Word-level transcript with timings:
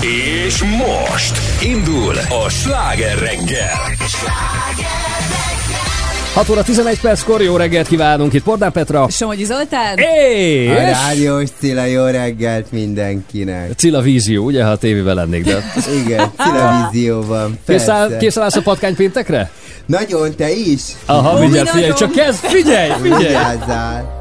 És 0.00 0.62
most 0.62 1.38
indul 1.62 2.14
a 2.44 2.48
sláger 2.48 3.18
reggel. 3.18 3.96
6 6.34 6.48
óra 6.48 6.62
11 6.62 7.00
perckor, 7.00 7.42
jó 7.42 7.56
reggelt 7.56 7.86
kívánunk 7.86 8.32
itt 8.32 8.42
Pordán 8.42 8.72
Petra. 8.72 9.08
Somogyi 9.10 9.44
Zoltán. 9.44 9.96
És... 9.96 10.70
A 10.70 10.74
rádiós 10.74 11.48
Cilla, 11.60 11.84
jó 11.84 12.04
reggelt 12.04 12.72
mindenkinek. 12.72 13.72
Cilla 13.76 14.00
vízió, 14.00 14.44
ugye, 14.44 14.64
ha 14.64 14.70
a 14.70 14.76
tévében 14.76 15.14
lennék, 15.14 15.44
de... 15.44 15.72
Igen, 16.04 16.30
Cilla 16.38 16.88
vízióban, 16.92 17.58
persze. 17.66 18.16
Készen 18.18 18.42
állsz 18.42 18.56
a 18.56 18.62
patkány 18.62 18.94
péntekre? 18.94 19.50
Nagyon, 19.86 20.34
te 20.34 20.50
is. 20.50 20.80
Aha, 21.06 21.38
mindjárt 21.38 21.68
figyelj, 21.68 21.92
csak 21.92 22.10
kezd, 22.12 22.38
figyelj, 22.38 22.90
figyelj. 23.02 23.24
Vigyázzál. 23.24 24.17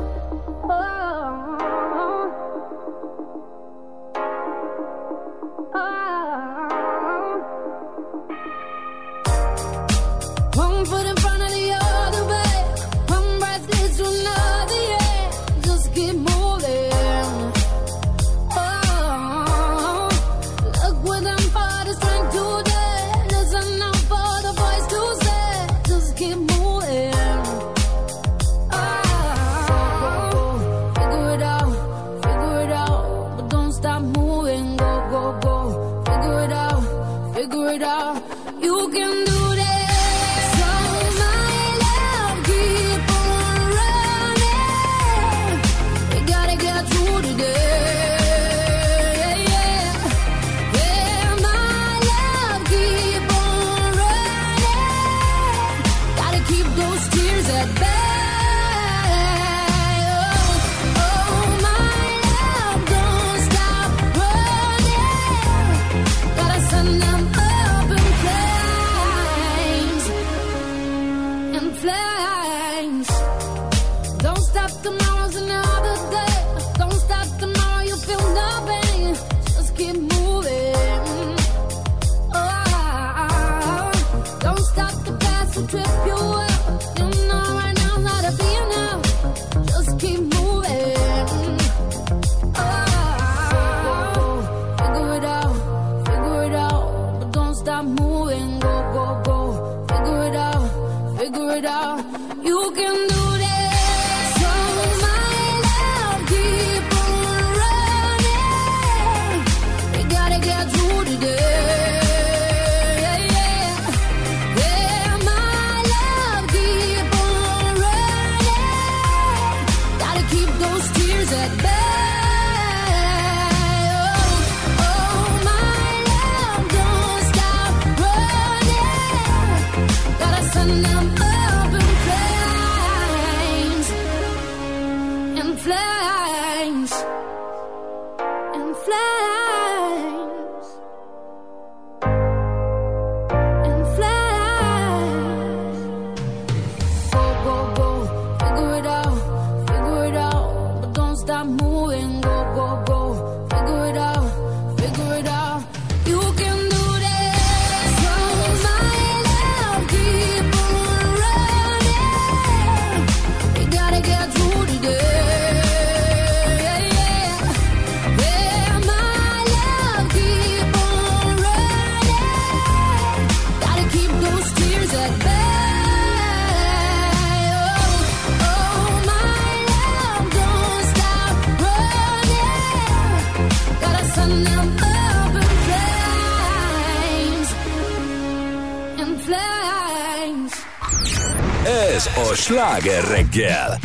Yeah. 193.37 193.76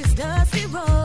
is 0.00 0.14
dusty 0.14 0.66
road. 0.66 0.97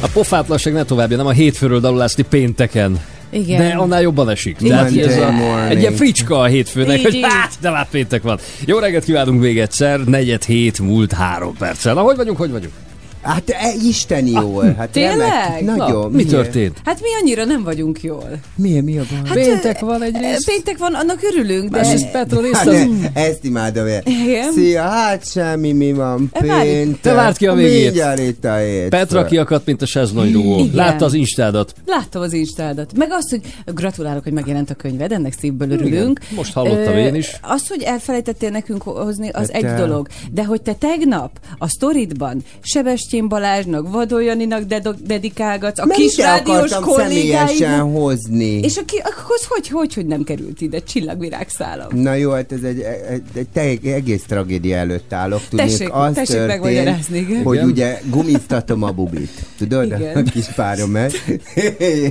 A 0.00 0.08
pofátlanság 0.12 0.72
ne 0.72 0.84
továbbja, 0.84 1.16
nem 1.16 1.26
a 1.26 1.30
hétfőről 1.30 1.80
dalulászni 1.80 2.22
pénteken. 2.22 3.00
Igen. 3.30 3.58
De 3.58 3.74
annál 3.76 4.00
jobban 4.02 4.28
esik. 4.30 4.56
Igen. 4.60 4.76
Tehát 4.76 5.06
ez 5.06 5.16
a, 5.16 5.68
egy 5.68 5.78
ilyen 5.78 5.92
fricska 5.92 6.40
a 6.40 6.44
hétfőnek, 6.44 6.98
Így, 6.98 7.04
hogy 7.04 7.14
így. 7.14 7.24
hát, 7.28 7.52
de 7.60 7.70
lát 7.70 7.88
péntek 7.90 8.22
van. 8.22 8.38
Jó 8.64 8.78
reggelt 8.78 9.04
kívánunk 9.04 9.40
még 9.40 9.58
egyszer, 9.58 10.00
negyed 10.00 10.44
hét 10.44 10.78
múlt 10.78 11.12
három 11.12 11.54
perccel. 11.58 11.94
Na, 11.94 12.00
hogy 12.00 12.16
vagyunk, 12.16 12.38
hogy 12.38 12.50
vagyunk? 12.50 12.72
Hát 13.28 13.50
e, 13.50 13.72
isteni 13.88 14.30
jól. 14.30 14.74
Hát 14.78 14.90
tényleg? 14.90 15.18
remek. 15.18 15.64
Na, 15.64 15.74
Nagyon. 15.74 16.10
Mi 16.10 16.16
Miért? 16.16 16.30
történt? 16.30 16.80
Hát 16.84 17.00
mi 17.00 17.08
annyira 17.20 17.44
nem 17.44 17.62
vagyunk 17.62 18.02
jól. 18.02 18.38
Miért? 18.56 18.84
Mi 18.84 18.98
a 18.98 19.02
baj? 19.10 19.20
Hát, 19.24 19.34
Péntek 19.34 19.82
ö, 19.82 19.86
van 19.86 20.02
egyrészt. 20.02 20.50
Péntek 20.50 20.78
van, 20.78 20.94
annak 20.94 21.18
örülünk, 21.22 21.70
de... 21.70 21.76
Másrészt 21.76 22.10
Petra 22.10 22.40
Hát, 22.52 22.64
ne, 22.64 22.86
ezt 23.12 23.44
imádom 23.44 23.86
én. 23.86 24.00
Igen. 24.04 24.52
Szia, 24.52 24.82
hát 24.82 25.30
semmi, 25.30 25.72
mi 25.72 25.92
van 25.92 26.28
E, 26.32 26.40
péntek. 26.40 27.00
Te 27.00 27.12
várd 27.12 27.36
ki 27.36 27.46
a 27.46 27.54
végét. 27.54 27.84
Mindjárt 27.84 28.18
itt 28.18 28.44
a 28.44 28.56
hét. 28.56 28.88
Petra 28.88 29.24
kiakadt, 29.24 29.66
mint 29.66 29.82
a 29.82 29.86
sezlonyrúgó. 29.86 30.58
Igen. 30.58 30.74
Látta 30.74 31.04
az 31.04 31.14
instádat. 31.14 31.74
Láttam 31.86 32.22
az 32.22 32.32
instádat. 32.32 32.92
Meg 32.96 33.08
azt, 33.10 33.30
hogy 33.30 33.40
gratulálok, 33.74 34.22
hogy 34.22 34.32
megjelent 34.32 34.70
a 34.70 34.74
könyved, 34.74 35.12
ennek 35.12 35.34
szívből 35.38 35.70
örülünk. 35.70 36.20
Igen, 36.22 36.36
most 36.36 36.52
hallottam 36.52 36.96
én 36.96 37.14
is. 37.14 37.32
Az, 37.42 37.68
hogy 37.68 37.82
elfelejtettél 37.82 38.50
nekünk 38.50 38.82
hozni, 38.82 39.28
az 39.28 39.50
Hát 39.52 39.62
egy 39.62 39.74
dolog. 39.74 40.08
De 40.32 40.44
hogy 40.44 40.62
te 40.62 40.72
tegnap 40.72 41.30
a 41.58 41.68
sztoridban 41.68 42.42
Sebestyén 42.60 43.17
Balázsnak, 43.26 43.90
Vadó 43.92 44.18
Janinak 44.20 44.62
dedo- 44.62 45.02
dedikálgatsz, 45.06 45.78
a 45.78 45.84
Mert 45.84 46.00
kis 46.00 46.16
rádiós 46.16 46.72
kollégáidnak. 46.80 47.92
hozni. 47.96 48.58
És 48.58 48.76
aki, 48.76 48.96
akkor 48.96 49.36
hogy, 49.48 49.68
hogy, 49.68 49.94
hogy 49.94 50.06
nem 50.06 50.22
került 50.24 50.60
ide 50.60 50.78
csillagvirágszállam? 50.78 51.88
Na 51.94 52.14
jó, 52.14 52.30
hát 52.30 52.52
ez 52.52 52.62
egy, 52.62 52.80
egy, 52.80 53.22
egy, 53.34 53.46
egy 53.58 53.86
egész 53.86 54.22
tragédia 54.28 54.76
előtt 54.76 55.12
állok. 55.12 55.40
Tudnék, 55.48 55.68
Tessék, 55.68 55.88
az 55.92 56.14
tessék 56.14 56.26
történt, 56.36 56.46
megmagyarázni, 56.48 57.18
igen. 57.18 57.42
hogy 57.42 57.56
Igen. 57.56 57.68
ugye 57.68 58.00
gumiztatom 58.10 58.82
a 58.82 58.90
bubit. 58.90 59.30
Tudod? 59.58 59.84
Igen. 59.84 60.16
A 60.16 60.22
kis 60.30 60.44
páromet. 60.56 61.12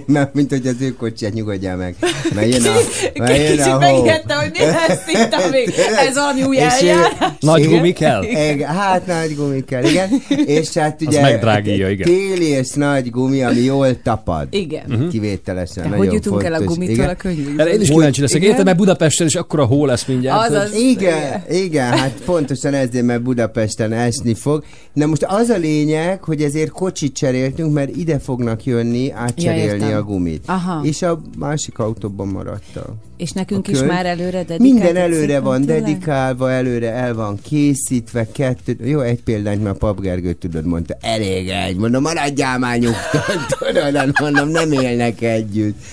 Mert 0.06 0.34
mint 0.38 0.50
hogy 0.50 0.68
az 0.68 0.76
ő 0.80 0.94
kocsiját 0.96 1.34
nyugodjál 1.34 1.76
meg. 1.76 1.96
Mert 2.36 2.54
jön 2.54 2.66
a, 2.66 2.72
mert 3.18 3.38
jön 3.38 3.46
Kicsit 3.52 3.66
a 3.66 3.72
hó. 3.72 3.80
megijedte, 3.80 4.34
hogy 4.36 4.52
lesz 4.60 5.08
itt, 5.08 5.34
ami, 5.34 5.64
ez 6.08 6.16
valami 6.16 6.44
új 6.50 6.60
eljárás. 6.60 7.12
Nagy 7.40 7.60
Igen. 7.60 7.72
gumi 7.72 7.94
kell? 7.94 8.24
Igen, 8.24 8.70
hát 8.76 9.06
nagy 9.06 9.36
gumi 9.36 9.64
kell, 9.66 9.84
igen. 9.84 10.10
És 10.58 10.74
hát 10.74 10.97
ugye 11.02 11.22
megdrágítja, 11.22 11.90
igen. 11.90 12.08
téli 12.08 12.46
és 12.46 12.70
nagy 12.74 13.10
gumi, 13.10 13.44
ami 13.44 13.60
jól 13.60 14.02
tapad. 14.02 14.48
Igen. 14.50 14.84
Mhm. 14.88 15.08
Kivételesen. 15.08 15.84
De 15.84 15.90
nagyon 15.90 16.06
hogy 16.06 16.14
jutunk 16.16 16.44
el 16.44 16.54
a 16.54 16.64
gumitól 16.64 16.94
Igen. 16.96 17.10
a 17.10 17.16
könyvig? 17.16 17.54
Erre 17.60 17.74
én 17.74 17.82
is 17.82 17.90
kíváncsi 17.90 18.22
leszek. 18.22 18.44
Érted, 18.44 18.66
mert 18.66 18.78
Budapesten 18.78 19.28
is 19.28 19.36
akkora 19.36 19.66
hó 19.66 19.86
lesz 19.86 20.06
mindjárt. 20.06 20.50
Azaz. 20.50 20.72
hogy- 20.72 20.80
Igen, 20.82 21.42
igen, 21.52 21.92
hát 21.98 22.22
pontosan 22.26 22.74
ezért, 22.74 23.06
mert 23.06 23.22
Budapesten 23.22 23.94
esni 23.94 24.34
fog. 24.34 24.64
Na 24.94 25.06
most 25.06 25.24
az 25.28 25.50
a 25.50 25.58
lényeg, 25.58 26.24
hogy 26.24 26.42
ezért 26.42 26.70
kocsit 26.70 27.14
cseréltünk, 27.16 27.74
mert 27.74 27.96
ide 27.96 28.20
fognak 28.20 28.64
jönni 28.64 29.12
átcserélni 29.12 29.84
értem. 29.84 29.98
a 29.98 30.02
gumit. 30.04 30.44
Aha. 30.46 30.82
És 30.84 31.02
a 31.02 31.22
másik 31.38 31.80
autóban 31.80 32.28
maradta. 32.28 32.96
És 33.18 33.32
nekünk 33.32 33.68
is 33.68 33.80
már 33.80 34.06
előre 34.06 34.32
dedikált. 34.32 34.60
Minden 34.60 34.96
előre 34.96 35.40
van 35.40 35.62
tőle? 35.62 35.80
dedikálva, 35.80 36.52
előre 36.52 36.92
el 36.92 37.14
van 37.14 37.40
készítve, 37.42 38.28
kettő, 38.32 38.78
jó, 38.84 39.00
egy 39.00 39.24
példányt 39.24 39.64
már 39.64 39.74
Papgergő 39.74 40.34
tudod, 40.34 40.66
mondta, 40.66 40.98
elég 41.02 41.50
egy, 41.50 41.76
mondom, 41.76 42.02
maradjál 42.02 42.60
már 42.60 42.78
nyugton, 42.78 43.46
tudod, 43.60 44.20
mondom, 44.20 44.50
nem 44.50 44.72
élnek 44.72 45.22
együtt. 45.22 45.78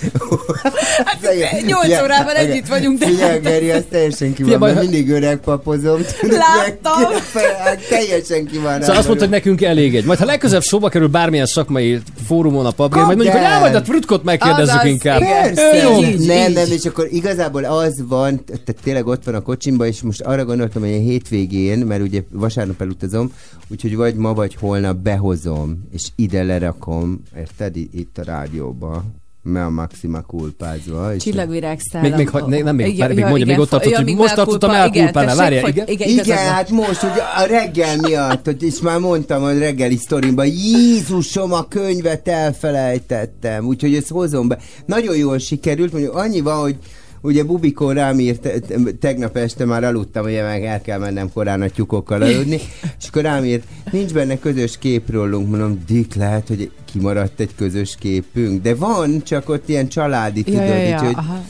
Hát, 1.05 1.67
nyolc 1.67 2.03
órában 2.03 2.35
együtt 2.35 2.67
vagyunk, 2.67 2.99
de- 2.99 3.07
Figyelj, 3.07 3.41
Geri, 3.41 3.71
az 3.71 3.83
teljesen 3.91 4.35
ki 4.35 4.43
van, 4.43 4.59
mert 4.59 4.81
mindig 4.81 5.11
öreg 5.11 5.39
papozom. 5.39 6.01
Láttam. 6.23 7.13
hát 7.65 7.89
Teljesen 7.89 8.47
ki 8.47 8.59
van. 8.59 8.81
Szóval 8.81 8.97
azt 8.97 9.07
mondta, 9.07 9.25
hogy 9.25 9.35
nekünk 9.35 9.63
elég 9.63 9.97
egy. 9.97 10.05
Majd 10.05 10.19
ha 10.19 10.25
legközelebb 10.25 10.63
szóba 10.63 10.89
kerül 10.89 11.09
bármilyen 11.09 11.47
szakmai 11.47 12.01
fórumon 12.27 12.67
a 12.67 12.71
papír, 12.71 12.99
Kap 12.99 13.05
majd 13.05 13.17
mondjuk, 13.17 13.37
hogy 13.37 13.47
el! 13.47 13.61
majd 13.61 13.75
a 13.75 13.83
Trutkot 13.83 14.25
megkérdezzük 14.25 14.85
inkább. 14.85 15.21
Persze, 15.21 15.83
nem, 16.27 16.53
nem, 16.53 16.71
és 16.71 16.85
akkor 16.85 17.09
igazából 17.15 17.65
az 17.65 18.05
van, 18.09 18.45
tehát 18.45 18.77
tényleg 18.83 19.07
ott 19.07 19.25
van 19.25 19.35
a 19.35 19.41
kocsimba, 19.41 19.87
és 19.87 20.03
most 20.03 20.21
arra 20.21 20.45
gondoltam, 20.45 20.83
hogy 20.83 20.93
a 20.93 20.99
hétvégén, 20.99 21.79
mert 21.79 22.03
ugye 22.03 22.23
vasárnap 22.31 22.81
elutazom, 22.81 23.33
úgyhogy 23.69 23.97
vagy 23.97 24.15
ma, 24.15 24.35
vagy 24.35 24.55
holnap 24.55 24.97
behozom, 24.97 25.83
és 25.93 26.03
ide 26.17 26.43
lerakom, 26.43 27.23
érted, 27.37 27.77
itt 27.77 28.19
a 28.19 28.23
rádióba, 28.25 29.05
mert 29.43 29.67
a 29.67 29.71
Maxima 29.71 30.21
kulpázva. 30.23 31.15
és- 31.15 31.23
Csillagvirágszállam. 31.23 32.09
Még- 32.09 32.17
még 32.19 32.29
ha- 32.29 32.49
ne- 32.49 32.63
nem, 32.63 32.75
még- 32.75 32.87
Igen, 32.95 33.09
még 33.09 33.19
ja, 33.19 33.27
mondja, 33.27 33.45
még 33.45 33.55
igen, 33.55 33.61
ott 33.61 33.69
tartott, 33.69 33.91
ja, 33.91 33.97
hogy 33.97 34.07
még 34.07 34.17
most 34.17 34.35
tartottam 34.35 34.71
el 34.71 34.91
tessék, 34.91 35.13
Várjál, 35.37 35.69
igen? 35.69 35.89
igen, 35.89 36.09
Igen, 36.09 36.37
hát 36.37 36.71
most, 36.71 37.01
hogy 37.01 37.19
a 37.37 37.47
reggel 37.47 37.97
miatt, 37.97 38.45
hogy 38.45 38.63
és 38.63 38.81
már 38.81 38.99
mondtam 38.99 39.43
a 39.43 39.53
reggeli 39.59 39.97
sztorimban, 39.97 40.47
Jézusom, 40.47 41.53
a 41.53 41.69
könyvet 41.69 42.29
elfelejtettem, 42.29 43.67
úgyhogy 43.67 43.95
ezt 43.95 44.09
hozom 44.09 44.49
be. 44.49 44.59
Nagyon 44.87 45.17
jól 45.17 45.39
sikerült, 45.39 45.93
mondjuk 45.93 46.15
annyi 46.15 46.41
van, 46.41 46.61
hogy 46.61 46.77
Ugye 47.25 47.43
Bubikó 47.45 47.91
rám 47.91 48.19
írt, 48.19 48.41
te- 48.41 48.77
tegnap 49.01 49.37
este 49.37 49.65
már 49.65 49.85
aludtam, 49.85 50.25
ugye 50.25 50.43
meg 50.43 50.65
el 50.65 50.81
kell 50.81 50.99
mennem 50.99 51.33
korán 51.33 51.63
a 51.63 51.69
tyukokkal 51.69 52.23
aludni, 52.23 52.61
és 53.01 53.09
akkor 53.09 53.23
rám 53.23 53.45
írt, 53.45 53.63
nincs 53.91 54.13
benne 54.13 54.39
közös 54.39 54.79
kép 54.79 55.11
rólunk, 55.11 55.49
mondom, 55.49 55.83
Dick, 55.87 56.15
lehet, 56.15 56.49
hogy 56.49 56.71
kimaradt 56.85 57.41
egy 57.41 57.55
közös 57.57 57.97
képünk, 57.99 58.63
de 58.63 58.75
van, 58.75 59.23
csak 59.23 59.49
ott 59.49 59.69
ilyen 59.69 59.89
családi, 59.89 60.43
tudod, 60.43 60.61
Ja, 60.61 60.67
ja, 60.67 60.77
ja, 60.77 60.87
így, 60.87 61.01
hogy 61.01 61.15
aha. 61.17 61.45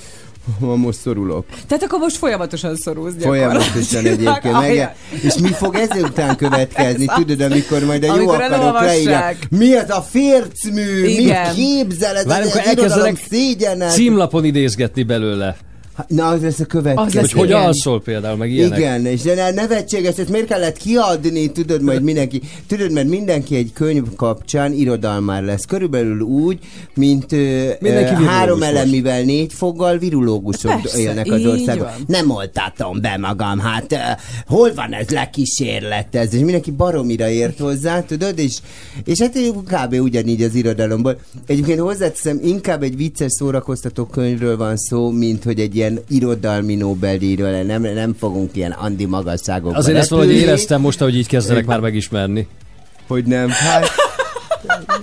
Ma 0.58 0.74
most 0.76 0.98
szorulok. 0.98 1.46
Tehát 1.66 1.82
akkor 1.82 1.98
most 1.98 2.16
folyamatosan 2.16 2.76
szorulsz 2.76 3.12
Folyamatosan 3.20 4.06
egyébként. 4.06 4.52
Meg, 4.60 4.96
és 5.22 5.34
mi 5.34 5.48
fog 5.48 5.74
ezután 5.74 6.36
következni? 6.44 7.06
Ez 7.08 7.14
Tudod, 7.14 7.40
amikor 7.40 7.84
majd 7.84 8.02
a 8.02 8.06
jó 8.06 8.12
Amikor 8.12 8.42
akarok 8.42 8.80
leírják. 8.80 9.46
Mi 9.50 9.76
ez 9.76 9.90
a 9.90 10.00
fércmű? 10.00 11.04
Igen. 11.04 11.54
Mit 11.54 11.64
képzel? 11.64 12.16
Ez 12.16 12.24
Várjunk, 12.24 12.54
az 12.54 12.58
akkor 12.58 12.72
irodalom 12.72 13.04
elkezdenek 13.04 13.26
szégyenet. 13.28 13.92
Címlapon 13.92 14.44
idézgetni 14.44 15.02
belőle. 15.02 15.56
Na, 16.08 16.26
az 16.28 16.42
lesz 16.42 16.60
a 16.60 16.64
következő. 16.64 17.06
Az 17.06 17.14
lesz, 17.14 17.30
Hogy 17.32 17.40
hogy 17.40 17.52
alszol 17.52 18.02
például, 18.02 18.36
meg 18.36 18.50
ilyenek. 18.50 18.78
Igen, 18.78 19.06
és 19.06 19.22
de 19.22 19.50
nevetséges, 19.50 20.16
ezt 20.16 20.28
miért 20.28 20.46
kellett 20.46 20.76
kiadni, 20.76 21.52
tudod, 21.52 21.82
majd 21.82 22.02
mindenki, 22.02 22.42
tudod, 22.66 22.92
mert 22.92 23.08
mindenki 23.08 23.56
egy 23.56 23.70
könyv 23.72 24.04
kapcsán 24.16 24.72
irodalmár 24.72 25.42
lesz. 25.42 25.64
Körülbelül 25.64 26.20
úgy, 26.20 26.58
mint 26.94 27.30
Mindenki 27.30 27.86
ö, 27.86 28.16
virulógus 28.16 28.26
három 28.26 28.58
most. 28.58 28.70
elemivel 28.70 29.22
négy 29.22 29.52
foggal 29.52 29.98
virulógusok 29.98 30.80
Persze, 30.80 30.98
élnek 30.98 31.26
az 31.30 31.46
országban. 31.46 31.86
van. 31.96 32.04
Nem 32.06 32.30
oltatom 32.30 33.00
be 33.00 33.16
magam, 33.20 33.58
hát 33.58 33.92
ö, 33.92 33.96
hol 34.46 34.74
van 34.74 34.92
ez 34.92 35.08
lekísérletez? 35.08 36.34
És 36.34 36.40
mindenki 36.40 36.70
baromira 36.70 37.28
ért 37.28 37.58
hozzá, 37.58 38.02
tudod, 38.02 38.38
és, 38.38 38.56
és 39.04 39.20
hát 39.20 39.38
kb. 39.64 39.92
ugyanígy 40.00 40.42
az 40.42 40.54
irodalomból. 40.54 41.18
Egyébként 41.46 41.78
hozzáteszem, 41.80 42.40
inkább 42.42 42.82
egy 42.82 42.96
vicces 42.96 43.32
szórakoztató 43.32 44.04
könyvről 44.04 44.56
van 44.56 44.76
szó, 44.76 45.10
mint 45.10 45.44
hogy 45.44 45.60
egy 45.60 45.76
ilyen 45.84 46.00
irodalmi 46.08 46.74
Nobel-díjról, 46.74 47.50
nem, 47.50 47.82
nem 47.82 48.14
fogunk 48.18 48.56
ilyen 48.56 48.70
andi 48.70 49.04
magasságokba 49.04 49.78
Azért 49.78 49.98
ezt 49.98 50.10
valahogy 50.10 50.34
éreztem 50.34 50.80
most, 50.80 50.98
hogy 50.98 51.16
így 51.16 51.26
kezdenek 51.26 51.66
már 51.66 51.80
megismerni. 51.80 52.48
Hogy 53.08 53.24
nem, 53.24 53.48
hát 53.48 53.90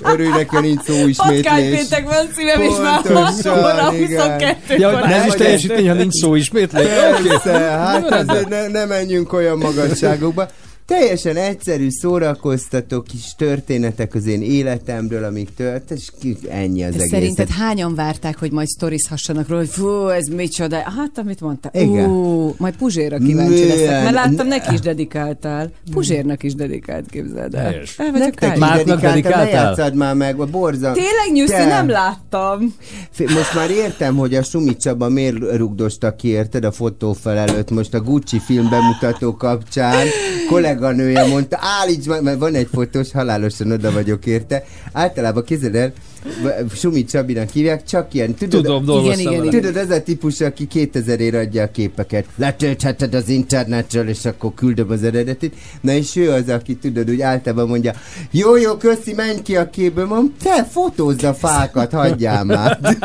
örülj 0.04 0.30
neki, 0.30 0.56
hogy 0.56 0.62
nincs 0.62 0.82
szó 0.82 0.94
Patkány 0.94 1.38
ismétlés. 1.38 1.80
péntek 1.80 2.10
van 2.10 2.28
szívem, 2.36 2.62
és 2.62 2.78
már 2.82 3.02
Pontosan, 3.02 3.54
6 3.54 3.64
óra 3.64 3.96
igen. 3.96 4.22
22 4.22 4.76
Ja, 4.78 5.00
hogy 5.00 5.12
ez 5.12 5.26
is 5.26 5.34
teljesítmény, 5.34 5.88
ha 5.88 5.94
nincs 5.94 6.14
szó 6.14 6.36
ismétlés. 6.36 6.88
Persze, 7.28 7.52
hát 7.52 8.50
ne, 8.50 8.68
ne 8.68 8.86
menjünk 8.86 9.34
olyan 9.34 9.58
magasságokba. 9.58 10.48
Teljesen 10.86 11.36
egyszerű, 11.36 11.88
szórakoztató 11.90 13.02
kis 13.02 13.36
történetek 13.38 14.16
az 14.16 14.26
én 14.28 14.42
életemről, 14.42 15.24
amik 15.24 15.50
tört, 15.56 15.92
és 15.92 16.08
ennyi 16.50 16.84
az 16.84 16.90
De 16.92 16.98
egész. 16.98 17.10
szerinted 17.10 17.50
hányan 17.50 17.96
várták, 17.96 18.40
hogy 18.40 18.52
majd 18.52 18.68
sztorizhassanak 18.68 19.48
róla, 19.48 19.60
hogy 19.62 19.70
fú, 19.70 20.08
ez 20.08 20.28
micsoda? 20.28 20.76
Hát, 20.76 21.18
amit 21.18 21.42
mondta. 21.42 21.70
Igen. 21.74 22.10
Ú, 22.10 22.54
majd 22.58 22.76
Puzsérra 22.76 23.18
kíváncsi 23.18 23.68
leszek, 23.68 23.88
mert 24.04 24.12
láttam, 24.14 24.48
Ne- 24.48 24.56
neki 24.56 24.74
is 24.74 24.80
dedikáltál. 24.80 25.72
Puzsérnak 25.92 26.44
is 26.44 26.56
dedikált, 26.56 27.10
képzeld 27.10 27.56
el. 27.56 27.74
El 27.98 28.12
Nektek 28.12 28.54
is 28.56 28.60
ne 28.86 28.96
dedikáltál? 28.96 29.50
játszad 29.50 29.96
már 29.96 30.16
meg, 30.16 30.40
a 30.40 30.46
borza. 30.46 30.92
Tényleg 30.92 31.32
nyűsző, 31.34 31.54
Te- 31.54 31.66
nem 31.66 31.90
láttam. 31.90 32.76
Most 33.18 33.54
már 33.56 33.70
értem, 33.72 34.16
hogy 34.16 34.36
a 34.36 34.44
Sumi 34.44 34.78
Csaba 34.78 35.10
miért 35.10 35.56
rugdosta 35.56 36.16
ki, 36.16 36.28
érted, 36.28 36.64
a 36.64 36.72
fotófel 36.72 37.38
előtt, 37.38 37.70
most 37.72 37.94
a 37.94 38.02
Gucci 38.02 38.40
film 38.40 38.70
bemutató 38.70 39.36
kapcsán. 39.36 40.08
Kolléganője 40.78 41.28
mondta, 41.28 41.58
állíts 41.62 42.06
meg, 42.06 42.24
mert 42.24 42.40
van 42.40 42.56
egy 42.56 42.68
fotós, 42.74 43.12
halálosan 43.12 43.72
oda 43.72 43.92
vagyok 43.92 44.26
érte. 44.26 44.64
Általában 44.92 45.44
kézzel 45.44 45.78
el, 45.78 45.94
Sumi 46.76 47.04
Csabinak 47.04 47.50
hívják, 47.50 47.84
csak 47.84 48.14
ilyen, 48.14 48.34
tudod, 48.34 48.64
Tudom, 48.64 49.06
igen, 49.06 49.18
vele. 49.18 49.38
igen. 49.46 49.50
Tudod, 49.50 49.78
ez 49.78 49.90
a 49.90 50.04
típus, 50.04 50.42
aki 50.42 50.68
2000 50.68 51.20
ér 51.20 51.36
adja 51.36 51.64
a 51.64 51.72
képeket. 51.72 52.26
Letöltheted 52.36 53.14
az 53.14 53.30
internetről, 53.30 54.08
és 54.10 54.26
akkor 54.26 54.54
küldöm 54.54 54.90
az 54.90 55.04
eredetit. 55.04 55.56
Na 55.82 55.92
és 55.92 56.16
ő 56.16 56.32
az, 56.32 56.50
aki 56.50 56.76
tudod, 56.76 57.10
úgy 57.10 57.22
általában 57.22 57.68
mondja, 57.68 57.94
jó, 58.32 58.56
jó, 58.56 58.78
köszi, 58.78 59.14
menj 59.14 59.42
ki 59.42 59.56
a 59.56 59.70
képből, 59.70 60.06
mondom, 60.06 60.34
te 60.44 60.64
fotózd 60.72 61.24
a 61.24 61.34
fákat, 61.34 61.92
hagyjál 61.92 62.44
már. 62.44 62.80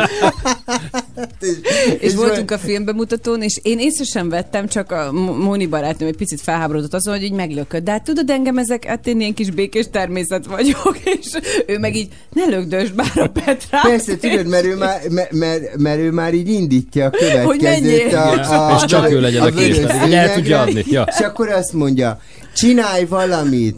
és, 1.41 1.57
És 2.01 2.15
voltunk 2.15 2.51
a 2.51 2.59
filmbemutatón, 2.59 3.43
és 3.43 3.61
én 3.63 3.79
észre 3.79 4.05
sem 4.05 4.29
vettem, 4.29 4.69
csak 4.69 4.93
a 4.93 5.13
Móni 5.13 5.67
barátnőm 5.67 6.09
egy 6.09 6.17
picit 6.17 6.41
felháborodott 6.41 6.95
azon, 6.95 7.15
hogy 7.15 7.23
így 7.23 7.33
meglökött. 7.33 7.85
De 7.85 7.91
hát 7.91 8.05
tudod, 8.05 8.31
engem 8.31 8.59
ezek, 8.59 8.85
hát 8.85 9.07
én 9.07 9.21
ilyen 9.21 9.35
kis 9.35 9.51
békés 9.51 9.87
természet 9.91 10.47
vagyok, 10.47 10.99
és 11.21 11.27
ő 11.67 11.79
meg 11.79 11.97
így, 11.97 12.09
ne 12.33 12.45
lögdösd 12.45 12.95
már 12.95 13.06
a 13.15 13.27
Petrát. 13.27 13.83
Persze, 13.83 14.17
tudod, 14.17 14.47
mert 14.47 14.65
ő 14.65 14.77
már, 14.77 15.01
mert, 15.09 15.33
mert, 15.33 15.77
mert 15.77 15.99
ő 15.99 16.11
már 16.11 16.35
így 16.35 16.49
indítja 16.49 17.05
a 17.05 17.11
Hogy 17.11 17.19
következőt. 17.59 18.13
menjél. 18.13 18.17
a, 18.17 18.73
a, 18.73 18.77
És 18.77 18.85
csak 18.85 19.11
ő 19.11 19.21
legyen 19.21 19.43
a 19.43 19.51
vörös 19.51 19.77
képen, 19.77 20.13
el 20.13 20.33
tudja 20.35 20.61
adni. 20.61 20.85
Ja. 20.89 21.07
És 21.19 21.25
akkor 21.25 21.49
azt 21.49 21.73
mondja, 21.73 22.21
csinálj 22.55 23.05
valamit. 23.05 23.77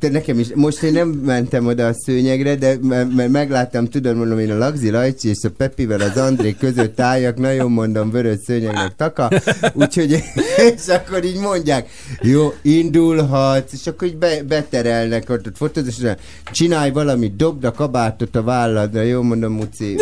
De 0.00 0.08
nekem 0.08 0.38
is, 0.38 0.46
most 0.54 0.82
én 0.82 0.92
nem 0.92 1.08
mentem 1.08 1.66
oda 1.66 1.86
a 1.86 1.92
szőnyegre, 1.92 2.54
de 2.54 2.76
mert, 2.82 3.28
megláttam, 3.28 3.86
tudod, 3.86 4.16
mondom, 4.16 4.38
én 4.38 4.50
a 4.50 4.58
Lagzi 4.58 4.90
Lajcsi 4.90 5.28
és 5.28 5.38
a 5.42 5.50
Pepivel 5.56 6.00
az 6.00 6.16
André 6.16 6.54
között 6.58 7.00
álljak, 7.00 7.36
nagyon 7.38 7.70
mondom, 7.70 8.10
vörös 8.10 8.38
szőnyegnek 8.46 8.96
taka, 8.96 9.30
úgyhogy, 9.72 10.10
és 10.74 10.86
akkor 10.88 11.24
így 11.24 11.38
mondják, 11.38 11.88
jó, 12.22 12.52
indulhatsz, 12.62 13.72
és 13.72 13.86
akkor 13.86 14.08
így 14.08 14.16
be, 14.16 14.42
beterelnek, 14.42 15.30
ott, 15.30 15.46
ott 15.46 15.56
fotóz, 15.56 15.86
és 15.86 15.94
mondják, 15.96 16.20
csinálj 16.52 16.90
valamit, 16.90 17.36
dobd 17.36 17.64
a 17.64 17.72
kabátot 17.72 18.36
a 18.36 18.42
válladra, 18.42 19.02
jó, 19.02 19.22
mondom, 19.22 19.52
Muci, 19.52 19.96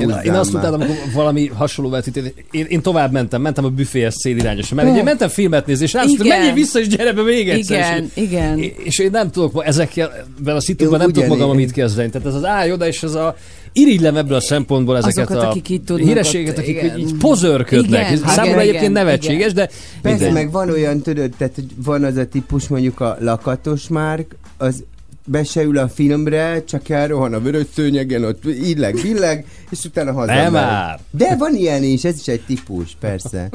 Én, 0.00 0.04
húzzál 0.04 0.24
én 0.24 0.32
azt 0.32 0.52
már. 0.52 0.62
utálom, 0.62 0.80
amikor 0.80 1.12
valami 1.14 1.46
hasonló 1.46 1.90
vetítét. 1.90 2.44
Én, 2.50 2.66
én 2.68 2.82
tovább 2.82 3.12
mentem, 3.12 3.42
mentem 3.42 3.64
a 3.64 3.68
büféhez 3.68 4.14
szélirányosan, 4.18 4.76
mert 4.76 4.90
ugye 4.90 5.02
mentem 5.02 5.28
filmet 5.28 5.66
nézni, 5.66 5.84
és 5.84 5.94
azt 5.94 6.06
mondtam, 6.06 6.26
Igen. 6.26 6.38
menjél 6.38 6.54
vissza, 6.54 6.80
és 6.80 6.88
gyere 6.88 7.12
be 7.12 7.22
még 7.22 7.48
egyszer. 7.48 7.78
Igen, 7.78 8.10
és, 8.14 8.22
igen. 8.52 8.72
És 8.84 8.98
én 8.98 9.10
nem 9.10 9.30
tudok 9.30 9.62
ezekkel, 9.64 10.10
a 10.44 10.60
szituban 10.60 10.98
nem 10.98 11.12
tudok 11.12 11.28
magam 11.28 11.56
mit 11.56 11.72
kezdeni. 11.72 12.10
Tehát 12.10 12.26
ez 12.26 12.34
az 12.34 12.44
állj 12.44 12.72
oda, 12.72 12.86
és 12.86 13.02
ez 13.02 13.14
a 13.14 13.36
irigylem 13.72 14.16
ebből 14.16 14.36
a 14.36 14.40
szempontból 14.40 14.96
ezeket 14.96 15.30
Azokat, 15.30 15.44
a 15.44 15.48
akik 15.48 15.68
így 15.68 15.82
tudnak 15.82 16.06
hírességet, 16.06 16.58
akik 16.58 16.82
igen. 16.82 16.98
így 16.98 17.14
pozörködnek. 17.14 18.00
Igen, 18.00 18.12
igen, 18.12 18.28
Számomra 18.28 18.44
igen, 18.44 18.58
egyébként 18.58 18.90
igen. 18.90 19.04
nevetséges, 19.04 19.52
de 19.52 19.66
Persze, 20.02 20.18
mindegy. 20.18 20.32
meg 20.32 20.50
van 20.50 20.70
olyan, 20.70 21.00
tudod, 21.00 21.30
tehát 21.38 21.54
hogy 21.54 21.66
van 21.84 22.04
az 22.04 22.16
a 22.16 22.26
típus, 22.26 22.68
mondjuk 22.68 23.00
a 23.00 23.16
lakatos 23.20 23.88
márk, 23.88 24.36
az 24.56 24.84
be 25.26 25.44
se 25.44 25.62
ül 25.62 25.78
a 25.78 25.88
filmre, 25.88 26.64
csak 26.64 26.88
elrohan 26.88 27.34
a 27.34 27.40
vörös 27.40 27.66
szőnyegen, 27.74 28.24
ott 28.24 28.44
illeg, 28.44 28.98
billeg, 29.02 29.46
és 29.70 29.84
utána 29.84 30.12
hazamegy. 30.12 30.50
Már. 30.50 30.98
De 31.10 31.36
van 31.36 31.54
ilyen 31.54 31.82
is, 31.82 32.04
ez 32.04 32.18
is 32.18 32.28
egy 32.28 32.44
típus, 32.46 32.96
persze. 33.00 33.48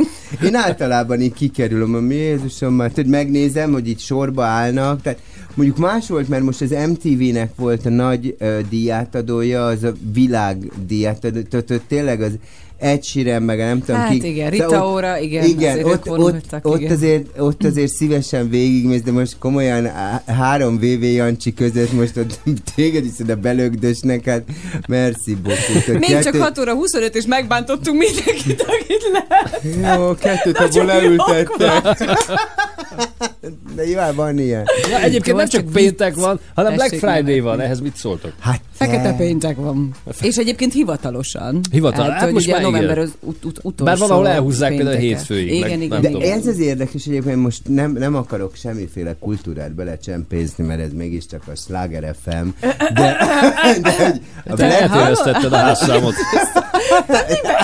Én 0.44 0.56
általában 0.56 1.22
így 1.22 1.34
kikerülöm, 1.34 1.92
hogy 1.92 2.10
Jézusom, 2.10 2.74
már 2.74 2.92
tudod, 2.92 3.10
megnézem, 3.10 3.72
hogy 3.72 3.88
itt 3.88 4.00
sorba 4.00 4.44
állnak, 4.44 5.02
tehát 5.02 5.20
mondjuk 5.54 5.78
más 5.78 6.08
volt, 6.08 6.28
mert 6.28 6.44
most 6.44 6.62
az 6.62 6.76
MTV-nek 6.88 7.52
volt 7.56 7.86
a 7.86 7.90
nagy 7.90 8.36
uh, 8.40 8.60
díjátadója, 8.70 9.66
az 9.66 9.84
a 9.84 9.94
világ 10.14 10.72
díjátadó, 10.88 11.42
tehát 11.42 11.82
tényleg 11.88 12.22
az 12.22 12.32
Ed 12.80 13.04
Sheeran, 13.04 13.42
meg 13.44 13.60
a 13.60 13.66
nem 13.66 13.80
tudom 13.80 14.02
Hát 14.02 14.10
ki. 14.10 14.28
igen, 14.28 14.44
De 14.46 14.50
Rita 14.50 14.66
ott- 14.86 14.94
Ora, 14.94 15.18
igen, 15.18 15.44
igen 15.46 15.84
ott, 15.84 16.10
ott, 16.10 16.46
ott, 16.64 16.80
igen. 16.80 16.92
azért, 16.92 17.40
ott 17.40 17.64
azért 17.64 17.92
szívesen 17.92 18.50
végigmész, 18.50 19.02
de 19.02 19.12
most 19.12 19.36
komolyan 19.40 19.90
három 20.26 20.78
VV 20.80 21.04
Jancsi 21.04 21.54
között 21.54 21.92
most 21.94 22.18
ott 22.18 22.40
téged 22.76 23.06
is 23.06 23.12
oda 23.22 23.36
belögdösnek, 23.36 24.26
hát 24.26 24.44
merci. 24.88 25.38
Tehát 25.42 26.00
Még 26.00 26.10
csak 26.10 26.22
kettő- 26.24 26.40
6 26.40 26.60
óra 26.60 26.74
25, 26.74 27.16
és 27.16 27.26
megbántottunk 27.26 27.98
mindenkit, 28.00 28.62
akit 28.62 29.04
lehet. 29.12 29.98
Jó, 30.00 30.14
kettőt 30.16 30.58
abból 30.58 30.86
leültettek. 30.86 31.50
De 33.76 33.88
jó, 33.88 34.00
van 34.16 34.40
ilyen. 34.40 34.64
Ja, 34.90 35.00
egyébként 35.00 35.38
nem 35.38 35.48
csak 35.48 35.66
péntek 35.72 36.16
van, 36.16 36.40
hanem 36.56 36.74
Black 36.74 36.96
Friday 36.96 37.40
van. 37.40 37.60
Ehhez 37.60 37.80
mit 37.80 37.96
szóltok? 37.96 38.34
Hát 38.40 38.62
Fekete 38.74 39.02
te- 39.02 39.14
péntek 39.16 39.56
van. 39.56 39.96
És 40.22 40.36
egyébként 40.38 40.74
hivatalosan. 40.74 41.60
Hivatal- 41.72 42.10
hát 42.12 42.22
hogy 42.24 42.34
most 42.34 42.46
ugye 42.46 42.54
már 42.56 42.64
november 42.64 42.98
az 42.98 43.12
ut- 43.20 43.46
ut- 43.46 43.60
utolsó 43.64 43.84
Bár 43.84 43.98
valahol 43.98 44.28
elhúzzák 44.28 44.70
például 44.76 44.98
pénteke. 44.98 45.16
hétfőig, 45.16 45.48
Igen, 45.54 45.60
meg 45.70 45.70
igen, 45.82 45.88
nem 45.90 46.02
De 46.02 46.10
tudom. 46.10 46.32
ez 46.32 46.46
az 46.48 46.60
érdekes, 46.60 47.04
hogy 47.04 47.14
egyébként 47.14 47.42
most 47.42 47.62
nem, 47.68 47.92
nem 47.92 48.16
akarok 48.16 48.56
semmiféle 48.56 49.16
kultúrát 49.20 49.72
belecsempészni, 49.76 50.64
mert 50.64 50.80
ez 50.82 50.92
mégiscsak 50.94 51.42
a 51.48 51.56
Sláger 51.56 52.16
FM, 52.24 52.48
de, 52.94 52.94
de 53.82 53.92
hogy 53.98 54.22
a 54.46 54.56
Te 54.56 54.66
Black, 54.68 54.82
eltévesztetted 54.82 55.54
a 55.54 55.58
házszámot. 55.66 56.14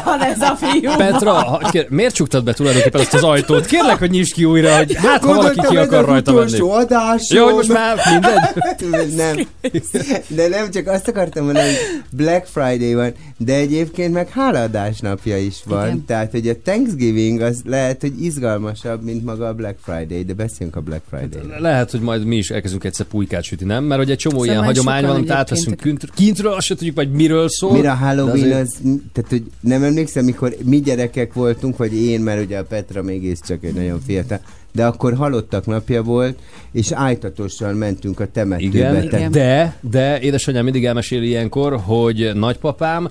Van 0.06 0.22
ez 0.22 0.42
a 0.42 0.56
fiú. 0.56 0.92
Petra, 0.98 1.34
ha, 1.34 1.58
kér, 1.72 1.86
miért 1.90 2.14
csuktad 2.14 2.44
be 2.44 2.54
tulajdonképpen 2.54 3.02
azt 3.02 3.14
az 3.14 3.24
ajtót? 3.24 3.66
Kérlek, 3.66 3.98
hogy 3.98 4.10
nyisd 4.10 4.34
ki 4.34 4.46
újra, 4.46 4.78
hogy 4.78 4.96
hát 4.96 5.24
ha 5.24 5.34
valaki 5.34 5.60
ki 5.70 5.78
akar 5.78 6.06
rajta 6.06 6.34
menni. 6.34 6.60
adás. 6.60 7.30
Jó, 7.30 7.44
hogy 7.46 7.54
most 7.54 7.74
már 7.74 7.98
mindegy. 8.12 9.16
nem. 9.24 9.38
De 10.28 10.48
nem, 10.48 10.72
csak 10.72 10.88
azt 10.88 11.08
akartam 11.08 11.46
mondani, 11.46 11.66
hogy 11.68 12.02
Black 12.12 12.46
Friday 12.46 12.94
van, 12.94 13.14
de 13.38 13.54
egyébként 13.54 14.14
meg 14.14 14.30
hálaadás 14.30 15.00
napja 15.00 15.38
is 15.38 15.62
van. 15.66 15.86
Igen. 15.86 16.06
Tehát, 16.06 16.32
hogy 16.32 16.48
a 16.48 16.54
Thanksgiving 16.64 17.42
az 17.42 17.62
lehet, 17.66 18.02
hogy 18.02 18.24
izgalmasabb, 18.24 19.04
mint 19.04 19.24
maga 19.26 19.48
a 19.48 19.54
Black 19.54 19.78
Friday, 19.84 20.24
de 20.24 20.34
beszéljünk 20.34 20.78
a 20.78 20.82
Black 20.82 21.02
Friday. 21.10 21.42
Lehet, 21.60 21.92
hogy 21.92 22.00
majd 22.02 22.26
mi 22.26 22.36
is 22.36 22.50
elkezdünk 22.50 22.84
egyszer 22.84 23.06
pulykát 23.06 23.44
sütni, 23.44 23.66
nem? 23.66 23.84
Mert 23.84 24.00
hogy 24.02 24.12
egy 24.12 24.18
csomó 24.18 24.36
Szóval 24.40 24.52
ilyen 24.54 24.64
hagyomány 24.66 25.06
van, 25.06 25.16
amit 25.16 25.30
átveszünk 25.32 25.68
egyébként- 25.82 26.00
kint, 26.00 26.14
kintről, 26.14 26.52
azt 26.54 26.66
se 26.66 26.76
tudjuk, 26.76 26.96
vagy 26.96 27.12
miről 27.12 27.50
szól. 27.50 27.72
Mire 27.72 27.92
a 27.92 27.96
Halloween 27.96 28.36
azért- 28.36 28.62
az, 28.62 28.76
tehát 29.14 29.30
hogy 29.30 29.44
nem 29.60 29.84
emlékszem, 29.84 30.26
mikor 30.26 30.56
mi 30.64 30.80
gyerekek 30.80 31.34
voltunk, 31.34 31.78
vagy 31.78 31.94
én, 31.96 32.22
mert 32.22 32.44
ugye 32.44 32.58
a 32.58 32.64
Petra 32.64 33.02
még 33.02 33.38
csak 33.48 33.64
egy 33.64 33.74
nagyon 33.74 34.02
fiatal, 34.06 34.40
de 34.76 34.86
akkor 34.86 35.14
halottak 35.14 35.66
napja 35.66 36.04
volt, 36.04 36.40
és 36.72 36.92
ájtatosan 36.92 37.76
mentünk 37.76 38.20
a 38.20 38.28
temetőbe. 38.28 38.78
Igen, 38.78 39.04
Igen. 39.04 39.32
de, 39.32 39.78
de 39.82 40.20
édesanyám 40.20 40.64
mindig 40.64 40.86
elmeséli 40.86 41.28
ilyenkor, 41.28 41.80
hogy 41.84 42.32
nagypapám 42.34 43.10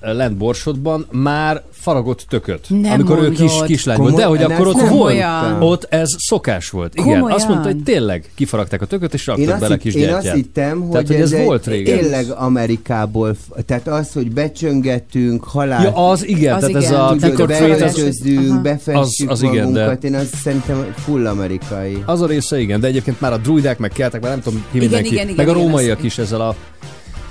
lent 0.00 0.36
Borsodban 0.36 1.06
már 1.10 1.62
faragott 1.70 2.26
tököt. 2.28 2.66
Nem 2.68 2.92
amikor 2.92 3.18
ő 3.18 3.30
kis, 3.30 3.38
mondod. 3.50 3.66
kislány 3.66 3.96
volt. 3.98 4.14
De 4.14 4.24
hogy 4.24 4.42
akkor 4.42 4.66
ott 4.66 4.80
volt. 4.88 5.16
Ott 5.60 5.86
ez 5.88 6.08
szokás 6.18 6.70
volt. 6.70 6.94
Igen. 6.94 7.04
Komolyan? 7.06 7.30
Azt 7.36 7.48
mondta, 7.48 7.66
hogy 7.66 7.82
tényleg 7.82 8.30
kifaragták 8.34 8.82
a 8.82 8.86
tököt, 8.86 9.14
és 9.14 9.26
raktak 9.26 9.58
bele 9.58 9.76
kis 9.76 9.94
én 9.94 10.12
azt 10.14 10.32
hittem, 10.32 10.80
hogy, 10.80 10.90
Tehát, 10.90 11.06
hogy 11.06 11.16
ez 11.16 11.32
volt 11.44 11.66
régen. 11.66 11.98
Tényleg 11.98 12.26
Amerikából, 12.30 13.36
tehát 13.66 13.88
az, 13.88 14.12
hogy 14.12 14.30
becsöngetünk, 14.30 15.44
halál... 15.44 15.82
Ja, 15.82 16.08
az 16.08 16.26
igen, 16.26 16.54
Az 16.54 16.60
tehát 16.60 16.76
ez 16.76 16.82
igen. 16.84 17.00
a 17.00 17.16
Tudod, 17.16 17.46
beöltözünk, 17.46 18.62
befestjük 18.62 19.30
Az- 19.30 19.42
az 19.42 19.50
igen, 19.52 19.72
de- 19.72 19.80
magunkat, 19.80 20.04
én 20.04 20.14
azt 20.14 20.34
szerintem 20.34 20.94
full 20.96 21.26
amerikai. 21.26 22.02
az 22.06 22.20
a 22.20 22.26
része 22.26 22.60
igen, 22.60 22.80
de 22.80 22.86
egyébként 22.86 23.20
már 23.20 23.32
a 23.32 23.36
druidák, 23.36 23.78
meg 23.78 23.90
keltek, 23.90 24.20
már 24.20 24.30
nem 24.30 24.40
tudom 24.40 24.64
ki 24.72 24.78
mindenki, 24.78 25.12
igen, 25.12 25.24
igen, 25.24 25.36
meg 25.36 25.48
a 25.48 25.52
rómaiak 25.52 25.98
ez- 25.98 26.04
is 26.04 26.18
ezzel 26.18 26.40
a 26.40 26.54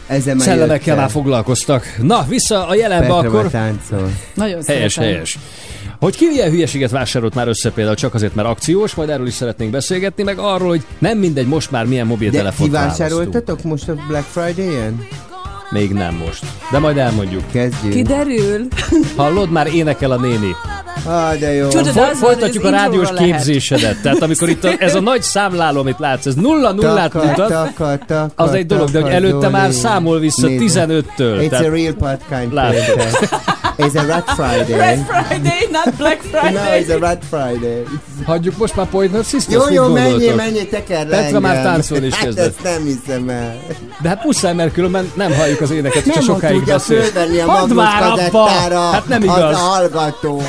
Ezzel 0.10 0.36
már 0.36 0.44
szellemekkel 0.44 0.78
jöttem. 0.80 0.98
már 0.98 1.10
foglalkoztak. 1.10 1.96
Na, 2.02 2.26
vissza 2.28 2.68
a 2.68 2.76
jelenbe 2.76 3.08
Petra 3.08 3.28
akkor. 3.28 3.50
táncol. 3.50 4.12
Nagyon 4.34 4.64
Helyes, 4.66 4.94
szeretem. 4.94 5.04
helyes. 5.14 5.38
Hogy 6.00 6.16
ki 6.16 6.26
milyen 6.28 6.50
hülyeséget 6.50 6.92
vásárolt 6.92 7.36
már 7.36 7.48
össze 7.48 7.72
például 7.72 7.96
csak 7.96 8.14
azért, 8.14 8.36
mert 8.36 8.48
akciós, 8.48 8.96
majd 8.96 9.10
erről 9.10 9.28
is 9.28 9.34
szeretnénk 9.34 9.72
beszélgetni, 9.72 10.24
meg 10.24 10.38
arról, 10.38 10.68
hogy 10.68 10.86
nem 11.00 11.18
mindegy 11.18 11.48
most 11.48 11.72
már 11.72 11.86
milyen 11.86 12.08
De 12.08 12.12
mobiltelefont 12.12 12.70
ti 12.70 12.76
választunk. 12.76 13.10
vásároltatok 13.10 13.64
most 13.64 13.90
a 13.90 13.96
Black 14.08 14.26
Friday-en? 14.26 15.08
Még 15.70 15.92
nem 15.92 16.16
most. 16.26 16.44
De 16.72 16.80
majd 16.80 16.98
elmondjuk. 16.98 17.44
Kezdjünk. 17.52 17.94
Kiderül. 17.94 18.68
Hallod, 19.16 19.52
már 19.52 19.68
énekel 19.68 20.12
a 20.12 20.16
néni. 20.20 20.56
Ah, 21.06 21.36
de 21.40 21.54
jó. 21.54 21.68
Tudod, 21.68 21.88
Fo- 21.88 22.16
folytatjuk 22.16 22.64
a 22.64 22.70
rádiós 22.70 23.10
lehet. 23.12 23.30
képzésedet. 23.32 24.02
Tehát 24.02 24.22
amikor 24.22 24.50
itt 24.50 24.64
a, 24.64 24.70
ez 24.80 24.96
a 24.96 25.00
nagy 25.02 25.22
számláló, 25.22 25.80
amit 25.80 26.00
látsz, 26.00 26.26
ez 26.26 26.36
nulla 26.36 26.72
nullát 26.72 27.12
Taka, 27.12 27.26
mutat, 27.26 27.48
taka, 27.48 27.98
taka, 28.08 28.32
az 28.36 28.54
egy 28.54 28.66
dolog, 28.66 28.90
de 28.90 29.02
hogy 29.02 29.12
előtte 29.12 29.50
már 29.50 29.72
számol 29.72 30.20
vissza 30.20 30.48
Nézd. 30.48 30.80
15-től. 30.88 31.50
It's 31.50 31.68
a 31.68 31.70
real 31.70 31.94
patkány 31.94 32.54
Látod. 32.54 33.02
Ez 33.80 33.96
a 33.96 34.06
Rat 34.06 34.30
Friday. 34.36 34.78
Red 34.78 35.06
Friday, 35.06 35.68
not 35.72 35.94
Black 35.98 36.24
No, 36.32 36.40
Friday. 36.40 36.84
it's 36.84 36.96
a 36.96 37.00
Rat 37.00 37.24
Friday. 37.30 37.84
hagyjuk 38.26 38.58
most 38.58 38.76
már 38.76 38.86
Pointer 38.86 39.24
Sisters, 39.24 39.64
Jó, 39.70 39.74
jó, 39.74 39.88
menjél, 39.94 40.10
gondoltok? 40.12 40.36
menjél, 40.36 40.70
teker 40.70 41.08
le 41.08 41.22
Petra 41.22 41.40
már 41.40 41.62
táncolni 41.64 42.06
is 42.06 42.14
Hát 42.16 42.24
kezdett. 42.24 42.48
ezt 42.48 42.64
nem 42.64 42.84
hiszem 42.86 43.30
el. 43.30 43.58
De 44.02 44.10
hát 44.10 44.24
muszáj, 44.24 44.54
mert 44.54 44.74
különben 44.74 45.12
nem 45.16 45.34
halljuk 45.34 45.62
az 45.62 45.72
éneket, 45.72 46.06
Nem 46.06 46.14
csak 46.16 46.24
sokáig 46.24 46.58
tudja 46.58 46.74
beszél. 46.74 47.02
fölvenni 47.02 47.40
a 47.40 47.46
magnus 47.46 47.86
kazettára 48.00 48.80
Hát 48.80 49.08
nem 49.08 49.22
az 49.30 49.36
a 49.36 49.38
igaz. 49.40 49.58
hallgató. 49.60 50.42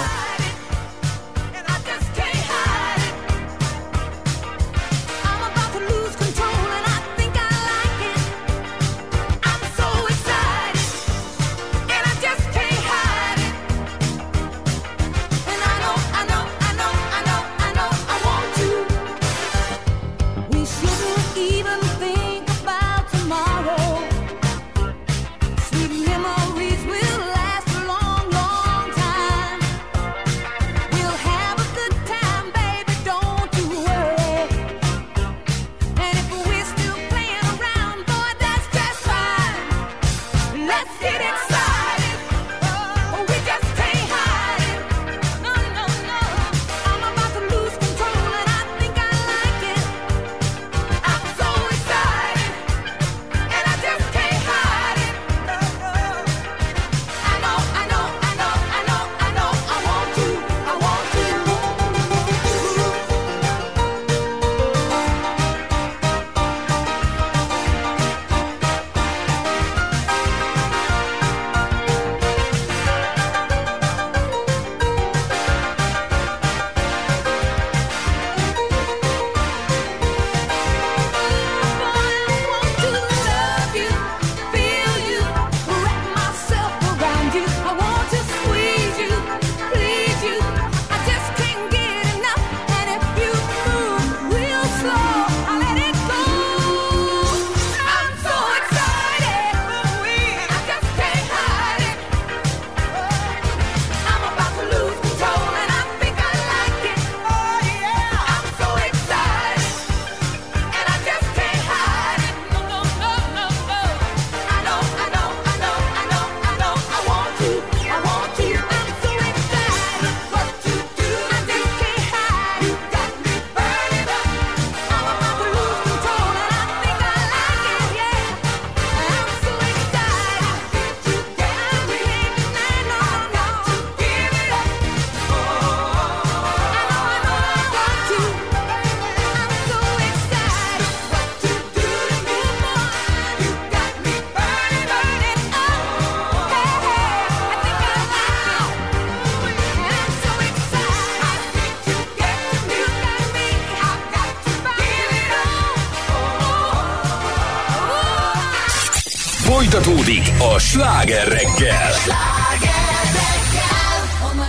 Sláger 161.11 161.29
reggel. 161.29 161.95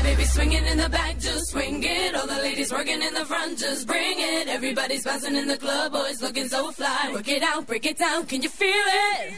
Babies 0.03 0.33
swinging 0.33 0.65
in 0.65 0.77
the 0.77 0.89
back, 0.89 1.19
just 1.19 1.51
swing 1.51 1.83
it. 1.83 2.15
All 2.15 2.27
the 2.27 2.41
ladies 2.41 2.71
working 2.71 3.01
in 3.01 3.13
the 3.13 3.23
front, 3.23 3.57
just 3.59 3.87
bring 3.87 4.17
it. 4.17 4.47
Everybody's 4.47 5.05
bouncing 5.05 5.35
in 5.35 5.47
the 5.47 5.57
club, 5.57 5.93
boys 5.93 6.21
looking 6.21 6.49
so 6.49 6.71
fly. 6.71 7.11
Work 7.13 7.29
it 7.29 7.43
out, 7.43 7.65
break 7.65 7.85
it 7.85 7.97
down, 7.97 8.25
can 8.25 8.41
you 8.41 8.49
feel 8.49 8.67
it? 8.67 9.33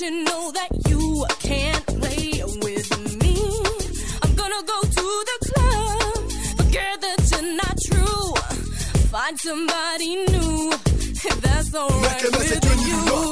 you 0.00 0.24
know 0.24 0.50
that 0.52 0.70
you 0.88 1.26
can't 1.40 1.84
with 2.62 2.90
me. 3.20 3.36
I'm 4.22 4.34
gonna 4.34 4.62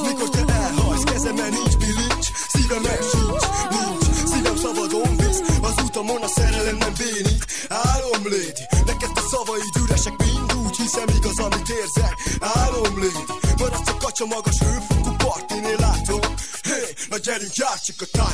Mikor 0.03 0.29
te 0.31 0.53
elhajsz, 0.53 1.05
kezemen 1.05 1.51
nincs 1.51 1.77
bilincs, 1.77 2.27
szívemen 2.49 3.03
sincs, 3.11 3.45
nincs. 3.71 4.31
Szívem 4.31 4.57
szabadon 4.57 5.17
visz, 5.17 5.41
az 5.63 5.85
utamon 5.85 6.23
a 6.23 6.29
szerelem 6.29 6.77
nem 6.77 6.93
bénít. 6.99 7.45
Álom 7.69 8.23
légy, 8.25 8.61
neked 8.87 9.11
a 9.15 9.25
szavaid 9.31 9.77
üresek 9.83 10.17
mind 10.17 10.55
úgy, 10.65 10.77
hiszem 10.77 11.09
igaz, 11.17 11.39
amit 11.39 11.69
érzek. 11.69 12.15
Álom 12.41 13.01
légy, 13.01 13.27
maradsz 13.59 13.89
a 13.89 13.97
kacsa 13.97 14.27
magas 14.27 14.59
hőfő. 14.59 14.98
때를 17.39 17.49
자식껏 17.51 18.11
단 18.13 18.27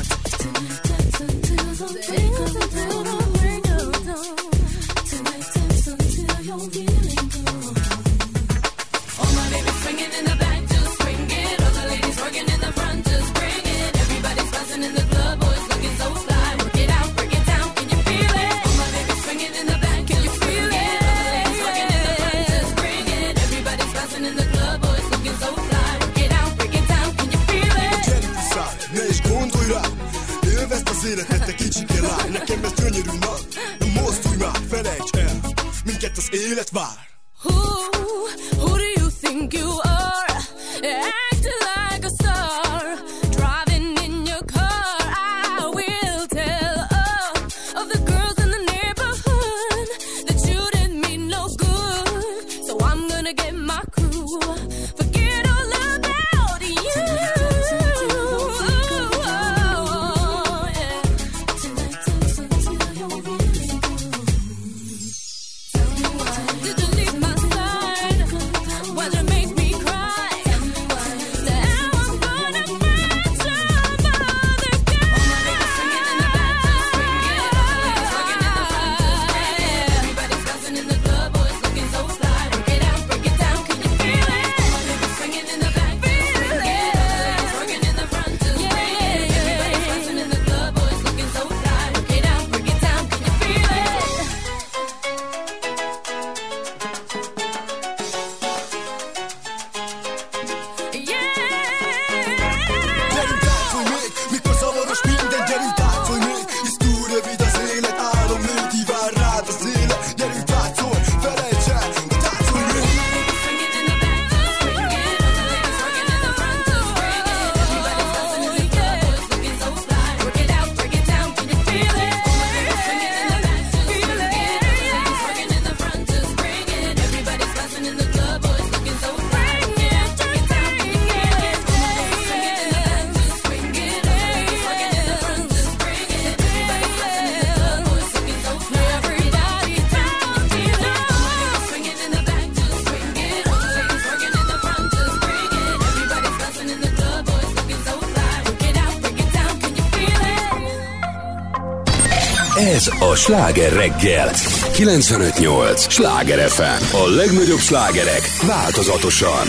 sláger 153.15 153.73
reggel. 153.73 154.31
958! 154.77 155.91
Sláger 155.91 156.49
FM. 156.49 156.97
A 156.97 157.07
legnagyobb 157.09 157.59
slágerek 157.59 158.21
változatosan. 158.47 159.47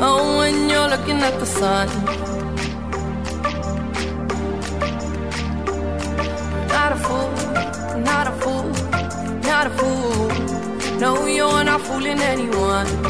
Oh, 0.00 0.44
not 6.68 6.92
a 6.92 6.96
fool, 6.96 7.30
not 8.04 8.26
a 8.26 8.32
fool, 8.40 8.70
not 9.42 9.66
a 9.66 9.70
fool. 9.70 10.28
No, 10.98 11.26
you're 11.26 11.64
not 11.64 11.80
fooling 11.80 12.20
anyone. 12.20 13.03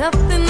nothing 0.00 0.49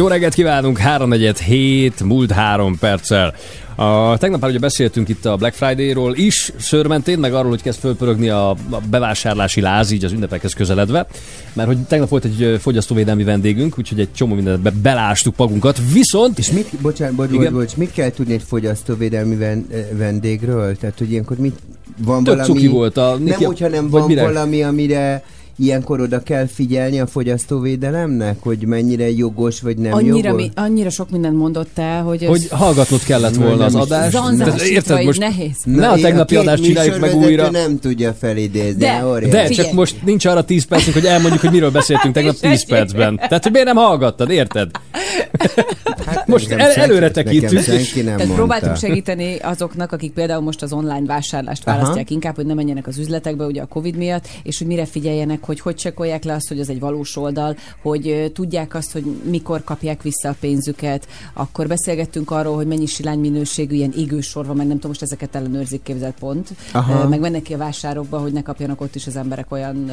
Jó 0.00 0.06
reggelt 0.06 0.34
kívánunk, 0.34 0.78
3 0.78 1.12
hét, 1.44 2.02
múlt 2.02 2.30
három 2.30 2.78
perccel. 2.78 3.34
A, 3.74 4.18
tegnap 4.18 4.40
már 4.40 4.50
ugye 4.50 4.58
beszéltünk 4.58 5.08
itt 5.08 5.24
a 5.24 5.36
Black 5.36 5.54
Friday-ról 5.54 6.16
is, 6.16 6.52
szörmentén, 6.58 7.18
meg 7.18 7.34
arról, 7.34 7.50
hogy 7.50 7.62
kezd 7.62 7.78
fölpörögni 7.78 8.28
a, 8.28 8.50
a 8.50 8.80
bevásárlási 8.90 9.60
láz, 9.60 9.90
így 9.90 10.04
az 10.04 10.12
ünnepekhez 10.12 10.52
közeledve. 10.52 11.06
Mert 11.52 11.68
hogy 11.68 11.78
tegnap 11.78 12.08
volt 12.08 12.24
egy 12.24 12.58
fogyasztóvédelmi 12.60 13.24
vendégünk, 13.24 13.78
úgyhogy 13.78 14.00
egy 14.00 14.12
csomó 14.12 14.34
mindenbe 14.34 14.70
belástuk 14.82 15.36
magunkat. 15.36 15.80
Viszont, 15.92 16.38
És 16.38 16.50
mit, 16.50 16.68
bocsánat, 16.80 17.14
bocs, 17.14 17.30
bocs, 17.30 17.50
bocs, 17.50 17.76
mit 17.76 17.92
kell 17.92 18.10
tudni 18.10 18.32
egy 18.32 18.44
fogyasztóvédelmi 18.46 19.36
ven, 19.36 19.66
vendégről? 19.92 20.76
Tehát, 20.76 20.98
hogy 20.98 21.10
ilyenkor 21.10 21.36
mit, 21.36 21.58
van 22.04 22.24
Tök 22.24 22.46
valami... 22.46 22.66
volt 22.66 22.96
a 22.96 23.16
nem, 23.18 23.38
hogyha 23.38 23.68
nem 23.68 23.90
van 23.90 24.06
mire? 24.06 24.22
valami, 24.22 24.62
amire 24.62 25.22
ilyenkor 25.60 26.00
oda 26.00 26.22
kell 26.22 26.46
figyelni 26.46 27.00
a 27.00 27.06
fogyasztóvédelemnek, 27.06 28.36
hogy 28.40 28.66
mennyire 28.66 29.10
jogos 29.10 29.60
vagy 29.60 29.76
nem 29.76 29.92
Annyira, 29.92 30.28
jogos? 30.28 30.42
mi, 30.42 30.50
annyira 30.54 30.90
sok 30.90 31.10
mindent 31.10 31.36
mondott 31.36 31.78
el, 31.78 32.02
hogy, 32.02 32.24
hogy 32.24 32.48
hallgatnod 32.50 33.02
kellett 33.04 33.34
volna 33.34 33.56
Nem 33.56 33.64
az 33.66 33.74
adást. 33.74 34.10
zanzásítva 34.10 35.00
így 35.00 35.18
nehéz. 35.18 35.56
Ne 35.64 35.88
a 35.88 35.96
tegnapi 36.00 36.34
két 36.34 36.42
adást 36.42 36.62
csináljuk 36.62 36.98
meg 36.98 37.14
újra. 37.14 37.50
nem 37.50 37.78
tudja 37.78 38.12
felidézni. 38.12 38.78
De- 38.80 39.06
óriási. 39.06 39.54
De, 39.54 39.62
csak 39.62 39.72
most 39.72 40.02
nincs 40.04 40.24
arra 40.24 40.44
10 40.44 40.64
percünk, 40.64 40.94
hogy 40.94 41.04
elmondjuk, 41.06 41.40
hogy 41.40 41.50
miről 41.50 41.70
beszéltünk 41.70 42.14
tegnap 42.14 42.36
10 42.36 42.66
percben. 42.66 43.16
Tehát, 43.16 43.42
hogy 43.42 43.52
miért 43.52 43.66
nem 43.66 43.76
hallgattad, 43.76 44.30
érted? 44.30 44.70
Hát 46.06 46.26
most 46.26 46.50
el- 46.50 46.70
előre 46.72 47.10
tekintünk, 47.10 47.62
Tehát 47.64 48.16
mondta. 48.16 48.34
próbáltunk 48.34 48.76
segíteni 48.76 49.36
azoknak, 49.42 49.92
akik 49.92 50.12
például 50.12 50.42
most 50.42 50.62
az 50.62 50.72
online 50.72 51.06
vásárlást 51.06 51.66
Aha. 51.66 51.76
választják 51.76 52.10
inkább, 52.10 52.34
hogy 52.36 52.46
ne 52.46 52.54
menjenek 52.54 52.86
az 52.86 52.98
üzletekbe 52.98 53.44
ugye 53.44 53.62
a 53.62 53.66
Covid 53.66 53.96
miatt, 53.96 54.28
és 54.42 54.58
hogy 54.58 54.66
mire 54.66 54.84
figyeljenek, 54.86 55.44
hogy 55.50 55.60
hogy 55.60 55.74
csekkolják 55.74 56.24
le 56.24 56.34
azt, 56.34 56.48
hogy 56.48 56.60
az 56.60 56.68
egy 56.68 56.80
valós 56.80 57.16
oldal, 57.16 57.56
hogy 57.82 58.30
tudják 58.34 58.74
azt, 58.74 58.92
hogy 58.92 59.04
mikor 59.22 59.64
kapják 59.64 60.02
vissza 60.02 60.28
a 60.28 60.36
pénzüket. 60.40 61.08
Akkor 61.32 61.66
beszélgettünk 61.66 62.30
arról, 62.30 62.54
hogy 62.54 62.66
mennyi 62.66 62.86
silány 62.86 63.18
minőségű 63.18 63.74
ilyen 63.74 63.92
égősor 63.96 64.46
van, 64.46 64.56
meg 64.56 64.66
nem 64.66 64.74
tudom, 64.74 64.90
most 64.90 65.02
ezeket 65.02 65.34
ellenőrzik 65.34 65.82
képzelt 65.82 66.14
pont. 66.18 66.48
Aha. 66.72 67.08
Meg 67.08 67.20
mennek 67.20 67.42
ki 67.42 67.54
a 67.54 67.56
vásárokba, 67.56 68.18
hogy 68.18 68.32
ne 68.32 68.42
kapjanak 68.42 68.80
ott 68.80 68.94
is 68.94 69.06
az 69.06 69.16
emberek 69.16 69.52
olyan 69.52 69.90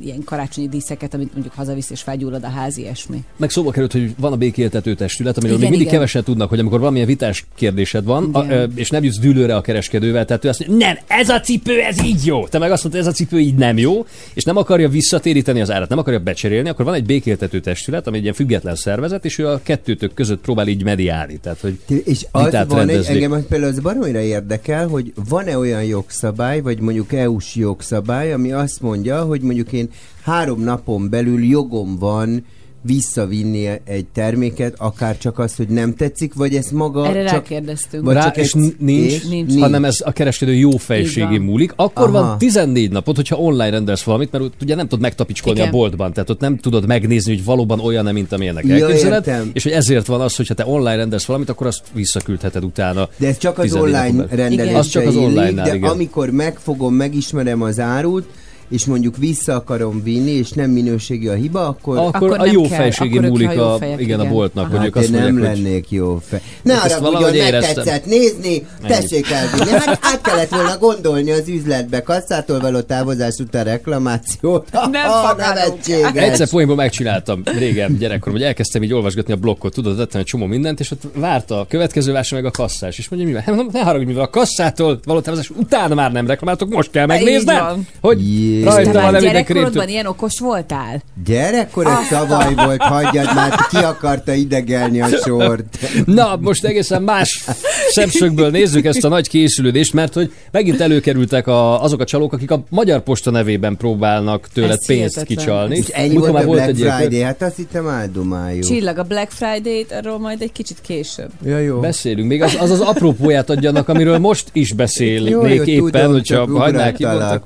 ilyen 0.00 0.24
karácsonyi 0.24 0.68
díszeket, 0.68 1.14
amit 1.14 1.32
mondjuk 1.32 1.54
hazavisz 1.54 1.90
és 1.90 2.02
felgyullad 2.02 2.44
a 2.44 2.48
ház, 2.48 2.76
ilyesmi. 2.76 3.24
Meg 3.36 3.50
szóba 3.50 3.70
került, 3.70 3.92
hogy 3.92 4.14
van 4.18 4.32
a 4.32 4.36
békéltető 4.36 4.94
testület, 4.94 5.36
amiről 5.36 5.56
Igen, 5.56 5.60
még 5.60 5.70
mindig 5.70 5.86
igen. 5.86 5.98
keveset 5.98 6.24
tudnak, 6.24 6.48
hogy 6.48 6.58
amikor 6.58 6.78
valamilyen 6.78 7.06
vitás 7.06 7.46
kérdésed 7.54 8.04
van, 8.04 8.28
a, 8.32 8.44
Igen. 8.44 8.72
és 8.74 8.90
nem 8.90 9.04
jutsz 9.04 9.18
dűlőre 9.18 9.56
a 9.56 9.60
kereskedővel, 9.60 10.24
tehát 10.24 10.44
ő 10.44 10.48
azt 10.48 10.66
mondja, 10.66 10.86
nem, 10.86 10.96
ez 11.06 11.28
a 11.28 11.40
cipő, 11.40 11.80
ez 11.80 12.04
így 12.04 12.26
jó. 12.26 12.46
Te 12.46 12.58
meg 12.58 12.70
azt 12.70 12.82
mondod, 12.82 13.00
ez 13.00 13.06
a 13.06 13.12
cipő 13.12 13.38
így 13.38 13.54
nem 13.54 13.78
jó, 13.78 14.06
és 14.34 14.44
nem 14.44 14.56
akarja 14.56 14.88
visszatéríteni 14.92 15.60
az 15.60 15.70
árat, 15.70 15.88
nem 15.88 15.98
akarja 15.98 16.18
becserélni, 16.18 16.68
akkor 16.68 16.84
van 16.84 16.94
egy 16.94 17.04
békéltető 17.04 17.60
testület, 17.60 18.06
ami 18.06 18.16
egy 18.16 18.22
ilyen 18.22 18.34
független 18.34 18.74
szervezet, 18.74 19.24
és 19.24 19.38
ő 19.38 19.48
a 19.48 19.60
kettőtök 19.62 20.14
között 20.14 20.40
próbál 20.40 20.68
így 20.68 20.84
mediálni. 20.84 21.38
Tehát, 21.38 21.60
hogy 21.60 21.78
És 22.04 22.26
az 22.30 22.56
van 22.68 22.88
egy, 22.88 23.06
engem 23.06 23.46
például 23.48 23.72
az 23.72 23.80
baromira 23.80 24.20
érdekel, 24.20 24.88
hogy 24.88 25.12
van-e 25.28 25.58
olyan 25.58 25.84
jogszabály, 25.84 26.60
vagy 26.60 26.80
mondjuk 26.80 27.12
EU-s 27.12 27.54
jogszabály, 27.54 28.32
ami 28.32 28.52
azt 28.52 28.80
mondja, 28.80 29.22
hogy 29.22 29.40
mondjuk 29.40 29.72
én 29.72 29.88
három 30.22 30.60
napon 30.60 31.10
belül 31.10 31.44
jogom 31.44 31.98
van 31.98 32.44
visszavinni 32.82 33.68
egy 33.84 34.06
terméket, 34.14 34.74
akár 34.78 35.18
csak 35.18 35.38
az, 35.38 35.56
hogy 35.56 35.68
nem 35.68 35.94
tetszik, 35.94 36.34
vagy 36.34 36.54
ez 36.54 36.70
maga 36.70 37.06
Erre 37.06 37.24
csak... 37.24 37.32
rákérdeztünk. 37.32 38.04
vagy 38.04 38.14
Rá, 38.14 38.22
csak 38.24 38.36
és 38.36 38.52
nincs, 38.78 39.12
és? 39.12 39.24
Nincs. 39.24 39.58
hanem 39.58 39.84
ez 39.84 40.02
a 40.04 40.12
kereskedő 40.12 40.54
jó 40.54 40.70
fejségé 40.70 41.38
múlik. 41.38 41.72
Akkor 41.76 42.08
Aha. 42.08 42.26
van 42.26 42.38
14 42.38 42.90
napot, 42.90 43.16
hogyha 43.16 43.36
online 43.36 43.70
rendelsz 43.70 44.02
valamit, 44.02 44.32
mert 44.32 44.44
ugye 44.62 44.74
nem 44.74 44.84
tudod 44.84 45.00
megtapicskolni 45.00 45.58
Igen. 45.58 45.72
a 45.72 45.76
boltban, 45.76 46.12
tehát 46.12 46.30
ott 46.30 46.40
nem 46.40 46.56
tudod 46.56 46.86
megnézni, 46.86 47.34
hogy 47.34 47.44
valóban 47.44 47.80
olyan, 47.80 48.04
mint 48.12 48.32
amilyennek 48.32 48.66
Ja, 48.66 48.74
elképzeled, 48.74 49.26
értem. 49.26 49.50
és 49.52 49.62
hogy 49.62 49.72
ezért 49.72 50.06
van 50.06 50.20
az, 50.20 50.36
hogy 50.36 50.48
ha 50.48 50.54
te 50.54 50.66
online 50.66 50.96
rendelsz 50.96 51.24
valamit, 51.24 51.48
akkor 51.48 51.66
azt 51.66 51.82
visszaküldheted 51.92 52.64
utána. 52.64 53.08
De 53.16 53.26
ez 53.26 53.38
csak 53.38 53.58
az 53.58 53.64
14 53.64 53.94
online 53.94 54.26
rendelésre 54.30 54.78
Az 54.78 54.88
csak 54.88 55.06
az 55.06 55.14
illik, 55.14 55.26
online-nál, 55.26 55.64
de 55.68 55.74
igen. 55.74 55.90
amikor 55.90 56.30
megfogom, 56.30 56.94
megismerem 56.94 57.62
az 57.62 57.80
árut, 57.80 58.28
és 58.68 58.84
mondjuk 58.84 59.16
vissza 59.16 59.54
akarom 59.54 60.02
vinni, 60.02 60.30
és 60.30 60.50
nem 60.50 60.70
minőségi 60.70 61.28
a 61.28 61.34
hiba, 61.34 61.66
akkor... 61.66 61.96
Akkor, 61.98 62.14
Akkor 62.14 62.38
a 62.40 62.46
jó 62.46 62.68
kell, 62.68 62.88
akkor 62.98 63.24
ők 63.24 63.28
múlik 63.30 63.58
a, 63.58 63.76
fejek, 63.78 64.00
igen, 64.00 64.20
a 64.20 64.28
boltnak, 64.28 64.64
Aha. 64.64 64.76
hogy 64.76 64.86
ők 64.86 64.94
Hát 64.94 65.02
azt 65.02 65.12
nem 65.12 65.22
mondják, 65.22 65.50
hogy 65.54 65.62
lennék 65.62 65.90
jó 65.90 66.20
fej. 66.28 66.40
Ne 66.62 66.74
Hát 66.74 66.92
arra 66.92 67.18
ugyan 67.18 67.34
éreztem. 67.34 67.60
megtetszett 67.74 68.06
nézni, 68.06 68.66
tessék 68.86 69.30
elvinni. 69.30 69.70
Hát 69.70 69.98
át 70.02 70.20
kellett 70.20 70.48
volna 70.48 70.78
gondolni 70.78 71.30
az 71.30 71.48
üzletbe, 71.48 72.02
kasszától 72.02 72.60
való 72.60 72.80
távozás 72.80 73.34
után 73.38 73.64
reklamációt. 73.64 74.68
Nem 74.72 75.10
Ah, 75.10 75.28
fogadunk. 75.28 75.54
nevetséges. 75.54 76.12
Egyszer 76.14 76.48
poénból 76.48 76.76
megcsináltam 76.76 77.42
régen 77.58 77.96
gyerekkorom, 77.98 78.34
hogy 78.34 78.46
elkezdtem 78.46 78.82
így 78.82 78.92
olvasgatni 78.92 79.32
a 79.32 79.36
blokkot, 79.36 79.74
tudod, 79.74 79.96
tettem 79.96 80.20
egy 80.20 80.26
csomó 80.26 80.46
mindent, 80.46 80.80
és 80.80 80.90
ott 80.90 81.02
várta 81.14 81.60
a 81.60 81.66
következő 81.68 82.12
vásár 82.12 82.40
meg 82.42 82.52
a 82.54 82.56
kasszás. 82.62 82.98
És 82.98 83.08
mondja, 83.08 83.28
mivel? 83.28 83.42
Hát, 83.46 83.72
Ne 83.72 83.80
haragudj, 83.82 84.08
mivel 84.10 84.22
a 84.24 84.30
kasszától 84.30 85.00
való 85.04 85.20
távozás 85.20 85.50
utána 85.50 85.94
már 85.94 86.12
nem 86.12 86.26
reklamáltok, 86.26 86.68
most 86.68 86.90
kell 86.90 87.06
megnéznem, 87.06 87.64
van. 87.64 87.86
hogy 88.00 88.20
Rajta 88.64 88.90
Te 88.90 89.00
van 89.00 89.12
már 89.12 89.20
gyerekkorodban 89.20 89.88
ilyen 89.88 90.06
okos 90.06 90.38
voltál? 90.38 91.02
Gyerekkor 91.24 91.86
ez 91.86 92.08
tavaly 92.10 92.54
volt, 92.54 92.82
hagyjad 92.82 93.34
már, 93.34 93.52
ki 93.70 93.76
akarta 93.76 94.32
idegelni 94.32 95.00
a 95.00 95.08
sort. 95.24 95.78
Na, 96.04 96.36
most 96.40 96.64
egészen 96.64 97.02
más 97.02 97.44
szemszögből 97.90 98.50
nézzük 98.50 98.84
ezt 98.84 99.04
a 99.04 99.08
nagy 99.08 99.28
készülődést, 99.28 99.92
mert 99.92 100.14
hogy 100.14 100.32
megint 100.50 100.80
előkerültek 100.80 101.46
a, 101.46 101.82
azok 101.82 102.00
a 102.00 102.04
csalók, 102.04 102.32
akik 102.32 102.50
a 102.50 102.64
Magyar 102.68 103.00
Posta 103.02 103.30
nevében 103.30 103.76
próbálnak 103.76 104.48
tőled 104.52 104.70
Ez 104.70 104.86
pénzt 104.86 105.14
hihetetlen. 105.14 105.36
kicsalni. 105.44 105.76
És 105.76 105.86
ennyi 105.88 106.16
volt 106.16 106.34
a 106.34 106.44
Black 106.44 106.68
egy 106.68 106.78
ilyen- 106.78 106.96
Friday, 106.96 107.20
hát 107.20 107.42
azt 107.42 107.56
hittem 107.56 107.88
áldomáljuk. 107.88 108.64
Csillag 108.64 108.98
a 108.98 109.02
Black 109.02 109.30
Friday-t, 109.30 109.92
arról 109.92 110.18
majd 110.18 110.42
egy 110.42 110.52
kicsit 110.52 110.78
később. 110.86 111.30
Ja, 111.44 111.58
jó. 111.58 111.80
Beszélünk, 111.80 112.28
még 112.28 112.42
az 112.42 112.56
az, 112.60 112.70
az 112.70 112.80
apropóját 112.80 113.50
adjanak, 113.50 113.88
amiről 113.88 114.18
most 114.18 114.48
is 114.52 114.72
beszélnék 114.72 115.30
Jó, 115.32 115.46
jó, 115.46 115.62
éppen, 115.62 115.90
tudom, 115.90 116.12
hogyha 116.12 116.34
csak 116.34 116.50
hagynál 116.56 116.92
ki 116.92 117.04
ugrottalak. 117.04 117.42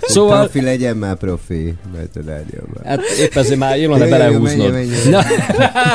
Szóval. 0.00 0.38
Profi 0.38 0.60
legyen 0.60 0.96
már 0.96 1.16
profi. 1.16 1.74
Hát 2.84 3.00
épp 3.20 3.36
ezért 3.36 3.58
már 3.58 3.78
jól 3.78 3.98
lenne 3.98 4.10
belehúznod. 4.10 4.72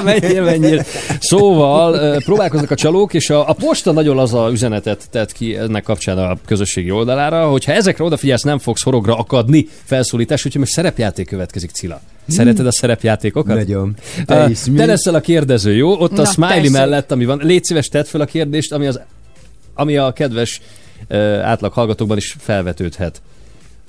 menjél, 0.04 0.44
menjél. 0.60 0.84
Szóval 1.20 2.18
próbálkoznak 2.18 2.72
a 2.72 2.76
csalók, 2.76 3.14
és 3.14 3.30
a, 3.30 3.50
a 3.50 3.54
posta 3.54 3.92
nagyon 3.92 4.18
az 4.20 4.34
a 4.34 4.50
üzenetet 4.52 5.08
tett 5.12 5.32
ki 5.32 5.56
ennek 5.56 5.84
kapcsán 5.84 6.18
a 6.18 6.38
közösségi 6.46 6.92
oldalára, 6.92 7.50
hogy 7.50 7.66
ha 7.66 7.72
ezekre 7.72 8.04
odafigyelsz, 8.04 8.42
nem 8.42 8.60
fogsz 8.60 8.84
horogra 8.84 9.18
akadni 9.18 9.68
felszólítás, 9.84 10.46
úgyhogy 10.46 10.62
most 10.62 10.74
szerepjáték 10.74 11.28
következik, 11.28 11.70
Cilla. 11.70 12.02
Szereted 12.28 12.66
a 12.66 12.72
szerepjátékokat? 12.72 13.56
Nagyon. 13.56 13.96
Te, 14.26 14.36
Te 14.36 14.50
is, 14.50 14.66
mi? 14.66 14.78
te 14.78 14.86
leszel 14.86 15.16
a 15.16 15.20
kérdező, 15.22 15.76
jó? 15.76 16.00
Ott 16.00 16.12
a 16.18 16.22
Na, 16.22 16.26
smiley 16.26 16.56
tessék. 16.56 16.72
mellett, 16.72 17.12
ami 17.12 17.26
van. 17.26 17.40
Légy 17.44 17.64
szíves, 17.64 17.88
tedd 17.88 18.04
fel 18.04 18.22
a 18.22 18.26
kérdést, 18.26 18.72
ami, 18.72 18.88
az, 18.88 19.00
ami 19.74 19.98
a 19.98 20.12
kedves 20.14 20.62
uh, 21.10 21.18
átlag 21.44 21.74
hallgatókban 21.74 22.18
is 22.18 22.36
felvetődhet. 22.40 23.22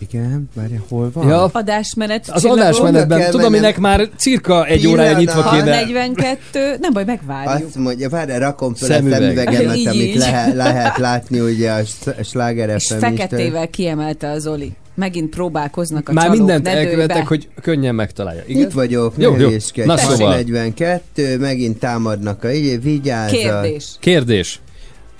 Igen, 0.01 0.49
várj, 0.55 0.75
hol 0.89 1.11
van? 1.13 1.29
Ja, 1.29 1.45
Adásmenet. 1.53 2.29
az 2.31 2.41
csillagok. 2.41 2.63
adásmenetben, 2.63 3.19
kell 3.19 3.31
tudom, 3.31 3.47
aminek 3.47 3.79
már 3.79 4.09
cirka 4.17 4.67
egy 4.67 4.87
órája 4.87 5.17
Pillanat. 5.17 5.19
nyitva 5.19 5.43
Ha 5.51 5.57
kéne. 5.57 5.75
42, 5.81 6.77
nem 6.81 6.93
baj, 6.93 7.05
megvárjuk. 7.05 7.67
Azt 7.67 7.77
mondja, 7.77 8.09
várj, 8.09 8.33
rakom 8.39 8.75
fel 8.75 8.89
Szemüveg. 8.89 9.21
a 9.21 9.23
szemüvegemet, 9.23 9.77
Így, 9.77 9.87
amit 9.87 10.01
így. 10.03 10.17
lehet, 10.17 10.55
lehet 10.55 10.99
látni 10.99 11.41
ugye 11.41 11.71
a 11.71 11.85
s- 11.85 12.07
a 12.07 12.23
Sláger 12.23 12.69
És 12.69 12.87
FM 12.87 12.99
feketével 12.99 13.69
kiemelte 13.69 14.31
az 14.31 14.47
Oli. 14.47 14.73
Megint 14.95 15.31
próbálkoznak 15.31 16.09
a 16.09 16.13
Már 16.13 16.25
csalók 16.25 16.39
mindent 16.39 16.65
nedőbe. 16.65 16.85
elkövetek, 16.85 17.27
hogy 17.27 17.49
könnyen 17.63 17.95
megtalálja. 17.95 18.43
Itt 18.47 18.57
Igen? 18.57 18.71
vagyok, 18.75 19.13
Jó, 19.17 19.37
jó. 19.37 19.49
Na, 19.75 19.95
Pasi 19.95 20.07
szóval. 20.07 20.35
42, 20.35 21.39
megint 21.39 21.79
támadnak 21.79 22.45
a 22.45 22.53
így, 22.53 22.83
vigyázz. 22.83 23.31
Kérdés. 23.33 23.87
Kérdés. 24.01 24.61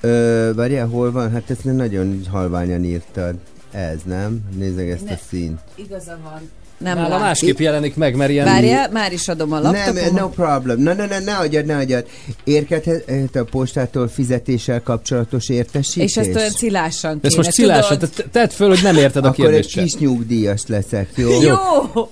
Ö, 0.01 0.51
várjál, 0.57 0.87
hol 0.87 1.13
van? 1.13 1.31
Hát 1.33 1.43
ezt 1.51 1.65
nagyon 1.65 2.21
halványan 2.31 2.85
írtad. 2.85 3.35
Ez, 3.73 3.99
nem? 4.05 4.41
Nézzük 4.57 4.89
ezt 4.89 5.05
Ne. 5.05 5.13
a 5.13 5.19
színt. 5.31 5.59
Igaza 5.75 6.19
van. 6.25 6.51
Nem 6.79 6.97
Nála 6.97 7.09
lát. 7.09 7.21
másképp 7.21 7.59
jelenik 7.59 7.97
meg, 7.97 8.15
mert 8.17 8.31
ilyen... 8.31 8.45
Várjál, 8.45 8.91
már 8.91 9.13
is 9.13 9.29
adom 9.29 9.53
a 9.53 9.59
Nem, 9.59 9.73
laptopomat. 9.73 10.13
no 10.21 10.29
problem. 10.29 10.79
Na, 10.81 10.93
na, 10.95 11.07
na, 11.07 11.19
ne 11.19 11.35
adjad, 11.37 11.65
ne 11.67 11.77
adjad. 11.77 12.07
Érkedhet 12.45 13.37
a 13.37 13.45
postától 13.45 14.09
fizetéssel 14.09 14.83
kapcsolatos 14.83 15.49
értesítés? 15.49 16.05
És 16.11 16.17
ezt 16.17 16.35
olyan 16.37 16.51
cilásan 16.51 17.11
kéne, 17.13 17.21
Ezt 17.27 17.37
most 17.37 17.51
cilásan, 17.51 17.99
tudod? 17.99 18.15
te- 18.15 18.25
tedd 18.33 18.49
föl, 18.49 18.69
hogy 18.69 18.83
nem 18.83 18.97
érted 18.97 19.25
a 19.25 19.29
Akkor 19.29 19.45
egy 19.45 19.51
kérdést 19.51 19.71
sem. 19.71 19.85
kis 19.85 19.95
nyugdíjas 19.97 20.63
leszek, 20.67 21.09
jó? 21.15 21.41
Jó! 21.43 21.55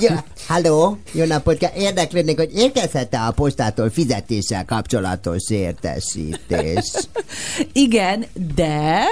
Ja. 0.00 0.24
Halló, 0.46 0.98
jó 1.12 1.24
napot 1.24 1.56
kell. 1.58 1.70
Érdeklődnék, 1.76 2.38
hogy 2.38 2.50
érkezhet-e 2.54 3.20
a 3.26 3.30
postától 3.30 3.90
fizetéssel 3.90 4.64
kapcsolatos 4.64 5.50
értesítés? 5.50 6.92
Igen, 7.72 8.24
de 8.54 9.02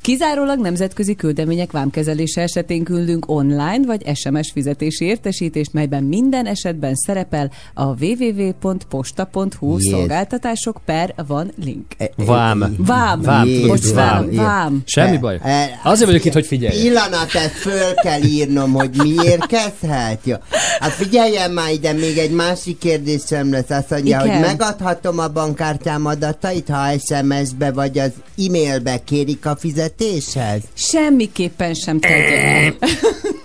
kizárólag 0.00 0.58
nemzetközi 0.60 1.14
küldemények 1.14 1.72
vámkezelése 1.72 2.40
esetén 2.42 2.84
küldünk 2.84 3.24
online 3.30 3.86
vagy 3.86 4.16
SMS 4.16 4.50
fizetési 4.52 5.04
értesítést, 5.04 5.72
melyben 5.72 6.02
minden 6.02 6.46
esetben 6.46 6.94
szerepel 6.94 7.50
a 7.74 7.84
www.posta.hu 7.84 9.78
Yes. 9.78 9.90
szolgáltatások 9.90 10.80
per 10.84 11.14
van 11.26 11.52
link. 11.64 11.86
Vám. 12.16 12.74
Vám. 12.78 13.20
Vám. 13.22 13.46
Jézus, 13.46 13.92
vám. 13.92 14.30
vám. 14.34 14.82
Semmi 14.86 15.18
baj. 15.18 15.38
E- 15.42 15.80
Azért 15.82 16.08
vagyok 16.08 16.24
itt, 16.24 16.32
hogy 16.32 16.46
figyelj. 16.46 16.80
Pillanat, 16.80 17.34
ezt 17.34 17.54
föl 17.54 17.94
kell 17.94 18.22
írnom, 18.22 18.72
hogy 18.72 18.90
mi 19.02 19.14
érkezhet. 19.24 20.40
Hát 20.80 20.92
figyeljen 20.92 21.50
már 21.50 21.72
ide, 21.72 21.92
még 21.92 22.18
egy 22.18 22.30
másik 22.30 22.78
kérdésem 22.78 23.50
lesz. 23.50 23.70
Azt 23.70 23.90
mondja, 23.90 24.20
Igen. 24.24 24.36
hogy 24.36 24.46
megadhatom 24.46 25.18
a 25.18 25.28
bankkártyám 25.28 26.06
adatait, 26.06 26.68
ha 26.68 26.98
SMS-be 26.98 27.72
vagy 27.72 27.98
az 27.98 28.10
e-mailbe 28.46 28.98
kérik 29.04 29.46
a 29.46 29.56
fizetéshez? 29.56 30.60
Semmiképpen 30.74 31.74
sem 31.74 32.00
tegye. 32.00 32.62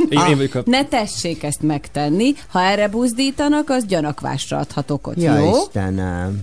Én, 0.10 0.20
én 0.30 0.36
vagyok 0.36 0.56
a... 0.56 0.62
Ne 0.66 0.86
tessék 0.86 1.44
ezt 1.44 1.62
megtenni. 1.62 2.34
Ha 2.48 2.62
erre 2.62 2.88
buzdítanak, 2.88 3.70
az 3.70 3.86
gyanakvásra 3.86 4.58
adhat 4.58 4.92
okot, 4.92 5.22
Ja, 5.22 5.38
jó? 5.38 5.52
Istenem. 5.66 6.42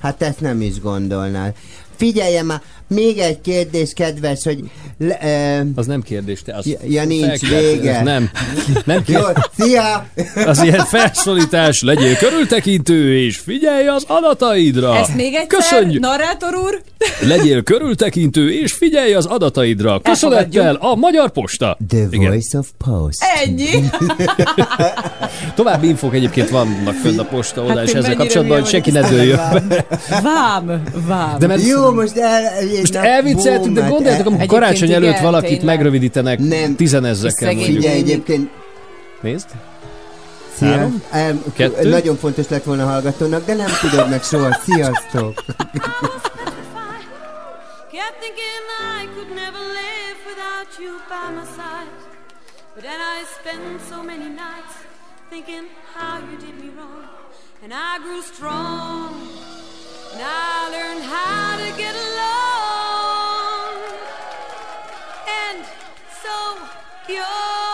Hát 0.00 0.22
ezt 0.22 0.40
nem 0.40 0.60
is 0.60 0.80
gondolnál. 0.80 1.54
Figyeljen 1.96 2.46
már, 2.46 2.62
még 2.88 3.18
egy 3.18 3.40
kérdés, 3.40 3.92
kedves, 3.92 4.38
hogy... 4.44 4.58
Le, 4.98 5.18
ö, 5.22 5.60
Az 5.74 5.86
nem 5.86 6.02
kérdés, 6.02 6.42
te 6.42 6.54
az... 6.54 6.66
Ja- 6.88 7.04
nincs 7.04 7.48
vége. 7.48 8.02
Nem. 8.02 8.30
Nem 8.84 9.02
jó, 9.06 9.20
kérdés. 9.22 9.44
szia! 9.58 10.06
Az 10.46 10.62
ilyen 10.62 10.84
felszólítás, 10.84 11.82
legyél 11.82 12.16
körültekintő, 12.16 13.18
és 13.18 13.36
figyelj 13.38 13.86
az 13.86 14.04
adataidra. 14.06 14.96
Ezt 14.96 15.14
még 15.14 15.34
egyszer, 15.34 15.46
Köszönjük. 15.46 16.00
narrátor 16.02 16.54
úr? 16.54 16.80
Legyél 17.20 17.62
körültekintő, 17.62 18.52
és 18.52 18.72
figyelj 18.72 19.14
az 19.14 19.24
adataidra. 19.26 20.00
Köszönettel 20.00 20.74
a 20.74 20.94
Magyar 20.94 21.30
Posta. 21.30 21.78
The 21.88 22.06
Igen. 22.10 22.28
Voice 22.30 22.58
of 22.58 22.68
Post. 22.84 23.18
Ennyi. 23.44 23.68
További 25.54 25.88
infók 25.88 26.14
egyébként 26.14 26.48
vannak 26.48 26.94
fönn 26.94 27.18
a 27.18 27.24
posta 27.24 27.60
oldalán, 27.60 27.86
Hát 27.86 27.94
és 27.94 28.00
ezzel 28.00 28.14
kapcsolatban, 28.14 28.58
hogy 28.60 28.68
senki 28.68 28.90
ne 28.90 29.08
dőljön 29.08 29.64
be. 29.68 29.86
Vám, 30.22 30.82
vám. 31.06 31.38
De 31.38 31.46
mert 31.46 31.66
Jó, 31.66 31.90
most 31.92 32.16
el... 32.16 32.42
most 32.78 32.94
elvicceltük, 32.94 33.72
de 33.72 33.80
gondoljátok, 33.80 34.26
amikor 34.26 34.32
Egyébként 34.32 34.50
karácsony 34.50 34.92
előtt 34.92 35.10
igen, 35.10 35.22
valakit 35.22 35.48
tényleg. 35.48 35.66
megrövidítenek 35.76 36.38
Nem. 36.38 36.76
tizenezrekkel 36.76 37.52
mondjuk. 37.54 37.76
Figyelj, 37.76 37.98
egyébként 37.98 38.50
Nézd. 39.20 39.48
Szia. 40.56 40.88
Három, 41.10 41.42
kettő. 41.54 41.88
Nagyon 41.88 42.16
fontos 42.16 42.48
lett 42.48 42.64
volna 42.64 42.84
hallgatónak, 42.84 43.44
de 43.44 43.54
nem 43.54 43.70
tudod 43.80 44.08
meg 44.08 44.22
soha. 44.22 44.58
Sziasztok! 44.64 45.34
Kept 47.92 48.16
thinking 48.20 48.64
I 48.98 49.06
could 49.14 49.30
never 49.42 49.62
live 49.80 50.18
without 50.30 50.70
you 50.82 50.92
by 51.12 51.26
my 51.38 51.46
side. 51.56 51.90
But 52.74 52.82
then 52.84 53.00
I 53.14 53.16
spent 53.38 53.62
so 53.90 54.02
many 54.02 54.28
nights 54.28 54.74
thinking 55.30 55.64
how 55.94 56.18
you 56.28 56.36
did 56.44 56.56
me 56.64 56.68
wrong. 56.76 57.04
And 57.62 57.72
I 57.72 57.92
grew 58.04 58.22
strong. 58.34 59.10
And 60.12 60.22
I 60.22 60.68
learned 60.74 61.04
how 61.14 61.56
to 61.62 61.68
get 61.82 61.94
along. 62.06 62.45
You're 67.08 67.65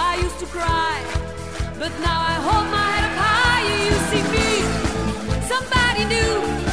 I 0.00 0.14
used 0.14 0.38
to 0.38 0.46
cry, 0.46 1.02
but 1.76 1.90
now 1.98 2.20
I 2.20 2.34
hold 2.46 2.70
my 2.70 2.88
head 2.94 3.04
up 3.08 3.16
high. 3.18 3.62
You 3.88 3.96
see 4.10 4.22
me, 4.30 4.48
somebody 5.48 6.04
new. 6.14 6.67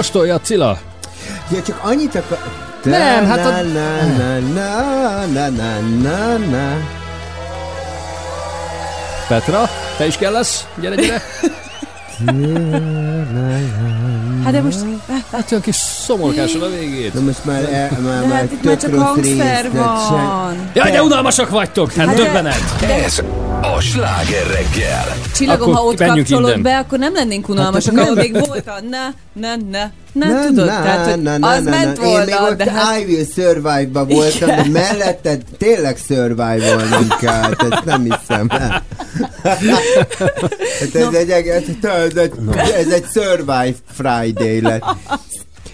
Mostolja, 0.00 0.40
Cilla. 0.40 0.78
Ja, 1.50 1.62
csak 1.62 1.80
annyit 1.82 2.14
akar... 2.14 2.38
Nem, 2.84 3.26
hát 3.26 3.38
a- 3.46 3.50
Na, 3.50 3.58
na, 3.62 4.38
na, 4.38 5.26
na, 5.26 5.48
na, 5.50 5.78
na, 6.02 6.36
na. 6.38 6.76
Petra, 9.28 9.68
te 9.96 10.06
is 10.06 10.16
kell 10.16 10.32
lesz? 10.32 10.66
Gyere, 10.80 10.94
gyere. 10.94 11.22
Hát 14.44 14.52
de 14.52 14.60
most... 14.62 14.78
Hát 15.32 15.50
olyan 15.50 15.62
kis 15.62 15.76
szomorkásan 15.76 16.62
a 16.62 16.68
végét. 16.68 17.14
Na 17.14 17.20
most 17.20 17.44
már, 17.44 17.62
el, 17.72 17.88
már, 18.00 18.20
De 18.20 18.26
már 18.26 18.40
hát 18.40 18.52
itt 18.52 18.64
már 18.64 18.76
csak 18.76 18.90
rossz 18.90 19.02
hangszer 19.02 19.70
van. 19.72 20.70
Jaj, 20.74 20.90
de 20.90 21.02
unalmasak 21.02 21.50
vagytok! 21.50 21.92
Hát 21.92 22.06
Hát 22.06 22.16
de- 22.16 22.22
döbbenet! 22.22 22.60
Ez 23.04 23.22
a 23.80 23.82
sláger 23.82 24.46
reggel. 24.46 25.16
Csillagom, 25.34 25.68
Akkor 25.68 25.80
ha 25.80 25.86
ott 25.86 25.96
kapcsolod 26.04 26.48
innen. 26.48 26.62
be, 26.62 26.78
akkor 26.78 26.98
nem 26.98 27.14
lennénk 27.14 27.48
unalmasak, 27.48 27.94
Hát 27.96 28.04
ahol 28.04 28.14
még 28.14 28.32
volt 28.46 28.66
a 28.66 28.80
na, 28.90 29.14
na, 29.32 29.56
na, 29.70 29.92
na, 30.12 30.46
tudod? 30.46 30.66
Tehát, 30.66 31.10
hogy 31.14 31.26
az 31.40 31.64
ment 31.64 31.98
Én 31.98 32.02
még 32.02 32.12
volna, 32.12 32.50
ott 32.50 32.56
de 32.56 32.70
hát... 32.70 33.00
I 33.00 33.04
Will 33.04 33.24
Survive-ba 33.34 34.04
voltam, 34.04 34.48
de 34.48 34.64
melletted 34.72 35.42
tényleg 35.58 35.96
survive-olni 36.06 37.06
kell, 37.20 37.52
ezt 37.70 37.84
nem 37.84 38.02
hiszem 38.02 38.46
el. 38.48 38.82
Hát 40.80 40.94
ez, 40.94 41.14
egy, 41.14 41.30
ez, 41.30 41.62
ez, 41.82 42.16
egy, 42.16 42.32
ez 42.74 42.88
egy 42.88 43.04
Survive 43.12 43.74
Friday 43.92 44.60
lett. 44.60 44.84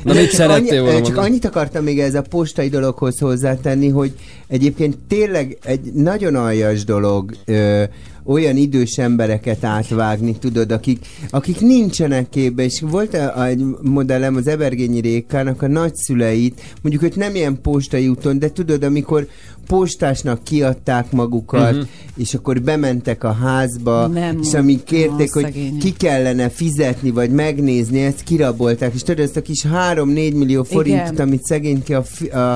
Na 0.06 0.12
mit 0.12 0.22
csak 0.22 0.30
szerettél 0.30 0.82
volna 0.82 0.96
Csak 0.96 1.06
mondani? 1.06 1.28
annyit 1.28 1.44
akartam 1.44 1.84
még 1.84 2.00
ez 2.00 2.14
a 2.14 2.22
postai 2.22 2.68
dologhoz 2.68 3.18
hozzátenni, 3.18 3.88
hogy 3.88 4.12
egyébként 4.46 4.98
tényleg 5.08 5.58
egy 5.64 5.92
nagyon 5.92 6.34
aljas 6.34 6.84
dolog 6.84 7.36
ö, 7.44 7.82
olyan 8.24 8.56
idős 8.56 8.98
embereket 8.98 9.64
átvágni, 9.64 10.36
tudod, 10.38 10.72
akik, 10.72 11.06
akik 11.30 11.60
nincsenek 11.60 12.28
képbe, 12.28 12.64
és 12.64 12.80
volt 12.80 13.14
egy 13.44 13.64
modellem 13.82 14.36
az 14.36 14.46
Ebergényi 14.46 15.00
Rékának 15.00 15.62
a 15.62 15.68
nagyszüleit, 15.68 16.60
mondjuk 16.82 17.02
ők 17.02 17.16
nem 17.16 17.34
ilyen 17.34 17.60
postai 17.62 18.08
úton, 18.08 18.38
de 18.38 18.50
tudod, 18.50 18.82
amikor 18.82 19.26
postásnak 19.66 20.44
kiadták 20.44 21.10
magukat, 21.12 21.72
uh-huh. 21.72 21.86
és 22.16 22.34
akkor 22.34 22.62
bementek 22.62 23.24
a 23.24 23.32
házba, 23.32 24.06
Nem 24.06 24.38
és 24.42 24.54
amíg 24.54 24.84
kérték, 24.84 25.32
hogy 25.32 25.42
szegények. 25.42 25.78
ki 25.78 25.92
kellene 25.92 26.48
fizetni, 26.48 27.10
vagy 27.10 27.30
megnézni, 27.30 28.00
ezt 28.00 28.22
kirabolták, 28.22 28.94
és 28.94 29.02
tudod, 29.02 29.24
ezt 29.24 29.36
a 29.36 29.42
kis 29.42 29.64
3-4 29.92 30.04
millió 30.14 30.62
forintot, 30.62 31.12
Igen. 31.12 31.26
amit 31.26 31.44
szegényke 31.44 31.96
a, 31.96 32.02
fi- 32.02 32.32
a, 32.32 32.52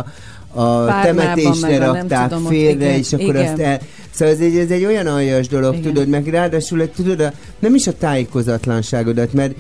a 0.52 0.84
Párnában, 0.84 1.16
temetésre 1.16 1.68
meg 1.68 1.78
rakták 1.78 2.28
tudom, 2.28 2.44
félre, 2.44 2.84
igen, 2.84 2.98
és 2.98 3.12
akkor 3.12 3.34
igen. 3.34 3.52
azt 3.52 3.61
el... 3.61 3.80
Szóval 4.11 4.34
ez 4.34 4.40
egy, 4.40 4.56
ez 4.56 4.70
egy 4.70 4.84
olyan 4.84 5.06
aljas 5.06 5.48
dolog, 5.48 5.74
Igen. 5.74 5.92
tudod, 5.92 6.08
meg 6.08 6.26
ráadásul, 6.26 6.80
egy- 6.80 6.90
tudod, 6.90 7.20
a, 7.20 7.32
nem 7.58 7.74
is 7.74 7.86
a 7.86 7.92
tájékozatlanságodat, 7.98 9.32
mert 9.32 9.54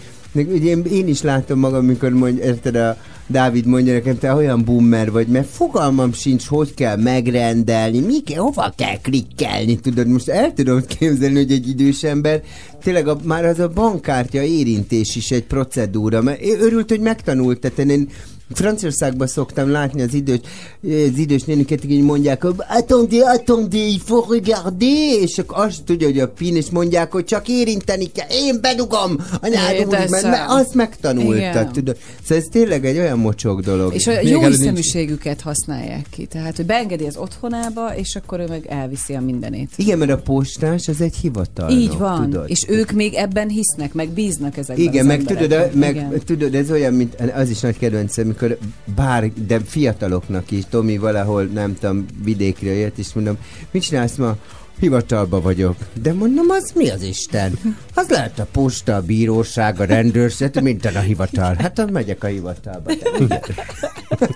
én, 0.64 0.82
én 0.90 1.08
is 1.08 1.22
látom 1.22 1.58
magam, 1.58 1.84
mikor 1.84 2.10
mondja, 2.10 2.44
érted, 2.44 2.76
a 2.76 2.96
Dávid 3.30 3.66
mondja 3.66 3.92
nekem, 3.92 4.18
te 4.18 4.34
olyan 4.34 4.64
boomer 4.64 5.10
vagy, 5.10 5.26
mert 5.26 5.48
fogalmam 5.48 6.12
sincs, 6.12 6.46
hogy 6.46 6.74
kell 6.74 6.96
megrendelni, 6.96 8.00
mi 8.00 8.20
kell, 8.20 8.38
hova 8.38 8.72
kell 8.76 8.96
klikkelni, 9.02 9.80
tudod, 9.80 10.06
most 10.06 10.28
el 10.28 10.52
tudom 10.52 10.82
képzelni, 10.98 11.36
hogy 11.36 11.52
egy 11.52 11.68
idős 11.68 12.02
ember, 12.02 12.42
tényleg 12.82 13.08
a, 13.08 13.18
már 13.24 13.44
az 13.44 13.58
a 13.58 13.68
bankkártya 13.68 14.42
érintés 14.42 15.16
is 15.16 15.30
egy 15.30 15.44
procedúra, 15.44 16.22
mert 16.22 16.44
örült, 16.60 16.88
hogy 16.88 17.00
megtanult, 17.00 17.60
tehát 17.60 17.78
én 17.78 18.08
Franciaországban 18.54 19.26
szoktam 19.26 19.70
látni 19.70 20.02
az 20.02 20.14
idős, 20.14 20.38
az 20.82 21.16
idős 21.18 21.42
néniket, 21.42 21.84
így 21.84 22.02
mondják, 22.02 22.42
hogy 22.42 22.54
attendez, 22.68 23.22
attendez, 23.22 23.80
il 23.80 23.98
faut 24.04 24.30
regarder, 24.30 25.22
és 25.22 25.38
akkor 25.38 25.64
azt 25.64 25.84
tudja, 25.84 26.06
hogy 26.06 26.18
a 26.18 26.28
pin, 26.28 26.56
és 26.56 26.70
mondják, 26.70 27.12
hogy 27.12 27.24
csak 27.24 27.48
érinteni 27.48 28.04
kell, 28.12 28.26
én 28.30 28.60
bedugom, 28.60 29.10
úr, 29.42 29.86
de 29.88 30.06
mert, 30.08 30.22
mert 30.22 30.44
azt 30.48 30.74
megtanulta, 30.74 31.70
tudod. 31.72 31.96
Szóval 32.22 32.38
ez 32.38 32.44
tényleg 32.50 32.86
egy 32.86 32.98
olyan 32.98 33.18
mocsok 33.18 33.60
dolog. 33.60 33.94
És 33.94 34.06
a 34.06 34.10
Még 34.10 34.28
jó 34.28 34.42
előtt 34.42 34.58
nincs- 34.58 35.40
használják 35.42 36.06
ki. 36.10 36.26
Tehát, 36.26 36.56
hogy 36.56 36.66
beengedi 36.66 37.04
az 37.06 37.16
otthonába, 37.16 37.96
és 37.96 38.16
akkor 38.16 38.40
ő 38.40 38.46
meg 38.48 38.66
elviszi 38.68 39.14
a 39.14 39.20
mindenét. 39.20 39.70
Igen, 39.76 39.98
mert 39.98 40.10
a 40.10 40.18
postás 40.18 40.88
az 40.88 41.00
egy 41.00 41.16
hivatal. 41.16 41.70
Így 41.70 41.98
van. 41.98 42.22
Tudod? 42.22 42.50
És 42.50 42.64
ők 42.68 42.90
még 42.90 43.14
ebben 43.14 43.48
hisznek, 43.48 43.94
meg 43.94 44.08
bíznak 44.08 44.56
ezekben 44.56 44.84
Igen, 44.84 45.06
meg 45.06 45.24
tudod, 45.24 45.74
meg 45.74 46.22
tudod, 46.24 46.54
ez 46.54 46.70
olyan, 46.70 46.92
mint 46.92 47.14
az 47.34 47.50
is 47.50 47.60
nagy 47.60 47.78
kedvencem, 47.78 48.34
amikor 48.40 48.58
bár, 48.94 49.32
de 49.46 49.60
fiataloknak 49.60 50.50
is, 50.50 50.64
Tomi 50.68 50.98
valahol, 50.98 51.44
nem 51.44 51.76
tudom, 51.78 52.06
vidékre 52.22 52.70
jött, 52.70 52.98
és 52.98 53.12
mondom, 53.12 53.36
mit 53.70 53.82
csinálsz 53.82 54.16
ma? 54.16 54.36
Hivatalba 54.80 55.40
vagyok. 55.40 55.76
De 56.02 56.12
mondom, 56.12 56.46
az 56.50 56.70
mi 56.74 56.88
az 56.88 57.02
Isten? 57.02 57.58
Az 57.94 58.08
lehet 58.08 58.38
a 58.38 58.46
posta, 58.52 58.94
a 58.96 59.00
bíróság, 59.02 59.80
a 59.80 59.84
rendőrség, 59.84 60.50
minden 60.62 60.94
a 60.96 61.00
hivatal. 61.00 61.54
Hát 61.58 61.78
akkor 61.78 61.90
megyek 61.92 62.24
a 62.24 62.26
hivatalba. 62.26 62.92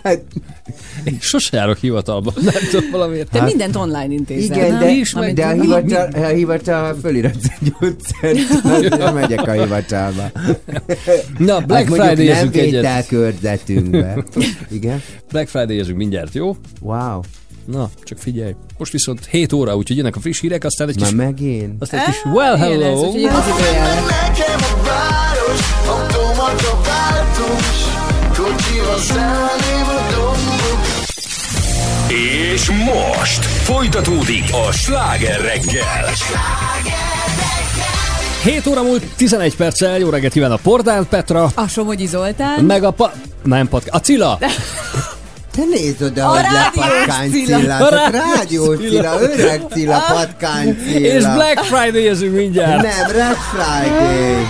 hát, 0.02 0.22
Én 1.04 1.18
sose 1.20 1.56
járok 1.56 1.78
hivatalba, 1.78 2.32
nem 2.40 2.54
tudom 2.70 2.90
valamiért. 2.90 3.30
Te 3.30 3.42
mindent 3.42 3.76
online 3.76 4.12
intézel, 4.12 4.56
igen, 4.56 4.70
nem? 4.70 4.80
de, 4.80 4.90
is, 4.90 5.12
Amit- 5.12 5.34
de 5.34 5.46
a 5.46 5.52
hivatal, 5.52 6.08
a 6.22 6.26
hivatal 6.26 6.94
föliratsz 7.02 7.46
egy 7.60 7.72
utcát, 7.80 9.12
megyek 9.20 9.46
a 9.48 9.52
hivatalba. 9.52 10.30
Na, 11.38 11.60
Black 11.60 11.70
Hát 11.70 11.88
mondjuk 11.88 12.28
nem 12.28 12.48
egyet. 12.52 12.52
vételkörzetünkbe. 12.54 14.24
Igen? 14.70 15.02
Black 15.30 15.48
Friday-ezünk 15.48 15.96
mindjárt, 15.98 16.34
jó? 16.34 16.56
Wow. 16.80 17.20
Na, 17.66 17.88
csak 18.02 18.18
figyelj. 18.18 18.54
Most 18.78 18.92
viszont 18.92 19.26
7 19.30 19.52
óra, 19.52 19.76
úgyhogy 19.76 19.96
jönnek 19.96 20.16
a 20.16 20.20
friss 20.20 20.40
hírek, 20.40 20.64
aztán 20.64 20.88
egy 20.88 20.94
kis, 20.96 21.04
Már 21.04 21.14
megint? 21.26 21.82
aztán 21.82 22.00
egy 22.00 22.06
kis 22.06 22.24
well 22.32 22.56
hello. 22.56 23.04
úgyhogy 23.06 23.20
jön 23.20 23.32
az 23.32 23.44
időjárás. 23.58 24.00
Nekem 24.02 24.60
a 24.60 24.82
város, 24.86 25.60
automata 25.86 26.80
váltós, 26.86 27.84
kocsival 28.36 28.98
szállném 28.98 29.86
a 29.88 30.14
dombok. 30.14 30.82
És 32.54 32.70
most 32.70 33.44
folytatódik 33.44 34.44
a 34.68 34.72
sláger 34.72 35.40
reggel. 35.40 36.10
7 38.42 38.66
óra 38.66 38.82
múlt 38.82 39.02
11 39.16 39.56
perccel, 39.56 39.98
jó 39.98 40.08
reggelt 40.08 40.32
kíván 40.32 40.52
a 40.52 40.56
Pordán 40.56 41.06
Petra, 41.08 41.50
A 41.54 41.66
Somogyi 41.68 42.06
Zoltán. 42.06 42.64
meg 42.64 42.84
a 42.84 42.90
pa... 42.90 43.12
Nem, 43.42 43.68
pat... 43.68 43.88
A 43.90 43.98
Cilla! 44.00 44.38
Te 45.54 45.64
nézd 45.64 46.02
oda, 46.02 46.24
A 46.24 46.28
hogy 46.28 46.44
lepatkány 46.52 47.30
Cilla. 47.30 47.76
A 47.76 47.88
rádiós 47.88 48.36
rádiós 48.36 48.78
Cilla, 48.78 49.20
öreg 49.20 49.62
Cilla, 49.70 50.04
patkány 50.08 50.76
Cilla. 50.84 51.14
És 51.14 51.22
Black 51.22 51.58
Friday-ezünk 51.58 52.34
mindjárt. 52.34 52.82
Nem, 52.82 53.10
Red 53.10 53.36
Friday. 53.36 54.46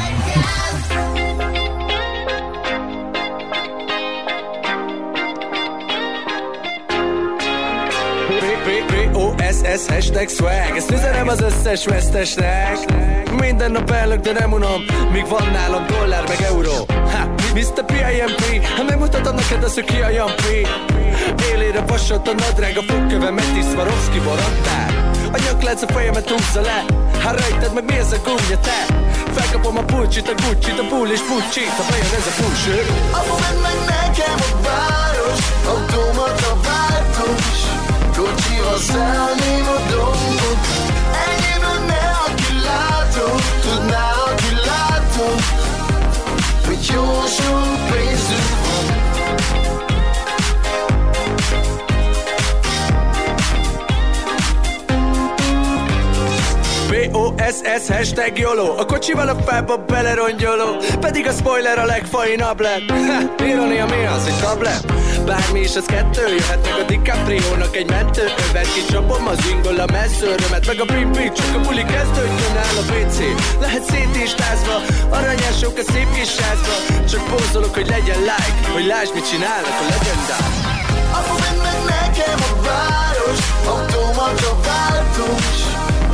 B-O-S-S 8.88 9.86
hashtag 9.88 10.28
swag 10.28 10.76
Ezt 10.76 10.90
üzenem 10.90 11.28
az 11.28 11.40
összes 11.40 11.86
vesztesnek 11.86 12.78
Minden 13.40 13.70
nap 13.70 13.90
ellök, 13.90 14.20
de 14.20 14.32
nem 14.32 14.52
unom 14.52 14.84
Míg 15.12 15.28
van 15.28 15.50
nálam 15.52 15.86
dollár 15.86 16.24
meg 16.28 16.40
euró 16.40 16.86
ha, 16.88 17.34
Mr. 17.54 17.84
P.I.M.P. 17.84 18.66
Ha 18.76 18.82
megmutatom 18.82 19.34
neked 19.34 19.62
azt, 19.62 19.74
hogy 19.74 19.84
ki 19.84 20.00
a 20.00 20.08
Jampi 20.08 20.66
Élére 21.52 21.80
vasott 21.80 22.28
a 22.28 22.32
nadrág 22.32 22.76
A 22.76 22.82
fogköve 22.92 23.30
Metis 23.30 23.64
Swarovski 23.72 24.18
borottál 24.18 25.10
A 25.32 25.38
nyaklánc 25.44 25.82
a 25.82 25.86
fejemet 25.86 26.30
húzza 26.30 26.60
le 26.60 26.84
Ha 27.22 27.30
rejted 27.30 27.72
meg 27.74 27.84
mi 27.84 27.96
ez 27.96 28.12
a 28.12 28.16
gumja 28.24 28.58
te 28.58 28.80
Felkapom 29.34 29.76
a 29.76 29.82
pulcsit, 29.82 30.28
a 30.28 30.34
Gucci-t, 30.42 30.78
a 30.78 30.84
bull 30.88 31.10
és 31.10 31.20
Pucci-t 31.20 31.76
Ha 31.78 31.84
bejön 31.90 32.14
ez 32.20 32.26
a 32.30 32.34
bullshit 32.40 32.88
Apu, 33.18 33.34
vedd 33.42 33.58
meg 33.66 33.78
nekem 33.92 34.38
a 34.48 34.52
város, 34.66 35.42
automata 35.72 36.52
váltós, 36.66 37.58
kocsival 38.16 38.78
szállném 38.78 39.66
a 39.76 39.78
dombok. 39.90 40.93
B-O-S-S 56.90 57.88
hashtag 57.88 58.38
YOLO 58.38 58.76
A 58.78 58.84
kocsival 58.84 59.28
a 59.28 59.34
fába 59.34 59.76
belerongyoló 59.76 60.76
Pedig 61.00 61.26
a 61.26 61.32
spoiler 61.32 61.78
a 61.78 61.84
legfainabb 61.84 62.60
lett 62.60 62.90
ha, 62.90 63.44
Ironia 63.50 63.86
mi 63.86 64.06
az, 64.16 64.26
egy 64.26 64.40
tablet? 64.40 65.03
Bármi 65.26 65.60
is 65.60 65.76
az 65.76 65.84
kettő. 65.86 66.22
Jöhet 66.36 66.62
meg 66.68 66.80
a 66.82 66.84
DiCaprio-nak 66.90 67.76
egy 67.76 67.90
mentő 67.90 68.24
Övet 68.48 68.72
kicsapom 68.74 69.26
az 69.26 69.46
ingol 69.50 69.78
a 69.80 69.86
messzőrömet. 69.92 70.66
Meg 70.66 70.80
a 70.80 70.84
pimpi, 70.84 71.32
csak 71.36 71.54
a 71.56 71.60
buli 71.60 71.84
kezdődjön 71.84 72.56
áll 72.64 72.76
a 72.82 72.84
WC 72.92 73.18
Lehet 73.60 73.84
szétistázva 73.90 74.76
Aranyások 75.08 75.76
a 75.78 75.84
szép 75.92 76.08
kis 76.14 76.36
házba 76.36 76.74
Csak 77.10 77.22
pózolok, 77.28 77.74
hogy 77.74 77.88
legyen 77.88 78.20
like 78.20 78.58
Hogy 78.72 78.86
lásd, 78.86 79.14
mit 79.14 79.28
csinálnak 79.30 79.76
a 79.82 79.86
legendák. 79.94 80.82
Apu, 81.18 81.34
meg 81.64 81.78
nekem 81.94 82.38
a 82.50 82.52
város, 82.66 83.40
automata 83.72 84.52
váltós, 84.66 85.58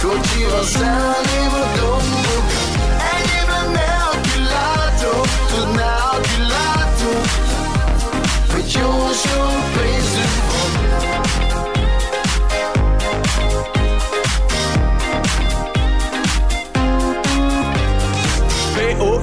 kocsival 0.02 0.64
szállném 0.64 1.52
a 1.62 1.66
dombok. 1.78 2.69
Hogy 8.72 8.82
jó 8.82 10.49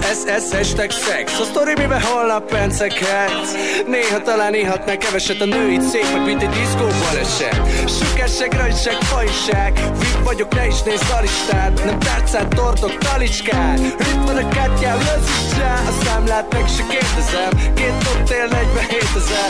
O-S-S 0.08 0.56
hashtag 0.56 0.92
szex. 0.92 1.40
A 1.40 1.44
sztori, 1.44 1.74
mivel 1.78 2.00
holnap 2.00 2.50
pencekhetsz 2.50 3.52
Néha 3.88 4.22
talán 4.22 4.54
ihatnál 4.54 4.98
keveset 4.98 5.42
a 5.42 5.46
nőit 5.46 5.82
Szép 5.82 6.12
meg, 6.14 6.26
mint 6.26 6.42
egy 6.42 6.50
diszkó 6.50 6.86
baleset. 7.04 7.62
Sukásság, 8.00 8.54
rajtság, 8.54 8.94
fajság 8.94 9.72
Vip 10.00 10.24
vagyok, 10.24 10.56
ne 10.56 10.68
is 10.68 10.82
nézd 10.82 11.10
a 11.18 11.22
listát 11.22 11.86
Nem 11.86 12.00
tárcát, 12.00 12.48
tortok, 12.48 12.98
talicskát. 12.98 13.80
Itt 13.80 14.24
van 14.26 14.38
a 14.38 14.48
kártyám, 14.48 14.98
lözzítsá 14.98 15.74
A 15.90 16.04
számlát 16.04 16.54
meg 16.54 16.68
se 16.68 16.84
kérdezem. 16.94 17.74
Két 17.74 17.98
koktél, 18.08 18.48
47 18.48 19.04
ezer. 19.22 19.50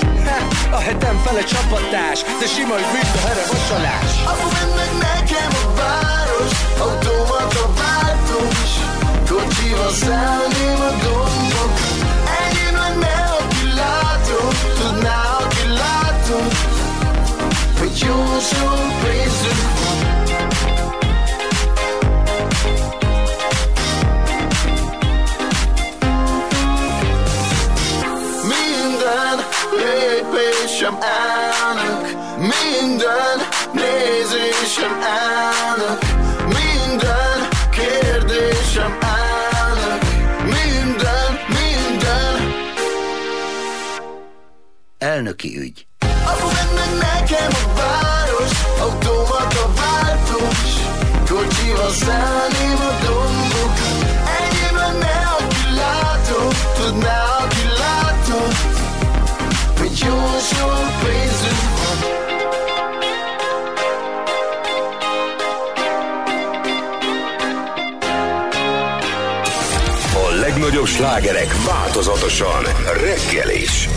A 0.72 0.80
hetem 0.80 1.22
fele 1.26 1.44
csapatás. 1.44 2.20
De 2.40 2.48
sima, 2.56 2.74
hogy 2.74 2.90
mint 2.94 3.14
a 3.16 3.20
here 3.28 3.46
vasalás 3.52 4.12
Apu 4.32 4.48
mennek 4.56 4.92
nekem 5.06 5.52
a 5.64 5.66
város. 5.80 6.52
Automata 6.80 7.66
váltós 7.78 7.97
Kocsival 9.48 9.92
szállném 9.92 10.80
a 10.80 10.92
dombok 11.04 11.80
Enyém 12.44 12.76
lenne, 12.76 13.38
aki 13.40 13.74
látom 13.76 14.50
Tudná, 14.80 15.38
aki 15.40 15.68
látom 15.68 16.48
Hogy 17.80 17.98
jó 18.08 18.40
sok 18.40 19.04
pénzünk 19.04 19.66
Minden 28.44 29.46
lépésem 29.72 30.98
elnök 31.02 32.16
Minden 32.38 33.48
nézésem 33.74 34.27
Elnöki 45.18 45.60
ügy. 45.60 45.88
Apu 46.26 46.48
nekem 47.00 47.52
a 47.52 47.80
város 47.80 48.52
Automata 48.80 49.74
váltós 49.76 50.72
Kocsival 51.30 51.92
szállném 51.92 52.80
a 52.80 53.06
dombok 53.06 53.78
Enyém 54.40 54.76
lenne, 54.76 55.36
aki 55.40 55.76
látom 55.76 56.50
Tudná, 56.76 57.26
aki 57.44 57.66
látom 57.78 58.50
Hogy 59.80 60.00
jó 60.00 60.20
sok 60.52 60.90
pénzünk 61.04 61.68
van 61.82 62.00
A 70.24 70.40
legnagyobb 70.40 70.86
slágerek 70.86 71.56
változatosan 71.66 72.64
reggel 73.02 73.50
is. 73.50 73.97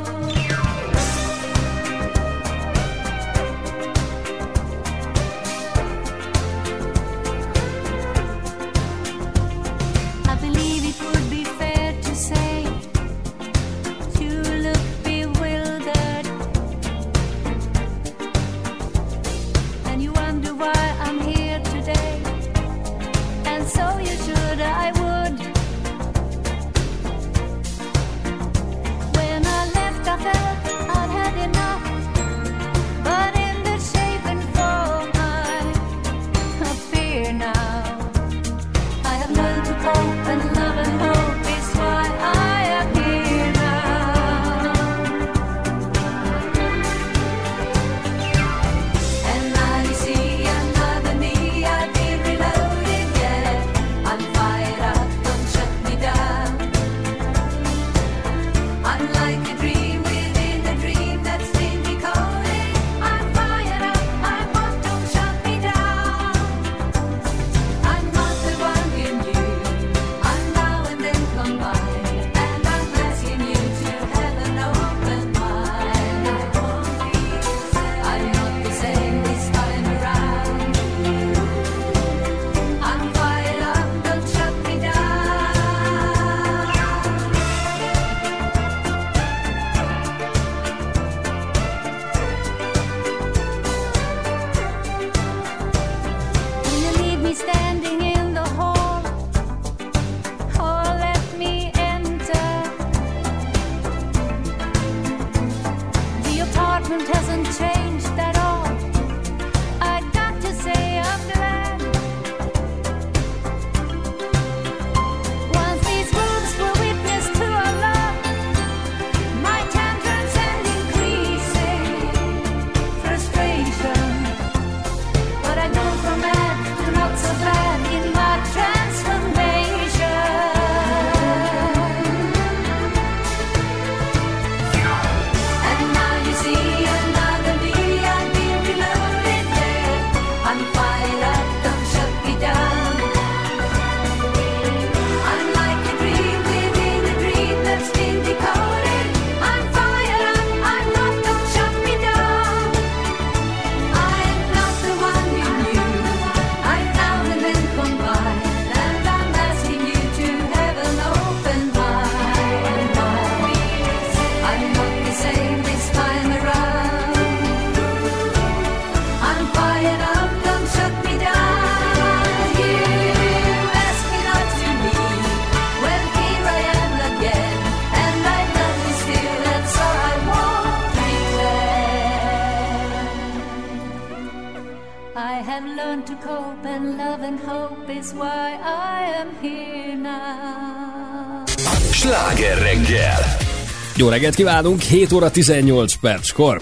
Reggelt 194.31 194.35
kívánunk, 194.35 194.81
7 194.81 195.11
óra 195.11 195.31
18 195.31 195.93
perckor. 195.99 196.61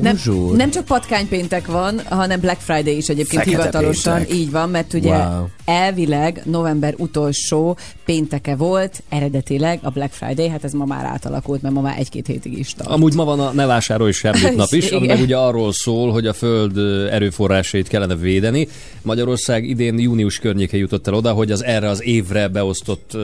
Nem, 0.00 0.18
Bonjour. 0.24 0.56
nem 0.56 0.70
csak 0.70 0.84
patkánypéntek 0.84 1.66
van, 1.66 2.00
hanem 2.08 2.40
Black 2.40 2.60
Friday 2.60 2.96
is 2.96 3.08
egyébként 3.08 3.42
Fekete 3.42 3.56
hivatalosan. 3.62 4.14
péntek. 4.16 4.34
Így 4.34 4.50
van, 4.50 4.70
mert 4.70 4.94
ugye 4.94 5.16
Wow. 5.16 5.44
elvileg 5.64 6.42
november 6.44 6.94
utolsó 6.98 7.76
pénteke 8.04 8.56
volt, 8.56 9.02
eredetileg 9.08 9.78
a 9.82 9.90
Black 9.90 10.12
Friday, 10.12 10.48
hát 10.48 10.64
ez 10.64 10.72
ma 10.72 10.84
már 10.84 11.04
átalakult, 11.04 11.62
mert 11.62 11.74
ma 11.74 11.80
már 11.80 11.98
egy-két 11.98 12.26
hétig 12.26 12.58
is 12.58 12.74
tart. 12.74 12.90
Amúgy 12.90 13.14
ma 13.14 13.24
van 13.24 13.40
a 13.40 13.52
Ne 13.52 13.66
vásárolj 13.66 14.12
semmit 14.12 14.56
nap 14.62 14.72
is, 14.72 14.90
ami 14.90 15.12
ugye 15.12 15.36
arról 15.36 15.72
szól, 15.72 16.12
hogy 16.12 16.26
a 16.26 16.32
föld 16.32 16.78
erőforrásait 17.12 17.88
kellene 17.88 18.16
védeni. 18.16 18.68
Magyarország 19.02 19.64
idén 19.68 19.98
június 19.98 20.38
környéke 20.38 20.76
jutott 20.76 21.06
el 21.06 21.14
oda, 21.14 21.32
hogy 21.32 21.50
az 21.50 21.64
erre 21.64 21.88
az 21.88 22.02
évre 22.02 22.48
beosztott 22.48 23.16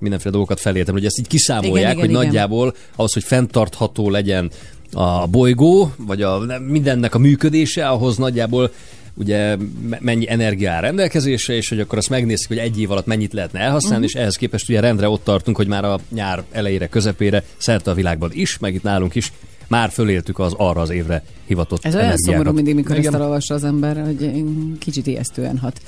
mindenféle 0.00 0.30
dolgokat 0.30 0.60
felértem, 0.60 0.94
hogy 0.94 1.04
ezt 1.04 1.18
így 1.18 1.26
kiszámolják, 1.26 1.74
Igen, 1.74 1.90
igen, 1.90 2.00
hogy 2.00 2.10
igen. 2.10 2.24
nagyjából 2.24 2.74
ahhoz, 2.96 3.12
hogy 3.12 3.24
fenntartható 3.24 4.10
legyen 4.10 4.50
a 4.92 5.26
bolygó, 5.26 5.92
vagy 5.96 6.22
a 6.22 6.42
mindennek 6.66 7.14
a 7.14 7.18
működése, 7.18 7.88
ahhoz 7.88 8.16
nagyjából 8.16 8.72
ugye 9.14 9.56
me- 9.88 10.00
mennyi 10.00 10.30
energia 10.30 10.70
áll 10.70 10.80
rendelkezésre, 10.80 11.54
és 11.54 11.68
hogy 11.68 11.80
akkor 11.80 11.98
azt 11.98 12.08
megnézzük, 12.08 12.48
hogy 12.48 12.58
egy 12.58 12.80
év 12.80 12.90
alatt 12.90 13.06
mennyit 13.06 13.32
lehetne 13.32 13.60
elhasználni, 13.60 14.04
uh-huh. 14.04 14.14
és 14.14 14.20
ehhez 14.20 14.36
képest 14.36 14.68
ugye 14.68 14.80
rendre 14.80 15.08
ott 15.08 15.24
tartunk, 15.24 15.56
hogy 15.56 15.66
már 15.66 15.84
a 15.84 15.98
nyár 16.12 16.42
elejére, 16.50 16.88
közepére, 16.88 17.44
szerte 17.56 17.90
a 17.90 17.94
világban 17.94 18.30
is, 18.32 18.58
meg 18.58 18.74
itt 18.74 18.82
nálunk 18.82 19.14
is, 19.14 19.32
már 19.68 19.90
föléltük 19.90 20.38
az 20.38 20.52
arra 20.56 20.80
az 20.80 20.90
évre 20.90 21.22
hivatott 21.46 21.84
Ez 21.84 21.94
olyan 21.94 22.06
energiákat. 22.06 22.34
szomorú 22.34 22.54
mindig, 22.56 22.74
mikor 22.74 22.96
Igen. 22.96 23.06
ezt 23.06 23.14
elolvassa 23.14 23.54
az 23.54 23.64
ember, 23.64 24.04
hogy 24.04 24.44
kicsit 24.78 25.06
ijesztően 25.06 25.58
hat. 25.58 25.80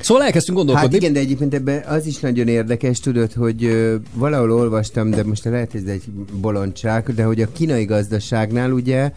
Szóval 0.00 0.22
elkezdtünk 0.22 0.58
Hát 0.58 0.66
gondolkodni. 0.66 0.96
igen, 0.96 1.12
de 1.12 1.18
egyébként 1.20 1.54
ebben 1.54 1.82
az 1.86 2.06
is 2.06 2.18
nagyon 2.18 2.48
érdekes, 2.48 3.00
tudod, 3.00 3.32
hogy 3.32 3.64
ö, 3.64 3.94
valahol 4.14 4.52
olvastam, 4.52 5.10
de 5.10 5.24
most 5.24 5.44
lehet, 5.44 5.72
hogy 5.72 5.80
ez 5.80 5.88
egy 5.90 6.04
bolondság, 6.40 7.14
de 7.14 7.24
hogy 7.24 7.42
a 7.42 7.52
kínai 7.52 7.84
gazdaságnál 7.84 8.72
ugye 8.72 9.12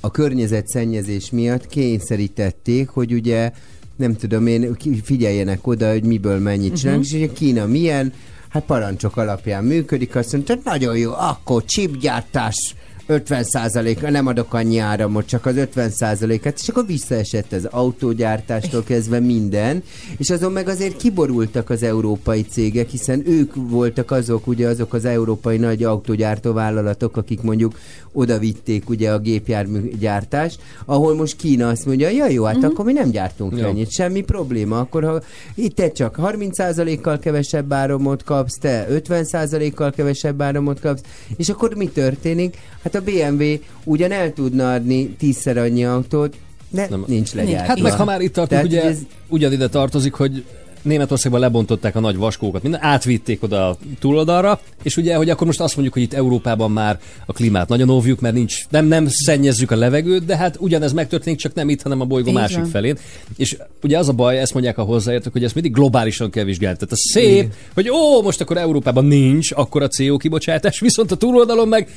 a 0.00 0.10
környezetszennyezés 0.10 1.30
miatt 1.30 1.66
kényszerítették, 1.66 2.88
hogy 2.88 3.12
ugye 3.12 3.50
nem 3.96 4.16
tudom 4.16 4.46
én, 4.46 4.76
figyeljenek 5.02 5.66
oda, 5.66 5.90
hogy 5.90 6.04
miből 6.04 6.38
mennyit 6.38 6.76
csinálnak, 6.76 7.04
és 7.04 7.12
ugye 7.12 7.32
Kína 7.32 7.66
milyen, 7.66 8.12
hát 8.48 8.64
parancsok 8.64 9.16
alapján 9.16 9.64
működik, 9.64 10.16
azt 10.16 10.32
mondta, 10.32 10.58
nagyon 10.64 10.96
jó, 10.96 11.12
akkor 11.12 11.64
chipgyártás 11.64 12.74
50% 13.08 14.10
nem 14.10 14.26
adok 14.26 14.54
annyi 14.54 14.78
áramot, 14.78 15.26
csak 15.26 15.46
az 15.46 15.56
50 15.56 15.92
et 16.00 16.58
és 16.60 16.68
akkor 16.68 16.86
visszaesett 16.86 17.52
az 17.52 17.64
autógyártástól 17.64 18.82
kezdve 18.82 19.20
minden, 19.20 19.82
és 20.16 20.30
azon 20.30 20.52
meg 20.52 20.68
azért 20.68 20.96
kiborultak 20.96 21.70
az 21.70 21.82
európai 21.82 22.42
cégek, 22.42 22.88
hiszen 22.88 23.22
ők 23.26 23.52
voltak 23.54 24.10
azok, 24.10 24.46
ugye 24.46 24.68
azok 24.68 24.94
az 24.94 25.04
európai 25.04 25.56
nagy 25.56 25.82
autógyártó 25.82 26.52
vállalatok, 26.52 27.16
akik 27.16 27.42
mondjuk 27.42 27.78
oda 28.12 28.38
vitték 28.38 28.88
ugye 28.88 29.12
a 29.12 29.18
gépjárműgyártást, 29.18 30.60
ahol 30.84 31.14
most 31.14 31.36
Kína 31.36 31.68
azt 31.68 31.86
mondja, 31.86 32.08
ja 32.08 32.28
jó, 32.28 32.44
hát 32.44 32.64
akkor 32.64 32.84
mi 32.84 32.92
nem 32.92 33.10
gyártunk 33.10 33.58
Jó. 33.58 33.66
ennyit, 33.66 33.90
semmi 33.90 34.20
probléma, 34.20 34.78
akkor 34.78 35.04
ha 35.04 35.20
itt 35.54 35.74
te 35.74 35.90
csak 35.90 36.18
30%-kal 36.22 37.18
kevesebb 37.18 37.72
áramot 37.72 38.22
kapsz, 38.22 38.58
te 38.58 38.86
50%-kal 38.90 39.90
kevesebb 39.90 40.42
áramot 40.42 40.80
kapsz, 40.80 41.02
és 41.36 41.48
akkor 41.48 41.74
mi 41.74 41.88
történik? 41.88 42.56
Hát 42.82 42.94
a 42.96 43.00
BMW 43.02 43.44
ugyan 43.84 44.12
el 44.12 44.32
tudna 44.32 44.72
adni 44.72 45.08
tízszer 45.08 45.56
annyi 45.58 45.84
autót, 45.84 46.34
de 46.70 46.86
Nem. 46.90 47.04
nincs 47.06 47.32
legyártva. 47.34 47.66
Hát 47.66 47.80
meg 47.80 47.92
ha 47.92 48.04
már 48.04 48.20
itt 48.20 48.32
tartunk, 48.32 48.60
Tehát, 48.62 48.66
ugye 48.66 48.90
ez- 48.90 49.06
ugyanide 49.28 49.68
tartozik, 49.68 50.12
hogy 50.12 50.44
Németországban 50.82 51.40
lebontották 51.40 51.96
a 51.96 52.00
nagy 52.00 52.16
vaskókat, 52.16 52.62
minden 52.62 52.82
átvitték 52.82 53.42
oda 53.42 53.68
a 53.68 53.76
túloldalra, 53.98 54.60
és 54.82 54.96
ugye, 54.96 55.14
hogy 55.16 55.30
akkor 55.30 55.46
most 55.46 55.60
azt 55.60 55.72
mondjuk, 55.74 55.94
hogy 55.94 56.02
itt 56.02 56.14
Európában 56.14 56.70
már 56.70 57.00
a 57.26 57.32
klímát 57.32 57.68
nagyon 57.68 57.90
óvjuk, 57.90 58.20
mert 58.20 58.34
nincs, 58.34 58.66
nem, 58.68 58.86
nem 58.86 59.06
szennyezzük 59.08 59.70
a 59.70 59.76
levegőt, 59.76 60.24
de 60.24 60.36
hát 60.36 60.56
ugyanez 60.58 60.92
megtörténik, 60.92 61.38
csak 61.38 61.54
nem 61.54 61.68
itt, 61.68 61.82
hanem 61.82 62.00
a 62.00 62.04
bolygó 62.04 62.28
Így 62.28 62.34
másik 62.34 62.56
van. 62.56 62.66
felén. 62.66 62.98
És 63.36 63.56
ugye 63.82 63.98
az 63.98 64.08
a 64.08 64.12
baj, 64.12 64.38
ezt 64.38 64.52
mondják 64.52 64.78
a 64.78 64.82
hozzáértők, 64.82 65.32
hogy 65.32 65.44
ezt 65.44 65.54
mindig 65.54 65.72
globálisan 65.72 66.30
kell 66.30 66.44
vizsgálni. 66.44 66.76
Tehát 66.76 66.92
az 66.92 67.00
szép, 67.12 67.52
hogy 67.74 67.88
ó, 67.90 68.22
most 68.22 68.40
akkor 68.40 68.56
Európában 68.56 69.04
nincs 69.04 69.52
akkor 69.52 69.82
a 69.82 69.88
CO 69.88 70.16
kibocsátás, 70.16 70.80
viszont 70.80 71.10
a 71.12 71.16
túloldalon 71.16 71.68
meg 71.68 71.88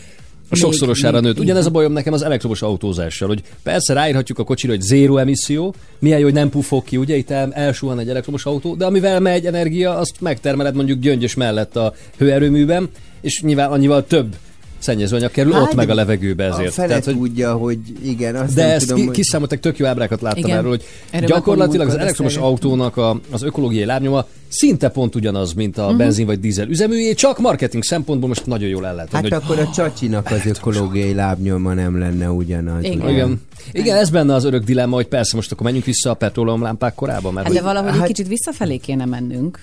a 0.50 0.56
sokszorosára 0.56 1.20
nőtt. 1.20 1.39
Ugyanez 1.39 1.66
a 1.66 1.70
bajom 1.70 1.91
nekem 1.91 2.14
az 2.14 2.22
elektromos 2.22 2.62
autózással, 2.62 3.28
hogy 3.28 3.41
persze 3.64 3.93
ráírhatjuk 3.93 4.39
a 4.39 4.43
kocsira, 4.43 4.74
hogy 4.74 4.82
zéró 4.82 5.18
emisszió, 5.18 5.76
milyen 6.00 6.18
jó, 6.20 6.24
hogy 6.24 6.34
nem 6.34 6.50
pufog 6.50 6.84
ki, 6.84 6.97
ugye 6.97 7.16
itt 7.16 7.30
el, 7.30 7.54
elsuhan 7.54 8.00
egy 8.00 8.10
elektromos 8.10 8.45
autó, 8.45 8.76
de 8.76 8.86
amivel 8.86 9.20
megy 9.20 9.45
energia, 9.45 9.97
azt 9.97 10.16
megtermeled 10.22 10.76
mondjuk 10.76 11.00
gyöngyös 11.00 11.36
mellett 11.36 11.76
a 11.76 11.93
hőerőműben, 12.18 12.89
és 13.22 13.41
nyilván 13.41 13.72
annyival 13.72 14.06
több 14.06 14.36
szennyezőanyag 14.80 15.32
kerül 15.32 15.52
Hát, 15.54 15.62
ott 15.62 15.74
meg 15.76 15.90
a 15.90 15.94
levegőbe 15.94 16.44
ezért. 16.44 16.68
A 16.68 16.72
fele 16.72 16.88
Tehát, 16.88 17.06
hogy 17.06 17.16
tudja, 17.16 17.54
hogy 17.54 17.78
igen, 18.04 18.36
azt 18.36 18.54
de 18.54 18.62
nem 18.66 18.72
ezt 18.76 18.86
tudom, 18.86 19.00
ki, 19.00 19.06
hogy... 19.06 19.16
kiszámoltak, 19.16 19.60
tök 19.60 19.78
jó 19.78 19.86
ábrákat 19.86 20.22
láttam 20.22 20.44
Igen. 20.44 20.58
erről, 20.58 20.70
hogy 20.70 20.84
Erről 21.10 21.28
gyakorlatilag 21.28 21.88
az 21.88 21.96
elektromos 21.96 22.34
beszélünk. 22.34 22.52
autónak 22.62 22.98
a, 22.98 23.20
az 23.32 23.42
ökológiai 23.44 23.86
lábnyoma 23.86 24.26
szinte 24.48 24.90
pont 24.90 25.16
ugyanaz, 25.16 25.54
mint 25.54 25.78
a 25.78 25.94
benzin 25.96 26.26
vagy 26.26 26.40
dízel 26.40 26.68
üzeműjé, 26.68 27.14
csak 27.14 27.40
marketing 27.40 27.84
szempontból 27.84 28.28
most 28.28 28.46
nagyon 28.46 28.70
jól 28.70 28.86
el 28.88 28.96
lehet 28.96 29.12
Hát 29.12 29.22
hogy 29.22 29.34
akkor 29.34 29.60
a 29.60 29.70
csacsinak 29.70 30.32
az 30.32 30.46
ökológiai 30.46 31.14
lábnyoma 31.14 31.74
nem 31.74 32.00
lenne 32.00 32.32
ugyanaz. 32.32 32.84
Igen. 32.84 33.02
ugye? 33.02 33.12
igen. 33.12 33.42
Igen, 33.72 33.98
ez 33.98 34.10
benne 34.10 34.34
az 34.34 34.44
örök 34.44 34.64
dilemma, 34.64 34.96
hogy 34.96 35.08
persze 35.08 35.36
most 35.36 35.52
akkor 35.52 35.64
menjünk 35.64 35.86
vissza 35.86 36.10
a 36.10 36.14
petróleumlámpák 36.14 36.96
korába, 36.96 37.32
mert 37.32 37.46
Hát 37.46 37.56
de 37.56 37.62
hogy 37.62 37.68
valahogy 37.74 37.92
hát- 37.92 38.02
egy 38.02 38.08
kicsit 38.08 38.28
visszafelé 38.28 38.78
kéne 38.78 39.06
mennünk. 39.06 39.60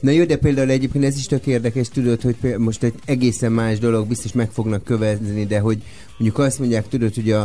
Na 0.00 0.10
jó, 0.10 0.24
de 0.24 0.36
például 0.36 0.70
egyébként 0.70 1.04
ez 1.04 1.16
is 1.16 1.26
tök 1.26 1.46
érdekes, 1.46 1.88
tudod, 1.88 2.22
hogy 2.22 2.36
most 2.58 2.82
egy 2.82 2.94
egészen 3.04 3.52
más 3.52 3.78
dolog, 3.78 4.08
biztos 4.08 4.32
meg 4.32 4.50
fognak 4.50 4.84
követni, 4.84 5.46
de 5.46 5.58
hogy 5.58 5.82
mondjuk 6.18 6.38
azt 6.38 6.58
mondják, 6.58 6.88
tudod, 6.88 7.14
hogy 7.14 7.30
a, 7.30 7.40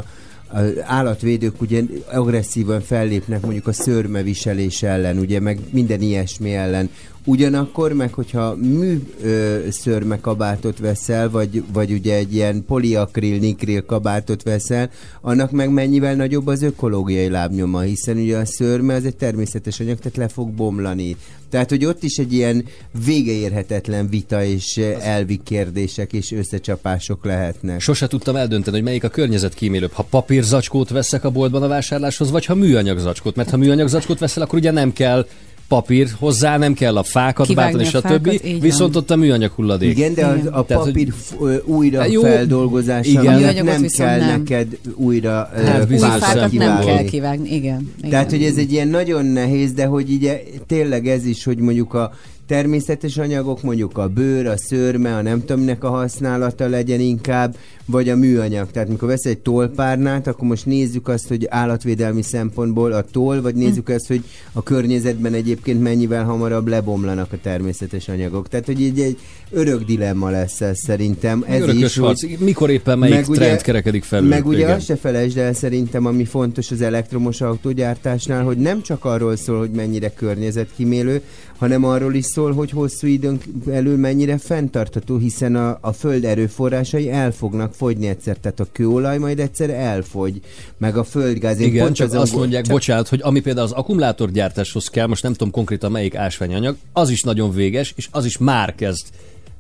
a 0.48 0.60
állatvédők 0.82 1.62
ugye 1.62 1.84
agresszívan 2.12 2.82
fellépnek 2.82 3.42
mondjuk 3.42 3.68
a 3.68 3.74
szőrmeviselés 3.74 4.84
ellen, 4.84 5.18
ugye, 5.18 5.40
meg 5.40 5.60
minden 5.72 6.02
ilyesmi 6.02 6.54
ellen. 6.54 6.90
Ugyanakkor 7.28 7.94
meg, 7.94 8.14
hogyha 8.14 8.56
mű 8.56 9.02
ö, 9.22 9.58
szőrme 9.70 10.20
kabátot 10.20 10.80
veszel, 10.80 11.30
vagy, 11.30 11.64
vagy 11.74 11.92
ugye 11.92 12.16
egy 12.16 12.34
ilyen 12.34 12.66
poliakril, 12.68 13.40
nikril 13.40 13.86
kabátot 13.86 14.44
veszel, 14.44 14.90
annak 15.22 15.52
meg 15.52 15.70
mennyivel 15.70 16.16
nagyobb 16.16 16.48
az 16.48 16.62
ökológiai 16.62 17.30
lábnyoma, 17.30 17.80
hiszen 17.80 18.18
ugye 18.18 18.38
a 18.38 18.46
szőrme 18.46 18.94
az 18.94 19.06
egy 19.06 19.16
természetes 19.16 19.80
anyag, 19.80 19.98
tehát 19.98 20.18
le 20.18 20.28
fog 20.28 20.50
bomlani. 20.50 21.16
Tehát, 21.50 21.70
hogy 21.70 21.86
ott 21.86 22.04
is 22.04 22.18
egy 22.18 22.34
ilyen 22.34 22.66
végeérhetetlen 23.06 24.10
vita 24.10 24.44
és 24.44 24.78
elvi 25.02 25.40
kérdések 25.44 26.14
és 26.14 26.32
összecsapások 26.32 27.26
lehetnek. 27.26 27.82
sose 27.82 28.08
tudtam 28.08 28.36
eldönteni, 28.36 28.76
hogy 28.76 28.86
melyik 28.86 29.04
a 29.04 29.10
környezetkímélőbb. 29.10 29.92
Ha 29.92 30.04
papírzacskót 30.10 30.90
veszek 30.90 31.24
a 31.24 31.30
boltban 31.30 31.64
a 31.64 31.68
vásárláshoz, 31.68 32.32
vagy 32.32 32.46
ha 32.46 32.56
műanyag 32.56 32.98
zacskót. 32.98 33.36
Mert 33.36 33.50
ha 33.50 33.58
műanyag 33.58 33.88
zacskót 33.88 34.20
veszel, 34.20 34.44
akkor 34.44 34.60
ugye 34.60 34.72
nem 34.72 34.94
kell 34.94 35.28
papír 35.68 36.08
hozzá, 36.20 36.58
nem 36.58 36.74
kell 36.74 36.98
a 36.98 37.04
fákat 37.04 37.48
Kivágni 37.48 37.72
váltani, 37.78 37.84
a 37.84 37.88
és 37.88 37.94
a 38.04 38.08
többi, 38.08 38.38
fákat, 38.38 38.62
viszont 38.62 38.94
van. 38.94 39.02
ott 39.04 39.12
a 39.12 39.16
műanyag 39.16 39.52
hulladék. 39.52 39.90
Igen, 39.98 40.14
de 40.14 40.26
az, 40.26 40.36
Igen. 40.38 40.54
a 40.54 40.64
Tehát, 40.64 40.84
hogy- 40.84 40.92
papír 40.92 41.14
újra 41.66 42.00
Hát 42.00 42.12
jó, 42.12 42.22
feldolgozása 42.22 43.10
igen. 43.10 43.64
nem 43.64 43.86
kell 43.98 44.18
nem. 44.20 44.30
neked 44.40 44.78
újra 44.96 45.50
ö, 45.56 45.64
Hát 45.64 45.92
Új 45.92 45.98
fákat 45.98 46.52
nem 46.52 46.80
kell 46.86 47.04
kivágni, 47.04 47.54
igen. 47.56 47.92
igen. 47.98 48.10
Tehát, 48.10 48.30
hogy 48.30 48.44
ez 48.44 48.56
egy 48.58 48.72
ilyen 48.72 48.88
nagyon 48.88 49.26
nehéz, 49.26 49.72
de 49.74 49.86
hogy 49.86 50.12
ugye 50.12 50.42
tényleg 50.68 51.08
ez 51.08 51.26
is, 51.26 51.44
hogy 51.44 51.58
mondjuk 51.58 51.94
a 51.94 52.14
természetes 52.48 53.18
anyagok, 53.18 53.62
mondjuk 53.62 53.98
a 53.98 54.08
bőr, 54.08 54.48
a 54.48 54.58
szőrme, 54.58 55.16
a 55.16 55.22
nem 55.22 55.46
tudom 55.46 55.76
a 55.80 55.88
használata 55.88 56.68
legyen 56.68 57.00
inkább, 57.00 57.56
vagy 57.86 58.10
a 58.10 58.16
műanyag. 58.16 58.72
Tehát 58.72 58.90
mikor 58.90 59.08
vesz 59.08 59.26
egy 59.26 59.38
tollpárnát, 59.38 60.28
akkor 60.28 60.48
most 60.48 60.66
nézzük 60.66 61.08
azt, 61.08 61.28
hogy 61.28 61.46
állatvédelmi 61.50 62.22
szempontból 62.22 62.92
a 62.92 63.02
toll, 63.02 63.42
vagy 63.42 63.56
nézzük 63.56 63.90
azt, 63.90 64.08
hogy 64.08 64.24
a 64.52 64.64
környezetben 64.64 65.34
egyébként 65.34 65.82
mennyivel 65.82 66.24
hamarabb 66.24 66.68
lebomlanak 66.68 67.34
a 67.34 67.38
természetes 67.42 68.08
anyagok. 68.08 68.48
Tehát, 68.48 68.66
hogy 68.66 68.84
egy, 68.84 69.00
egy 69.00 69.20
örök 69.52 69.84
dilemma 69.84 70.30
lesz 70.30 70.62
ez 70.62 70.78
szerintem. 70.80 71.44
Ez 71.48 71.62
Örökös 71.62 71.82
is, 71.82 71.98
harc. 71.98 72.24
Mikor 72.40 72.70
éppen 72.70 73.00
melyik 73.00 73.16
meg 73.16 73.30
ugye- 73.30 73.40
trend 73.46 73.62
kerekedik 73.62 74.04
felül? 74.04 74.30
meg 74.30 74.46
ugye 74.48 74.58
Igen. 74.58 74.76
azt 74.76 74.86
se 74.86 74.96
felejtsd 74.96 75.38
el 75.38 75.54
szerintem, 75.54 76.06
ami 76.06 76.26
fontos 76.26 76.72
az 76.72 76.82
elektromos 76.82 77.42
autógyártásnál, 77.42 78.44
hogy 78.44 78.58
nem 78.58 78.82
csak 78.82 79.06
arról 79.06 79.36
szól, 79.36 79.60
hogy 79.60 79.72
mennyire 79.72 80.14
környezetkímélő, 80.14 81.22
hanem 81.58 81.84
arról 81.84 82.14
is 82.14 82.26
szól, 82.26 82.54
hogy 82.54 82.72
hosszú 82.72 83.08
időn 83.08 83.40
belül 83.66 83.98
mennyire 83.98 84.38
fenntartható, 84.38 85.18
hiszen 85.18 85.56
a, 85.56 85.78
a 85.82 85.92
föld 85.92 86.26
erőforrásai 86.26 87.10
el 87.12 87.32
fognak 87.32 87.74
fogyni 87.74 88.08
egyszer, 88.08 88.38
tehát 88.38 88.60
a 88.60 88.68
kőolaj 88.72 89.18
majd 89.18 89.40
egyszer 89.40 89.70
elfogy, 89.70 90.42
meg 90.78 90.98
a 90.98 91.04
földgáz. 91.04 91.60
Én 91.60 91.68
Igen, 91.68 91.94
csak 91.94 92.08
azon 92.08 92.22
azt 92.22 92.36
mondják, 92.36 92.64
csak- 92.64 92.74
bocsánat, 92.74 93.08
hogy 93.08 93.20
ami 93.24 93.40
például 93.40 93.66
az 93.66 93.72
akkumulátorgyártáshoz 93.72 94.88
kell, 94.88 95.08
most 95.08 95.24
nem 95.24 95.32
tudom 95.32 95.52
konkrétan 95.52 95.92
melyik 95.92 96.16
ásványanyag, 96.16 96.76
az 96.94 97.10
is 97.10 97.22
nagyon 97.22 97.54
véges, 97.54 97.94
és 97.96 98.08
az 98.12 98.26
is 98.26 98.38
már 98.38 98.76
kezd 98.76 99.06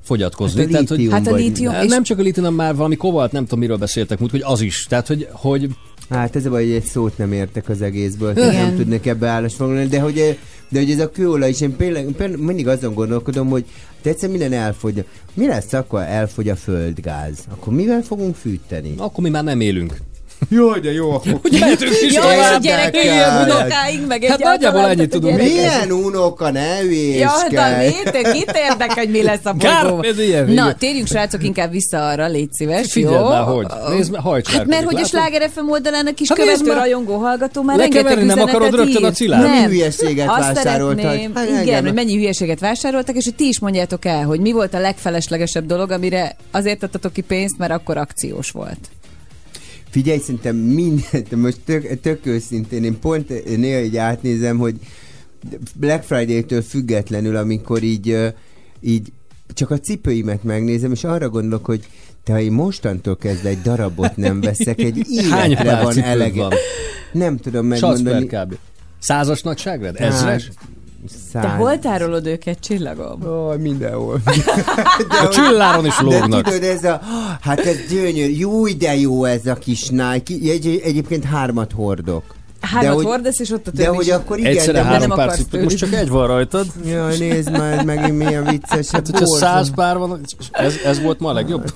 fogyatkozni. 0.06 0.60
Hát 0.60 0.68
a 0.68 0.72
Tehát, 0.72 0.88
hogy 0.88 1.08
Hát 1.12 1.28
a 1.28 1.36
lítium- 1.36 1.74
Nem, 1.74 1.84
és- 1.84 1.90
nem 1.90 2.04
csak 2.04 2.20
a 2.20 2.22
lítium, 2.22 2.46
hanem 2.46 2.60
már 2.66 2.76
valami 2.76 2.96
kovalt, 2.96 3.32
nem 3.32 3.44
tudom 3.44 3.60
miről 3.60 3.78
beszéltek, 3.78 4.20
múlt, 4.20 4.32
hogy 4.32 4.42
az 4.44 4.62
is. 4.62 4.86
Tehát, 4.90 5.08
hogy, 5.08 5.28
hogy 5.32 5.70
Hát 6.10 6.36
ez 6.36 6.46
a 6.46 6.50
baj, 6.50 6.64
hogy 6.64 6.74
egy 6.74 6.84
szót 6.84 7.18
nem 7.18 7.32
értek 7.34 7.70
az 7.70 7.82
egészből, 7.82 8.32
Igen. 8.32 8.54
Nem 8.56 8.76
tudnék 8.76 9.06
ebbe 9.06 9.28
állásfoglalni, 9.28 9.88
de 9.88 10.00
hogy 10.00 10.38
De 10.70 10.80
hogy 10.80 10.92
ez 10.92 11.00
a 11.00 11.10
kőolaj 11.10 11.50
is, 11.50 11.62
én 11.62 11.76
például, 11.76 12.14
például 12.14 12.44
mindig 12.44 12.68
azon 12.68 12.94
gondolkodom, 12.94 13.50
hogy 13.50 13.66
de 14.02 14.10
egyszer 14.10 14.30
minden 14.30 14.54
elfogy. 14.54 15.06
Mi 15.34 15.48
lesz 15.48 15.74
akkor, 15.74 16.02
elfogy 16.02 16.50
a 16.50 16.56
földgáz? 16.56 17.38
Akkor 17.52 17.74
mivel 17.74 18.02
fogunk 18.02 18.36
fűteni? 18.36 18.94
Akkor 18.98 19.24
mi 19.24 19.30
már 19.30 19.44
nem 19.44 19.60
élünk. 19.60 19.98
Jaj, 20.50 20.80
de 20.80 20.92
jó, 20.92 21.12
akkor 21.12 21.40
Ugye 21.44 21.60
mehetünk 21.60 21.92
is 22.02 22.14
Jaj, 22.14 22.60
gyerekek, 22.62 23.04
Érdekel. 23.04 23.44
unokáink, 23.46 24.08
meg 24.08 24.24
Hát 24.24 24.40
egyáltalán, 24.40 24.54
nagyjából 24.54 24.82
ennyit 24.90 25.14
a 25.14 25.20
tudunk. 25.20 25.38
Milyen 25.38 25.92
unoka, 25.92 26.52
ne 26.52 26.84
Ja, 26.84 27.32
de 27.50 27.78
hülyéskedj! 27.78 28.18
mit, 28.18 28.32
kit 28.32 28.52
érdekel, 28.70 28.96
hogy 28.96 29.10
mi 29.10 29.24
lesz 29.24 29.40
a 29.44 29.56
Kár, 29.60 29.84
bolygó? 29.90 30.04
ez 30.08 30.20
ilyen 30.20 30.50
Na, 30.50 30.74
térjünk 30.74 31.08
srácok 31.08 31.44
inkább 31.44 31.72
vissza 31.72 32.08
arra, 32.08 32.28
légy 32.28 32.52
szíves, 32.54 32.92
Figyeld 32.92 33.14
jó? 33.22 33.28
már, 33.28 33.44
hogy. 33.44 33.66
Nézd 33.90 34.12
meg, 34.12 34.22
hajtsák. 34.22 34.56
Hát 34.56 34.66
mert 34.66 34.84
hogy 34.84 35.02
a 35.02 35.06
Sláger 35.06 35.50
FM 35.54 35.70
oldalán 35.70 36.08
a 36.08 36.14
kis 36.14 36.28
Hát 36.30 36.38
hát 36.38 36.48
követő 36.48 36.68
már. 36.68 36.78
rajongó 36.78 37.18
hallgató 37.18 37.62
már 37.62 37.78
rengeteg 37.78 38.26
nem 38.26 38.40
akarod 38.40 38.76
rögtön 38.76 39.04
a 39.04 39.12
cilát? 39.12 39.42
Nem. 39.42 39.70
Hülyeséget 39.70 40.30
szeretném, 40.54 41.36
Hát 41.36 41.50
igen, 41.64 41.84
hogy 41.84 41.94
mennyi 41.94 42.16
hülyeséget 42.16 42.60
vásároltak, 42.60 43.16
és 43.16 43.24
hogy 43.24 43.36
ti 43.36 43.48
is 43.48 43.60
mondjátok 43.60 44.06
el, 44.06 44.24
hogy 44.24 44.40
mi 44.40 44.52
volt 44.52 44.74
a 44.74 44.80
legfeleslegesebb 44.80 45.66
dolog, 45.66 45.92
amire 45.92 46.36
azért 46.52 46.84
adtatok 46.84 47.14
ki 47.14 47.22
pénzt, 47.22 47.58
mert 47.58 47.72
akkor 47.72 47.98
akciós 47.98 48.52
volt. 48.52 48.78
Figyelj, 49.96 50.20
szerintem 50.20 50.56
mindent, 50.56 51.36
most 51.46 51.60
tök, 51.66 52.00
tök 52.02 52.26
őszintén, 52.26 52.84
én 52.84 53.00
pont 53.00 53.58
néha 53.58 53.80
így 53.80 53.98
átnézem, 53.98 54.58
hogy 54.58 54.76
Black 55.76 56.04
Friday-től 56.04 56.62
függetlenül, 56.62 57.36
amikor 57.36 57.84
így, 57.84 58.34
így 58.82 59.12
csak 59.54 59.72
a 59.72 59.80
cipőimet 59.80 60.44
megnézem, 60.44 60.92
és 60.92 61.04
arra 61.04 61.30
gondolok, 61.30 61.66
hogy 61.66 61.88
te, 62.24 62.34
ha 62.34 62.40
én 62.40 62.52
mostantól 62.52 63.18
kezdve 63.18 63.50
egy 63.50 63.62
darabot 63.62 64.16
nem 64.16 64.42
veszek, 64.42 64.80
egy 64.80 65.06
életre 65.22 65.82
van 65.82 66.00
elege. 66.00 66.42
van? 66.42 66.54
Nem 67.12 67.38
tudom 67.38 67.66
megmondani. 67.66 68.26
kb. 68.26 68.56
Százas 69.00 69.42
nagyságrend? 69.42 69.96
Ezres? 70.00 70.48
Te 70.48 70.54
Száz. 71.32 71.58
hol 71.58 71.80
tárolod 71.80 72.26
őket, 72.26 72.60
csillagom? 72.60 73.22
Ó, 73.28 73.52
mindenhol. 73.58 74.20
A 75.26 75.28
csilláron 75.30 75.86
is 75.86 75.98
De 75.98 76.04
lógnak. 76.04 76.44
tudod, 76.44 76.64
ez 76.64 76.84
a, 76.84 77.02
hát 77.42 77.60
ez 77.60 77.76
gyönyörű, 77.90 78.34
jó, 78.36 78.68
de 78.68 78.96
jó 78.96 79.24
ez 79.24 79.46
a 79.46 79.54
kis 79.54 79.88
Nike. 79.90 80.52
Egy, 80.52 80.82
egyébként 80.84 81.24
hármat 81.24 81.72
hordok. 81.72 82.24
Hármat 82.62 82.94
hogy- 82.96 83.06
hordasz, 83.06 83.40
és 83.40 83.50
ott 83.52 83.68
a 83.68 83.72
De 83.72 83.84
többi 83.84 83.96
hogy 83.96 84.06
is. 84.06 84.12
akkor 84.12 84.38
igen, 84.38 84.52
Egyszerre 84.52 84.72
de 84.72 84.84
nem 84.84 84.88
három 84.92 85.10
pár 85.10 85.20
akarsz 85.20 85.38
cipőt. 85.40 85.64
Most 85.64 85.78
csak 85.78 85.94
egy 85.94 86.10
van 86.10 86.28
rajtad. 86.28 86.66
Jaj, 86.86 87.18
nézd 87.18 87.52
már, 87.52 87.84
megint 87.86 88.18
milyen 88.18 88.44
vicces. 88.44 88.90
Hát, 88.90 89.08
hogyha 89.10 89.26
száz 89.26 89.72
pár 89.76 89.98
van, 89.98 90.20
ez, 90.52 90.74
ez 90.86 91.02
volt 91.02 91.20
ma 91.20 91.30
a 91.30 91.34
legjobb. 91.34 91.64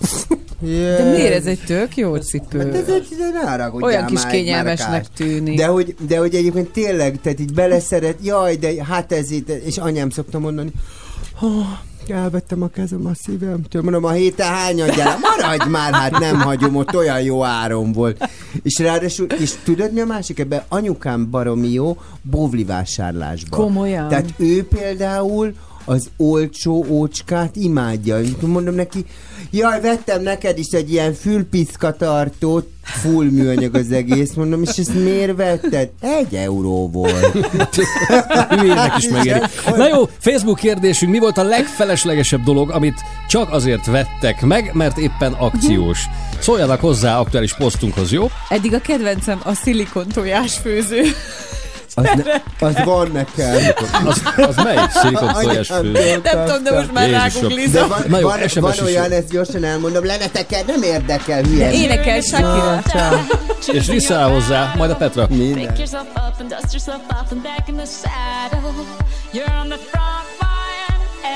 De 0.61 1.11
miért 1.11 1.33
ez 1.33 1.45
egy 1.45 1.59
tök 1.65 1.97
jó 1.97 2.15
cipő? 2.15 2.57
Hát 2.57 2.75
ez 2.75 2.87
egy, 2.89 3.07
ne 3.33 3.49
haragudjál 3.49 3.89
Olyan 3.91 4.05
kis 4.05 4.25
kényelmesnek 4.25 4.89
márkás. 4.89 5.07
tűnik. 5.15 5.57
De 5.57 5.65
hogy, 5.65 5.95
de 6.07 6.17
hogy 6.17 6.35
egyébként 6.35 6.71
tényleg, 6.71 7.19
tehát 7.21 7.39
így 7.39 7.53
beleszeret, 7.53 8.17
jaj, 8.23 8.55
de 8.55 8.85
hát 8.85 9.11
ez 9.11 9.31
itt, 9.31 9.49
és 9.49 9.77
anyám 9.77 10.09
szokta 10.09 10.39
mondani, 10.39 10.71
oh, 11.41 11.65
elvettem 12.07 12.61
a 12.61 12.67
kezem 12.67 13.05
a 13.05 13.11
szívemtől, 13.13 13.81
mondom, 13.81 14.03
a 14.03 14.11
héten 14.11 14.47
hányad 14.47 14.95
gyere, 14.95 15.15
maradj 15.21 15.69
már, 15.69 15.93
hát 15.93 16.19
nem 16.19 16.39
hagyom, 16.39 16.75
ott 16.75 16.95
olyan 16.95 17.21
jó 17.21 17.43
áron 17.43 17.91
volt. 17.91 18.29
És 18.63 18.79
ráadásul, 18.79 19.27
és 19.39 19.53
tudod 19.63 19.93
mi 19.93 19.99
a 19.99 20.05
másik 20.05 20.39
ebben? 20.39 20.63
Anyukám 20.67 21.29
baromi 21.29 21.71
jó 21.71 21.97
bovli 22.21 22.63
vásárlásban. 22.63 23.59
Komolyan? 23.59 24.07
Tehát 24.07 24.33
ő 24.37 24.67
például 24.67 25.53
az 25.89 26.09
olcsó 26.17 26.85
ócskát 26.89 27.55
imádja. 27.55 28.19
Mondom 28.41 28.75
neki, 28.75 29.05
jaj, 29.51 29.81
vettem 29.81 30.21
neked 30.21 30.57
is 30.57 30.67
egy 30.71 30.91
ilyen 30.91 31.13
fülpiszkatartót, 31.13 32.67
full 32.83 33.29
műanyag 33.29 33.75
az 33.75 33.91
egész, 33.91 34.33
mondom, 34.33 34.61
és 34.61 34.77
ezt 34.77 34.93
miért 34.93 35.35
vetted? 35.35 35.89
Egy 36.01 36.35
euró 36.35 36.89
volt. 36.89 37.31
Hülyének 38.49 38.97
is 38.97 39.09
megéri. 39.09 39.39
Na 39.65 39.87
jó, 39.87 40.09
Facebook 40.17 40.57
kérdésünk, 40.57 41.11
mi 41.11 41.19
volt 41.19 41.37
a 41.37 41.43
legfeleslegesebb 41.43 42.43
dolog, 42.43 42.71
amit 42.71 43.03
csak 43.27 43.51
azért 43.51 43.85
vettek 43.85 44.41
meg, 44.41 44.71
mert 44.73 44.97
éppen 44.97 45.33
akciós? 45.33 45.99
Szóljanak 46.39 46.79
hozzá 46.79 47.19
aktuális 47.19 47.55
posztunkhoz, 47.55 48.11
jó? 48.11 48.27
Eddig 48.49 48.73
a 48.73 48.79
kedvencem 48.79 49.39
a 49.43 49.53
szilikon 49.53 50.07
tojás 50.07 50.57
főző. 50.57 51.01
Az, 51.95 52.03
ne, 52.03 52.33
az 52.67 52.83
van 52.83 53.09
nekem. 53.11 53.55
Az, 54.05 54.21
az 54.35 54.55
melyik 54.55 54.89
szilikon 54.89 55.33
tojás 55.33 55.67
fő? 55.67 55.91
Nem 56.23 56.45
tudom, 56.45 56.63
de 56.63 56.71
most 56.71 56.91
már 56.93 57.09
ráguglizom. 57.09 57.71
De 57.71 57.95
van, 57.95 58.03
Na 58.07 58.19
jó, 58.19 58.27
van, 58.27 58.39
van 58.53 58.73
olyan, 58.85 59.11
ezt 59.11 59.29
gyorsan 59.29 59.63
elmondom, 59.63 60.05
leneteked 60.05 60.65
nem 60.65 60.81
érdekel, 60.81 61.41
hülye. 61.41 61.71
Énekel 61.71 62.21
Shakira. 62.21 62.81
És 63.71 63.87
visszaáll 63.87 64.29
hozzá, 64.29 64.73
majd 64.77 64.91
a 64.91 64.95
Petra. 64.95 65.27
Minden. 65.29 65.73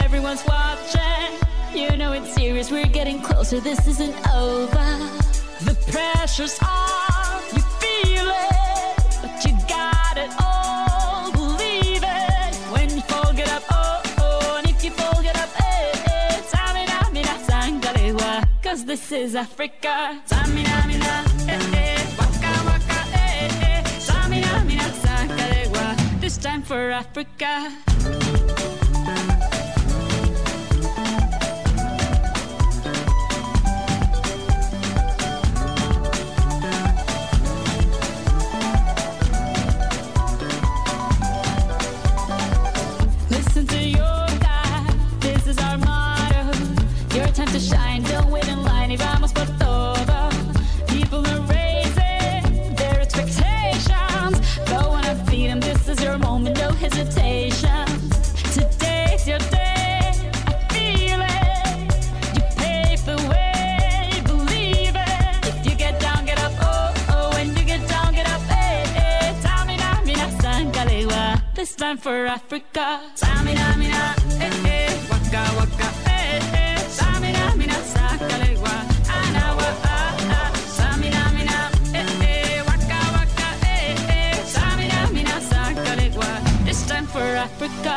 Everyone's 0.01 0.45
watching. 0.45 1.33
You 1.73 1.97
know 1.97 2.13
it's 2.13 2.33
serious, 2.35 2.71
we're 2.71 2.85
getting 2.85 3.19
closer, 3.21 3.59
this 3.59 3.87
isn't 3.87 4.15
over. 4.35 4.85
The 5.65 5.75
pressure's 5.91 6.57
on, 6.61 6.82
this 18.93 19.11
is 19.11 19.35
Africa. 19.35 20.21
Tamina, 20.29 20.85
mina, 20.85 21.25
eh, 21.49 21.57
eh, 21.73 22.05
waka, 22.15 22.53
waka, 22.69 22.99
eh, 23.17 23.49
eh. 23.69 23.83
Tamina, 24.05 24.63
mina, 24.67 24.87
sangalewa, 25.01 26.21
this 26.21 26.37
time 26.37 26.61
for 26.61 26.91
Africa. 26.91 27.71
Time 71.93 72.01
for 72.01 72.25
Africa. 72.25 73.01
Tamina, 73.15 73.77
mina, 73.77 74.15
eh, 74.39 74.65
eh. 74.65 74.89
Waka, 75.09 75.41
waka, 75.57 75.87
eh, 76.09 76.41
eh. 76.53 76.77
Tamina, 76.97 77.55
mina, 77.55 77.73
sangalewa. 77.93 78.75
Anawa, 79.17 79.69
ah, 79.83 80.17
ah. 80.37 80.51
Tamina, 80.77 81.21
mina, 81.37 81.57
eh, 81.93 82.23
eh. 82.23 82.63
Waka, 82.65 82.99
waka, 83.15 83.47
eh, 83.73 84.09
eh. 84.09 84.35
Tamina, 84.53 84.99
mina, 85.13 85.35
sangalewa. 85.49 86.65
This 86.65 86.85
time 86.87 87.05
for 87.05 87.21
Africa. 87.21 87.95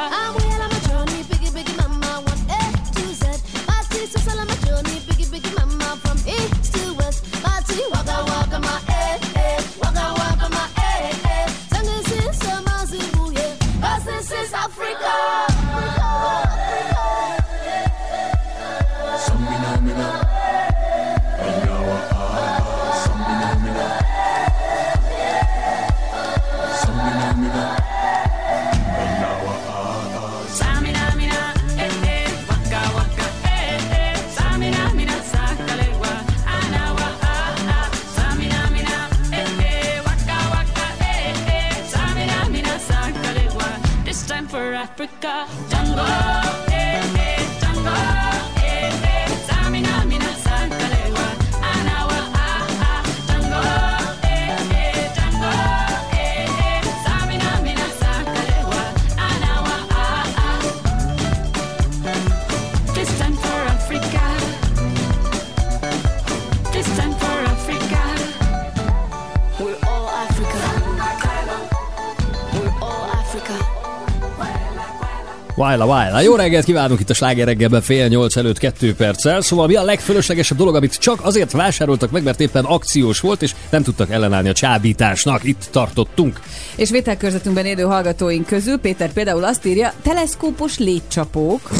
Vájla, 75.67 75.87
vájla. 75.87 76.21
Jó 76.21 76.35
reggelt 76.35 76.65
kívánunk 76.65 77.01
itt 77.01 77.11
a 77.11 77.15
Sláger 77.15 77.47
reggelben 77.47 77.83
fél 77.83 78.07
nyolc 78.09 78.37
előtt 78.37 78.59
kettő 78.59 78.95
perccel. 78.95 79.41
Szóval 79.41 79.67
mi 79.67 79.75
a 79.75 79.83
legfölöslegesebb 79.83 80.59
dolog, 80.59 80.75
amit 80.75 80.99
csak 80.99 81.19
azért 81.25 81.51
vásároltak 81.53 82.11
meg, 82.11 82.23
mert 82.23 82.41
éppen 82.41 82.65
akciós 82.65 83.21
volt, 83.21 83.43
és 83.43 83.55
nem 83.71 83.83
tudtak 83.83 84.11
ellenállni 84.11 84.49
a 84.49 84.53
csábításnak. 84.53 85.45
Itt 85.45 85.69
tartottunk. 85.71 86.41
És 86.77 86.91
vételkörzetünkben 86.91 87.65
élő 87.67 87.83
hallgatóink 87.83 88.47
közül 88.47 88.79
Péter 88.79 89.13
például 89.13 89.45
azt 89.45 89.67
írja, 89.67 89.93
teleszkópos 90.03 90.79
létcsapók, 90.79 91.61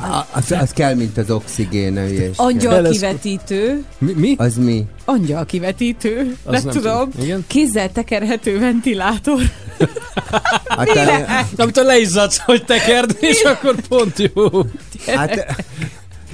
A- 0.00 0.26
Az, 0.32 0.52
az 0.60 0.70
kell, 0.70 0.94
mint 0.94 1.18
az 1.18 1.30
oxigén, 1.30 1.98
angyal 2.36 2.82
kivetítő, 2.90 3.84
Mi? 3.98 4.12
mi? 4.16 4.34
Az 4.38 4.56
mi? 4.56 4.84
Angyal 5.08 5.46
kivetítő, 5.46 6.14
nem, 6.14 6.34
nem 6.62 6.62
tudom, 6.62 7.10
tudom. 7.10 7.44
Kézzel 7.46 7.92
tekerhető 7.92 8.58
ventilátor. 8.58 9.40
Hát, 10.68 10.88
a, 10.88 11.62
Amit 11.62 11.76
leizzadsz, 11.76 12.38
hogy 12.38 12.64
tekerd, 12.64 13.16
és 13.20 13.42
akkor 13.42 13.74
pont 13.88 14.30
jó. 14.34 14.48
hát, 15.06 15.64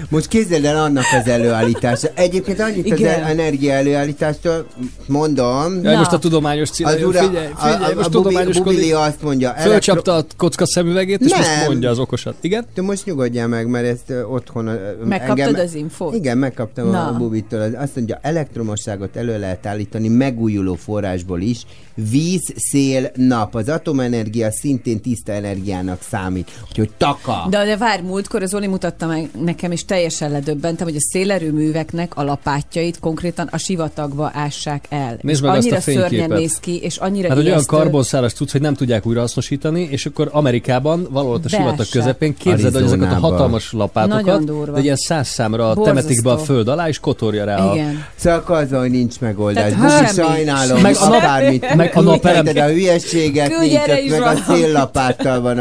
most 0.08 0.28
képzeld 0.28 0.64
el 0.64 0.76
annak 0.76 1.04
az 1.20 1.28
előállítása. 1.28 2.08
Egyébként 2.14 2.60
annyit 2.60 2.90
az 2.92 2.98
Igen. 2.98 3.20
el- 3.22 3.28
energia 3.30 3.72
előállítástól 3.72 4.66
mondom, 5.06 5.72
Na. 5.82 5.96
most 5.96 6.12
a 6.12 6.18
tudományos 6.18 6.70
cíl. 6.70 6.86
az 6.86 7.02
ura, 7.02 7.22
Figyelj, 7.22 7.46
figyelj, 7.56 7.82
a, 7.82 7.90
a, 7.90 7.94
most 7.94 8.06
a 8.06 8.10
Bubi, 8.10 8.10
tudományoskodik. 8.10 8.64
Bubili 8.78 8.92
azt 8.92 9.22
mondja, 9.22 9.48
elektro- 9.48 9.70
Fölcsapta 9.72 10.14
a 10.14 10.24
kocka 10.36 10.66
szemüvegét, 10.66 11.20
és 11.20 11.34
most 11.36 11.56
Nem. 11.56 11.66
mondja 11.66 11.90
az 11.90 11.98
okosat. 11.98 12.34
Igen? 12.40 12.64
Te 12.74 12.82
most 12.82 13.04
nyugodjál 13.04 13.48
meg, 13.48 13.66
mert 13.66 13.86
ezt 13.86 14.12
otthon... 14.30 14.70
Megkaptad 15.04 15.58
az 15.58 15.74
infót? 15.74 16.14
Igen, 16.14 16.38
megkaptam 16.38 16.90
Na. 16.90 17.06
a 17.06 17.16
Bubitól. 17.16 17.60
Az- 17.60 17.74
Azt 17.78 17.96
mondja, 17.96 18.18
elektromosságot 18.22 19.16
elő 19.16 19.38
lehet 19.38 19.66
állítani 19.66 20.08
megújuló 20.08 20.74
forrásból 20.74 21.40
is. 21.40 21.62
Víz, 22.10 22.52
szél, 22.56 23.10
nap. 23.14 23.54
Az 23.54 23.68
atomenergia 23.68 24.50
szintén 24.52 25.00
tiszta 25.00 25.32
energiának 25.32 26.02
számít. 26.10 26.50
Úgyhogy 26.68 26.90
taka. 26.96 27.46
De, 27.50 27.64
de 27.64 27.76
várj, 27.76 28.02
múltkor 28.02 28.42
az 28.42 28.54
Oli 28.54 28.66
mutatta 28.66 29.06
meg 29.06 29.28
nekem, 29.44 29.70
és 29.72 29.84
teljesen 29.94 30.30
ledöbbentem, 30.30 30.86
hogy 30.86 30.96
a 30.96 31.00
szélerőműveknek 31.00 32.16
a 32.16 32.22
lapátjait 32.22 32.98
konkrétan 33.00 33.48
a 33.52 33.58
sivatagba 33.58 34.30
ássák 34.34 34.84
el. 34.88 35.18
Nézd 35.20 35.36
És 35.36 35.40
meg 35.40 35.50
azt 35.56 35.70
a 35.70 35.74
annyira 35.74 35.80
szörnyen 35.80 36.30
néz 36.30 36.56
ki, 36.60 36.78
és 36.82 36.96
annyira 36.96 37.28
Hát, 37.28 37.36
hogy 37.36 37.46
olyan 37.46 37.58
ijesztő. 37.58 37.76
karbonszálas 37.76 38.32
tudsz, 38.32 38.52
hogy 38.52 38.60
nem 38.60 38.74
tudják 38.74 39.06
újrahasznosítani, 39.06 39.88
és 39.90 40.06
akkor 40.06 40.28
Amerikában, 40.32 41.06
valahol 41.10 41.40
a 41.44 41.48
sivatag 41.48 41.86
közepén 41.90 42.36
képzeld, 42.36 42.74
hogy 42.74 42.82
ezeket 42.82 43.12
a 43.12 43.14
hatalmas 43.14 43.72
lapátokat, 43.72 44.42
egy 44.76 44.84
ilyen 44.84 44.96
száz 44.96 45.28
számra 45.28 45.64
Borzasztó. 45.64 45.84
temetik 45.84 46.22
be 46.22 46.30
a 46.30 46.38
föld 46.38 46.68
alá, 46.68 46.88
és 46.88 46.98
kotorja 46.98 47.44
rá 47.44 47.56
a... 47.56 47.74
Igen. 47.74 48.04
Szóval 48.16 48.38
akkor 48.38 48.56
az, 48.56 48.70
hogy 48.70 48.90
nincs 48.90 49.20
megoldás. 49.20 49.72
Tehát 49.72 49.90
Hát, 49.90 50.14
sajnálom, 50.14 50.80
Meg 50.80 50.96
a 51.00 51.08
nap- 51.08 51.18
akármit. 51.22 51.74
meg 51.74 51.90
a 51.94 52.00
napelem- 52.00 52.44
Küldheted 52.44 52.70
a 52.70 52.72
hülyeséget, 52.72 53.52
nincs, 53.60 54.10
meg 54.10 54.22
a 54.22 54.34
széllapáttal 54.54 55.40
van. 55.40 55.58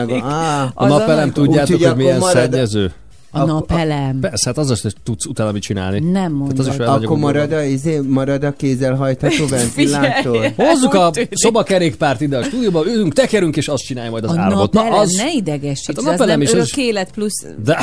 A... 0.74 0.88
Napelem 0.88 1.32
tudjátok, 1.32 1.84
hogy 1.84 1.96
milyen 1.96 2.22
szennyező? 2.22 2.92
A 3.36 3.46
napelem. 3.46 4.20
Persze, 4.20 4.50
hát 4.50 4.58
azzal 4.58 4.76
sem 4.76 4.92
tudsz 5.04 5.26
utána 5.26 5.52
mit 5.52 5.62
csinálni. 5.62 6.00
Nem 6.00 6.38
Tehát 6.42 6.60
az 6.60 6.68
is 6.68 6.78
mondod. 6.78 7.04
akkor 7.04 7.18
marad 7.18 7.52
a, 7.52 7.62
izé, 7.64 8.00
marad 8.00 8.44
a 8.44 8.52
kézzel 8.52 8.96
hajtható 8.96 9.48
ventilátor. 9.58 10.52
Hozzuk 10.56 10.94
a 10.94 11.12
szobakerékpárt 11.32 12.22
ide 12.22 12.38
a 12.38 12.44
stúdióba, 12.44 12.86
ülünk, 12.86 13.14
tekerünk, 13.14 13.56
és 13.58 13.68
azt 13.68 13.84
csinálja 13.84 14.12
majd 14.12 14.24
az 14.24 14.32
A 14.32 14.40
áramot. 14.40 14.74
napelem, 14.74 15.00
az... 15.00 15.14
ne 15.16 15.32
idegesíts, 15.32 15.86
Hát 15.88 15.98
a 15.98 16.02
hát 16.02 16.12
az 16.14 16.18
napelem 16.20 16.28
nem 16.28 16.42
is, 16.42 16.48
az 16.48 16.54
örök 16.54 16.68
is- 16.68 16.78
élet 16.78 17.12
plusz 17.12 17.46
De. 17.64 17.78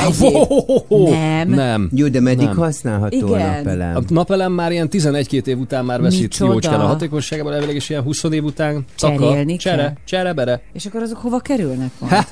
Nem. 0.88 1.48
nem. 1.48 1.90
Jó, 1.94 2.08
de 2.08 2.20
meddig 2.20 2.46
Nem. 2.46 2.56
használható 2.56 3.32
a 3.32 3.36
Igen. 3.36 3.56
napelem? 3.56 3.96
A 3.96 4.00
napelem 4.08 4.52
már 4.52 4.72
ilyen 4.72 4.88
11-2 4.90 5.46
év 5.46 5.58
után 5.58 5.84
már 5.84 6.00
veszít 6.00 6.36
jócskán 6.36 6.80
a 6.80 6.86
hatékonyságában, 6.86 7.52
elvileg 7.52 7.74
is 7.76 7.88
ilyen 7.90 8.02
20 8.02 8.22
év 8.22 8.44
után 8.44 8.84
Cserélni 8.94 9.56
csere, 9.56 9.92
csere, 10.04 10.32
bere. 10.32 10.60
És 10.72 10.86
akkor 10.86 11.02
azok 11.02 11.18
hova 11.18 11.38
kerülnek 11.38 11.90
majd? 11.98 12.26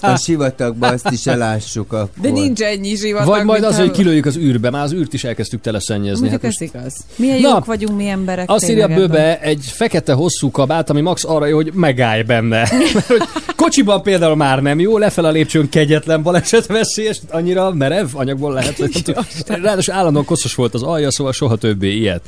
A 0.00 0.16
sivatagba 0.16 0.86
azt 0.86 1.10
is 1.10 1.26
elássuk 1.26 1.92
akkor. 1.92 2.10
De 2.22 2.30
nincs 2.30 2.60
ennyi 2.60 2.96
zsivatag. 2.96 3.28
Vagy 3.28 3.44
majd 3.44 3.64
az, 3.64 3.78
hogy 3.78 3.90
kilőjük 3.90 4.26
az 4.26 4.36
űrbe, 4.36 4.70
már 4.70 4.82
az 4.82 4.92
űrt 4.92 5.12
is 5.12 5.24
elkezdtük 5.24 5.60
teleszennyezni. 5.60 6.28
Mondjuk 6.28 6.42
Hát 6.42 6.50
ez 6.50 6.60
most 6.60 6.74
igaz. 6.74 6.94
Milyen 7.16 7.40
Na, 7.40 7.48
jók 7.48 7.64
vagyunk 7.64 7.96
mi 7.96 8.08
emberek. 8.08 8.50
azt 8.50 8.68
írja. 8.70 8.88
Böbe 8.88 9.40
egy 9.40 9.64
fekete 9.72 10.12
hosszú 10.12 10.50
kabát, 10.50 10.90
ami 10.90 11.00
max 11.00 11.24
arra 11.24 11.46
jó, 11.46 11.56
hogy 11.56 11.70
megállj 11.74 12.22
benne. 12.22 12.68
Mert 12.94 13.06
hogy 13.06 13.22
kocsiban 13.56 14.02
például 14.02 14.36
már 14.36 14.62
nem 14.62 14.80
jó, 14.80 14.98
lefel 14.98 15.24
a 15.24 15.30
lépcsőn 15.30 15.68
kegyetlen 15.68 16.22
baleset 16.22 16.66
veszélyes, 16.66 17.20
annyira 17.30 17.72
merev 17.74 18.06
anyagból 18.12 18.52
lehet, 18.52 18.76
hogy 18.76 19.02
nem. 19.46 19.62
Ráadásul 19.62 19.94
állandóan 19.94 20.24
koszos 20.24 20.54
volt 20.54 20.74
az 20.74 20.82
alja, 20.82 21.10
szóval 21.10 21.32
soha 21.32 21.56
többé 21.56 21.96
ilyet. 21.96 22.22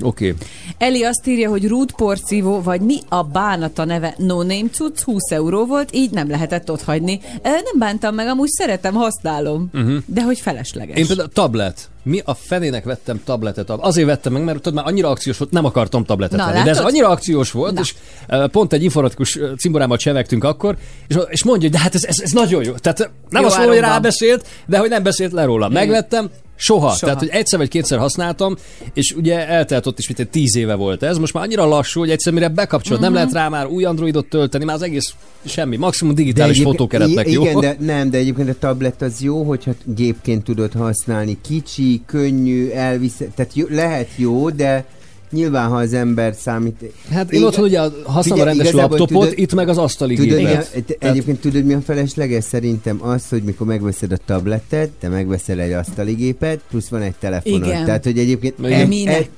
Oké. 0.00 0.30
Okay. 0.30 0.46
Eli 0.78 1.02
azt 1.02 1.26
írja, 1.26 1.48
hogy 1.48 1.68
rút 1.68 1.92
porcívó, 1.92 2.62
vagy 2.62 2.80
mi 2.80 2.98
a 3.08 3.22
bánata 3.22 3.84
neve 3.84 4.14
no 4.18 4.36
name 4.36 4.68
cucc, 4.72 5.00
20 5.00 5.30
euró 5.30 5.66
volt, 5.66 5.94
így 5.94 6.10
nem 6.10 6.30
lehetett 6.30 6.70
ott 6.70 6.82
hagyni. 6.82 7.20
Nem 7.42 7.78
bántam 7.78 8.14
meg, 8.14 8.26
amúgy 8.26 8.50
szeretem, 8.50 8.94
használom. 8.94 9.68
Uh-huh. 9.72 9.96
De 10.06 10.22
hogy 10.22 10.40
felesleges. 10.40 10.96
Én 10.96 11.06
például 11.06 11.28
tablet. 11.28 11.90
Mi 12.04 12.20
a 12.24 12.34
fenének 12.34 12.84
vettem 12.84 13.20
tabletet? 13.24 13.70
Azért 13.70 14.06
vettem 14.06 14.32
meg, 14.32 14.44
mert 14.44 14.56
tudod, 14.56 14.74
már 14.74 14.86
annyira 14.86 15.08
akciós 15.08 15.38
volt, 15.38 15.50
nem 15.50 15.64
akartam 15.64 16.04
tabletet 16.04 16.38
Na, 16.38 16.44
venni. 16.44 16.64
De 16.64 16.70
ez 16.70 16.76
látod? 16.76 16.90
annyira 16.90 17.08
akciós 17.08 17.50
volt, 17.50 17.74
Na. 17.74 17.80
és 17.80 17.94
uh, 18.28 18.48
pont 18.48 18.72
egy 18.72 18.82
informatikus 18.82 19.38
cimborámmal 19.58 19.96
csevegtünk 19.96 20.44
akkor, 20.44 20.76
és, 21.08 21.16
és 21.28 21.44
mondja, 21.44 21.68
hogy 21.68 21.78
de 21.78 21.82
hát 21.82 21.94
ez, 21.94 22.04
ez, 22.04 22.20
ez 22.20 22.32
nagyon 22.32 22.64
jó. 22.64 22.72
Tehát 22.72 22.98
nem 23.28 23.42
Jó 23.42 23.48
azt 23.48 23.56
mondom, 23.56 23.74
hogy 23.74 23.84
rábeszélt, 23.84 24.46
de 24.66 24.78
hogy 24.78 24.88
nem 24.88 25.02
beszélt 25.02 25.32
le 25.32 25.44
róla. 25.44 25.68
Megvettem, 25.68 26.30
Soha. 26.56 26.80
Soha. 26.80 26.96
Tehát, 26.98 27.18
hogy 27.18 27.28
egyszer 27.28 27.58
vagy 27.58 27.68
kétszer 27.68 27.98
használtam, 27.98 28.56
és 28.94 29.12
ugye 29.16 29.48
eltelt 29.48 29.86
ott 29.86 29.98
is, 29.98 30.06
mint 30.06 30.18
egy 30.20 30.28
tíz 30.28 30.56
éve 30.56 30.74
volt 30.74 31.02
ez. 31.02 31.18
Most 31.18 31.32
már 31.34 31.44
annyira 31.44 31.64
lassú, 31.66 32.00
hogy 32.00 32.10
egyszer 32.10 32.32
mire 32.32 32.48
bekapcsolod, 32.48 32.98
Mhm. 33.00 33.08
nem 33.12 33.14
lehet 33.18 33.32
rá 33.32 33.48
már 33.48 33.66
új 33.66 33.84
Androidot 33.84 34.26
tölteni, 34.26 34.64
már 34.64 34.74
az 34.74 34.82
egész 34.82 35.14
semmi. 35.44 35.76
Maximum 35.76 36.14
digitális 36.14 36.60
fotókeretnek 36.62 37.30
jó. 37.30 37.42
Igen, 37.42 37.60
de 37.60 37.76
nem, 37.78 38.10
de 38.10 38.18
egyébként 38.18 38.48
a 38.48 38.54
tablet 38.58 39.02
az 39.02 39.20
jó, 39.20 39.42
hogyha 39.42 39.72
gépként 39.84 40.44
tudod 40.44 40.72
használni. 40.72 41.38
Kicsi, 41.48 42.02
könnyű, 42.06 42.68
elvisz, 42.70 43.16
tehát 43.34 43.54
jó, 43.54 43.66
lehet 43.70 44.08
jó, 44.16 44.50
de 44.50 44.84
nyilván, 45.32 45.68
ha 45.68 45.76
az 45.76 45.92
ember 45.92 46.34
számít... 46.34 46.92
Hát 47.10 47.30
én 47.32 47.38
Igen. 47.38 47.48
otthon 47.48 47.64
ugye 47.64 47.80
használom 48.04 48.42
a 48.42 48.46
rendes 48.46 48.70
laptopot, 48.70 49.08
tudod- 49.08 49.38
itt 49.38 49.54
meg 49.54 49.68
az 49.68 49.78
asztali 49.78 50.14
Tudod, 50.14 50.36
gépet. 50.38 50.70
igen, 50.72 50.84
te- 50.98 51.08
egyébként 51.08 51.40
tudod, 51.40 51.64
mi 51.64 51.74
a 51.74 51.80
felesleges? 51.80 52.44
Szerintem 52.44 53.02
az, 53.02 53.28
hogy 53.28 53.42
mikor 53.42 53.66
megveszed 53.66 54.12
a 54.12 54.16
tabletet, 54.26 54.88
te 54.90 55.08
megveszel 55.08 55.60
egy 55.60 55.72
asztali 55.72 56.12
gépet, 56.12 56.60
plusz 56.70 56.88
van 56.88 57.02
egy 57.02 57.14
telefonod. 57.18 57.66
Igen. 57.66 57.84
Tehát, 57.84 58.04
hogy 58.04 58.18
egyébként... 58.18 58.54
Igen. 58.58 58.80
e- 58.80 58.86
Minek? 58.86 59.20
e- 59.20 59.28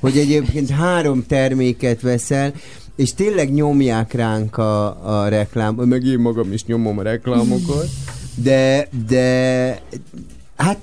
hogy 0.00 0.18
egyébként 0.18 0.70
három 0.70 1.24
terméket 1.26 2.00
veszel, 2.00 2.52
és 2.96 3.14
tényleg 3.14 3.52
nyomják 3.52 4.12
ránk 4.12 4.56
a, 4.56 4.86
a 5.22 5.28
reklám, 5.28 5.74
meg 5.74 6.04
én 6.04 6.18
magam 6.18 6.52
is 6.52 6.64
nyomom 6.64 6.98
a 6.98 7.02
reklámokat, 7.02 7.88
de, 8.34 8.88
de 9.08 9.80
hát 10.56 10.78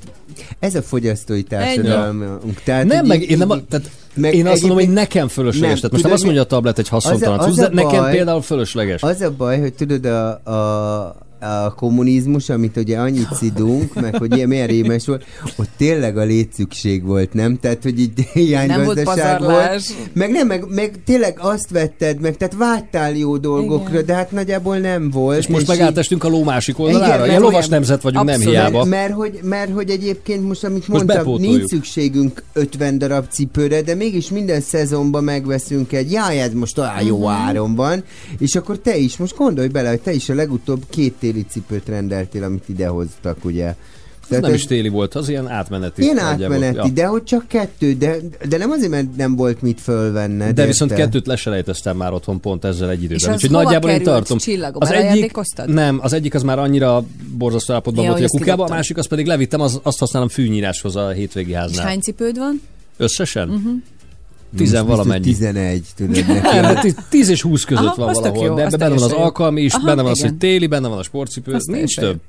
ez 0.60 0.76
a 0.76 0.82
fogyasztói 0.82 1.44
társadalmunk. 1.44 2.62
Tehát, 2.64 2.86
Nem, 2.86 3.06
meg 3.06 3.22
így- 3.22 3.30
én, 3.30 3.38
nem, 3.38 3.50
a, 3.50 3.58
tehát 3.70 3.90
meg 4.14 4.34
én 4.34 4.48
azt 4.48 4.62
mondom, 4.62 4.80
hogy 4.80 4.94
nekem 4.94 5.28
fölösleges. 5.28 5.80
Nem, 5.82 5.90
Tehát 5.90 5.92
most 5.92 6.04
nem 6.04 6.12
tudod, 6.12 6.12
azt 6.18 6.24
mondja 6.24 6.42
a 6.42 6.46
tablet 6.46 6.80
egy 6.80 6.88
haszontalan 6.88 7.40
az 7.40 7.46
a- 7.46 7.48
cucc, 7.50 7.58
de 7.60 7.66
a 7.66 7.70
nekem 7.74 8.00
baj- 8.02 8.12
például 8.12 8.42
fölösleges. 8.42 9.02
Az 9.04 9.22
a 9.22 9.32
baj, 9.32 9.60
hogy 9.60 9.74
tudod, 9.74 10.06
a, 10.06 10.30
a, 10.52 11.16
a 11.40 11.74
kommunizmus, 11.74 12.50
amit 12.50 12.78
ugye 12.78 12.98
annyit 12.98 13.28
szidunk, 13.34 13.94
meg 14.02 14.16
hogy 14.18 14.36
ilyen 14.36 14.48
milyen 14.48 14.68
rémes 14.68 15.06
volt, 15.06 15.26
ott 15.58 15.70
tényleg 15.78 16.18
a 16.18 16.24
létszükség 16.24 17.04
volt, 17.04 17.34
nem? 17.34 17.60
Tehát, 17.60 17.84
hogy 17.84 18.00
így 18.00 18.20
hiánygazdaság 18.34 19.40
volt 19.40 19.52
volt. 19.52 19.84
Meg 20.14 20.32
nem, 20.32 20.48
meg, 20.48 20.66
meg 20.70 21.00
tényleg 21.06 21.38
azt 21.42 21.70
vetted 21.70 22.20
meg, 22.22 22.38
tehát 22.38 22.56
vágytál 22.58 23.16
jó 23.16 23.38
dolgokra, 23.38 23.94
Igen. 23.94 24.06
de 24.06 24.14
hát 24.14 24.32
nagyjából 24.32 24.78
nem 24.78 25.10
volt. 25.10 25.38
És 25.38 25.48
most 25.48 25.62
így- 25.62 25.68
meg 25.68 25.80
átestünk 25.80 26.24
a 26.24 26.28
ló 26.30 26.44
másik 26.44 26.76
Igen, 26.78 26.88
oldalára. 26.94 27.16
mert 27.18 27.28
Ilyen 27.30 27.42
lovas 27.42 27.56
olyan- 27.58 27.70
nemzet 27.70 28.02
vagyunk, 28.02 28.26
nem 28.26 28.36
Abszolút. 28.36 28.58
hiába. 28.60 28.78
mert, 28.86 28.90
mert, 28.90 29.14
hogy, 29.14 29.40
mert 29.44 29.72
hogy 29.74 29.90
egyébként 29.90 30.48
most, 30.48 30.64
amit 30.64 30.88
Most 30.88 31.04
mondtam, 31.06 31.36
nincs 31.40 31.64
szükségünk 31.66 32.44
50 32.54 32.98
darab 32.98 33.26
cipőre, 33.32 33.82
de 33.82 33.96
mégis 33.96 34.30
minden 34.30 34.62
szezonban 34.62 35.24
megveszünk 35.24 35.92
egy, 35.94 36.12
jaj, 36.12 36.42
ez 36.42 36.54
most 36.54 36.78
olyan 36.78 37.02
jó 37.06 37.18
Mhm. 37.18 37.28
áron 37.28 37.76
van, 37.76 38.04
és 38.40 38.56
akkor 38.56 38.78
te 38.80 38.98
is, 38.98 39.18
most 39.18 39.36
gondolj 39.38 39.68
bele, 39.68 39.90
hogy 39.90 40.02
te 40.02 40.12
is 40.14 40.30
a 40.30 40.34
legutóbb 40.34 40.84
két 40.90 41.14
téli 41.32 41.46
cipőt 41.50 41.88
rendeltél, 41.88 42.44
amit 42.44 42.64
idehoztak, 42.70 43.46
ugye. 43.46 43.76
Ez 44.30 44.40
nem 44.40 44.54
is 44.54 44.66
téli 44.66 44.88
volt, 44.90 45.16
az 45.16 45.30
ilyen 45.30 45.48
átmeneti. 45.48 46.02
Ilyen 46.02 46.18
átmeneti, 46.18 46.76
Ja. 46.76 46.88
de 46.94 47.06
hogy 47.06 47.24
csak 47.24 47.48
kettő, 47.48 47.94
de, 47.94 48.16
de 48.50 48.58
nem 48.58 48.72
azért, 48.72 48.92
mert 48.92 49.16
nem 49.16 49.36
volt 49.36 49.62
mit 49.62 49.82
fölvenned. 49.82 50.56
De 50.56 50.66
viszont 50.66 50.92
érted? 50.92 51.06
kettőt 51.06 51.28
leselejteztem 51.28 51.98
már 51.98 52.14
otthon 52.14 52.40
pont 52.40 52.66
ezzel 52.66 52.90
egy 52.90 53.04
időben. 53.04 53.18
És 53.18 53.28
Úgyhogy 53.28 53.50
nagyjából 53.50 53.90
én 53.90 54.04
tartom. 54.04 54.38
Csillagom, 54.38 54.82
az 54.82 54.92
egyik, 54.92 55.32
nem, 55.66 56.00
az 56.02 56.14
egyik 56.14 56.34
az 56.34 56.44
már 56.44 56.60
annyira 56.60 57.04
borzasztó 57.38 57.74
állapotban 57.74 58.04
Ja, 58.04 58.10
volt, 58.10 58.22
hogy 58.22 58.32
a 58.34 58.38
kukába, 58.40 58.64
a 58.64 58.70
másik 58.70 58.98
az 58.98 59.08
pedig 59.08 59.26
levittem, 59.26 59.62
az, 59.62 59.80
azt 59.84 60.00
használom 60.00 60.28
fűnyíráshoz 60.28 60.96
a 60.96 61.10
hétvégi 61.10 61.50
És 61.50 61.56
háznál. 61.56 61.86
hány 61.86 62.00
cipőd 62.00 62.38
van? 62.38 62.62
Összesen? 62.98 63.50
Uh-huh. 63.50 63.72
Most 64.52 64.64
Tizen 64.64 64.86
biztos 64.86 64.98
valamennyi. 65.06 65.24
11, 65.24 65.84
tudod 65.96 66.16
neki. 66.16 66.32
Hát 66.48 66.82
tí- 66.82 66.96
10 67.10 67.30
és 67.30 67.42
20 67.42 67.64
között 67.64 67.86
Aha, 67.86 67.96
van 67.96 68.10
az 68.10 68.16
valahol. 68.16 68.46
jó, 68.46 68.56
de 68.56 68.66
az 68.66 68.74
ebben 68.74 68.90
benne 68.90 69.02
van 69.02 69.12
az 69.12 69.18
alkalmi 69.18 69.62
is, 69.62 69.74
Aha, 69.74 69.86
benne 69.86 70.02
van 70.02 70.12
az, 70.12 70.18
igen. 70.18 70.30
hogy 70.30 70.40
téli, 70.40 70.68
benne 70.68 70.88
van 70.88 70.98
a 70.98 71.04
sportcipő, 71.04 71.54
Az 71.54 71.66
nincs 71.66 71.96
több. 71.96 72.20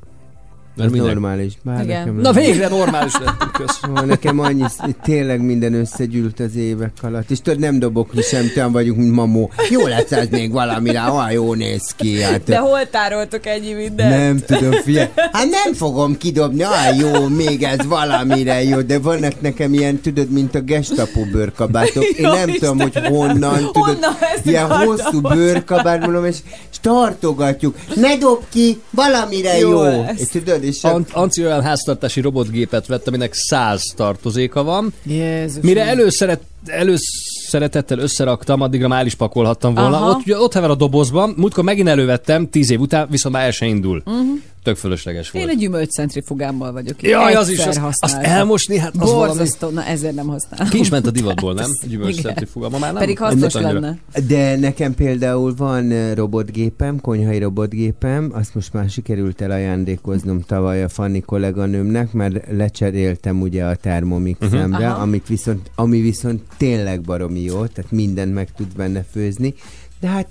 Mert 0.76 0.90
minden- 0.90 1.10
normális. 1.12 1.52
Bár 1.62 1.84
Igen. 1.84 1.98
nekem 1.98 2.16
Na 2.16 2.32
végre 2.32 2.68
normális 2.68 3.12
lettünk, 3.24 3.52
kösz. 3.52 3.80
Ó, 3.90 4.04
Nekem 4.04 4.38
annyi, 4.38 4.64
tényleg 5.02 5.40
minden 5.40 5.74
összegyűlt 5.74 6.40
az 6.40 6.56
évek 6.56 6.92
alatt. 7.02 7.30
És 7.30 7.40
tudod, 7.40 7.58
nem 7.58 7.78
dobok 7.78 8.10
ki 8.10 8.22
sem, 8.22 8.50
olyan 8.56 8.72
vagyunk, 8.72 8.98
mint 8.98 9.14
mamó. 9.14 9.50
Jó 9.70 9.86
lesz 9.86 10.12
ez 10.12 10.28
még 10.30 10.52
valamire, 10.52 11.00
olyan 11.00 11.30
jó 11.32 11.54
néz 11.54 11.94
ki. 11.96 12.20
Hát, 12.22 12.44
De 12.44 12.58
hol 12.58 12.90
tároltok 12.90 13.46
ennyi 13.46 13.72
mindent? 13.72 14.10
nem 14.10 14.38
tudom, 14.46 14.72
figyelj. 14.72 15.08
Hát 15.14 15.46
nem 15.64 15.74
fogom 15.74 16.16
kidobni, 16.16 16.62
ah 16.62 16.96
jó, 16.98 17.28
még 17.28 17.62
ez 17.62 17.86
valamire 17.86 18.62
jó, 18.64 18.80
de 18.80 18.98
vannak 18.98 19.40
nekem 19.40 19.72
ilyen, 19.72 20.00
tudod, 20.00 20.30
mint 20.30 20.54
a 20.54 20.60
gestapo 20.60 21.24
bőrkabátok. 21.32 22.04
Én 22.04 22.24
Jó 22.26 22.32
nem 22.32 22.50
tudom, 22.52 22.80
hogy 22.80 22.94
honnan, 23.06 23.56
tudod, 23.58 23.72
Honnan 23.74 24.14
ilyen 24.44 24.70
hosszú 24.70 25.20
bőrkabát, 25.20 26.00
mondom, 26.00 26.24
és, 26.24 26.36
és 26.70 26.78
tartogatjuk. 26.80 27.76
Ne 27.94 28.16
dob 28.16 28.42
ki, 28.48 28.80
valamire 28.90 29.58
Jó 29.58 29.84
jó. 29.84 30.04
És 30.16 30.26
tudod, 30.28 30.59
a- 30.82 30.88
An- 30.88 31.06
Anci 31.12 31.44
olyan 31.44 31.62
háztartási 31.62 32.20
robotgépet 32.20 32.86
vett, 32.86 33.08
aminek 33.08 33.34
száz 33.34 33.82
tartozéka 33.96 34.62
van. 34.62 34.92
Jézus. 35.06 35.62
Mire 35.62 35.84
előszeret, 35.84 36.40
előszeretettel 36.66 37.98
összeraktam, 37.98 38.60
addigra 38.60 38.88
már 38.88 39.00
el 39.00 39.06
is 39.06 39.14
pakolhattam 39.14 39.74
volna. 39.74 39.96
Aha. 39.96 40.10
Ott, 40.10 40.20
ugye, 40.20 40.38
ott 40.38 40.52
hever 40.52 40.70
a 40.70 40.74
dobozban, 40.74 41.34
múltkor 41.36 41.64
megint 41.64 41.88
elővettem, 41.88 42.48
tíz 42.50 42.70
év 42.70 42.80
után, 42.80 43.06
viszont 43.10 43.34
már 43.34 43.44
el 43.44 43.50
se 43.50 43.66
indul. 43.66 44.02
Mhm. 44.04 44.16
Tök 44.62 44.76
fölösleges 44.76 45.30
Én 45.32 45.40
volt. 45.40 45.52
egy 45.52 45.58
gyümölcscentrifugámmal 45.58 46.72
vagyok. 46.72 47.02
Jaj, 47.02 47.34
az 47.34 47.48
is, 47.48 47.66
az, 47.66 47.80
azt 47.98 48.14
elmosni, 48.14 48.78
hát 48.78 48.92
az 48.98 49.10
valami... 49.10 49.26
Borzasztó, 49.26 49.68
na 49.68 49.84
ezért 49.84 50.14
nem 50.14 50.26
használom. 50.26 50.68
Ki 50.68 50.78
is 50.78 50.88
ment 50.88 51.06
a 51.06 51.10
divatból, 51.10 51.54
nem? 51.54 51.70
Igen. 51.82 51.88
Gyümölcscentrifuga. 51.90 52.68
Ma 52.68 52.78
már 52.78 52.92
nem? 52.92 53.00
Pedig 53.00 53.18
nem 53.18 53.28
hasznos 53.28 53.54
annyira. 53.54 53.72
lenne. 53.72 53.98
De 54.28 54.56
nekem 54.56 54.94
például 54.94 55.54
van 55.56 55.90
ö, 55.90 56.14
robotgépem, 56.14 57.00
konyhai 57.00 57.38
robotgépem, 57.38 58.30
azt 58.34 58.54
most 58.54 58.72
már 58.72 58.90
sikerült 58.90 59.40
el 59.40 59.50
ajándékoznom 59.50 60.40
tavaly 60.40 60.82
a 60.82 60.88
Fanni 60.88 61.20
kolléganőmnek, 61.20 62.12
mert 62.12 62.44
lecseréltem 62.50 63.40
ugye 63.40 63.64
a 63.64 63.74
Thermomixemre, 63.76 64.66
Mhm. 64.66 64.84
Aha. 64.84 65.00
amit 65.02 65.26
viszont, 65.28 65.70
ami 65.74 66.00
viszont 66.00 66.42
tényleg 66.56 67.00
baromi 67.00 67.40
jó, 67.40 67.66
tehát 67.66 67.90
mindent 67.90 68.34
meg 68.34 68.48
tud 68.56 68.76
benne 68.76 69.04
főzni. 69.12 69.54
De 70.00 70.08
hát 70.08 70.26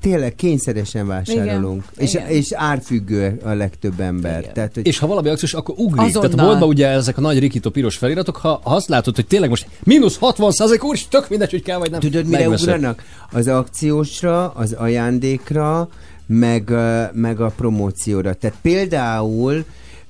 tényleg 0.00 0.34
kényszeresen 0.34 1.06
vásárolunk. 1.06 1.84
Igen, 1.92 2.06
És, 2.06 2.14
igen. 2.14 2.28
és 2.28 2.52
árfüggő 2.52 3.40
a 3.44 3.50
legtöbb 3.50 4.00
ember. 4.00 4.40
Igen. 4.40 4.52
Tehát, 4.52 4.74
hogy 4.74 4.86
És 4.86 4.98
ha 4.98 5.06
valami 5.06 5.28
akciós, 5.28 5.54
akkor 5.54 5.74
ugrik. 5.78 6.06
Azonnal. 6.06 6.30
Tehát 6.30 6.46
boltban 6.46 6.68
ugye 6.68 6.88
ezek 6.88 7.18
a 7.18 7.20
nagy 7.20 7.38
rikító 7.38 7.70
piros 7.70 7.96
feliratok, 7.96 8.36
ha, 8.36 8.60
ha 8.62 8.74
azt 8.74 8.88
látod, 8.88 9.14
hogy 9.14 9.26
tényleg 9.26 9.48
most 9.48 9.66
mínusz 9.82 10.16
60 10.18 10.52
százalék, 10.52 10.84
úr, 10.84 10.98
tök 10.98 11.28
mindegy, 11.28 11.50
hogy 11.50 11.62
kell 11.62 11.78
vagy 11.78 11.90
nem. 11.90 12.00
Tudod, 12.00 12.24
mire 12.26 12.38
megveszed. 12.38 12.68
ugranak? 12.68 13.02
Az 13.32 13.48
akciósra, 13.48 14.50
az 14.50 14.72
ajándékra, 14.72 15.88
meg, 16.26 16.72
meg 17.12 17.40
a 17.40 17.52
promócióra. 17.56 18.34
Tehát 18.34 18.56
például 18.62 19.64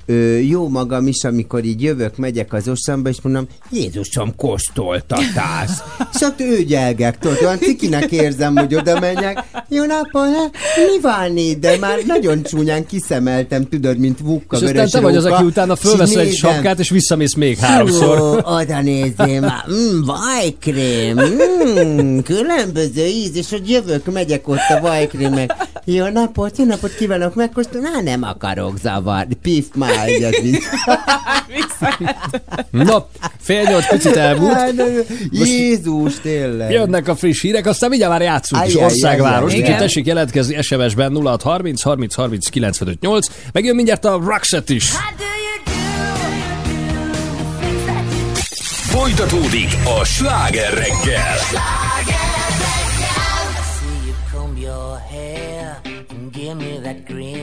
ö, 0.07 0.37
jó 0.39 0.69
magam 0.69 1.07
is, 1.07 1.25
amikor 1.25 1.65
így 1.65 1.83
jövök, 1.83 2.17
megyek 2.17 2.53
az 2.53 2.69
osszamba, 2.69 3.09
és 3.09 3.21
mondom, 3.23 3.47
Jézusom, 3.71 4.35
kóstoltatás. 4.37 5.71
és 6.15 6.21
ott 6.21 6.41
ő 6.41 6.63
gyelgek, 6.63 7.19
tudod, 7.19 7.39
olyan 7.43 7.59
cikinek 7.59 8.13
érzem, 8.13 8.57
hogy 8.57 8.75
oda 8.75 9.01
menjek. 9.01 9.45
Jó 9.69 9.85
napot, 9.85 10.35
hát, 10.37 10.51
mi 10.77 11.01
van 11.01 11.37
itt? 11.37 11.61
De 11.61 11.77
már 11.79 11.99
nagyon 12.07 12.43
csúnyán 12.43 12.87
kiszemeltem, 12.87 13.69
tudod, 13.69 13.99
mint 13.99 14.19
vukka, 14.21 14.57
És 14.57 14.63
aztán 14.63 14.89
te 14.89 15.01
vagy 15.01 15.17
az, 15.17 15.25
aki 15.25 15.45
utána 15.45 15.77
fölveszel 15.77 16.21
egy 16.21 16.35
sapkát, 16.35 16.79
és 16.79 16.91
visszamész 16.91 17.35
még 17.35 17.59
háromszor. 17.59 18.21
Ó, 18.21 18.55
oda 18.55 18.81
nézzél 18.83 19.41
már, 19.41 19.65
mm, 19.71 20.01
vajkrém, 20.05 21.21
mm, 21.21 22.19
különböző 22.19 23.05
íz, 23.07 23.37
és 23.37 23.51
hogy 23.51 23.71
jövök, 23.71 24.13
megyek 24.13 24.49
ott 24.49 24.69
a 24.77 24.81
vajkrémek. 24.81 25.55
Jó 25.85 26.07
napot, 26.07 26.59
jó 26.59 26.65
napot 26.65 26.95
kívánok, 26.95 27.35
megkóstolni? 27.35 27.89
Na, 27.89 28.01
nem 28.01 28.23
akarok 28.23 28.79
zavarni, 28.79 29.35
pif 29.43 29.67
már, 29.75 29.96
ez 29.97 30.45
így. 30.45 30.63
Na, 32.71 33.09
fél 33.41 33.63
nyolc 33.63 33.89
picit 33.89 34.17
elmúlt. 34.17 34.57
Jézus, 35.31 36.21
tényleg. 36.21 36.71
Jönnek 36.71 37.09
a 37.09 37.17
friss 37.17 37.41
hírek, 37.41 37.67
aztán 37.67 37.89
mindjárt 37.89 38.13
már 38.13 38.23
játszunk 38.23 38.67
is 38.67 38.75
országváros, 38.75 39.55
úgyhogy 39.55 39.77
tessék 39.77 40.07
jelentkezni 40.07 40.63
SMS-ben 40.63 41.13
0630 41.13 41.83
30 41.83 42.15
30 42.15 42.49
95 42.49 43.01
8. 43.01 43.27
Megjön 43.53 43.75
mindjárt 43.75 44.05
a 44.05 44.21
Roxette 44.25 44.75
is. 44.75 44.93
Folytatódik 48.89 49.77
a 50.01 50.05
sláger 50.05 50.75
reggel. 50.75 51.37
give 56.37 56.59
me 56.59 56.79
that 56.81 57.07
grin. 57.07 57.36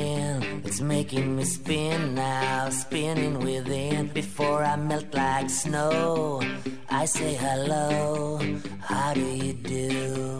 It's 0.73 0.81
making 0.81 1.35
me 1.35 1.43
spin 1.43 2.15
now, 2.15 2.67
spinning 2.71 3.37
within. 3.45 4.07
Before 4.07 4.63
I 4.63 4.75
melt 4.75 5.13
like 5.13 5.47
snow, 5.47 6.41
I 6.89 7.05
say 7.05 7.35
hello. 7.35 8.39
How 8.79 9.13
do 9.13 9.21
you 9.21 9.53
do? 9.53 10.39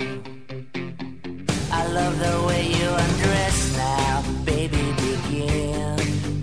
I 1.71 1.81
love 1.97 2.17
the 2.17 2.36
way 2.47 2.63
you 2.65 2.88
undress 3.03 3.77
now, 3.77 4.23
baby. 4.43 4.84
Begin. 5.05 5.97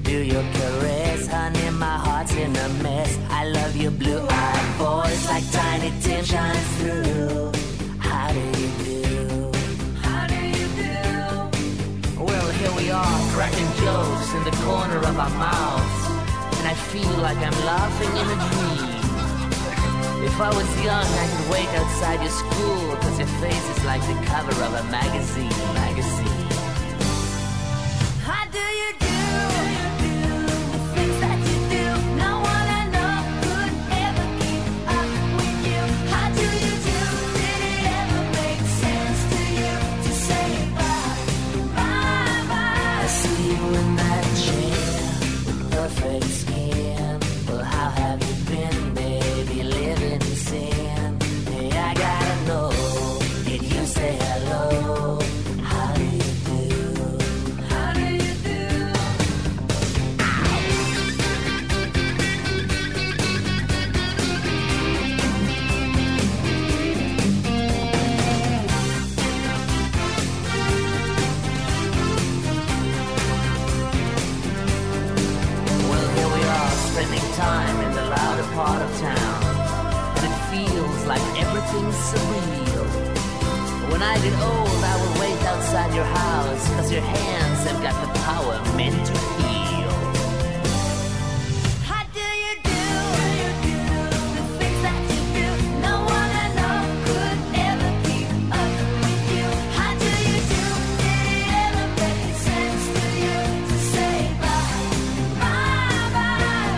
Do 0.04 0.18
your 0.22 0.44
caress, 0.52 1.26
honey. 1.26 1.70
My 1.70 1.96
heart's 1.98 2.36
in 2.36 2.54
a 2.54 2.68
mess. 2.84 3.18
I 3.28 3.46
love 3.46 3.76
your 3.76 3.90
blue-eyed 3.90 4.66
voice, 4.78 5.28
like 5.28 5.50
tiny 5.50 5.90
Tim 6.00 6.24
shines 6.24 6.68
through. 6.78 7.50
How 7.98 8.32
do 8.32 8.38
you 8.38 8.59
here 13.04 13.32
cracking 13.32 13.70
jokes 13.84 14.32
in 14.34 14.44
the 14.44 14.50
corner 14.64 14.98
of 14.98 15.18
our 15.18 15.30
mouths, 15.30 16.02
and 16.58 16.68
I 16.68 16.74
feel 16.74 17.16
like 17.22 17.38
I'm 17.38 17.58
laughing 17.64 18.10
in 18.10 18.26
a 18.26 18.38
dream. 18.50 19.00
If 20.24 20.40
I 20.40 20.48
was 20.54 20.68
young, 20.84 21.06
I 21.06 21.26
could 21.32 21.50
wait 21.50 21.68
outside 21.80 22.20
your 22.20 22.30
school, 22.30 22.96
cause 22.96 23.18
your 23.18 23.28
face 23.40 23.68
is 23.76 23.84
like 23.84 24.02
the 24.02 24.14
cover 24.26 24.52
of 24.52 24.72
a 24.74 24.84
magazine, 24.90 25.48
magazine. 25.74 26.46
How 28.22 28.44
do 28.50 28.58
you 28.58 28.92
do? 28.98 29.79
Get 84.22 84.34
old, 84.42 84.68
I 84.84 84.96
will 85.00 85.20
wait 85.20 85.40
outside 85.44 85.94
your 85.94 86.04
house, 86.04 86.68
cause 86.74 86.92
your 86.92 87.02
hands 87.02 87.64
have 87.68 87.82
got 87.82 87.94
the 88.04 88.08
power 88.20 88.60
meant 88.76 89.06
to 89.06 89.12
heal. 89.12 89.90
How 91.88 92.04
do 92.12 92.20
you 92.20 92.54
do? 92.62 92.82
The 94.36 94.42
things 94.58 94.80
that 94.84 94.96
you 95.10 95.20
do, 95.38 95.48
no 95.80 95.94
one 96.04 96.30
I 96.44 96.48
know 96.58 96.78
could 97.06 97.38
ever 97.68 97.90
keep 98.04 98.28
up 98.60 98.72
with 99.04 99.22
you. 99.36 99.46
How 99.78 99.92
do 100.04 100.10
you 100.28 100.38
do? 100.54 100.64
It 101.08 101.48
ever 101.64 101.86
make 102.00 102.34
sense 102.48 102.84
to 102.96 103.04
you 103.24 103.38
to 103.70 103.76
say 103.94 104.16
bye, 104.44 104.84
bye, 105.40 106.08
bye? 106.16 106.76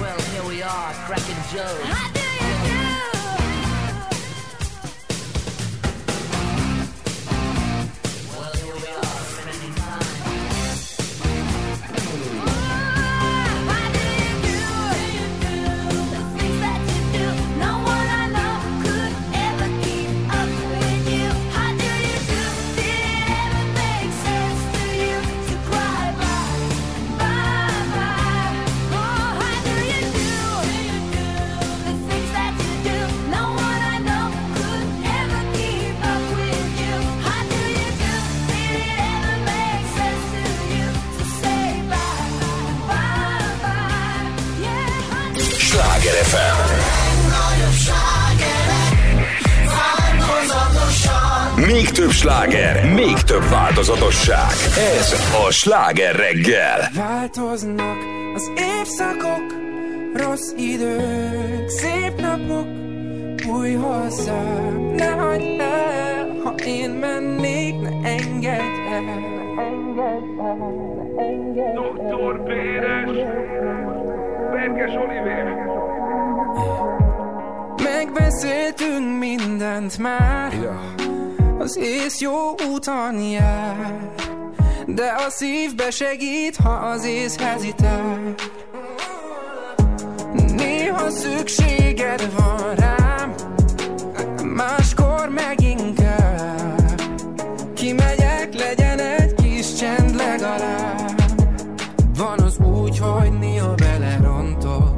Well, 0.00 0.20
here 0.32 0.44
we 0.48 0.56
are, 0.62 0.92
cracking 1.06 1.42
jokes. 1.52 1.95
Még 51.86 51.94
több 51.94 52.10
sláger, 52.10 52.92
még 52.94 53.14
több 53.20 53.48
változatosság. 53.50 54.50
Ez 54.98 55.12
a 55.46 55.50
Sláger 55.50 56.16
reggel. 56.16 56.88
Változnak 56.94 57.96
az 58.34 58.50
évszakok, 58.56 59.54
rossz 60.14 60.52
idők, 60.56 61.68
szép 61.68 62.20
napok, 62.20 62.66
új 63.56 63.72
hozzám, 63.72 64.92
ne 64.96 65.10
hagyd 65.10 65.60
el, 65.60 66.40
ha 66.44 66.54
én 66.66 66.90
mennék, 66.90 67.80
ne 67.80 68.08
engedj 68.08 68.80
el. 68.90 69.02
Doktor 71.74 72.44
Péres, 72.44 73.16
Berkes 74.50 74.94
Olivér. 74.94 75.54
Megbeszéltünk 77.82 79.18
mindent 79.18 79.98
már, 79.98 80.52
az 81.66 81.76
ész 81.76 82.20
jó 82.20 82.54
úton 82.72 83.20
jár, 83.20 84.10
de 84.86 85.14
a 85.26 85.30
szívbe 85.30 85.90
segít, 85.90 86.56
ha 86.56 86.70
az 86.70 87.04
ész 87.04 87.36
hezitál. 87.36 88.34
Néha 90.56 91.10
szükséged 91.10 92.32
van 92.36 92.74
rám, 92.74 93.34
máskor 94.54 95.28
meg 95.28 95.60
inkább. 95.60 97.00
Kimegyek, 97.74 98.54
legyen 98.54 98.98
egy 98.98 99.34
kis 99.34 99.74
csend 99.74 100.16
legalább. 100.16 101.20
Van 102.16 102.38
az 102.38 102.58
úgy, 102.58 102.98
hogy 102.98 103.38
néha 103.38 103.74
belerontok, 103.74 104.96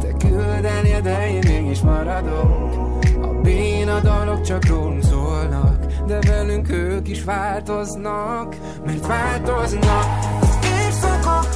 te 0.00 0.26
küldenél, 0.28 1.00
de 1.00 1.30
én 1.30 1.42
mégis 1.46 1.80
maradok. 1.80 2.78
A 3.22 3.26
béna 3.26 4.00
dalok 4.00 4.42
csak 4.42 4.68
velünk 4.68 4.99
ők 7.00 7.08
is 7.08 7.24
változnak, 7.24 8.56
mert 8.84 9.06
változnak. 9.06 10.04
Évszakok, 10.84 11.48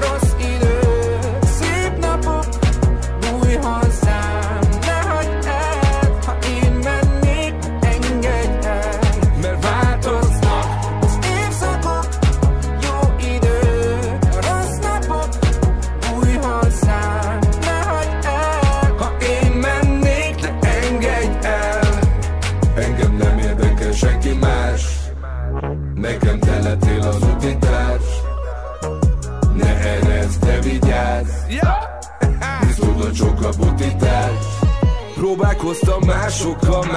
rossz 0.00 0.34
idők, 0.38 1.44
szép 1.44 1.98
napok, 2.00 2.44
új 3.40 3.52
hozzám, 3.54 4.39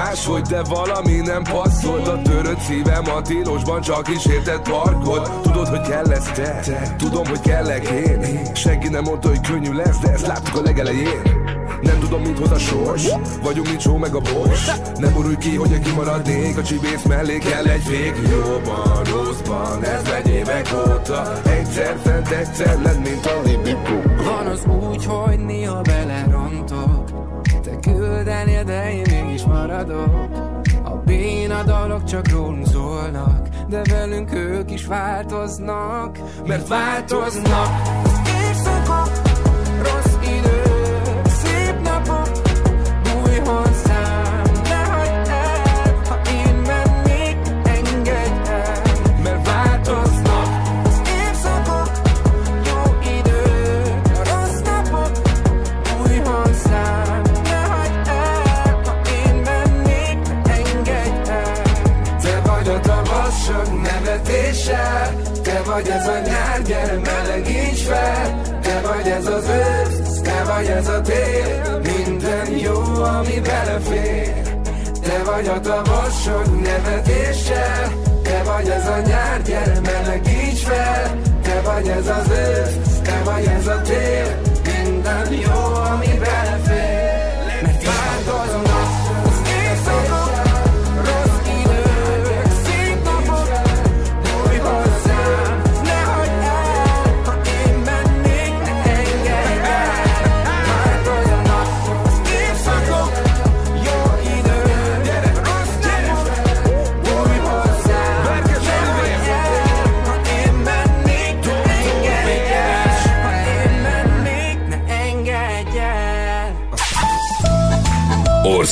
máshogy, 0.03 0.41
de 0.41 0.61
valami 0.61 1.15
nem 1.15 1.43
passzolt. 1.43 2.07
A 2.07 2.21
törött 2.21 2.59
szívem 2.59 3.03
a 3.15 3.21
tilosban 3.21 3.81
csak 3.81 4.09
is 4.09 4.25
érted 4.25 4.61
parkol 4.69 5.39
Tudod, 5.41 5.67
hogy 5.67 5.81
kell 5.81 6.05
lesz 6.07 6.31
te, 6.31 6.59
tudom, 6.97 7.25
hogy 7.25 7.39
kellek 7.39 7.87
én. 7.89 8.39
Senki 8.53 8.87
nem 8.87 9.03
mondta, 9.03 9.27
hogy 9.27 9.41
könnyű 9.41 9.73
lesz, 9.73 9.99
de 9.99 10.11
ezt 10.11 10.27
láttuk 10.27 10.55
a 10.55 10.61
legelején. 10.61 11.21
Nem 11.81 11.99
tudom, 11.99 12.21
mit 12.21 12.39
hoz 12.39 12.51
a 12.51 12.57
sors. 12.57 13.07
Vagyunk, 13.41 13.67
mint 13.67 13.81
só 13.81 13.97
meg 13.97 14.15
a 14.15 14.19
bors 14.19 14.71
Nem 14.97 15.15
urulj 15.15 15.37
ki, 15.37 15.55
hogy 15.55 15.79
kimaradnék 15.79 16.57
A 16.57 16.63
csibész 16.63 17.03
mellé 17.03 17.37
kell 17.37 17.65
egy 17.65 17.81
fék 17.81 18.15
Jóban, 18.29 19.03
rosszban, 19.03 19.83
ez 19.83 20.03
megy 20.09 20.27
évek 20.27 20.67
óta. 20.87 21.41
Egyszer 21.43 21.97
fent, 22.03 22.27
egyszer 22.27 22.81
lent, 22.81 23.09
mint 23.09 23.25
a 23.25 23.41
libikó 23.45 24.23
Van 24.23 24.45
az 24.45 24.65
úgy, 24.65 25.05
hogy 25.05 25.39
néha 25.39 25.81
belerontok 25.81 26.62
Te 26.62 26.62
küldenél, 28.23 28.63
de 28.63 28.91
én 28.93 29.05
mégis 29.09 29.43
maradok. 29.43 30.27
A 30.83 30.89
béna 30.89 31.63
dalok 31.63 32.03
csak 32.03 32.29
rólunk 32.29 32.67
szólnak 32.67 33.47
De 33.69 33.81
velünk 33.89 34.33
ők 34.33 34.71
is 34.71 34.85
változnak 34.85 36.17
Mert 36.45 36.67
változnak. 36.67 37.67
Az 38.03 38.19
évszakok, 38.49 39.09
rossz 39.81 40.12
vagy 65.73 65.87
ez 65.87 66.07
a 66.07 66.19
nyár, 66.25 66.61
gyere 66.61 66.99
melegíts 67.03 67.81
fel. 67.81 68.41
Te 68.61 68.81
vagy 68.81 69.07
ez 69.07 69.25
az 69.25 69.45
ősz, 69.47 70.21
te 70.21 70.43
vagy 70.43 70.65
ez 70.65 70.87
a 70.87 71.01
tél 71.01 71.81
Minden 71.83 72.57
jó, 72.57 72.81
ami 73.03 73.39
belefér. 73.39 74.33
Te 75.01 75.23
vagy 75.25 75.47
a 75.47 75.59
tavasz 75.59 76.21
sok 76.23 76.61
nevetéssel 76.61 77.91
Te 78.23 78.43
vagy 78.43 78.67
ez 78.69 78.87
a 78.87 78.99
nyár, 79.07 79.41
gyere 79.41 79.79
melegíts 79.79 80.63
fel. 80.63 81.19
Te 81.41 81.61
vagy 81.61 81.87
ez 81.87 82.07
az 82.07 82.29
ősz, 82.29 82.99
te 83.03 83.21
vagy 83.23 83.45
ez 83.45 83.67
a 83.67 83.81
tél 83.81 84.41
Minden 84.63 85.33
jó, 85.33 85.73
ami 85.91 86.17
belefér 86.19 86.52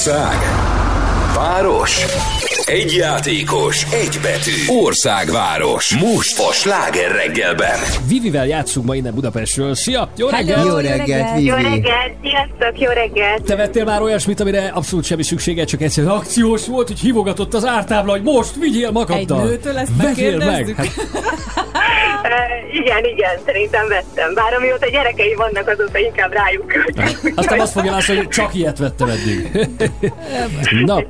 Ország. 0.01 0.37
Város. 1.35 2.05
Egy 2.65 2.95
játékos, 2.95 3.83
egy 3.83 4.19
betű. 4.21 4.51
Országváros. 4.83 5.95
Most 5.95 6.39
a 6.39 6.51
Sláger 6.51 7.11
reggelben. 7.11 7.79
Vivivel 8.07 8.47
játszunk 8.47 8.85
ma 8.85 8.95
innen 8.95 9.13
Budapestről. 9.13 9.75
Szia! 9.75 10.11
Jó 10.17 10.27
Hello, 10.27 10.47
reggelt! 10.47 10.67
jó 10.67 10.75
reggelt, 10.75 11.33
Vivi. 11.33 11.45
Jó 11.45 11.55
reggelt, 11.55 12.13
sziasztok, 12.21 12.79
jó 12.79 12.89
reggelt! 12.89 13.43
Te 13.43 13.55
vettél 13.55 13.83
már 13.83 14.01
olyasmit, 14.01 14.39
amire 14.39 14.67
abszolút 14.73 15.05
semmi 15.05 15.23
szüksége, 15.23 15.63
csak 15.63 15.81
egyszerűen 15.81 16.13
akciós 16.13 16.67
volt, 16.67 16.87
hogy 16.87 16.99
hívogatott 16.99 17.53
az 17.53 17.65
ártábla, 17.65 18.11
hogy 18.11 18.23
most 18.23 18.55
vigyél 18.55 18.91
magaddal. 18.91 19.41
Egy 19.41 19.47
nőtől 19.47 19.77
ezt 19.77 19.91
Vegyél 19.97 20.37
meg! 20.37 20.75
Hát, 22.23 22.60
igen, 22.83 23.03
igen, 23.05 23.35
szerintem 23.45 23.87
vettem. 23.87 24.33
Bár 24.33 24.53
amióta 24.53 24.89
gyerekei 24.89 25.33
vannak, 25.33 25.67
azóta 25.67 25.97
inkább 25.97 26.31
rájuk 26.33 26.73
aztán 27.35 27.59
azt 27.59 27.71
fogja 27.71 27.91
látni, 27.91 28.15
hogy 28.15 28.27
csak 28.27 28.53
ilyet 28.55 28.77
vettem 28.77 29.09
eddig. 29.09 29.69
Na, 30.85 31.03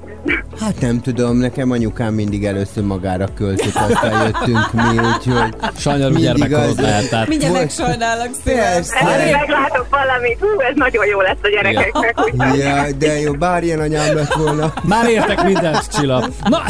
Hát 0.60 0.80
nem 0.82 1.02
tudom, 1.02 1.38
nekem 1.38 1.72
anyukám 1.72 2.14
mindig 2.14 2.46
először 2.46 2.84
magára 2.84 3.26
költött, 3.38 3.76
aztán 3.76 4.26
jöttünk 4.26 4.74
mi, 4.74 4.98
úgyhogy... 4.98 5.54
sajnálom 5.78 6.16
gyermekkorod 6.16 6.70
az- 6.70 6.80
lehet, 6.80 7.10
tehát 7.10 7.28
Mindjárt 7.28 7.54
Volt- 7.54 7.66
megsajnálok 7.78 8.30
szépen. 8.46 8.64
Persze. 8.64 8.96
Erre 9.00 9.32
meglátok 9.38 9.88
valamit, 9.90 10.40
hú, 10.40 10.60
ez 10.60 10.74
nagyon 10.76 11.06
jó 11.06 11.22
lesz 11.22 11.38
a 11.42 11.48
gyerekeknek. 11.50 12.20
úgyhogy- 12.26 12.58
Ja, 12.60 12.86
de 12.98 13.20
jó, 13.20 13.32
bár 13.34 13.64
ilyen 13.64 13.80
anyám 13.80 14.16
lett 14.16 14.34
volna. 14.34 14.74
már 14.84 15.10
értek 15.10 15.44
mindent, 15.44 15.88
Csilla. 15.94 16.28
Na, 16.44 16.62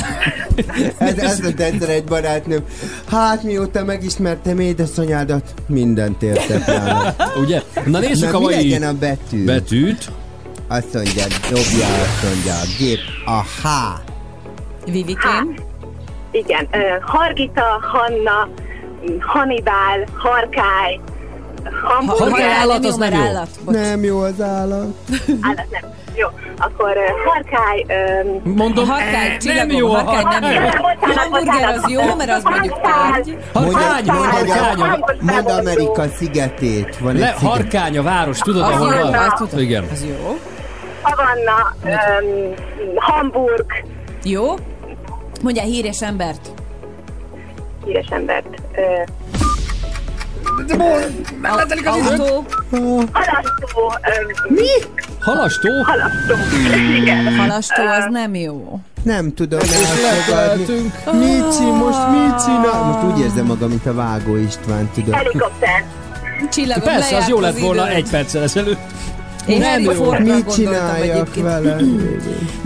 Ez, 0.97 1.17
ez 1.17 1.39
lett 1.43 1.59
egyszer 1.59 1.89
egy 1.89 2.03
barátnőm. 2.03 2.63
Hát 3.11 3.43
mióta 3.43 3.83
megismertem 3.85 4.59
édesanyádat, 4.91 5.53
mindent 5.67 6.21
értek 6.21 6.65
nála. 6.65 7.15
ugye? 7.41 7.61
Na 7.85 7.99
nézzük 7.99 8.31
Na, 8.31 8.37
a 8.37 8.39
mi 8.39 8.45
mai 8.45 8.53
legyen 8.55 8.83
a 8.83 8.93
betű? 8.93 9.45
betűt. 9.45 10.11
Azt 10.67 10.93
mondja, 10.93 11.23
dobja, 11.49 11.85
azt 12.01 12.23
mondja, 12.23 12.53
a 12.53 12.65
gép, 12.77 12.99
a 13.25 13.41
H. 13.41 13.67
Vivikém. 14.85 15.55
Igen, 16.31 16.67
uh, 16.71 16.79
Hargita, 17.01 17.79
Hanna, 17.91 18.49
Hannibal, 19.19 20.05
Harkály, 20.17 20.99
Hamburger. 21.83 22.31
Ha- 22.31 22.53
ha 22.53 22.59
állat, 22.59 22.85
az 22.85 22.95
nem 22.95 23.13
jó. 23.13 23.71
Nem 23.71 24.03
jó 24.03 24.19
az 24.19 24.41
állat. 24.41 24.87
Állat 25.41 25.65
nem. 25.71 25.89
Jó, 26.15 26.27
akkor 26.57 26.97
uh, 26.97 27.31
harkály... 27.33 27.85
Um, 28.43 28.53
Mondom, 28.55 28.87
Harkány, 28.87 29.11
nem 29.29 29.37
csillagom, 29.39 29.77
jó 29.77 29.93
a 29.93 29.97
harkány 30.03 30.41
nem 30.41 30.51
jó. 30.51 30.69
Hamburger 31.15 31.69
az 31.69 31.89
jó, 31.89 32.15
mert 32.15 32.29
az 32.29 32.43
mondjuk 32.43 32.81
tárgy. 32.81 33.37
Harkány, 33.53 34.07
harkány, 34.09 34.99
mondd 35.21 35.47
Amerika 35.49 36.03
szigetét. 36.17 36.97
Van 36.97 37.15
Le, 37.15 37.35
harkány 37.41 37.97
a 37.97 38.01
város, 38.03 38.37
tudod, 38.39 38.61
Az 38.61 38.69
ahol 38.69 38.93
jó, 38.93 39.01
van? 39.01 39.13
azt 39.13 39.35
tudom. 39.35 39.59
Igen. 39.59 39.85
Az 39.91 40.05
jó. 40.05 40.37
Havanna, 41.01 41.75
um, 41.83 42.53
Hamburg, 42.95 43.65
Jó? 44.23 44.53
Mondjál 45.41 45.65
híres 45.65 46.01
embert. 46.01 46.51
híres 47.85 48.07
embert. 48.09 48.47
Uh, 48.75 49.07
Autó. 51.83 51.83
halasztó. 51.83 52.45
Um, 52.71 53.05
Mi? 54.47 54.67
Halastó? 55.19 55.69
Halasztó. 55.83 56.33
Igen. 57.01 57.35
Halastó 57.35 57.83
az 57.83 58.05
nem 58.09 58.35
jó. 58.35 58.79
Nem 59.03 59.33
tudom 59.33 59.59
elfogadni. 59.59 60.91
Mici, 61.05 61.63
most 61.63 62.07
mit 62.11 62.43
csinál? 62.43 62.83
Most 62.83 63.13
úgy 63.13 63.19
érzem 63.23 63.45
magam, 63.45 63.69
mint 63.69 63.85
a 63.85 63.93
Vágó 63.93 64.35
István, 64.35 64.89
tudod. 64.93 65.13
Helikopter. 65.13 65.85
Csillagom, 66.51 66.83
Persze, 66.83 67.17
az 67.17 67.27
jó 67.27 67.39
lett 67.39 67.53
az 67.53 67.61
volna 67.61 67.89
egy 67.89 68.09
perccel 68.09 68.43
ezelőtt. 68.43 68.79
Én 69.47 69.57
Nem 69.59 69.81
jó. 69.81 69.89
Mit 69.89 69.97
gondoltam 69.99 70.53
csináljak 70.53 71.15
egyébként. 71.15 71.45
vele? 71.45 71.77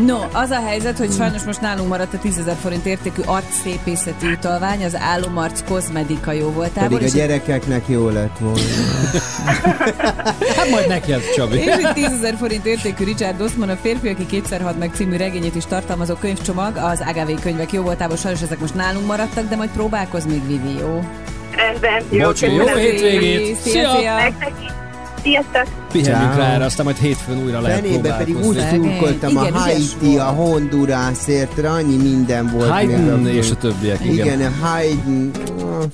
No, 0.05 0.17
az 0.31 0.49
a 0.49 0.61
helyzet, 0.65 0.97
hogy 0.97 1.11
sajnos 1.11 1.43
most 1.43 1.61
nálunk 1.61 1.89
maradt 1.89 2.13
a 2.13 2.17
10 2.17 2.37
ezer 2.37 2.55
forint 2.61 2.85
értékű 2.85 3.21
arcszépészeti 3.25 4.27
utalvány, 4.27 4.83
az 4.83 4.95
álomarc 4.99 5.63
kozmetika 5.67 6.31
jó 6.31 6.49
voltából. 6.49 6.97
Pedig 6.97 7.03
a 7.03 7.05
és- 7.05 7.13
gyerekeknek 7.13 7.83
jó 7.87 8.09
lett 8.09 8.37
volna. 8.39 8.59
Hát 10.57 10.69
majd 10.69 10.87
neki 10.87 11.11
az, 11.13 11.21
Csabi. 11.35 11.57
És 11.57 11.65
egy 11.65 11.93
10 11.93 12.05
ezer 12.05 12.35
forint 12.39 12.65
értékű 12.65 13.03
Richard 13.03 13.41
Osman 13.41 13.69
a 13.69 13.75
férfi, 13.81 14.07
aki 14.07 14.25
kétszer 14.25 14.61
had 14.61 14.77
meg 14.77 14.91
című 14.93 15.17
regényét 15.17 15.55
is 15.55 15.65
tartalmazó 15.65 16.13
könyvcsomag, 16.13 16.77
az 16.77 17.03
AGV 17.07 17.41
könyvek 17.41 17.71
jó 17.71 17.81
voltából, 17.81 18.17
sajnos 18.17 18.41
ezek 18.41 18.59
most 18.59 18.75
nálunk 18.75 19.05
maradtak, 19.05 19.49
de 19.49 19.55
majd 19.55 19.69
próbálkozz 19.69 20.25
még, 20.25 20.47
Vivi, 20.47 20.77
jó? 20.79 21.03
Rendben. 21.55 22.03
Jó, 22.09 22.25
Bocsi, 22.25 22.53
jó 22.53 22.65
hétvégét! 22.67 23.55
Szia, 23.55 23.95
Szia! 23.97 24.15
Sziasztok. 25.25 25.87
Pihenjünk 25.91 26.35
rá 26.35 26.53
erre, 26.53 26.65
aztán 26.65 26.85
majd 26.85 26.97
hétfőn 26.97 27.43
újra 27.43 27.61
lehet 27.61 27.79
Fenébe 27.79 28.17
pedig 28.17 28.37
úgy 28.45 28.59
szurkoltam 28.71 29.37
a 29.37 29.59
Haiti, 29.59 30.17
a 30.17 30.23
Hondurásért, 30.23 31.59
annyi 31.59 31.95
minden 31.95 32.49
volt. 32.53 32.69
Haydn 32.69 33.27
és 33.27 33.51
a 33.51 33.55
többiek, 33.55 34.05
igen. 34.05 34.25
Igen, 34.25 34.41
a 34.41 34.65
Haydn. 34.65 35.31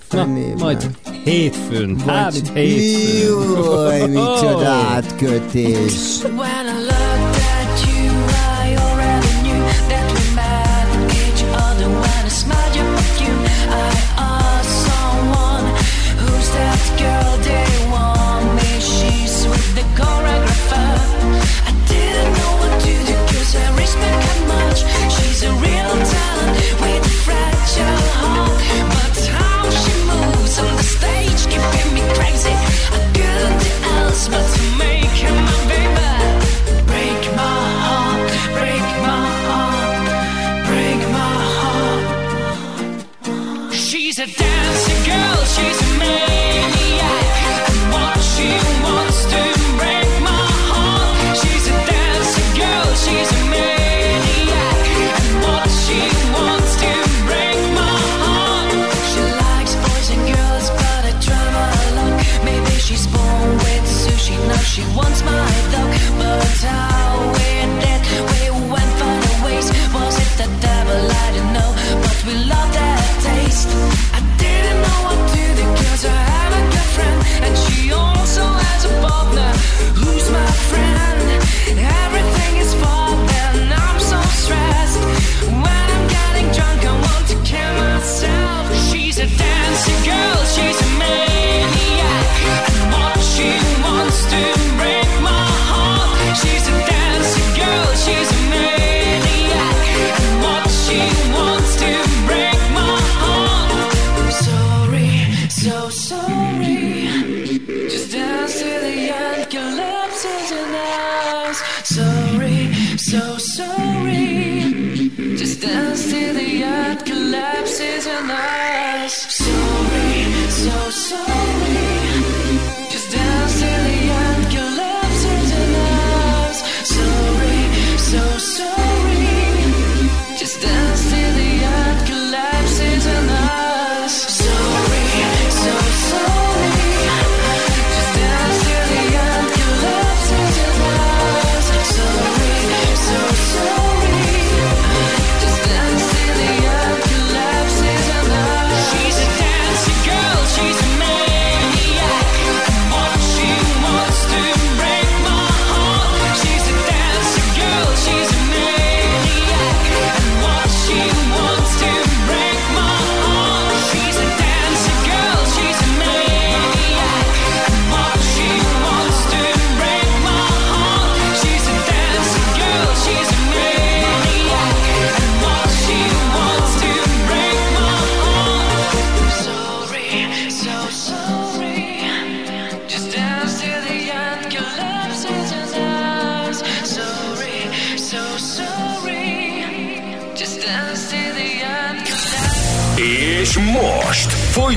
Na, 0.10 0.28
majd 0.58 0.90
hétfőn. 1.24 2.00
Hát, 2.08 2.34
hétfőn. 2.34 2.56
Jaj, 2.56 4.08
micsoda 4.20 4.70
átkötés. 4.70 6.22
When 6.24 6.61
I 6.61 6.61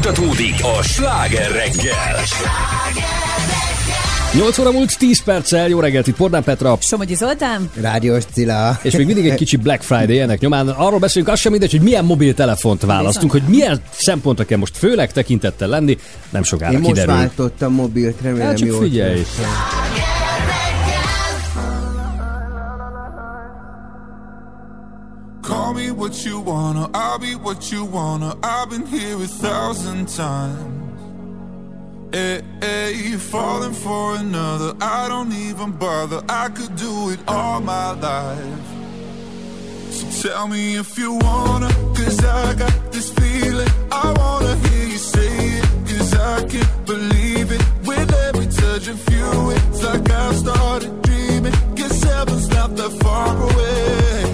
folytatódik 0.05 0.55
a 0.79 0.83
sláger 0.83 1.51
reggel. 1.51 2.17
8 4.35 4.59
óra 4.59 4.71
múlt 4.73 4.99
10 4.99 5.23
perccel, 5.23 5.69
jó 5.69 5.81
reggelt 5.81 6.07
itt 6.07 6.17
Pordán 6.17 6.43
Petra. 6.43 6.79
Somogyi 6.81 7.15
Zoltán. 7.15 7.71
Rádiós 7.81 8.25
Cilla. 8.33 8.79
És 8.83 8.97
még 8.97 9.07
mindig 9.07 9.29
egy 9.29 9.35
kicsi 9.35 9.57
Black 9.57 9.83
Friday 9.83 10.21
ennek 10.21 10.41
nyomán. 10.41 10.69
Arról 10.69 10.99
beszélünk, 10.99 11.31
az 11.31 11.41
sem 11.41 11.51
mindegy, 11.53 11.71
hogy 11.71 11.81
milyen 11.81 12.05
mobiltelefont 12.05 12.83
választunk, 12.83 13.31
hogy 13.33 13.43
milyen 13.47 13.81
szempontra 13.93 14.45
kell 14.45 14.59
most 14.59 14.77
főleg 14.77 15.13
tekintettel 15.13 15.69
lenni, 15.69 15.99
nem 16.31 16.43
sokára 16.43 16.73
Én 16.73 16.79
most 16.79 16.91
kiderül. 16.91 17.15
váltottam 17.15 17.73
mobilt, 17.73 18.21
remélem 18.23 18.47
Hát 18.47 18.57
csak 18.57 18.69
jól 18.69 18.83
figyelj. 18.83 19.23
tettem. 19.23 19.84
What 26.05 26.27
you 26.27 26.39
wanna, 26.39 26.91
I'll 26.93 27.19
be 27.19 27.35
what 27.35 27.73
you 27.73 27.83
wanna. 27.83 28.37
I've 28.43 28.69
been 28.69 28.85
here 28.85 29.17
a 29.17 29.27
thousand 29.27 30.07
times. 30.07 31.01
Eh, 32.13 32.19
eh, 32.19 32.43
hey, 32.61 32.93
hey, 32.93 33.17
falling 33.17 33.73
for 33.73 34.17
another, 34.17 34.75
I 34.83 35.09
don't 35.09 35.33
even 35.33 35.73
bother. 35.73 36.23
I 36.29 36.51
could 36.51 36.77
do 36.77 37.09
it 37.09 37.21
all 37.27 37.63
my 37.63 37.93
life. 37.93 38.67
So 39.97 40.29
tell 40.29 40.47
me 40.47 40.77
if 40.77 40.99
you 40.99 41.15
wanna, 41.15 41.71
cause 41.97 42.23
I 42.23 42.55
got 42.55 42.93
this 42.93 43.09
feeling. 43.15 43.73
I 43.91 44.13
wanna 44.19 44.57
hear 44.57 44.87
you 44.89 44.99
say 44.99 45.33
it, 45.61 45.69
cause 45.89 46.15
I 46.15 46.47
can't 46.47 46.85
believe 46.85 47.51
it. 47.51 47.63
With 47.89 48.13
every 48.27 48.49
touch 48.49 48.89
of 48.89 49.01
you, 49.09 49.51
it's 49.57 49.83
like 49.83 50.11
I've 50.11 50.37
started 50.37 51.01
dreaming. 51.01 51.55
Guess 51.77 52.03
heaven's 52.03 52.49
not 52.51 52.77
that 52.77 52.93
far 53.03 53.35
away. 53.43 54.34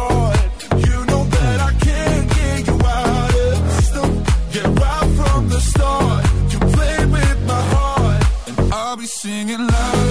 singing 9.05 9.67
love. 9.67 10.10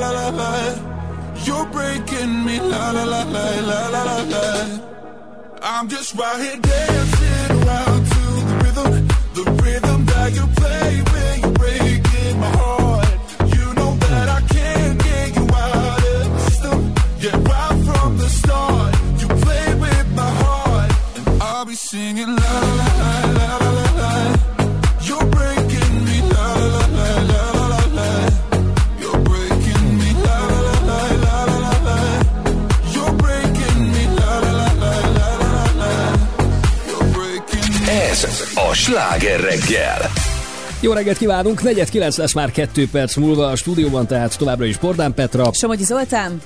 breaking 1.71 2.45
me. 2.45 2.59
La 2.59 2.91
la 2.91 3.03
la 3.03 3.23
la 3.23 3.45
la 3.69 3.87
la 3.89 4.03
la 4.03 4.17
la. 4.33 4.45
I'm 5.63 5.87
just 5.87 6.15
right 6.15 6.39
here 6.41 6.57
dancing 6.57 7.51
around 7.57 8.01
to 8.13 8.23
the 8.49 8.55
rhythm, 8.63 9.07
the 9.37 9.43
rhythm 9.63 10.05
that 10.05 10.33
you 10.33 10.45
play 10.59 11.03
when 11.11 11.55
you. 11.55 11.60
Sláger 38.91 39.39
reggel. 39.39 40.11
Jó 40.79 40.93
reggelt 40.93 41.17
kívánunk, 41.17 41.61
49 41.61 42.17
lesz 42.17 42.33
már 42.33 42.51
2 42.51 42.87
perc 42.91 43.15
múlva 43.15 43.47
a 43.47 43.55
stúdióban, 43.55 44.07
tehát 44.07 44.37
továbbra 44.37 44.65
is 44.65 44.77
Bordán 44.77 45.13
Petra 45.13 45.53
Somogyi 45.53 45.83
Zoltán. 45.83 46.41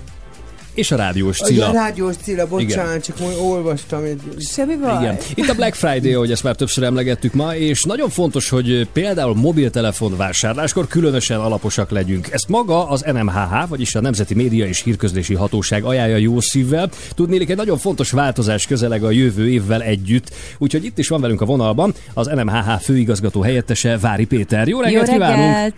És 0.75 0.91
a 0.91 0.95
rádiós 0.95 1.39
A 1.39 1.45
Cilla. 1.45 1.71
rádiós 1.71 2.15
Cilla, 2.15 2.47
bocsánat, 2.47 2.87
Igen. 2.87 3.01
csak 3.01 3.19
majd 3.19 3.37
olvastam 3.39 4.03
egy... 4.03 4.21
Semmi 4.39 4.75
baj. 4.75 5.01
Igen. 5.01 5.17
Itt 5.33 5.47
a 5.47 5.53
Black 5.53 5.73
Friday, 5.73 6.13
ahogy 6.13 6.31
ezt 6.31 6.43
már 6.43 6.55
többször 6.55 6.83
emlegettük 6.83 7.33
ma, 7.33 7.55
és 7.55 7.83
nagyon 7.83 8.09
fontos, 8.09 8.49
hogy 8.49 8.87
például 8.93 9.35
mobiltelefon 9.35 10.17
vásárláskor 10.17 10.87
különösen 10.87 11.39
alaposak 11.39 11.89
legyünk. 11.91 12.29
Ezt 12.31 12.47
maga 12.47 12.89
az 12.89 13.01
NMHH, 13.01 13.67
vagyis 13.67 13.95
a 13.95 14.01
Nemzeti 14.01 14.33
Média 14.33 14.65
és 14.65 14.81
Hírközlési 14.83 15.33
Hatóság 15.33 15.83
ajánlja 15.83 16.17
jó 16.17 16.39
szívvel. 16.39 16.89
Tudnélik, 17.13 17.49
egy 17.49 17.57
nagyon 17.57 17.77
fontos 17.77 18.11
változás 18.11 18.67
közeleg 18.67 19.03
a 19.03 19.11
jövő 19.11 19.49
évvel 19.49 19.81
együtt. 19.81 20.33
Úgyhogy 20.57 20.85
itt 20.85 20.97
is 20.97 21.07
van 21.07 21.21
velünk 21.21 21.41
a 21.41 21.45
vonalban 21.45 21.93
az 22.13 22.27
NMHH 22.27 22.79
főigazgató 22.81 23.41
helyettese 23.41 23.97
Vári 23.97 24.25
Péter. 24.25 24.67
Jó 24.67 24.79
reggelt 24.79 25.07
Jó 25.07 25.13
kívánunk! 25.13 25.73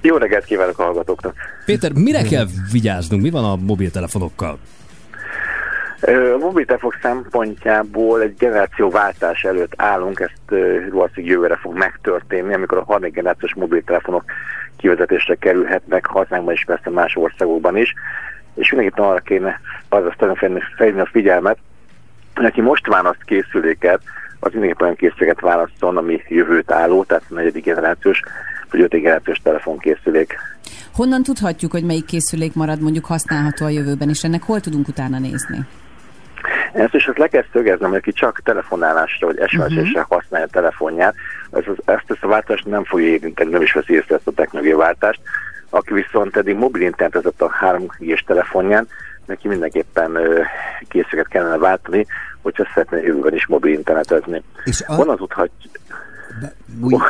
Jó 0.00 0.16
reggelt 0.16 0.44
kívánok 0.44 0.78
a 0.78 0.82
hallgatóknak! 0.82 1.34
Péter, 1.64 1.92
mire 1.92 2.22
kell 2.22 2.46
vigyáznunk? 2.72 3.22
Mi 3.22 3.30
van 3.30 3.44
a 3.44 3.56
mobiltelefonokkal? 3.56 4.58
A 6.34 6.38
mobiltelefon 6.38 6.92
szempontjából 7.02 8.22
egy 8.22 8.34
generációváltás 8.38 9.44
előtt 9.44 9.72
állunk, 9.76 10.20
ezt 10.20 10.60
valószínűleg 10.90 11.34
jövőre 11.34 11.56
fog 11.56 11.76
megtörténni, 11.76 12.54
amikor 12.54 12.78
a 12.78 12.84
harmadik 12.84 13.14
generációs 13.14 13.54
mobiltelefonok 13.54 14.24
kivezetésre 14.76 15.34
kerülhetnek 15.34 16.06
hazánkban 16.06 16.54
és 16.54 16.64
persze 16.64 16.90
más 16.90 17.16
országokban 17.16 17.76
is. 17.76 17.94
És 18.54 18.70
mindenképpen 18.70 19.10
arra 19.10 19.18
kéne 19.18 19.60
azaz 19.88 20.12
felhívni 20.76 21.00
a 21.00 21.08
figyelmet, 21.12 21.58
hogy 22.34 22.44
aki 22.44 22.60
most 22.60 22.86
választ 22.86 23.24
készüléket, 23.24 24.00
az 24.40 24.52
mindenképpen 24.52 24.84
olyan 24.84 24.96
készüléket 24.96 25.40
válaszol, 25.40 25.96
ami 25.96 26.22
jövőt 26.28 26.70
álló, 26.70 27.04
tehát 27.04 27.24
a 27.30 27.34
negyedik 27.34 27.64
generációs 27.64 28.22
vagy 28.70 28.80
ötödik 28.80 29.02
generációs 29.02 29.38
telefonkészülék. 29.42 30.36
Honnan 30.94 31.22
tudhatjuk, 31.22 31.72
hogy 31.72 31.84
melyik 31.84 32.04
készülék 32.04 32.54
marad 32.54 32.80
mondjuk 32.80 33.04
használható 33.04 33.64
a 33.64 33.68
jövőben, 33.68 34.08
és 34.08 34.24
ennek 34.24 34.42
hol 34.42 34.60
tudunk 34.60 34.88
utána 34.88 35.18
nézni? 35.18 35.58
Ezt 36.72 36.94
is 36.94 37.06
azt 37.06 37.18
le 37.18 37.28
kell 37.28 37.44
szögeznem, 37.52 37.88
hogy 37.90 37.98
aki 37.98 38.12
csak 38.12 38.40
telefonálásra 38.44 39.26
vagy 39.26 39.48
SMS-esre 39.48 40.06
használja 40.08 40.46
a 40.46 40.50
telefonját, 40.52 41.14
ez, 41.50 41.62
az, 41.66 41.76
ezt, 41.84 42.04
ezt 42.10 42.22
a 42.24 42.28
váltást 42.28 42.66
nem 42.66 42.84
fogja 42.84 43.06
érinteni, 43.06 43.50
nem 43.50 43.62
is 43.62 43.72
veszi 43.72 43.94
észre 43.94 44.14
ezt 44.14 44.26
a 44.26 44.32
technológiai 44.32 44.76
váltást. 44.76 45.20
Aki 45.70 45.92
viszont 45.94 46.36
eddig 46.36 46.56
mobil 46.56 46.82
internetezett 46.82 47.42
a 47.42 47.48
3 47.50 47.86
g 47.98 48.24
telefonján, 48.26 48.88
neki 49.26 49.48
mindenképpen 49.48 50.14
ö, 50.14 50.42
készüléket 50.88 51.28
kellene 51.28 51.56
váltani, 51.56 52.06
hogyha 52.42 52.66
szeretne 52.74 53.00
jövőben 53.02 53.34
is 53.34 53.46
mobil 53.46 53.72
internetezni. 53.72 54.42
És 54.64 54.84
a- 54.86 54.94
Honnan 54.94 55.16
tudhatjuk? 55.16 55.72
Úgy, 56.80 57.00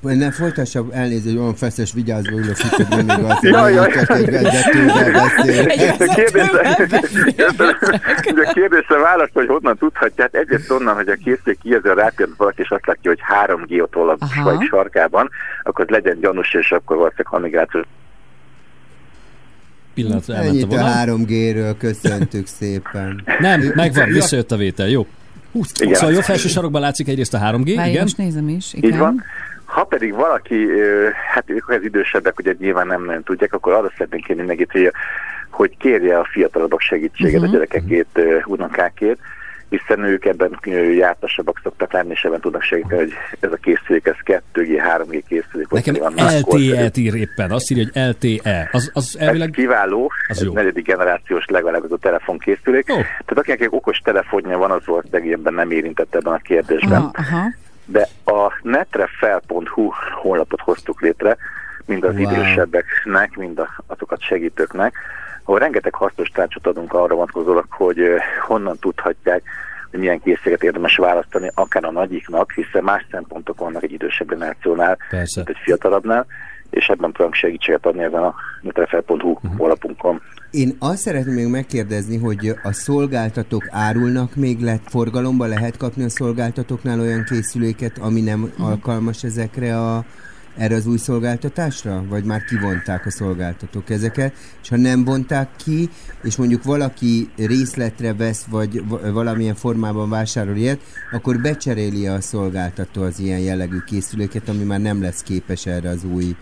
ne 0.00 0.30
folytassa 0.30 0.84
elnézést, 0.90 1.36
olyan 1.36 1.54
feszes 1.54 1.92
vigyázva 1.92 2.36
ülök 2.36 2.58
itt, 2.58 2.70
hogy 2.70 3.06
nem 3.06 3.18
igaz, 3.18 3.38
hogy 3.38 3.50
Jaj, 3.50 3.72
jaj. 3.72 3.86
nagyon 3.86 4.06
csak 4.06 4.16
egy 4.16 4.30
vezetővel 4.30 5.12
beszél. 5.12 5.66
A 5.98 6.14
kérdésre, 6.14 6.76
a 8.48 8.52
kérdésre 8.52 8.98
választ, 8.98 9.32
hogy 9.32 9.46
honnan 9.46 9.76
tudhatja, 9.76 10.22
hát 10.22 10.34
egyrészt 10.34 10.70
onnan, 10.70 10.94
hogy 10.94 11.08
a 11.08 11.14
készülék 11.14 11.58
kijelző 11.62 11.92
rápjön 11.92 12.34
valaki, 12.36 12.62
és 12.62 12.70
azt 12.70 12.86
látja, 12.86 13.10
hogy 13.10 13.20
3G 13.46 13.82
ott 13.82 13.94
hol 13.94 14.10
a 14.10 14.42
vagy 14.42 14.62
sarkában, 14.62 15.30
akkor 15.62 15.84
az 15.84 15.90
legyen 15.90 16.20
gyanús, 16.20 16.54
és 16.54 16.72
akkor 16.72 16.96
valószínűleg 16.96 17.26
hamigrációs 17.26 17.84
Pillanat, 19.94 20.28
elment 20.28 20.48
a 20.48 20.50
Ennyit 20.50 20.64
a 20.64 20.66
vonal. 20.66 21.06
3G-ről, 21.06 21.74
köszöntük 21.78 22.46
szépen. 22.46 23.22
Nem, 23.38 23.72
megvan, 23.74 24.08
visszajött 24.08 24.52
a 24.52 24.56
vétel, 24.56 24.88
jó. 24.88 25.06
Hú. 25.52 25.62
Szóval 25.92 26.12
jobb 26.12 26.22
felső 26.22 26.48
sarokban 26.48 26.80
látszik 26.80 27.08
egyrészt 27.08 27.34
a 27.34 27.38
3G, 27.38 27.72
Várj, 27.76 27.90
igen. 27.90 28.02
most 28.02 28.16
nézem 28.16 28.48
is. 28.48 28.74
Igen. 28.74 28.90
Így 28.90 28.98
van. 28.98 29.22
Ha 29.68 29.84
pedig 29.84 30.14
valaki, 30.14 30.66
hát 31.32 31.50
ők 31.50 31.68
az 31.68 31.82
idősebbek, 31.82 32.38
ugye 32.38 32.54
nyilván 32.58 32.86
nem 32.86 33.04
nagyon 33.04 33.22
tudják, 33.22 33.52
akkor 33.52 33.72
arra 33.72 33.90
szeretnénk 33.96 34.24
kérni 34.24 34.42
mindenkit, 34.42 34.72
hogy, 34.72 34.92
hogy 35.50 35.76
kérje 35.76 36.18
a 36.18 36.28
fiatalabbak 36.32 36.80
segítséget 36.80 37.40
Mhm. 37.40 37.42
uh-huh. 37.42 37.60
a 37.60 37.66
gyerekekét, 37.66 38.06
ö, 38.12 38.38
unokákét, 38.44 39.18
hiszen 39.68 40.04
ők 40.04 40.24
ebben 40.24 40.58
jártasabbak 40.96 41.60
szoktak 41.62 41.92
lenni, 41.92 42.10
és 42.10 42.22
ebben 42.22 42.40
tudnak 42.40 42.62
segíteni, 42.62 43.00
hogy 43.00 43.12
ez 43.40 43.52
a 43.52 43.56
készülék, 43.56 44.06
ez 44.06 44.14
2G, 44.24 44.80
3G 44.96 45.22
készülék. 45.28 45.68
Nekem. 45.68 45.94
LTE-t 46.16 46.96
ír 46.96 47.14
éppen, 47.14 47.50
azt 47.50 47.70
írja, 47.70 47.84
hogy 47.92 48.02
LTE. 48.20 48.68
Az, 48.72 48.90
az 48.94 49.16
elvileg... 49.18 49.48
Ez 49.48 49.54
kiváló, 49.54 50.10
Az 50.28 50.36
ez 50.36 50.42
jó. 50.42 50.52
negyedik 50.52 50.86
generációs 50.86 51.44
legalább 51.46 51.84
ez 51.84 51.92
a 51.92 51.96
telefonkészülék. 51.96 52.90
Ó. 52.92 52.94
Tehát 52.94 53.38
akinek 53.38 53.72
okos 53.72 53.98
telefonja 53.98 54.58
van, 54.58 54.70
az 54.70 54.86
volt 54.86 55.14
ebben 55.14 55.54
nem 55.54 55.70
érintett 55.70 56.14
ebben 56.14 56.32
a 56.32 56.38
kérdésben. 56.38 57.00
Aha, 57.00 57.10
aha. 57.14 57.46
De 57.90 58.06
a 58.24 58.52
netrefel.hu 58.62 59.90
honlapot 60.22 60.60
hoztuk 60.60 61.00
létre, 61.00 61.36
mind 61.86 62.04
az 62.04 62.14
Wow. 62.14 62.30
idősebbeknek, 62.30 63.36
mind 63.36 63.60
azokat 63.86 64.20
segítőknek, 64.20 64.94
ahol 65.44 65.58
rengeteg 65.58 65.94
hasznos 65.94 66.28
tanácsot 66.28 66.66
adunk 66.66 66.92
arra 66.94 67.14
vonatkozólag, 67.14 67.64
hogy 67.70 68.00
honnan 68.46 68.78
tudhatják, 68.78 69.42
hogy 69.90 69.98
milyen 70.00 70.20
készséget 70.22 70.62
érdemes 70.62 70.96
választani, 70.96 71.50
akár 71.54 71.84
a 71.84 71.90
nagyiknak, 71.90 72.52
hiszen 72.52 72.84
más 72.84 73.06
szempontok 73.10 73.58
vannak 73.58 73.82
egy 73.82 73.92
idősebb 73.92 74.28
generációnál, 74.28 74.96
Persze. 75.10 75.32
mint 75.44 75.48
egy 75.56 75.62
fiatalabbnál, 75.64 76.26
és 76.70 76.88
ebben 76.88 77.12
tudunk 77.12 77.34
segítséget 77.34 77.86
adni 77.86 78.02
ezen 78.02 78.22
a 78.22 78.34
netrefel.hu 78.60 79.38
Mhm. 79.42 79.56
honlapunkon. 79.56 80.22
Én 80.50 80.76
azt 80.78 81.00
szeretném 81.00 81.34
még 81.34 81.46
megkérdezni, 81.46 82.16
hogy 82.16 82.54
a 82.62 82.72
szolgáltatók 82.72 83.66
árulnak 83.70 84.34
még 84.34 84.60
lett 84.60 84.82
forgalomba, 84.86 85.46
lehet 85.46 85.76
kapni 85.76 86.02
a 86.02 86.08
szolgáltatóknál 86.08 87.00
olyan 87.00 87.24
készüléket, 87.24 87.98
ami 87.98 88.20
nem 88.20 88.52
alkalmas 88.58 89.24
ezekre 89.24 89.80
a 89.80 90.04
erre 90.56 90.74
az 90.74 90.86
új 90.86 90.96
szolgáltatásra? 90.96 92.04
Vagy 92.08 92.24
már 92.24 92.44
kivonták 92.44 93.06
a 93.06 93.10
szolgáltatók 93.10 93.90
ezeket? 93.90 94.34
És 94.62 94.68
ha 94.68 94.76
nem 94.76 95.04
vonták 95.04 95.48
ki, 95.56 95.88
és 96.22 96.36
mondjuk 96.36 96.62
valaki 96.62 97.30
részletre 97.36 98.14
vesz, 98.14 98.44
vagy 98.44 98.88
va- 98.88 99.10
valamilyen 99.10 99.54
formában 99.54 100.08
vásárol 100.08 100.56
ilyet, 100.56 100.80
akkor 101.12 101.40
becseréli 101.40 102.06
a 102.06 102.20
szolgáltató 102.20 103.02
az 103.02 103.20
ilyen 103.20 103.40
jellegű 103.40 103.78
készüléket, 103.86 104.48
ami 104.48 104.64
már 104.64 104.80
nem 104.80 105.02
lesz 105.02 105.22
képes 105.22 105.66
erre 105.66 105.88
az 105.88 106.04
új 106.04 106.36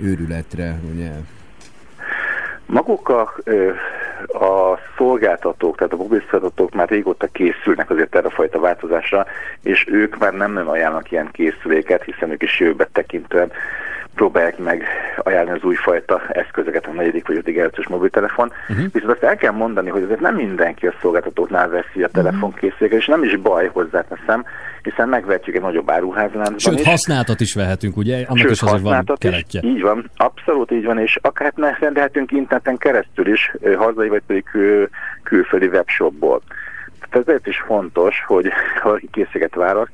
őrületre, 0.00 0.80
ugye? 0.94 1.12
Maguk 2.68 3.08
a, 3.08 3.34
a 4.44 4.78
szolgáltatók, 4.96 5.76
tehát 5.76 5.92
a 5.92 5.96
mobilszolgáltatók 5.96 6.74
már 6.74 6.88
régóta 6.88 7.26
készülnek 7.26 7.90
azért 7.90 8.14
erre 8.14 8.26
a 8.26 8.30
fajta 8.30 8.60
változásra, 8.60 9.26
és 9.62 9.86
ők 9.88 10.18
már 10.18 10.32
nem 10.32 10.52
nagyon 10.52 10.68
ajánlanak 10.68 11.10
ilyen 11.10 11.28
készüléket, 11.32 12.02
hiszen 12.02 12.30
ők 12.30 12.42
is 12.42 12.60
jövőbe 12.60 12.88
tekintően 12.92 13.50
próbálják 14.14 14.58
meg 14.58 14.84
ajánlani 15.22 15.58
az 15.58 15.64
újfajta 15.64 16.22
eszközöket, 16.28 16.86
a 16.86 16.90
negyedik 16.90 17.26
vagy 17.26 17.36
ötödik 17.36 17.54
generációs 17.54 17.88
mobiltelefon. 17.88 18.52
Uh-huh. 18.68 18.86
Viszont 18.92 19.12
azt 19.12 19.22
el 19.22 19.36
kell 19.36 19.52
mondani, 19.52 19.90
hogy 19.90 20.02
azért 20.02 20.20
nem 20.20 20.34
mindenki 20.34 20.86
a 20.86 20.94
szolgáltatóknál 21.00 21.68
veszi 21.68 22.02
a 22.02 22.08
telefonkészüléket, 22.08 22.98
és 22.98 23.06
nem 23.06 23.22
is 23.22 23.36
baj 23.36 23.70
hozzáteszem, 23.72 24.44
hiszen 24.88 25.08
megvetjük 25.08 25.56
egy 25.56 25.62
nagyobb 25.62 25.90
áruházláncban 25.90 26.58
Sőt, 26.58 26.78
is. 26.78 26.86
használtat 26.86 27.40
is 27.40 27.54
vehetünk, 27.54 27.96
ugye? 27.96 28.16
Annak 28.16 28.38
Sőt, 28.38 28.50
is 28.50 28.62
azért 28.62 28.82
van 28.82 29.04
keretje. 29.18 29.60
Így 29.64 29.80
van, 29.80 30.10
abszolút 30.16 30.70
így 30.70 30.84
van, 30.84 30.98
és 30.98 31.18
akár 31.22 31.52
ne 31.56 31.76
rendelhetünk 31.78 32.32
interneten 32.32 32.76
keresztül 32.76 33.32
is, 33.32 33.52
hazai 33.76 34.08
vagy 34.08 34.22
pedig 34.26 34.44
kül, 34.44 34.88
külföldi 35.22 35.66
webshopból. 35.66 36.42
Tehát 37.00 37.28
ezért 37.28 37.46
is 37.46 37.60
fontos, 37.66 38.24
hogy 38.26 38.46
ha 38.82 39.00
készséget 39.10 39.54
választ, 39.54 39.92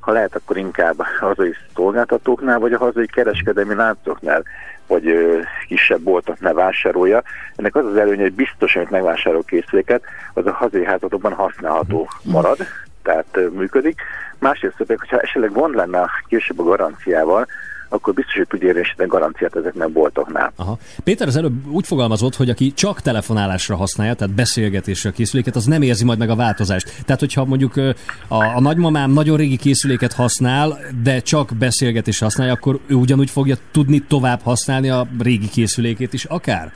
ha 0.00 0.12
lehet, 0.12 0.36
akkor 0.36 0.56
inkább 0.56 0.98
a 0.98 1.06
hazai 1.20 1.54
szolgáltatóknál, 1.74 2.58
vagy 2.58 2.72
a 2.72 2.78
hazai 2.78 3.06
kereskedelmi 3.06 3.74
láncoknál, 3.74 4.42
vagy 4.86 5.06
ö, 5.06 5.40
kisebb 5.66 6.00
boltoknál 6.00 6.54
vásárolja. 6.54 7.22
Ennek 7.56 7.74
az 7.74 7.86
az 7.86 7.96
előnye, 7.96 8.22
hogy 8.22 8.32
biztos, 8.32 8.76
amit 8.76 8.90
megvásárol 8.90 9.42
készüléket, 9.42 10.02
az 10.34 10.46
a 10.46 10.52
hazai 10.52 10.84
házatokban 10.84 11.32
használható 11.32 12.08
marad, 12.22 12.58
tehát 13.02 13.38
működik. 13.52 14.00
Másrészt 14.38 14.76
pedig, 14.76 14.98
hogyha 14.98 15.18
esetleg 15.18 15.52
gond 15.52 15.74
lenne 15.74 16.10
később 16.28 16.58
a 16.58 16.62
garanciával, 16.62 17.46
akkor 17.92 18.14
biztos, 18.14 18.34
hogy 18.34 18.46
tudja 18.46 18.66
érvényesíteni 18.66 19.08
garanciát 19.08 19.56
ezeknek 19.56 19.86
a 19.86 19.90
boltoknál. 19.90 20.52
Aha. 20.56 20.78
Péter 21.04 21.26
az 21.26 21.36
előbb 21.36 21.66
úgy 21.70 21.86
fogalmazott, 21.86 22.36
hogy 22.36 22.50
aki 22.50 22.72
csak 22.72 23.00
telefonálásra 23.00 23.76
használja, 23.76 24.14
tehát 24.14 24.34
beszélgetésre 24.34 25.10
a 25.10 25.12
készüléket, 25.12 25.56
az 25.56 25.64
nem 25.64 25.82
érzi 25.82 26.04
majd 26.04 26.18
meg 26.18 26.30
a 26.30 26.36
változást. 26.36 27.02
Tehát, 27.04 27.20
hogyha 27.20 27.44
mondjuk 27.44 27.76
a, 27.76 27.94
a 28.28 28.60
nagymamám 28.60 29.10
nagyon 29.10 29.36
régi 29.36 29.56
készüléket 29.56 30.12
használ, 30.12 30.78
de 31.02 31.20
csak 31.20 31.50
beszélgetésre 31.58 32.24
használja, 32.24 32.52
akkor 32.52 32.78
ő 32.86 32.94
ugyanúgy 32.94 33.30
fogja 33.30 33.56
tudni 33.70 34.02
tovább 34.02 34.40
használni 34.42 34.90
a 34.90 35.06
régi 35.18 35.48
készülékét 35.48 36.12
is, 36.12 36.24
akár? 36.24 36.72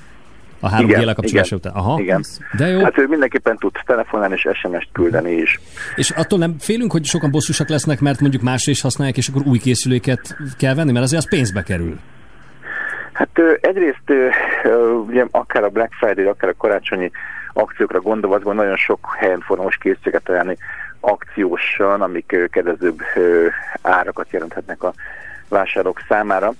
A 0.66 0.70
3G 0.70 0.82
Igen, 0.82 1.05
lekapcsolása 1.05 1.56
igen, 1.56 1.72
után. 1.72 1.84
Aha. 1.84 2.01
Igen. 2.01 2.24
De 2.56 2.66
jó. 2.66 2.82
Hát 2.82 2.98
ő 2.98 3.06
mindenképpen 3.06 3.56
tud 3.56 3.72
telefonálni 3.86 4.34
és 4.34 4.48
SMS-t 4.52 4.88
küldeni 4.93 5.32
is. 5.32 5.60
És 5.94 6.10
attól 6.10 6.38
nem 6.38 6.56
félünk, 6.59 6.93
hogy 6.93 7.05
sokan 7.05 7.30
bosszusak 7.30 7.68
lesznek, 7.68 8.01
mert 8.01 8.20
mondjuk 8.20 8.43
másra 8.43 8.72
is 8.72 8.80
használják, 8.80 9.16
és 9.16 9.28
akkor 9.28 9.43
új 9.47 9.59
készüléket 9.59 10.36
kell 10.59 10.74
venni, 10.74 10.93
mert 10.93 11.05
azért 11.05 11.22
az 11.22 11.28
pénzbe 11.28 11.62
kerül. 11.62 11.98
Hát 13.12 13.40
egyrészt 13.60 14.12
ugye 15.06 15.26
akár 15.30 15.64
a 15.64 15.68
Black 15.68 15.93
Friday, 15.93 16.24
akár 16.24 16.51
a 16.51 16.55
karácsonyi 16.59 17.10
akciókra 17.52 18.01
gondolva, 18.01 18.36
azt 18.36 18.44
gondolom, 18.44 18.68
nagyon 18.68 18.84
sok 18.84 19.14
helyen 19.18 19.40
fognak 19.40 19.64
most 19.64 19.80
készséget 19.80 20.28
ajánlani 20.28 20.56
akciósan, 21.01 22.02
amik 22.02 22.48
kedvezőbb 22.51 22.98
árakat 23.82 24.30
jelenthetnek 24.30 24.82
a 24.82 24.93
vásárlók 25.48 26.02
számára 26.09 26.52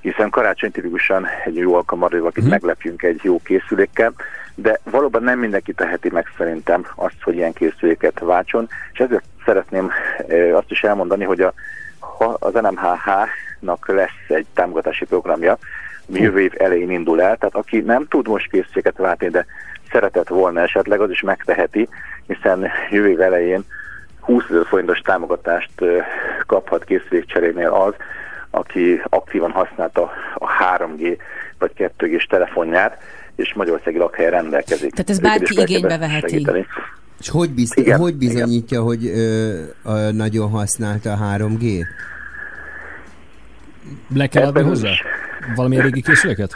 hiszen 0.00 0.30
karácsony 0.30 0.70
tipikusan 0.70 1.26
egy 1.44 1.56
jó 1.56 1.74
alkalom 1.74 2.04
arra, 2.04 2.18
valakit 2.18 2.42
Mhm. 2.42 2.52
meglepjünk 2.52 3.02
egy 3.02 3.20
jó 3.22 3.40
készülékkel, 3.44 4.12
de 4.54 4.80
valóban 4.90 5.22
nem 5.22 5.38
mindenki 5.38 5.72
teheti 5.72 6.10
meg 6.12 6.26
szerintem 6.36 6.86
azt, 6.94 7.22
hogy 7.22 7.34
ilyen 7.34 7.52
készüléket 7.52 8.18
váltson, 8.18 8.68
és 8.92 8.98
ezért 8.98 9.24
szeretném 9.44 9.90
azt 10.52 10.70
is 10.70 10.82
elmondani, 10.82 11.24
hogy 11.24 11.40
a, 11.40 11.52
ha 11.98 12.36
az 12.40 12.52
NMHH-nak 12.52 13.88
lesz 13.88 14.28
egy 14.28 14.46
támogatási 14.54 15.04
programja, 15.04 15.58
ami 16.08 16.20
jövő 16.20 16.40
év 16.40 16.52
elején 16.58 16.90
indul 16.90 17.22
el, 17.22 17.36
tehát 17.36 17.54
aki 17.54 17.80
nem 17.80 18.06
tud 18.08 18.28
most 18.28 18.50
készüléket 18.50 18.96
váltani, 18.96 19.30
de 19.30 19.46
szeretett 19.90 20.28
volna 20.28 20.60
esetleg, 20.60 21.00
az 21.00 21.10
is 21.10 21.20
megteheti, 21.20 21.88
hiszen 22.26 22.68
jövő 22.90 23.08
év 23.08 23.20
elején 23.20 23.64
20 24.20 24.44
ezer 24.50 24.66
forintos 24.66 24.98
támogatást 25.00 25.70
kaphat 26.46 26.84
készülékcserénél 26.84 27.68
az, 27.72 27.94
aki 28.50 29.00
aktívan 29.04 29.50
használta 29.50 30.10
a 30.34 30.46
3G 30.78 31.18
vagy 31.58 31.70
2G-s 31.76 32.24
telefonját, 32.26 33.02
és 33.36 33.54
magyarországi 33.54 33.98
lakhelyen 33.98 34.30
rendelkezik. 34.30 34.90
Tehát 34.90 35.10
ez 35.10 35.18
bárki 35.20 35.60
igénybe 35.60 35.98
veheti. 35.98 36.28
segíteni. 36.28 36.66
És 37.20 37.28
hogy, 37.28 37.50
biz- 37.50 37.76
Igen, 37.76 37.98
hogy 37.98 38.14
bizonyítja, 38.16 38.82
hogy 38.82 39.06
ö, 39.06 39.52
a, 39.82 39.92
nagyon 39.92 40.50
használta 40.50 41.12
a 41.12 41.16
3G? 41.36 41.84
Le 44.14 44.26
kell 44.26 44.46
adni 44.46 44.62
hozzá? 44.62 44.88
is. 44.90 45.02
Valamilyen 45.54 45.84
régi 45.84 46.02
készüléket? 46.02 46.52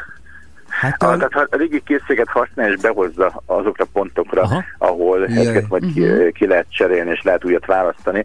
Hát 0.69 1.03
a... 1.03 1.17
Tehát 1.17 1.33
ha 1.33 1.41
a 1.51 1.57
régi 1.57 1.83
készséget 1.85 2.29
használja 2.29 2.73
és 2.73 2.81
behozza 2.81 3.43
azokra 3.47 3.85
a 3.85 3.89
pontokra, 3.93 4.43
Aha. 4.43 4.65
ahol 4.79 5.19
Jaj. 5.19 5.39
ezeket 5.39 5.69
majd 5.69 5.93
ki, 5.93 6.01
Mhm. 6.05 6.29
ki 6.29 6.47
lehet 6.47 6.67
cserélni 6.71 7.11
és 7.11 7.23
lehet 7.23 7.45
újat 7.45 7.67
választani, 7.67 8.25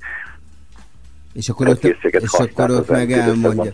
És 1.38 1.49
akkor 1.49 1.68
ott, 1.68 1.84
és 1.84 2.31
akkor 2.31 2.72
ott 2.72 2.89
meg 2.89 3.11
elmondja, 3.11 3.72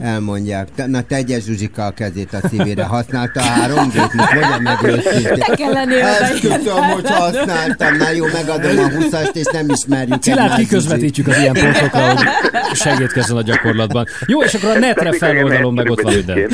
elmondják. 0.00 0.68
Te- 0.74 0.86
Na 0.86 1.02
tegye 1.02 1.40
Zsuzsika 1.40 1.86
a 1.86 1.90
kezét 1.90 2.32
a 2.32 2.48
szívére. 2.48 2.84
Használta 2.84 3.40
a 3.40 3.44
3G-t? 3.44 4.14
Most 4.14 4.32
mondja 4.32 4.58
meg 4.60 4.82
őszintén. 4.82 5.38
Te 5.38 5.54
kell 5.54 5.72
lenni 5.72 5.94
Ezt 5.94 6.40
tudom, 6.40 6.84
hogy 6.84 7.10
használtam. 7.10 7.96
Na 7.96 8.10
jó, 8.10 8.24
megadom 8.32 8.78
a 8.78 8.88
20-ast, 8.88 9.34
és 9.34 9.46
nem 9.52 9.68
ismerjük 9.68 10.22
Szilárd 10.22 10.54
kiközvetítjük 10.54 11.26
az 11.26 11.38
ilyen 11.38 11.54
pontokra, 11.54 12.06
hogy 12.08 12.26
segítkezzen 12.72 13.36
a 13.36 13.42
gyakorlatban. 13.42 14.06
Jó, 14.26 14.42
és 14.42 14.54
akkor 14.54 14.70
a 14.70 14.78
netre 14.78 15.12
feloldalon 15.12 15.74
meg 15.74 15.90
ott 15.90 16.00
van 16.00 16.14
minden. 16.14 16.48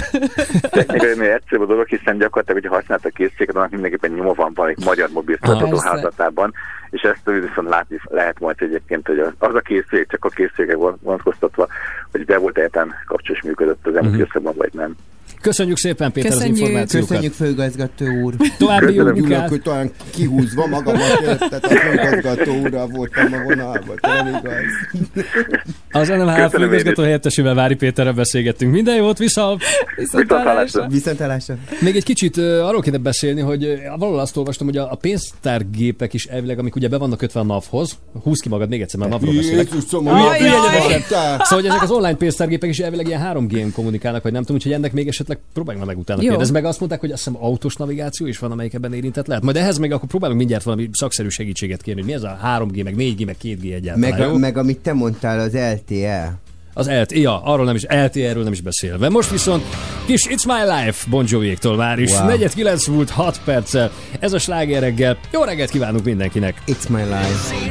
Technikai 0.60 1.14
nagyon 1.16 1.32
egyszerűbb 1.32 1.62
a 1.62 1.66
dolog, 1.66 1.86
hiszen 1.86 2.18
gyakorlatilag, 2.18 2.62
hogyha 2.62 2.76
használta 2.76 3.08
a 3.08 3.12
készséget, 3.14 3.56
annak 3.56 3.70
mindenképpen 3.70 4.10
nyoma 4.10 4.32
van 4.34 4.52
valamelyik 4.54 4.84
magyar 4.84 5.08
mobilszolgáltató 5.12 5.70
Persze. 5.70 5.88
házatában, 5.88 6.52
és 6.92 7.02
ezt 7.02 7.24
viszont 7.24 7.68
látni 7.68 8.00
lehet 8.04 8.40
majd 8.40 8.56
egyébként, 8.58 9.06
hogy 9.06 9.18
az- 9.18 9.54
a 9.54 9.60
készülék, 9.60 10.08
csak 10.08 10.24
a 10.24 10.28
készülékek 10.28 10.76
vonatkoztatva, 11.00 11.66
hogy 12.10 12.24
be 12.24 12.38
volt 12.38 12.56
egyáltalán 12.56 12.94
kapcsolás 13.06 13.42
működött 13.42 13.86
az 13.86 13.94
elmúlt 13.94 14.12
Mhm. 14.12 14.20
időszakban, 14.22 14.54
vagy 14.56 14.70
nem. 14.72 14.96
Köszönjük 15.42 15.76
szépen, 15.76 16.12
Péter, 16.12 16.30
Köszönjük. 16.30 16.54
az 16.54 16.60
információkat. 16.60 17.08
Köszönjük, 17.08 17.32
főigazgató 17.32 18.06
úr. 18.22 18.34
További 18.58 18.94
jó 18.94 19.04
munkát. 19.04 19.48
hogy 19.48 19.62
talán 19.62 19.90
kihúzva 20.10 20.66
magamat, 20.66 21.20
érted? 21.22 21.64
A 21.64 21.68
főigazgató 21.68 22.60
úrral 22.60 22.86
voltam 22.86 23.32
a 23.32 23.42
vonalban, 23.42 23.98
nem 24.00 24.26
igaz. 24.26 25.24
Az 25.90 26.08
NMH 26.08 26.42
Köszönöm 26.42 26.50
főigazgató 26.50 27.02
helyettesével 27.02 27.54
Vári 27.54 27.74
Péterrel 27.74 28.12
beszélgettünk. 28.12 28.72
Minden 28.72 28.96
jót, 28.96 29.18
vissza! 29.18 29.56
Viszontlátásra. 29.96 30.86
Viszontlátásra. 30.88 31.56
Még 31.80 31.96
egy 31.96 32.04
kicsit 32.04 32.36
arról 32.36 32.80
kéne 32.80 32.98
beszélni, 32.98 33.40
hogy 33.40 33.80
valahol 33.98 34.18
azt 34.18 34.36
olvastam, 34.36 34.66
hogy 34.66 34.76
a, 34.76 34.98
pénztárgépek 35.00 36.14
is 36.14 36.24
elvileg, 36.24 36.58
amik 36.58 36.76
ugye 36.76 36.88
be 36.88 36.98
vannak 36.98 37.18
kötve 37.18 37.40
a 37.40 37.44
NAV-hoz, 37.44 37.98
húz 38.22 38.40
ki 38.40 38.48
magad 38.48 38.68
még 38.68 38.80
egyszer, 38.80 39.00
mert 39.00 39.12
a 39.12 39.14
NAV-ról 39.14 39.34
beszélek. 39.34 39.68
Szóval, 41.08 41.46
hogy 41.48 41.66
ezek 41.66 41.82
az 41.82 41.90
online 41.90 42.16
pénztárgépek 42.16 42.68
is 42.68 42.78
elvileg 42.78 43.06
ilyen 43.06 43.30
3G-n 43.34 43.72
kommunikálnak, 43.74 44.22
vagy 44.22 44.32
nem 44.32 44.40
tudom, 44.40 44.56
úgyhogy 44.56 44.72
ennek 44.72 44.92
még 44.92 45.08
esetleg 45.08 45.31
próbáljunk 45.52 45.86
meg 45.86 45.98
utána 45.98 46.22
Jó. 46.22 46.28
kérdezni. 46.28 46.52
Meg 46.52 46.64
azt 46.64 46.78
mondták, 46.78 47.00
hogy 47.00 47.10
azt 47.10 47.24
hiszem 47.24 47.42
autós 47.44 47.76
navigáció 47.76 48.26
is 48.26 48.38
van, 48.38 48.50
amelyik 48.50 48.74
ebben 48.74 48.92
érintett 48.92 49.26
lehet. 49.26 49.42
Majd 49.42 49.56
ehhez 49.56 49.78
még 49.78 49.92
akkor 49.92 50.08
próbálunk 50.08 50.38
mindjárt 50.38 50.64
valami 50.64 50.88
szakszerű 50.92 51.28
segítséget 51.28 51.82
kérni, 51.82 52.00
hogy 52.00 52.10
mi 52.10 52.16
ez 52.16 52.22
a 52.22 52.38
3G, 52.44 52.84
meg 52.84 52.94
4G, 52.98 53.26
meg 53.26 53.36
2G 53.42 53.74
egyáltalán. 53.74 54.10
Meg, 54.10 54.18
jó? 54.18 54.34
a, 54.34 54.38
meg 54.38 54.56
amit 54.56 54.78
te 54.78 54.92
mondtál, 54.92 55.40
az 55.40 55.52
LTE. 55.52 56.40
Az 56.74 56.90
LT, 56.90 57.12
ja, 57.12 57.42
arról 57.42 57.64
nem 57.64 57.74
is, 57.74 57.82
LTE-ről 57.88 58.42
nem 58.42 58.52
is 58.52 58.60
beszélve. 58.60 59.08
Most 59.08 59.30
viszont 59.30 59.64
kis 60.06 60.26
It's 60.30 60.46
My 60.46 60.72
Life 60.72 61.06
Bon 61.10 61.24
Jovi-éktól 61.28 61.76
már 61.76 61.98
is. 61.98 62.10
Wow. 62.10 62.20
Wow. 62.20 62.36
4 62.54 62.88
múlt 62.90 63.10
6 63.10 63.40
perccel. 63.44 63.90
Ez 64.18 64.32
a 64.32 64.38
sláger 64.38 64.80
reggel. 64.80 65.18
Jó 65.32 65.42
reggelt 65.42 65.70
kívánunk 65.70 66.04
mindenkinek. 66.04 66.62
It's 66.66 66.88
My 66.88 67.02
Life. 67.02 67.70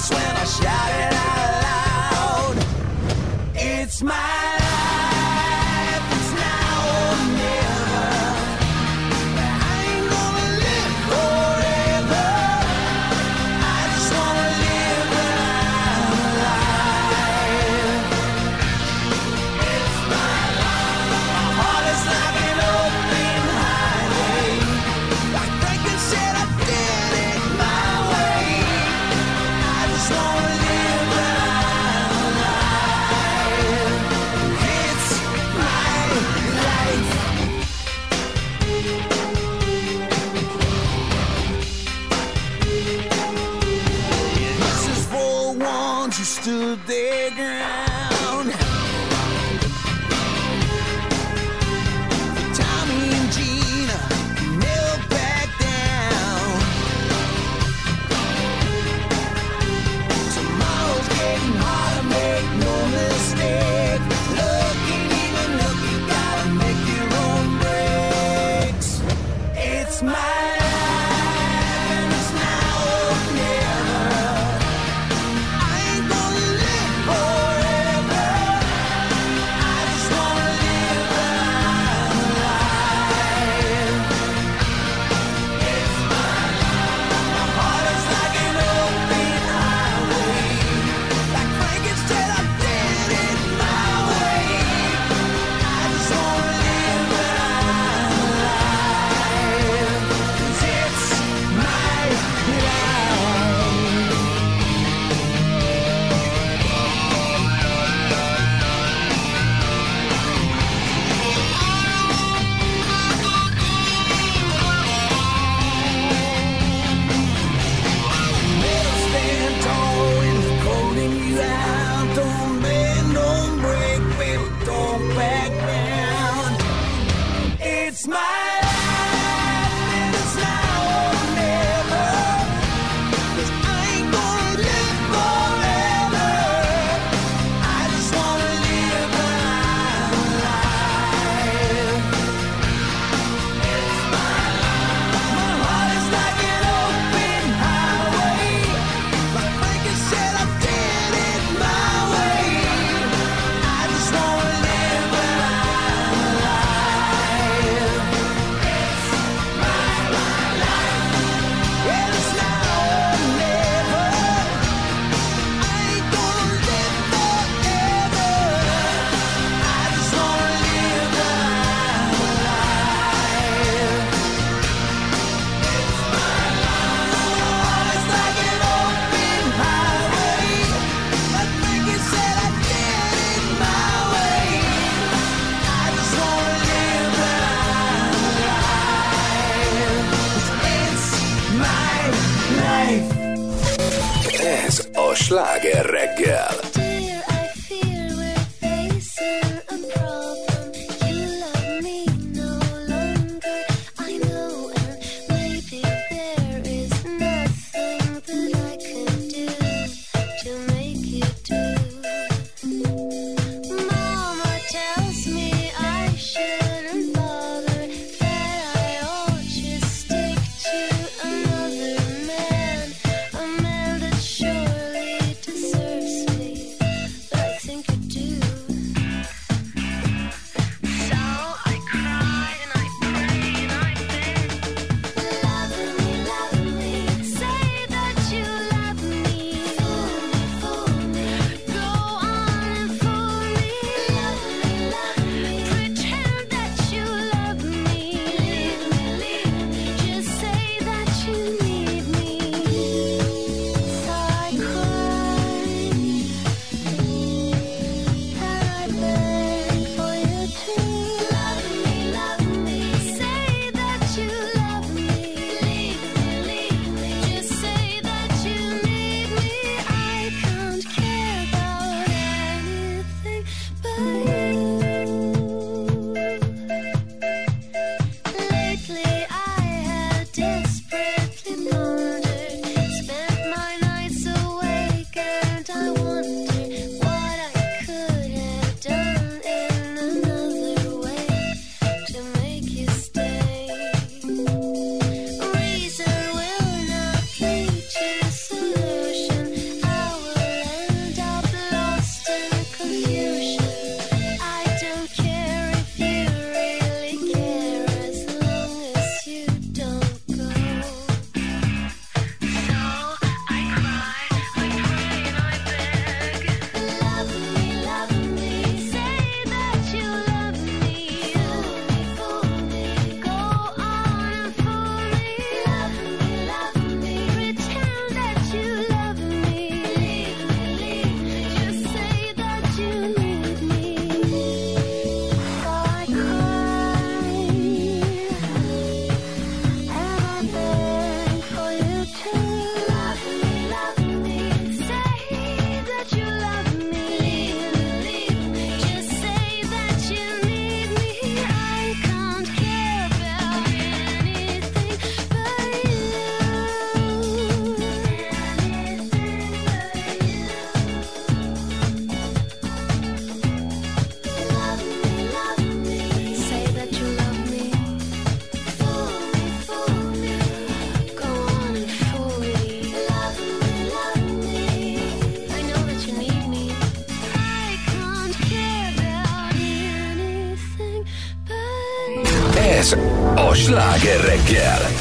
Voice 0.00 0.10
when 0.10 0.36
I 0.36 0.44
shout 0.44 0.92
it 1.00 1.12
out 1.14 2.56
loud. 2.56 2.66
It's 3.54 4.02
my 4.02 4.59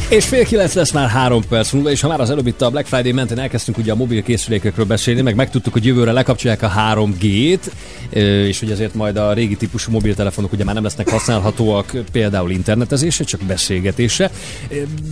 És 0.10 0.26
fél 0.26 0.45
kilenc 0.45 0.73
lesz 0.73 0.91
már 0.91 1.10
három 1.10 1.41
perc 1.49 1.72
múlva, 1.72 1.91
és 1.91 2.02
ha 2.02 2.07
már 2.07 2.19
az 2.19 2.30
előbb 2.30 2.48
itt 2.48 2.61
a 2.61 2.69
Black 2.69 2.88
Friday 2.88 3.11
mentén 3.11 3.40
elkezdtünk 3.40 3.77
ugye 3.77 3.91
a 3.91 3.95
mobil 3.95 4.23
készülékekről 4.23 4.86
beszélni, 4.86 5.22
meg 5.22 5.36
megtudtuk, 5.36 5.73
hogy 5.73 5.86
jövőre 5.86 6.11
lekapcsolják 6.11 6.61
a 6.61 6.72
3G-t, 6.77 7.60
ö, 7.65 7.69
és 8.14 8.60
hogy 8.60 8.72
ezért 8.72 8.94
majd 8.94 9.18
a 9.18 9.34
régi 9.34 9.56
típusú 9.56 9.91
mobiltelefonok 9.91 10.52
ugye 10.52 10.64
már 10.64 10.73
nem 10.73 10.84
lesznek 10.84 11.10
használhatóak 11.10 11.98
például 12.11 12.52
internetezésre, 12.52 13.23
csak 13.23 13.41
beszélgetésre. 13.48 14.31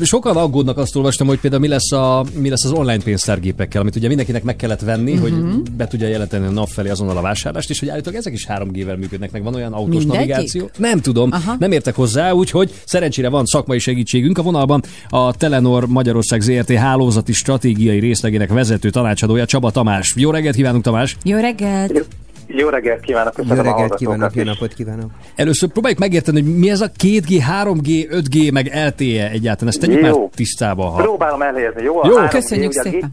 Sokan 0.01 0.37
aggódnak, 0.37 0.77
azt 0.77 0.95
olvastam, 0.95 1.27
hogy 1.27 1.39
például 1.39 1.61
mi 1.61 1.67
lesz, 1.67 1.91
a, 1.91 2.25
mi 2.39 2.49
lesz 2.49 2.65
az 2.65 2.71
online 2.71 3.03
pénztárgépekkel, 3.03 3.81
amit 3.81 3.95
ugye 3.95 4.07
mindenkinek 4.07 4.43
meg 4.43 4.55
kellett 4.55 4.81
venni, 4.81 5.13
Mhm. 5.13 5.23
uh-huh. 5.23 5.51
hogy 5.51 5.71
be 5.71 5.87
tudja 5.87 6.07
jelenteni 6.07 6.45
a 6.45 6.49
nap 6.49 6.67
felé 6.69 6.89
azonnal 6.89 7.17
a 7.17 7.21
vásárlást, 7.21 7.69
és 7.69 7.79
hogy 7.79 7.89
állítólag 7.89 8.19
ezek 8.19 8.33
is 8.33 8.45
3G-vel 8.47 8.97
működnek, 8.97 9.31
meg 9.31 9.43
van 9.43 9.55
olyan 9.55 9.73
autós 9.73 9.97
Mindegyik? 10.03 10.17
navigáció. 10.29 10.69
Nem 10.77 10.99
tudom, 11.01 11.31
Aha. 11.31 11.55
nem 11.59 11.71
értek 11.71 11.95
hozzá, 11.95 12.31
úgyhogy 12.31 12.71
szerencsére 12.85 13.29
van 13.29 13.45
szakmai 13.45 13.79
segítségünk. 13.79 14.37
A 14.37 14.41
vonalban 14.41 14.83
a 15.09 15.33
Telenor 15.35 15.87
Magyarország 15.87 16.41
ZRT 16.41 16.71
hálózati 16.73 17.33
stratégiai 17.33 17.99
részlegének 17.99 18.49
vezető 18.49 18.89
tanácsadója 18.89 19.45
Csaba 19.45 19.71
Tamás. 19.71 20.13
Jó 20.15 20.31
reggelt 20.31 20.55
kívánunk, 20.55 20.83
Tamás! 20.83 21.17
Jó 21.23 21.37
reggelt! 21.39 22.05
Jó 22.47 22.69
reggelt 22.69 22.99
kívánok, 22.99 23.33
Jó 23.37 23.43
köszönöm 23.43 23.65
a 23.65 23.69
reggelt 23.69 23.95
kívánok, 23.95 24.35
jó 24.35 24.43
napot 24.43 24.73
kívánok. 24.73 25.11
Először 25.35 25.69
próbáljuk 25.69 25.99
megérteni, 25.99 26.41
hogy 26.41 26.57
mi 26.57 26.69
ez 26.69 26.81
a 26.81 26.87
2G, 27.03 27.43
3G, 27.63 28.07
5G, 28.11 28.53
meg 28.53 28.65
LTE 28.65 29.29
egyáltalán. 29.29 29.73
Ezt 29.73 29.79
tegyük 29.79 30.05
Jó. 30.05 30.19
már 30.19 30.29
tisztába. 30.35 30.83
Ha... 30.83 31.01
Próbálom 31.01 31.41
elhelyezni, 31.41 31.83
jó? 31.83 32.03
A 32.03 32.07
Jó. 32.07 32.15
3G, 32.17 32.29
Köszönjük 32.29 32.69
ugye 32.71 32.79
a 32.79 32.83
G- 32.83 32.91
szépen. 32.91 33.09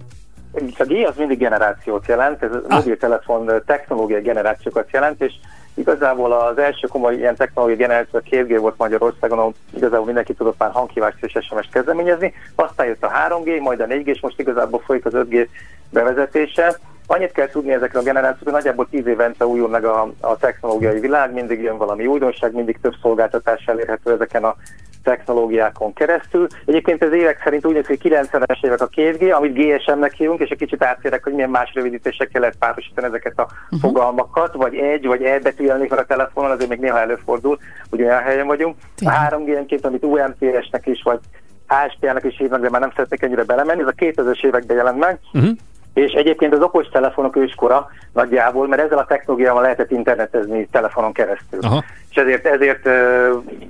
A 0.79 0.85
G 0.85 0.93
az 1.07 1.17
mindig 1.17 1.39
generációt 1.39 2.07
jelent, 2.07 2.43
ez 2.43 2.51
a 2.69 2.75
mobiltelefon 2.75 3.51
technológiai 3.67 4.21
generációkat 4.21 4.91
jelent, 4.93 5.23
és 5.23 5.33
igazából 5.75 6.33
az 6.33 6.59
első 6.59 6.87
komoly 6.87 7.15
ilyen 7.15 7.37
technológiai 7.37 7.79
generáció 7.79 8.19
a 8.19 8.29
2G 8.31 8.57
volt 8.61 8.79
Magyarországon, 8.79 9.39
ahol 9.39 9.55
igazából 9.77 10.05
mindenki 10.05 10.35
tudott 10.35 10.59
már 10.59 10.71
hanghívást 10.71 11.25
és 11.25 11.39
SMS-t 11.41 11.71
kezdeményezni, 11.73 12.35
aztán 12.55 12.87
jött 12.87 13.05
a 13.05 13.13
3G, 13.29 13.61
majd 13.61 13.81
a 13.81 13.87
4G, 13.87 14.07
és 14.07 14.21
most 14.21 14.41
igazából 14.41 14.83
folyik 14.85 15.05
az 15.05 15.13
5G 15.15 15.47
bevezetése. 15.91 16.79
Annyit 17.07 17.33
kell 17.33 17.49
tudni 17.49 17.73
ezekről 17.73 18.03
a 18.03 18.05
generációkról, 18.05 18.55
nagyjából 18.55 18.89
10 18.91 19.07
évente 19.07 19.47
újul 19.47 19.69
meg 19.69 19.85
a, 19.85 20.13
a 20.21 20.37
technológiai 20.37 21.01
világ, 21.01 21.33
mindig 21.33 21.63
jön 21.63 21.77
valami 21.77 22.07
újdonság, 22.07 22.53
mindig 22.53 22.79
több 22.81 22.95
szolgáltatás 23.03 23.65
elérhető 23.67 24.13
ezeken 24.13 24.45
a 24.45 24.57
technológiákon 25.05 25.93
keresztül. 25.93 26.47
Egyébként 26.65 27.03
ez 27.03 27.13
évek 27.13 27.41
szerint 27.45 27.67
úgy 27.67 27.75
néz 27.75 27.87
ki, 27.87 27.99
hogy 28.01 28.13
90-es 28.13 28.65
évek 28.65 28.81
a 28.81 28.89
2G, 28.89 29.35
amit 29.35 29.55
GSM-nek 29.55 30.13
hívunk, 30.13 30.41
és 30.41 30.49
egy 30.49 30.59
kicsit 30.59 30.85
átérek, 30.85 31.25
hogy 31.25 31.33
milyen 31.33 31.51
más 31.51 31.75
rövidítésekkel 31.75 32.41
lehet 32.41 32.57
párosítani 32.59 33.07
ezeket 33.07 33.39
a 33.39 33.43
uh-huh. 33.43 33.81
fogalmakat, 33.81 34.55
vagy 34.55 34.75
egy, 34.75 35.07
vagy 35.07 35.23
egy 35.23 35.43
betű 35.43 35.65
jelenik 35.65 35.91
meg 35.91 35.99
a 35.99 36.05
telefonon, 36.05 36.51
azért 36.51 36.69
még 36.69 36.81
néha 36.81 37.01
előfordul, 37.01 37.59
hogy 37.91 38.03
olyan 38.03 38.23
helyen 38.23 38.47
vagyunk. 38.47 38.77
A 39.05 39.11
3G 39.11 39.49
egyébként, 39.49 39.87
amit 39.87 40.05
UMTS-nek 40.05 40.87
is, 40.87 41.03
vagy 41.03 41.19
ASP-nek 41.67 42.25
is 42.25 42.37
hívnak, 42.37 42.61
de 42.61 42.71
már 42.71 42.81
nem 42.81 42.91
szeretnék 42.91 43.23
ennyire 43.23 43.45
belemenni, 43.45 43.81
ez 43.81 43.87
a 43.87 43.93
2000-es 43.93 44.45
években 44.45 44.77
jelent 44.77 44.99
meg. 44.99 45.19
Uh-huh. 45.33 45.51
És 45.95 46.13
egyébként 46.13 46.53
az 46.55 46.61
okos 46.63 46.89
telefonok 46.89 47.37
őskora 47.37 47.91
nagyjából, 48.13 48.69
mert 48.69 48.83
ezzel 48.83 48.99
a 48.99 49.05
technológiával 49.09 49.63
lehetett 49.63 49.91
internetezni 49.91 50.69
telefonon 50.73 51.13
keresztül. 51.13 51.59
Aha. 51.63 51.85
És 52.11 52.17
ezért, 52.17 52.47
ezért 52.47 52.89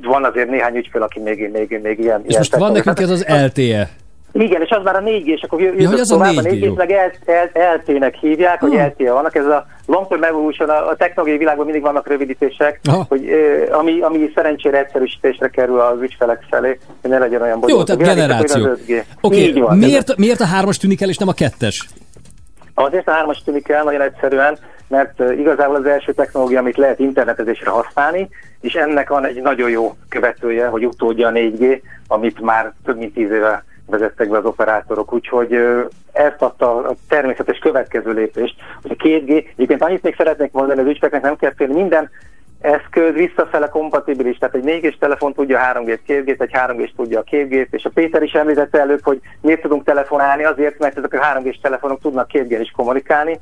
van 0.02 0.24
azért 0.24 0.48
néhány 0.50 0.76
ügyfél, 0.76 1.02
aki 1.02 1.20
még, 1.20 1.50
még, 1.52 1.80
még 1.82 1.98
ilyen... 1.98 2.22
És 2.26 2.36
most 2.36 2.56
van 2.56 2.72
nekünk 2.72 3.00
ez 3.00 3.10
az 3.10 3.26
LTE. 3.28 3.88
Igen, 4.32 4.62
és 4.62 4.70
az 4.70 4.84
már 4.84 4.96
a 4.96 5.00
4G, 5.00 5.24
és 5.24 5.42
akkor 5.42 5.60
jövök 5.60 5.80
Ja, 5.80 5.88
hogy 5.88 5.98
az 6.00 6.10
a 6.10 6.14
tovább, 6.14 6.32
4G, 6.34 6.38
a 6.38 6.42
4G, 6.42 6.60
jó. 6.60 6.74
meg 6.74 7.20
LT-nek 7.76 8.14
hívják, 8.14 8.60
hogy 8.60 8.70
Hmm. 8.70 8.84
LTE 8.86 9.12
vannak, 9.12 9.36
ez 9.36 9.46
a 9.46 9.66
Long 9.86 10.08
Term 10.08 10.22
Evolution, 10.22 10.68
a, 10.68 10.88
a 10.88 10.96
technológiai 10.96 11.38
világban 11.38 11.64
mindig 11.64 11.82
vannak 11.82 12.08
rövidítések, 12.08 12.80
Aha. 12.84 13.04
hogy, 13.08 13.28
ami, 13.70 14.00
ami 14.00 14.30
szerencsére 14.34 14.78
egyszerűsítésre 14.78 15.48
kerül 15.48 15.80
az 15.80 16.00
ügyfelek 16.00 16.44
felé, 16.50 16.78
hogy 17.00 17.10
ne 17.10 17.18
legyen 17.18 17.42
olyan 17.42 17.54
Jó, 17.54 17.60
bonyolult. 17.60 17.86
tehát 17.86 18.00
A 18.00 18.04
világ, 18.04 18.18
generáció. 18.28 18.62
hogy 18.62 18.70
az 18.70 18.80
5G. 18.88 19.02
Oké, 19.20 19.52
van, 19.52 19.78
miért, 19.78 20.16
miért 20.16 20.40
a 20.40 20.46
hármas 20.46 20.76
tűnik 20.76 21.00
el, 21.02 21.08
és 21.08 21.16
nem 21.16 21.28
a 21.28 21.32
kettes? 21.32 21.88
Azért 22.74 23.08
a 23.08 23.12
hármas 23.12 23.42
tűnik 23.42 23.68
el 23.68 23.84
nagyon 23.84 24.00
egyszerűen, 24.00 24.58
mert 24.88 25.20
igazából 25.38 25.76
az 25.76 25.86
első 25.86 26.12
technológia, 26.12 26.58
amit 26.58 26.76
lehet 26.76 26.98
internetezésre 26.98 27.70
használni, 27.70 28.28
és 28.60 28.74
ennek 28.74 29.08
van 29.08 29.24
egy 29.24 29.42
nagyon 29.42 29.70
jó 29.70 29.96
követője, 30.08 30.66
hogy 30.66 30.86
utódja 30.86 31.28
a 31.28 31.32
4G, 31.32 31.80
amit 32.08 32.40
már 32.40 32.72
több 32.84 32.98
mint 32.98 33.14
tíz 33.14 33.30
éve 33.30 33.64
vezettek 33.86 34.28
be 34.28 34.38
az 34.38 34.44
operátorok, 34.44 35.12
úgyhogy 35.12 35.52
ezt 36.12 36.42
adta 36.42 36.76
a 36.76 36.94
természetes 37.08 37.58
következő 37.58 38.12
lépést, 38.12 38.54
hogy 38.82 38.90
a 38.98 39.02
2G, 39.04 39.28
egyébként 39.28 39.82
annyit 39.82 40.02
még 40.02 40.14
szeretnék 40.16 40.52
mondani, 40.52 40.80
az 40.80 40.86
ügyfeknek 40.86 41.22
nem 41.22 41.36
kell 41.36 41.52
félni, 41.56 41.74
minden 41.74 42.10
eszköz 42.64 43.14
visszafele 43.14 43.68
kompatibilis, 43.68 44.38
tehát 44.38 44.54
egy 44.54 44.64
4G-s 44.66 44.96
telefon 44.98 45.32
tudja 45.32 45.60
a 45.60 45.72
3G-t, 45.72 45.98
2G-t, 46.08 46.40
egy 46.40 46.50
3G-s 46.52 46.92
tudja 46.96 47.18
a 47.18 47.24
2G-t, 47.24 47.66
és 47.70 47.84
a 47.84 47.90
Péter 47.94 48.22
is 48.22 48.32
említette 48.32 48.80
előbb, 48.80 49.00
hogy 49.02 49.20
miért 49.40 49.60
tudunk 49.60 49.84
telefonálni, 49.84 50.44
azért, 50.44 50.78
mert 50.78 50.98
ezek 50.98 51.12
a 51.12 51.18
3G-s 51.18 51.58
telefonok 51.60 52.00
tudnak 52.00 52.30
2G-n 52.32 52.60
is 52.60 52.70
kommunikálni, 52.70 53.40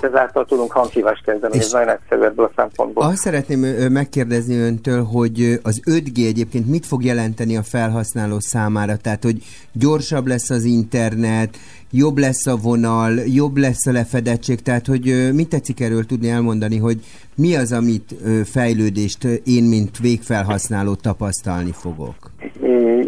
ezáltal 0.00 0.44
tudunk 0.44 0.72
hanghívást 0.72 1.24
kezdeni, 1.24 1.58
ez 1.58 1.72
nagyon 1.72 1.88
egyszerű 1.88 2.22
ebből 2.22 2.44
a 2.44 2.50
szempontból. 2.56 3.04
Azt 3.04 3.16
szeretném 3.16 3.60
megkérdezni 3.92 4.58
öntől, 4.58 5.02
hogy 5.04 5.60
az 5.62 5.80
5G 5.90 6.26
egyébként 6.26 6.68
mit 6.68 6.86
fog 6.86 7.04
jelenteni 7.04 7.56
a 7.56 7.62
felhasználó 7.62 8.36
számára? 8.40 8.96
Tehát, 8.96 9.22
hogy 9.22 9.42
gyorsabb 9.72 10.26
lesz 10.26 10.50
az 10.50 10.64
internet, 10.64 11.56
jobb 11.90 12.18
lesz 12.18 12.46
a 12.46 12.56
vonal, 12.56 13.12
jobb 13.26 13.56
lesz 13.56 13.86
a 13.86 13.92
lefedettség, 13.92 14.62
tehát, 14.62 14.86
hogy 14.86 15.32
mit 15.32 15.48
tetszik 15.48 15.80
erről 15.80 16.06
tudni 16.06 16.30
elmondani, 16.30 16.78
hogy 16.78 17.00
mi 17.34 17.56
az, 17.56 17.72
amit 17.72 18.14
fejlődést 18.44 19.24
én, 19.44 19.64
mint 19.64 19.98
végfelhasználó 19.98 20.94
tapasztalni 20.94 21.72
fogok? 21.72 22.14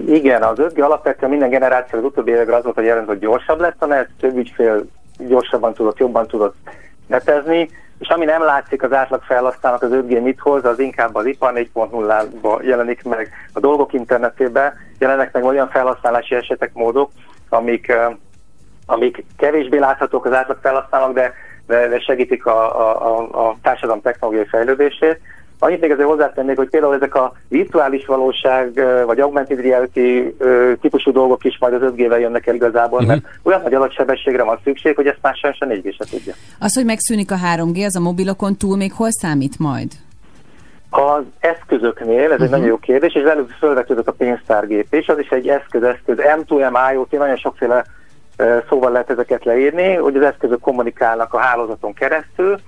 Igen, 0.06 0.42
az 0.42 0.56
5G 0.58 0.82
alapvetően 0.82 1.30
minden 1.30 1.50
generáció 1.50 1.98
az 1.98 2.04
utóbbi 2.04 2.30
években 2.30 2.54
az 2.54 2.62
volt, 2.62 2.74
hogy 2.74 2.84
jelent, 2.84 3.06
hogy 3.06 3.18
gyorsabb 3.18 3.60
lett 3.60 3.82
a 3.82 3.86
net, 3.86 4.08
több 4.20 4.36
ügyfél 4.36 4.86
gyorsabban 5.18 5.74
tudott, 5.74 5.98
jobban 5.98 6.26
tudott 6.26 6.56
netezni, 7.06 7.68
és 7.98 8.08
ami 8.08 8.24
nem 8.24 8.42
látszik 8.42 8.82
az 8.82 8.92
átlag 8.92 9.22
felhasználók 9.22 9.82
az 9.82 9.90
5G 9.92 10.22
mit 10.22 10.40
hoz, 10.40 10.64
az 10.64 10.78
inkább 10.78 11.14
az 11.14 11.26
ipar 11.26 11.52
4.0-ba 11.52 12.62
jelenik 12.62 13.02
meg, 13.02 13.30
a 13.52 13.60
dolgok 13.60 13.92
internetében 13.92 14.74
jelennek 14.98 15.32
meg 15.32 15.44
olyan 15.44 15.68
felhasználási 15.68 16.34
esetek, 16.34 16.70
módok, 16.72 17.10
amik, 17.48 17.92
amik 18.86 19.24
kevésbé 19.36 19.78
láthatók 19.78 20.24
az 20.24 20.32
átlag 20.32 20.58
felhasználók, 20.62 21.14
de, 21.14 21.32
de, 21.66 21.88
de 21.88 21.98
segítik 21.98 22.46
a, 22.46 22.80
a, 22.80 23.18
a, 23.18 23.48
a 23.48 23.56
társadalom 23.62 24.00
technológiai 24.00 24.46
fejlődését. 24.46 25.20
Annyit 25.64 25.80
még 25.80 25.90
azért 25.90 26.08
hozzátennék, 26.08 26.56
hogy 26.56 26.68
például 26.68 26.94
ezek 26.94 27.14
a 27.14 27.32
virtuális 27.48 28.06
valóság 28.06 28.84
vagy 29.06 29.20
augmented 29.20 29.60
reality 29.60 30.34
típusú 30.80 31.12
dolgok 31.12 31.44
is 31.44 31.56
majd 31.60 31.74
az 31.74 31.80
5G-vel 31.82 32.20
jönnek 32.20 32.46
el 32.46 32.54
igazából, 32.54 32.98
Mhm. 33.00 33.08
mert 33.08 33.22
olyan 33.42 33.60
nagy 33.62 33.74
adatsebességre 33.74 34.42
van 34.42 34.58
szükség, 34.64 34.94
hogy 34.96 35.06
ezt 35.06 35.18
már 35.22 35.34
sem 35.34 35.52
se 35.52 35.66
4G 35.66 35.94
se 35.98 36.04
tudja. 36.10 36.34
Az, 36.58 36.74
hogy 36.74 36.84
megszűnik 36.84 37.30
a 37.30 37.36
3G, 37.36 37.84
az 37.84 37.96
a 37.96 38.00
mobilokon 38.00 38.56
túl 38.56 38.76
még 38.76 38.92
hol 38.92 39.10
számít 39.10 39.58
majd? 39.58 39.92
Az 40.90 41.22
eszközöknél, 41.38 42.32
ez 42.32 42.40
egy 42.40 42.50
nagyon 42.50 42.66
jó 42.66 42.76
kérdés, 42.76 43.14
és 43.14 43.22
előbb 43.22 43.48
felvetődött 43.60 44.08
a 44.08 44.12
pénztárgép 44.12 44.94
is, 44.94 45.06
az 45.08 45.18
is 45.18 45.28
egy 45.28 45.48
eszköz-eszköz, 45.48 46.16
M2M, 46.18 46.92
IoT, 46.92 47.10
nagyon 47.10 47.36
sokféle 47.36 47.84
szóval 48.68 48.90
lehet 48.92 49.10
ezeket 49.10 49.44
leírni, 49.44 49.94
hogy 49.94 50.16
az 50.16 50.22
eszközök 50.22 50.60
kommunikálnak 50.60 51.34
a 51.34 51.38
hálózaton 51.38 51.92
keresztül. 51.92 52.58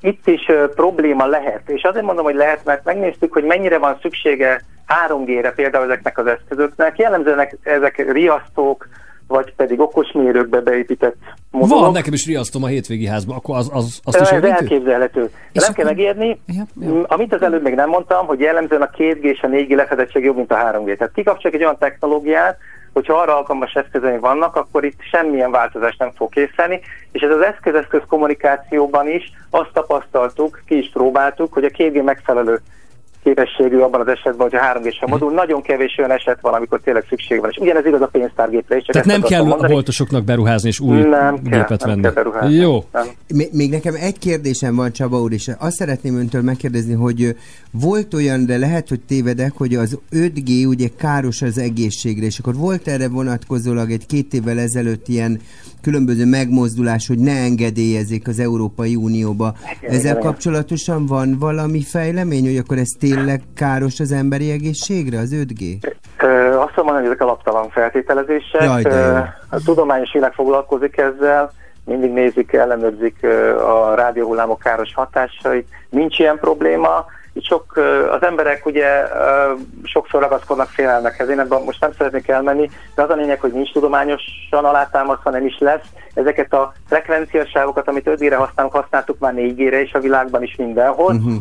Itt 0.00 0.26
is 0.26 0.50
probléma 0.74 1.26
lehet, 1.26 1.62
és 1.66 1.82
azért 1.82 2.04
mondom, 2.04 2.24
hogy 2.24 2.34
lehet, 2.34 2.64
mert 2.64 2.84
megnéztük, 2.84 3.32
hogy 3.32 3.44
mennyire 3.44 3.78
van 3.78 3.98
szüksége 4.02 4.60
3G-re 5.08 5.52
például 5.52 5.84
ezeknek 5.84 6.18
az 6.18 6.26
eszközöknek. 6.26 6.98
Jellemzően 6.98 7.48
ezek 7.62 8.12
riasztók, 8.12 8.88
vagy 9.26 9.54
pedig 9.54 9.80
okosmérőkbe 9.80 10.60
beépített 10.60 11.16
modulok. 11.50 11.82
Van, 11.82 11.92
nekem 11.92 12.12
is 12.12 12.26
riasztom 12.26 12.62
a 12.62 12.66
hétvégi 12.66 13.06
házban, 13.06 13.36
akkor 13.36 13.56
az, 13.56 13.70
az, 13.72 14.00
azt 14.04 14.20
is 14.20 14.28
Ez 14.28 14.42
elképzelhető. 14.42 15.30
De 15.52 15.60
nem 15.60 15.72
kell 15.72 15.84
megérni, 15.84 16.40
m, 16.74 16.98
amit 17.06 17.32
az 17.34 17.42
előbb 17.42 17.62
még 17.62 17.74
nem 17.74 17.88
mondtam, 17.88 18.26
hogy 18.26 18.40
jellemzően 18.40 18.82
a 18.82 18.90
2G 18.96 19.22
és 19.22 19.40
a 19.42 19.48
4G 19.48 19.74
lefedettség 19.76 20.24
jobb, 20.24 20.36
mint 20.36 20.52
a 20.52 20.56
3G. 20.56 20.96
Tehát 20.96 21.12
kikapcsoljuk 21.14 21.60
egy 21.60 21.66
olyan 21.66 21.78
technológiát, 21.78 22.58
hogyha 22.94 23.14
arra 23.14 23.36
alkalmas 23.36 23.72
eszközeink 23.74 24.20
vannak, 24.20 24.56
akkor 24.56 24.84
itt 24.84 25.00
semmilyen 25.10 25.50
változás 25.50 25.96
nem 25.96 26.10
fog 26.16 26.30
készelni, 26.30 26.80
és 27.12 27.22
ez 27.22 27.30
az 27.30 27.40
eszköz-eszköz 27.40 28.02
kommunikációban 28.08 29.08
is 29.08 29.32
azt 29.50 29.70
tapasztaltuk, 29.72 30.62
ki 30.66 30.78
is 30.78 30.90
próbáltuk, 30.92 31.52
hogy 31.52 31.64
a 31.64 31.68
2G 31.68 32.04
megfelelő 32.04 32.60
képességű 33.24 33.78
abban 33.78 34.00
az 34.00 34.08
esetben, 34.08 34.48
hogy 34.50 34.54
a 34.54 34.58
3 34.60 34.82
g 34.82 34.86
a 35.00 35.08
modul. 35.08 35.32
Nagyon 35.32 35.62
kevés 35.62 35.94
olyan 35.98 36.10
eset 36.10 36.38
van, 36.40 36.54
amikor 36.54 36.80
tényleg 36.80 37.04
szükség 37.08 37.40
van. 37.40 37.50
És 37.50 37.56
ugyanez 37.56 37.86
igaz 37.86 38.00
a 38.00 38.06
pénztárgépre 38.06 38.76
is. 38.76 38.84
Csak 38.84 38.92
Tehát 38.92 39.18
nem 39.18 39.22
kell 39.30 39.40
a 39.40 39.44
mondani. 39.44 39.72
boltosoknak 39.72 40.24
beruházni 40.24 40.68
és 40.68 40.80
új 40.80 40.98
Nem 41.00 41.42
kell, 41.42 41.58
gépet 41.58 41.80
nem 41.80 41.88
venni. 41.88 42.00
kell 42.02 42.12
beruházni. 42.12 42.54
Jó. 42.54 42.84
Még, 43.34 43.48
még 43.52 43.70
nekem 43.70 43.94
egy 43.94 44.18
kérdésem 44.18 44.74
van, 44.76 44.92
Csaba 44.92 45.20
úr, 45.20 45.32
és 45.32 45.50
azt 45.58 45.76
szeretném 45.76 46.16
öntől 46.16 46.42
megkérdezni, 46.42 46.94
hogy 46.94 47.36
volt 47.70 48.14
olyan, 48.14 48.46
de 48.46 48.58
lehet, 48.58 48.88
hogy 48.88 49.00
tévedek, 49.00 49.52
hogy 49.56 49.74
az 49.74 49.98
5G 50.12 50.66
ugye 50.68 50.88
káros 50.96 51.42
az 51.42 51.58
egészségre, 51.58 52.26
és 52.26 52.38
akkor 52.38 52.54
volt 52.54 52.88
erre 52.88 53.08
vonatkozólag 53.08 53.90
egy 53.90 54.06
két 54.06 54.34
évvel 54.34 54.58
ezelőtt 54.58 55.08
ilyen 55.08 55.40
különböző 55.82 56.26
megmozdulás, 56.26 57.06
hogy 57.06 57.18
ne 57.18 57.32
engedélyezzék 57.32 58.28
az 58.28 58.38
Európai 58.38 58.94
Unióba. 58.94 59.54
Igen, 59.82 59.94
Ezzel 59.94 60.18
kapcsolatosan 60.18 61.06
van 61.06 61.36
valami 61.38 61.82
fejlemény, 61.82 62.44
hogy 62.44 62.56
akkor 62.56 62.78
ez 62.78 62.88
tényleg 62.98 63.13
tényleg 63.14 63.42
káros 63.54 64.00
az 64.00 64.12
emberi 64.12 64.50
egészségre, 64.50 65.18
az 65.18 65.34
5G? 65.34 65.92
Ö, 66.18 66.58
azt 66.58 66.76
mondom, 66.76 66.94
hogy 66.94 67.04
ezek 67.04 67.20
alaptalan 67.20 67.70
feltételezések. 67.70 68.62
Jaj, 68.62 68.82
de 68.82 69.36
A 69.48 69.60
tudományos 69.64 70.12
világ 70.12 70.32
foglalkozik 70.32 70.96
ezzel, 70.96 71.52
mindig 71.84 72.10
nézik, 72.10 72.52
ellenőrzik 72.52 73.26
a 73.66 73.94
rádióhullámok 73.94 74.58
káros 74.58 74.94
hatásait. 74.94 75.68
Nincs 75.90 76.18
ilyen 76.18 76.38
probléma. 76.38 77.04
Itt 77.32 77.44
sok, 77.44 77.76
az 78.10 78.22
emberek 78.22 78.66
ugye 78.66 78.86
sokszor 79.82 80.20
ragaszkodnak 80.20 80.68
félelmekhez. 80.68 81.28
Én 81.28 81.40
ebben 81.40 81.62
most 81.62 81.80
nem 81.80 81.92
szeretnék 81.98 82.28
elmenni, 82.28 82.70
de 82.94 83.02
az 83.02 83.10
a 83.10 83.14
lényeg, 83.14 83.40
hogy 83.40 83.52
nincs 83.52 83.72
tudományosan 83.72 84.64
alátámasztva, 84.64 85.30
nem 85.30 85.46
is 85.46 85.58
lesz. 85.58 85.84
Ezeket 86.14 86.52
a 86.52 86.72
frekvenciasávokat, 86.88 87.88
amit 87.88 88.08
5G-re 88.10 88.36
használunk, 88.36 88.74
használtuk 88.74 89.18
már 89.18 89.32
4G-re 89.36 89.80
is 89.80 89.92
a 89.92 90.00
világban 90.00 90.42
is 90.42 90.56
mindenhol. 90.56 91.12
Mhm. 91.12 91.34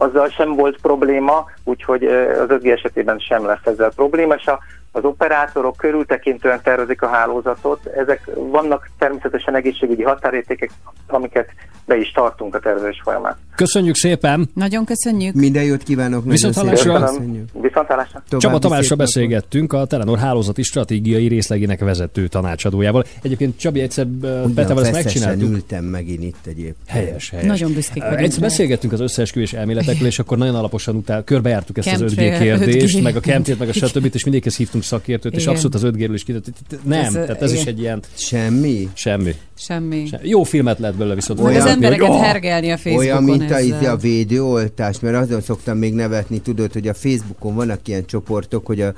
Azzal 0.00 0.28
sem 0.28 0.54
volt 0.54 0.80
probléma, 0.80 1.50
úgyhogy 1.64 2.04
az 2.04 2.46
5G 2.48 2.72
esetében 2.72 3.18
sem 3.18 3.46
lesz 3.46 3.64
ezzel 3.66 3.92
probléma, 3.94 4.34
és 4.34 4.46
a, 4.46 4.58
az 4.92 5.04
operátorok 5.04 5.76
körültekintően 5.76 6.60
tervezik 6.62 7.02
a 7.02 7.08
hálózatot. 7.08 7.86
Ezek 7.86 8.30
vannak 8.34 8.90
természetesen 8.98 9.54
egészségügyi 9.54 10.02
határértékek, 10.02 10.70
amiket 11.06 11.50
be 11.86 11.96
is 11.96 12.12
tartunk 12.12 12.54
a 12.54 12.58
tervezés 12.58 13.00
folyamán. 13.04 13.36
Köszönjük 13.60 13.96
szépen! 13.96 14.50
Nagyon 14.54 14.84
köszönjük. 14.84 15.34
Minden 15.34 15.64
jót 15.64 15.82
kívánok. 15.82 16.24
Viszont 16.24 16.54
hallásra. 16.54 17.04
köszönjük. 17.04 17.48
Viszontlátásra. 17.62 18.22
Csaba 18.38 18.58
napot. 18.62 18.96
beszélgettünk 18.96 19.72
a 19.72 19.84
Telenor 19.84 20.18
hálózati 20.18 20.62
stratégiai 20.62 21.26
részlegének 21.28 21.80
vezető 21.80 22.26
tanácsadójával. 22.26 23.04
Egyébként 23.22 23.58
Csabi 23.58 23.80
egyszer 23.80 24.06
ö, 24.20 24.44
Petával 24.54 24.82
ezt 24.86 24.92
megcsináltuk. 24.92 25.50
ültem 25.50 25.84
megint 25.84 26.22
itt 26.22 26.46
egyébként. 26.46 26.76
Helyes, 26.86 27.30
helyes. 27.30 27.46
Nagyon 27.46 27.72
büszkék 27.72 28.02
vagyunk 28.02 28.20
Egyszer 28.20 28.40
beszélgettünk 28.40 28.92
az 28.92 29.00
összeesküvés 29.00 29.52
elméletekről, 29.52 30.08
és 30.08 30.18
akkor 30.18 30.38
nagyon 30.38 30.54
alaposan 30.54 30.96
utál, 30.96 31.24
körbejártuk 31.24 31.78
ezt 31.78 31.92
az 31.92 32.00
5G 32.00 32.16
Chemtrail, 32.16 32.58
kérdést, 32.58 32.98
5G. 32.98 33.02
meg 33.02 33.16
a 33.16 33.20
chemtrail, 33.20 33.58
meg 33.58 33.68
a 33.68 33.72
stb. 33.72 34.04
és 34.04 34.24
mindegyikhez 34.24 34.56
hívtunk 34.56 34.84
szakértőt, 34.84 35.34
és 35.36 35.46
abszolút 35.46 35.74
az 35.74 35.82
5G-ről 35.84 36.10
is 36.12 36.24
hogy 36.24 36.42
Nem, 36.84 37.04
Ez, 37.04 37.12
tehát 37.12 37.42
ez 37.42 37.52
is 37.52 37.60
igen. 37.60 37.74
egy 37.74 37.80
ilyen... 37.80 38.02
Semmi? 38.14 38.88
Semmi. 38.94 39.34
Semmi. 39.56 40.06
Semmi. 40.06 40.28
Jó 40.28 40.42
filmet 40.42 40.78
lehet 40.78 40.96
belőle 40.96 41.14
viszont 41.14 41.42
Meg 41.42 41.56
az 41.56 41.64
embereket 41.66 42.08
hogy- 42.08 42.20
hergelni 42.20 42.70
a 42.70 42.76
Facebookon 42.76 43.06
Olyan, 43.06 43.22
mint 43.22 43.49
a, 43.50 43.56
ezzel. 43.56 43.76
izé 43.76 43.86
a 43.86 43.96
védőoltás, 43.96 45.00
mert 45.00 45.16
azon 45.16 45.40
szoktam 45.40 45.78
még 45.78 45.94
nevetni, 45.94 46.40
tudod, 46.40 46.72
hogy 46.72 46.88
a 46.88 46.94
Facebookon 46.94 47.54
vannak 47.54 47.88
ilyen 47.88 48.04
csoportok, 48.04 48.66
hogy 48.66 48.80
a, 48.80 48.94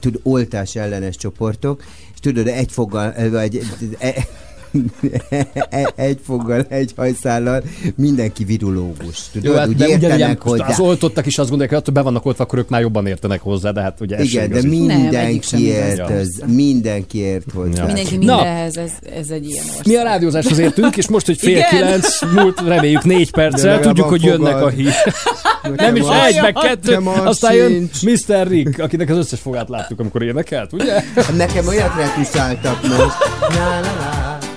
tud, 0.00 0.20
oltás 0.22 0.76
ellenes 0.76 1.16
csoportok, 1.16 1.82
és 2.14 2.20
tudod, 2.20 2.46
egy 2.46 2.72
foggal, 2.72 3.30
vagy 3.30 3.60
e, 3.98 4.06
e, 4.06 4.14
egy 4.14 4.26
foggal, 6.24 6.66
egy 6.68 6.92
hajszállal 6.96 7.62
mindenki 7.96 8.44
virológus. 8.44 9.28
Tudod, 9.32 9.50
Jó, 9.50 9.58
hát 9.58 9.68
úgy 9.68 9.76
de 9.76 9.86
értenek 9.88 10.40
hozzá. 10.42 10.64
hozzá. 10.64 10.66
az 10.66 10.80
oltottak 10.80 11.26
is 11.26 11.38
azt 11.38 11.48
gondolják, 11.48 11.70
hogy 11.70 11.78
attól 11.78 11.94
be 11.94 12.02
vannak 12.02 12.26
oltva, 12.26 12.44
akkor 12.44 12.58
ők 12.58 12.68
már 12.68 12.80
jobban 12.80 13.06
értenek 13.06 13.40
hozzá, 13.40 13.70
de 13.70 13.80
hát 13.80 14.00
ugye 14.00 14.16
ez 14.16 14.24
Igen, 14.24 14.50
de 14.50 14.62
mindenki 14.62 15.64
ért, 15.66 16.10
ez, 16.10 16.28
mindenki 16.46 17.18
ért 17.18 17.52
hozzá. 17.52 17.84
Mindenki 17.84 18.16
Na. 18.16 18.36
mindenhez, 18.36 18.76
ez, 18.76 18.92
ez 19.18 19.30
egy 19.30 19.48
ilyen 19.48 19.64
ország. 19.68 19.86
Mi 19.86 19.96
a 19.96 20.02
rádiózáshoz 20.02 20.58
értünk, 20.58 20.96
és 20.96 21.08
most, 21.08 21.26
hogy 21.26 21.38
fél 21.38 21.56
Igen. 21.56 21.68
kilenc 21.68 22.32
múlt, 22.34 22.60
reméljük 22.60 23.04
négy 23.04 23.30
perccel, 23.30 23.80
tudjuk, 23.80 24.08
hogy 24.08 24.22
jönnek 24.22 24.54
a 24.54 24.58
fogad. 24.58 24.72
hír. 24.72 24.92
Nem 25.76 25.96
is 25.96 26.02
az- 26.02 26.26
egy, 26.26 26.40
meg 26.40 26.52
kettő, 26.52 26.96
aztán 27.24 27.54
jön. 27.54 27.90
Mr. 28.02 28.48
Rick, 28.48 28.80
akinek 28.80 29.10
az 29.10 29.16
összes 29.16 29.40
fogát 29.40 29.68
láttuk, 29.68 30.00
amikor 30.00 30.22
énekelt, 30.22 30.72
ugye? 30.72 31.02
Nekem 31.36 31.66
olyat 31.66 31.92
retuszáltak 31.96 32.82
most. 32.82 32.98
Na, 33.40 33.80
na, 33.80 33.80
na. 33.80 34.56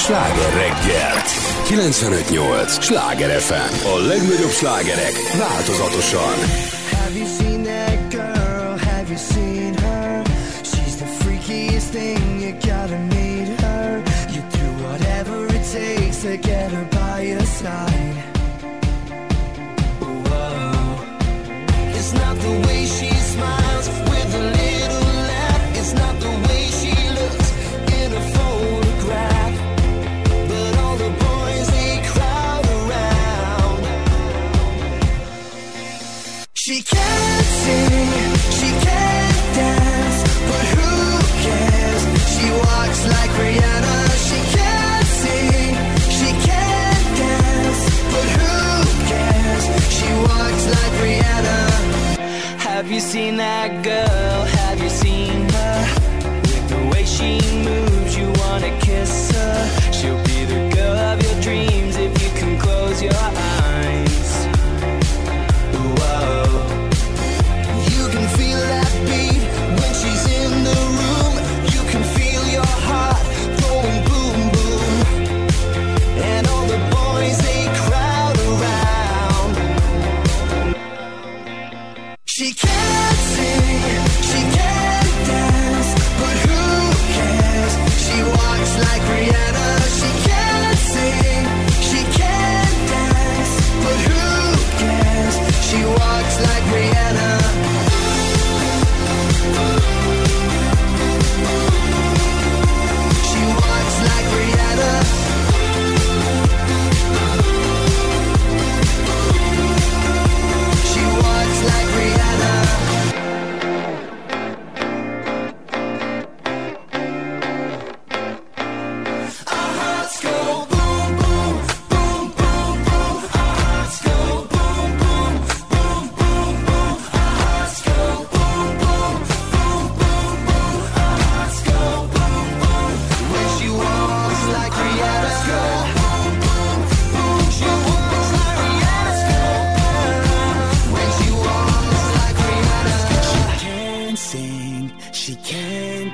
Sláger 0.00 0.52
reggel. 0.54 1.22
95.8 1.64 2.82
Sláger 2.82 3.40
FM. 3.40 3.86
A 3.86 4.06
legnagyobb 4.06 4.50
slágerek 4.50 5.12
változatosan. 5.38 6.69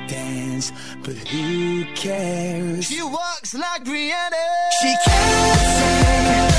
Dance, 0.08 0.72
but 1.02 1.16
who 1.28 1.84
cares? 1.94 2.86
She 2.86 3.02
walks 3.02 3.54
like 3.54 3.84
Rihanna. 3.84 4.46
She 4.80 4.94
can't 5.04 5.60
sing, 5.78 6.55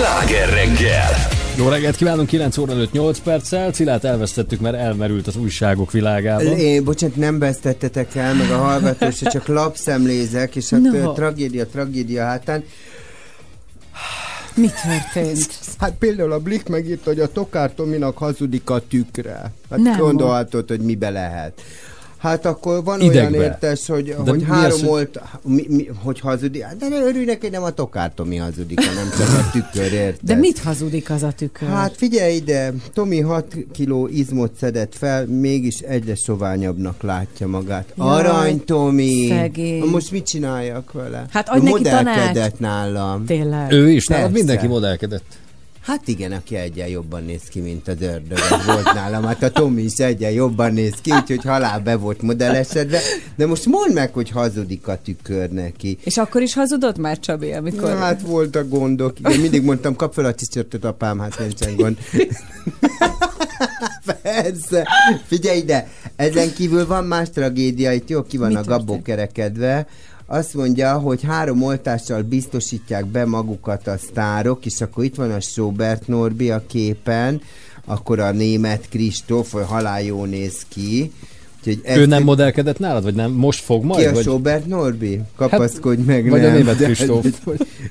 Sláger 0.00 0.48
reggel. 0.48 1.10
Jó 1.56 1.68
reggelt 1.68 1.96
kívánunk, 1.96 2.28
9 2.28 2.56
óra 2.56 2.72
5 2.72 2.92
8 2.92 3.18
perccel. 3.18 3.70
Cilát 3.70 4.04
elvesztettük, 4.04 4.60
mert 4.60 4.76
elmerült 4.76 5.26
az 5.26 5.36
újságok 5.36 5.92
világában. 5.92 6.46
Én, 6.58 6.84
bocsánat, 6.84 7.16
nem 7.16 7.38
vesztettetek 7.38 8.14
el, 8.14 8.34
meg 8.34 8.50
a 8.50 8.56
hallgató 8.56 9.10
se 9.10 9.30
csak 9.30 9.46
lapszemlézek, 9.46 10.56
és 10.56 10.70
hát 10.70 10.80
No. 10.80 10.98
no. 10.98 11.12
tragédia, 11.12 11.66
tragédia 11.66 12.24
hátán. 12.24 12.64
Mi 14.54 14.68
történt? 14.82 15.48
Hát 15.78 15.94
például 15.98 16.32
a 16.32 16.38
Blik 16.38 16.68
megírta, 16.68 17.10
hogy 17.10 17.20
a 17.20 17.32
Tokár 17.32 17.72
Tominak 17.74 18.18
hazudik 18.18 18.70
a 18.70 18.80
tükre. 18.88 19.52
Hát 19.70 19.78
Nem 19.78 19.98
gondolhatod, 19.98 20.68
hogy 20.68 20.80
mibe 20.80 21.10
lehet. 21.10 21.62
Hát 22.20 22.46
akkor 22.46 22.84
van 22.84 23.00
Idegbe. 23.00 23.38
olyan 23.38 23.50
értes, 23.50 23.86
hogy, 23.86 24.04
De 24.24 24.30
hogy 24.30 24.38
mi 24.38 24.44
három 24.44 24.64
az, 24.72 24.78
hogy- 24.78 24.88
volt, 24.88 25.20
mi, 25.42 25.64
mi, 25.68 25.86
hogy 26.02 26.20
hazudik. 26.20 26.62
Hát 26.62 26.76
De 26.76 26.88
ne 26.88 27.00
örülnek, 27.00 27.40
hogy 27.40 27.50
nem 27.50 27.62
a 27.62 27.70
Tokár 27.70 28.12
Tomi 28.14 28.36
hazudik, 28.36 28.80
hanem 28.84 29.10
csak 29.18 29.28
a 29.28 29.50
tükör, 29.52 29.92
érted? 29.92 30.18
De 30.22 30.34
mit 30.34 30.58
hazudik 30.58 31.10
az 31.10 31.22
a 31.22 31.32
tükör? 31.36 31.68
Hát 31.68 31.96
figyelj 31.96 32.34
ide, 32.34 32.72
Tomi 32.94 33.20
6 33.20 33.56
kiló 33.72 34.06
izmot 34.12 34.52
szedett 34.60 34.94
fel, 34.94 35.26
mégis 35.26 35.78
egyre 35.78 36.14
soványabbnak 36.14 37.02
látja 37.02 37.46
magát. 37.46 37.92
Jaj, 37.96 38.08
Arany 38.18 38.64
Tomi! 38.64 39.26
szegény. 39.28 39.84
Most 39.84 40.10
mit 40.10 40.26
csináljak 40.26 40.92
vele? 40.92 41.26
Hát 41.30 41.48
adj 41.48 41.64
neki 41.64 41.82
tanács. 41.82 42.50
nálam. 42.58 43.24
Tényleg. 43.24 43.72
Ő 43.72 43.90
is, 43.90 44.04
Persze. 44.04 44.28
mindenki 44.28 44.66
modellkedett. 44.66 45.24
Hát 45.90 46.08
igen, 46.08 46.32
aki 46.32 46.56
egyen 46.56 46.88
jobban 46.88 47.24
néz 47.24 47.42
ki, 47.42 47.60
mint 47.60 47.88
az 47.88 48.00
ördög. 48.00 48.38
Volt 48.66 48.92
nálam. 48.94 49.24
Hát 49.24 49.42
a 49.42 49.50
Tomi 49.50 49.82
is 49.82 49.98
egyen 49.98 50.30
jobban 50.30 50.72
néz 50.72 50.94
ki, 51.02 51.10
úgyhogy 51.12 51.44
halál 51.44 51.80
be 51.80 51.96
volt 51.96 52.22
modellesedve. 52.22 53.00
De 53.36 53.46
most 53.46 53.66
mondd 53.66 53.92
meg, 53.92 54.12
hogy 54.12 54.30
hazudik 54.30 54.88
a 54.88 54.98
tükör 55.04 55.50
neki. 55.50 55.98
És 56.04 56.16
akkor 56.16 56.42
is 56.42 56.54
hazudott 56.54 56.98
már 56.98 57.18
Csabi, 57.18 57.52
amikor... 57.52 57.88
Na, 57.88 57.96
hát 57.96 58.20
voltak 58.20 58.68
gondok. 58.68 59.18
Igen, 59.18 59.40
mindig 59.40 59.62
mondtam, 59.62 59.96
kap 59.96 60.14
fel 60.14 60.24
a 60.24 60.32
tisztörtöt, 60.32 60.84
apám, 60.84 61.18
hát 61.18 61.38
nincsen 61.38 61.76
gond. 61.76 61.98
Persze. 64.22 64.88
Figyelj 65.26 65.58
ide, 65.58 65.88
ezen 66.16 66.52
kívül 66.52 66.86
van 66.86 67.04
más 67.04 67.30
tragédia, 67.30 67.92
itt 67.92 68.08
jó 68.08 68.22
ki 68.22 68.36
van 68.36 68.48
Mi 68.48 68.56
a 68.56 68.62
Gabó 68.62 69.02
kerekedve. 69.02 69.86
Azt 70.32 70.54
mondja, 70.54 70.98
hogy 70.98 71.22
három 71.22 71.62
oltással 71.62 72.22
biztosítják 72.22 73.06
be 73.06 73.24
magukat 73.24 73.86
a 73.86 73.96
sztárok, 73.98 74.66
és 74.66 74.80
akkor 74.80 75.04
itt 75.04 75.14
van 75.14 75.30
a 75.30 75.40
Sobert 75.40 76.06
Norbi 76.06 76.50
a 76.50 76.66
képen, 76.66 77.40
akkor 77.84 78.18
a 78.18 78.30
német 78.30 78.88
Kristóf, 78.88 79.52
hogy 79.52 79.64
halál 79.66 80.02
jó 80.02 80.24
néz 80.24 80.66
ki. 80.68 81.12
Úgyhogy 81.66 81.98
Ő 81.98 82.06
nem 82.06 82.22
modellkedett 82.22 82.78
nálad, 82.78 83.02
vagy 83.02 83.14
nem? 83.14 83.32
Most 83.32 83.60
fog 83.60 83.84
majd? 83.84 84.00
ki 84.02 84.06
a 84.06 84.12
vagy? 84.12 84.22
Sobert 84.22 84.66
Norbi? 84.66 85.20
Kapaszkodj 85.36 86.02
meg, 86.02 86.28
vagy 86.28 86.40
a 86.44 86.46
nem. 86.46 86.56
német 86.56 86.76
De- 86.76 86.84
Kristóf. 86.84 87.26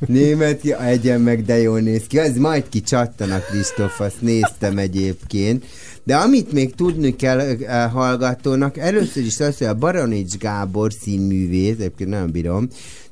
német, 0.06 0.64
ja, 0.64 0.86
egyen 0.86 1.22
meg, 1.22 1.44
de 1.46 1.58
jól 1.62 1.80
néz 1.80 2.04
ki. 2.08 2.20
Az 2.20 2.38
majd 2.38 2.64
kicsattan 2.70 3.32
a 3.32 3.40
Kristóf, 3.40 4.00
azt 4.00 4.22
néztem 4.22 4.78
egyébként. 4.78 5.66
De 6.04 6.16
amit 6.16 6.52
még 6.52 6.76
tudni 6.76 7.16
kell 7.16 7.40
eh, 7.40 7.92
hallgatónak, 7.92 8.78
először 8.78 9.26
is 9.26 9.40
az, 9.40 9.58
hogy 9.58 9.68
a 9.68 9.74
Baronics 9.74 10.38
Gábor 10.38 10.94
színművész, 11.02 11.74
egyébként 11.74 12.10
nem 12.10 12.32
bírom, 12.32 12.68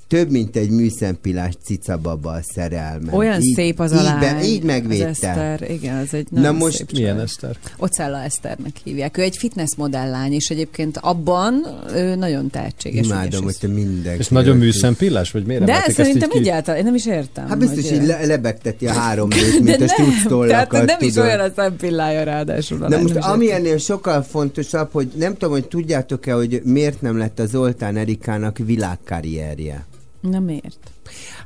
több, 0.08 0.32
mint 0.32 0.56
egy 0.56 0.70
műszempillás 0.70 1.54
cicababa 1.64 2.32
a 2.32 2.40
szerelme. 2.54 3.14
Olyan 3.14 3.42
így, 3.42 3.56
szép 3.56 3.80
az 3.80 3.92
a 3.92 3.96
így, 3.98 4.04
lány. 4.04 4.20
be, 4.20 4.44
így 4.46 4.60
Az 4.60 4.66
megvédte. 4.66 5.08
Eszter, 5.08 5.72
igen, 5.72 5.98
az 5.98 6.14
egy 6.14 6.28
Na 6.32 6.40
nagyon 6.40 6.56
most- 6.56 6.76
szép 6.78 6.92
Milyen. 6.92 7.20
Eszter? 7.20 7.58
Ocella 7.78 8.22
Eszternek 8.24 8.72
hívják. 8.84 9.18
Ő 9.18 9.22
egy 9.22 9.38
fitness 9.38 9.76
modelllány, 9.78 10.34
és 10.34 10.50
egyébként 10.50 10.98
abban 10.98 11.66
ő 11.96 12.16
nagyon 12.16 12.50
tehetséges. 12.50 13.06
Imádom, 13.06 13.44
hogy 13.44 13.58
te 13.60 13.68
mindenki. 13.68 14.20
És 14.20 14.28
nagyon 14.28 14.58
műszempillás, 14.58 15.32
vagy 15.32 15.46
miért 15.46 15.64
De 15.64 15.74
ezt 15.86 15.92
szerintem 15.96 16.30
így 16.30 16.36
ki? 16.36 16.38
egyáltalán, 16.38 16.80
én 16.80 16.86
nem 16.86 16.96
is 16.96 17.06
értem. 17.06 17.48
Hát 17.48 17.58
biztos, 17.58 17.90
hogy- 17.90 18.06
le, 18.08 18.26
lebegteti 18.26 18.88
a 18.88 18.92
három 18.94 19.28
nőt, 19.36 19.64
mint 19.64 19.66
De 19.66 19.74
a 19.74 19.78
nem, 19.98 20.12
structollakat. 20.12 20.70
tehát 20.70 20.86
nem 21.00 21.10
is 21.10 21.16
olyan 21.16 21.40
a 21.40 21.52
szempillája 21.56 22.24
ráadásul. 22.24 22.84
a 22.84 22.88
De 22.90 22.96
lány, 22.96 23.04
most 23.04 23.16
ami 23.26 23.52
ennél 23.52 23.78
sokkal 23.78 24.22
fontosabb, 24.22 24.90
hogy 24.92 25.12
nem 25.16 25.34
tudom, 25.34 25.52
hogy 25.52 25.68
tudjátok-e, 25.68 26.34
hogy 26.34 26.62
miért 26.64 27.02
nem 27.02 27.18
lett 27.18 27.40
az 27.40 27.50
Zoltán 27.50 27.96
Erikának 27.98 28.58
világkarrierje. 28.66 29.86
Na 30.30 30.40
miért? 30.40 30.92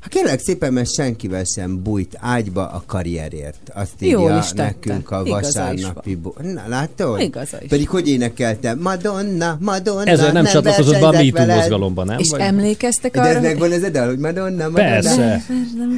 Hát 0.02 0.10
kérlek 0.10 0.40
szépen, 0.40 0.74
mert 0.74 0.94
senkivel 0.94 1.44
sem 1.44 1.84
bújt 1.84 2.18
ágyba 2.20 2.68
a 2.68 2.84
karrierért. 2.88 3.58
Azt 3.74 3.92
Jól 4.00 4.22
írja 4.22 4.38
is 4.38 4.48
tette. 4.48 4.64
nekünk 4.64 5.12
a 5.12 5.22
Igaza 5.26 5.40
is 5.40 5.44
vasárnapi... 5.54 6.16
Bu- 6.16 6.42
Na, 6.54 6.62
látod? 6.68 7.20
Igaza 7.20 7.58
is. 7.62 7.68
Pedig 7.70 7.90
hogy 7.90 8.08
énekeltem? 8.10 8.80
Madonna, 8.80 9.58
Madonna, 9.60 10.04
Ezzel 10.12 10.32
nem 10.32 10.46
csatlakozott 10.46 11.00
be 11.00 11.08
a 11.08 11.12
MeToo 11.12 11.32
veled. 11.32 11.56
mozgalomban, 11.56 12.06
nem? 12.06 12.20
És 12.20 12.30
Vagy- 12.30 12.40
emlékeztek 12.40 13.12
De 13.14 13.20
arra, 13.20 13.30
ez 13.30 13.42
megvan 13.42 13.72
ez 13.72 13.84
a 13.84 13.90
dal, 13.90 14.08
hogy 14.08 14.18
Madonna, 14.18 14.50
Madonna. 14.70 14.74
Persze. 14.90 15.44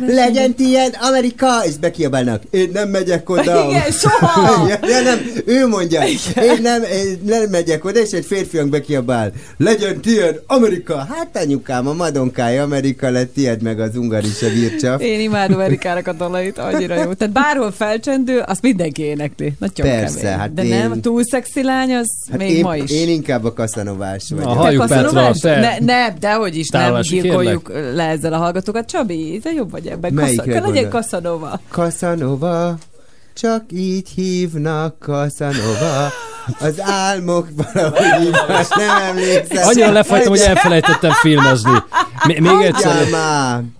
Legyen 0.07 0.53
tiéd 0.55 0.97
Amerika, 1.01 1.65
és 1.65 1.77
bekiabálnak. 1.77 2.43
Én 2.49 2.69
nem 2.73 2.89
megyek 2.89 3.29
oda. 3.29 3.65
Igen, 3.69 3.91
soha! 3.91 4.67
ja, 4.89 5.01
nem, 5.01 5.19
ő 5.45 5.67
mondja. 5.67 6.01
Én 6.35 6.61
nem, 6.61 6.83
én 6.83 7.19
nem 7.25 7.49
megyek 7.49 7.85
oda, 7.85 7.99
és 7.99 8.11
egy 8.11 8.25
férfiak 8.25 8.67
bekiabál. 8.69 9.31
Legyen 9.57 10.01
tiéd 10.01 10.41
Amerika. 10.47 10.97
Hát 10.97 11.37
anyukám, 11.37 11.87
a 11.87 11.93
madonkája 11.93 12.63
Amerika 12.63 13.09
lett 13.09 13.37
tiéd 13.53 13.61
meg 13.61 13.79
az 13.79 13.95
ungaris 13.95 14.41
a 14.41 14.49
vircsaf. 14.49 15.01
Én 15.01 15.19
imádom 15.19 15.59
Erikának 15.59 16.07
a 16.07 16.13
dalait, 16.13 16.57
annyira 16.57 16.95
jó. 17.03 17.13
Tehát 17.13 17.33
bárhol 17.33 17.71
felcsendül, 17.71 18.39
azt 18.39 18.61
mindenki 18.61 19.01
énekli. 19.01 19.53
Nagyon 19.59 19.91
Persze, 19.91 20.19
kemény. 20.19 20.37
hát 20.37 20.53
De 20.53 20.63
én- 20.63 20.69
nem, 20.69 20.91
a 20.91 20.95
túl 20.99 21.23
szexi 21.23 21.63
lány, 21.63 21.93
az 21.95 22.07
Hát 22.29 22.39
még 22.39 22.49
én, 22.49 22.63
ma 22.63 22.75
is. 22.75 22.91
én 22.91 23.09
inkább 23.09 23.43
a 23.45 23.53
kaszanovás 23.53 24.29
vagyok. 24.29 24.45
Na, 24.45 24.53
halljuk 24.53 24.87
Petra, 24.87 25.31
te 25.41 25.59
Ne, 25.59 25.77
ne, 25.79 26.13
dehogy 26.19 26.57
is, 26.57 26.69
nem 26.69 26.81
távolási 26.81 27.19
gyilkoljuk 27.19 27.71
le 27.95 28.03
ezzel 28.07 28.33
a 28.33 28.37
hallgatókat. 28.37 28.85
Csabi, 28.85 29.39
te 29.43 29.51
jobb 29.51 29.71
vagy 29.71 29.87
ebben. 29.87 30.13
Melyikre 30.13 30.35
Kassa, 30.43 30.67
legyen 30.67 30.89
gondol? 30.89 30.89
Kaszanova. 31.69 32.77
Csak 33.35 33.63
így 33.71 34.09
hívnak 34.09 34.95
Casanova. 34.99 36.11
Az 36.59 36.81
álmok 36.81 37.47
valahogy 37.55 38.25
így 38.25 38.35
nem 38.75 39.01
emlékszem. 39.01 39.67
Annyira 39.67 39.91
lefagytam, 39.91 40.29
hogy 40.29 40.39
elfelejtettem 40.39 41.11
filmezni. 41.11 41.83
M- 42.27 42.39
még 42.39 42.61
egyszer. 42.61 43.09
Nem. 43.09 43.73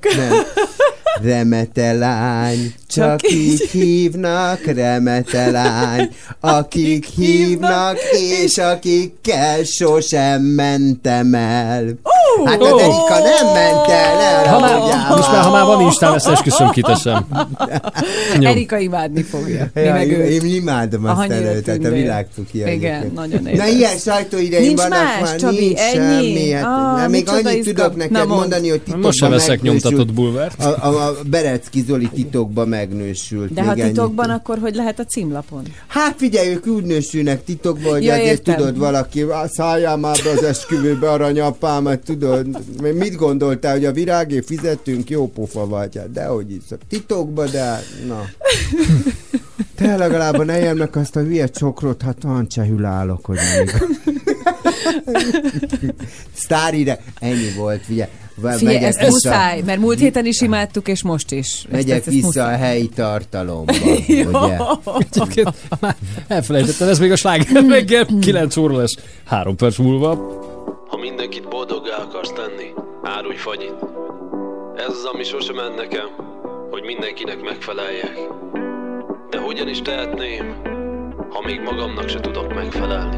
Remete 1.22 1.94
lány, 1.94 2.73
csak 2.88 3.19
Csak 3.22 3.31
így 3.31 3.61
hívnak, 3.72 4.65
remete 4.65 5.52
lány, 5.52 6.10
akik 6.40 7.06
hívnak, 7.06 7.98
és 8.44 8.57
akikkel 8.57 9.64
sosem 9.64 10.41
mentem 10.41 11.34
el. 11.34 11.84
Hát 12.45 12.61
az 12.61 12.68
Erika 12.68 13.18
nem 13.19 13.53
ment 13.53 13.88
el, 13.90 14.15
ne 14.44 14.49
Ha 14.49 14.60
már, 14.60 14.80
most 15.10 15.31
már, 15.31 15.44
ha 15.44 15.52
már 15.52 15.65
van 15.65 15.81
Instám, 15.81 16.14
ezt 16.14 16.27
esküszöm 16.27 16.69
kiteszem. 16.69 17.26
Erika 18.41 18.77
imádni 18.77 19.22
fogja. 19.23 19.68
Mi 19.73 19.81
Ja, 19.81 19.94
meg 19.94 20.07
én, 20.07 20.19
őt. 20.19 20.44
én 20.44 20.56
imádom 20.56 21.06
azt 21.06 21.30
előtt, 21.31 21.64
tehát 21.65 21.85
a 21.85 21.90
világ 21.90 22.27
tudja. 22.35 22.68
Igen, 22.72 23.11
nagyon 23.15 23.41
Na 23.44 23.49
élvez. 23.49 23.73
ilyen 23.73 23.98
sajtóideim 23.98 24.64
Nincs 24.64 24.77
vannak 24.81 24.98
más, 25.19 25.22
már, 25.22 25.35
Csabi, 25.35 25.60
nincs 25.60 25.80
ennyi? 25.80 26.34
semmi. 26.35 26.52
Hát, 26.52 26.64
Ah, 27.03 27.10
még 27.10 27.30
annyit 27.30 27.64
tudok 27.64 27.95
Na, 27.95 28.03
neked 28.10 28.27
mondani, 28.27 28.69
hogy 28.69 28.80
titokban 28.81 29.06
Most 29.06 29.18
sem 29.18 29.30
veszek 29.30 29.61
nyomtatott 29.61 30.14
bulvárt. 30.14 30.64
A, 30.64 30.68
a, 30.88 31.02
a 31.05 31.15
Berecki 31.30 31.81
Zoli 31.81 32.09
titokban 32.13 32.67
megnősült. 32.67 33.53
De 33.53 33.63
ha 33.63 33.71
ennyit. 33.71 33.84
titokban, 33.85 34.30
akkor 34.30 34.57
hogy 34.59 34.75
lehet 34.75 34.99
a 34.99 35.03
címlapon? 35.05 35.63
Hát 35.88 36.15
figyelj, 36.17 36.49
ők 36.53 36.67
úgy 36.67 36.84
nősülnek 36.84 37.43
titokban, 37.43 37.91
hogy 37.91 38.03
Ja, 38.03 38.13
azért 38.13 38.27
értem. 38.30 38.55
tudod 38.55 38.77
valaki, 38.77 39.25
"Á, 39.31 39.47
szálljál 39.47 39.97
már 39.97 40.17
be 40.23 40.30
az 40.30 40.43
esküvőbe, 40.43 41.11
aranyapámat, 41.11 41.99
tudod. 41.99 42.47
Mit 42.93 43.15
gondoltál, 43.15 43.71
hogy 43.73 43.85
a 43.85 43.91
virágé 43.91 44.41
fizetünk, 44.41 45.09
jó 45.09 45.27
pofa 45.27 45.67
vagy, 45.67 45.97
hát 45.97 46.11
dehogy 46.11 46.51
is. 46.51 46.61
Titokban, 46.89 47.49
de 47.51 47.84
na. 48.07 48.21
Te 49.75 49.95
legalább 49.97 50.45
ne 50.45 50.59
él 50.59 50.73
meg 50.73 50.95
azt 50.95 51.15
a 51.15 51.19
hülye 51.19 51.47
csokrot, 51.47 52.01
hát 52.01 52.23
olyan 52.23 52.47
csehül 52.47 52.85
állok, 52.85 53.25
hogy 53.25 53.38
még. 53.57 53.71
Sztárire, 56.34 56.99
ennyi 57.19 57.51
volt, 57.57 57.81
figyelj. 57.85 58.09
Figyelj, 58.41 58.64
megyek 58.64 58.84
ezt 58.84 58.97
vissza- 58.99 59.11
muszáj, 59.11 59.61
mert 59.65 59.80
múlt 59.80 59.99
héten 59.99 60.26
is 60.26 60.41
imádtuk, 60.41 60.88
és 60.88 61.03
most 61.03 61.31
is. 61.31 61.65
Megyek 61.72 61.97
ezt- 61.97 62.07
ezt 62.07 62.15
vissza 62.15 62.26
muszáj. 62.26 62.53
a 62.53 62.57
helyi 62.57 62.88
tartalomba, 62.88 63.73
ugye? 64.07 64.57
Egyébként 65.10 65.49
már 65.80 65.95
elfelejtettem, 66.27 66.88
ez 66.88 66.99
még 66.99 67.11
a 67.11 67.15
sláger 67.15 67.64
reggel 67.68 68.05
9 68.22 68.57
óra 68.57 68.77
lesz, 68.77 68.95
3 69.26 69.55
perc 69.55 69.77
múlva. 69.77 70.41
Ha 70.88 70.97
mindenkit 70.97 71.47
boldoggá 71.47 71.95
akarsz 71.97 72.31
tenni, 72.31 72.69
árulj 73.03 73.35
fagyit. 73.35 73.76
Ez 74.76 74.88
az, 74.89 75.03
ami 75.14 75.23
sosem 75.23 75.55
ment 75.55 75.76
nekem, 75.76 76.07
hogy 76.72 76.84
mindenkinek 76.84 77.41
megfeleljek. 77.41 78.18
De 79.30 79.39
hogyan 79.39 79.68
is 79.68 79.81
tehetném, 79.81 80.55
ha 81.30 81.41
még 81.45 81.60
magamnak 81.61 82.10
se 82.10 82.19
tudok 82.19 82.53
megfelelni? 82.53 83.18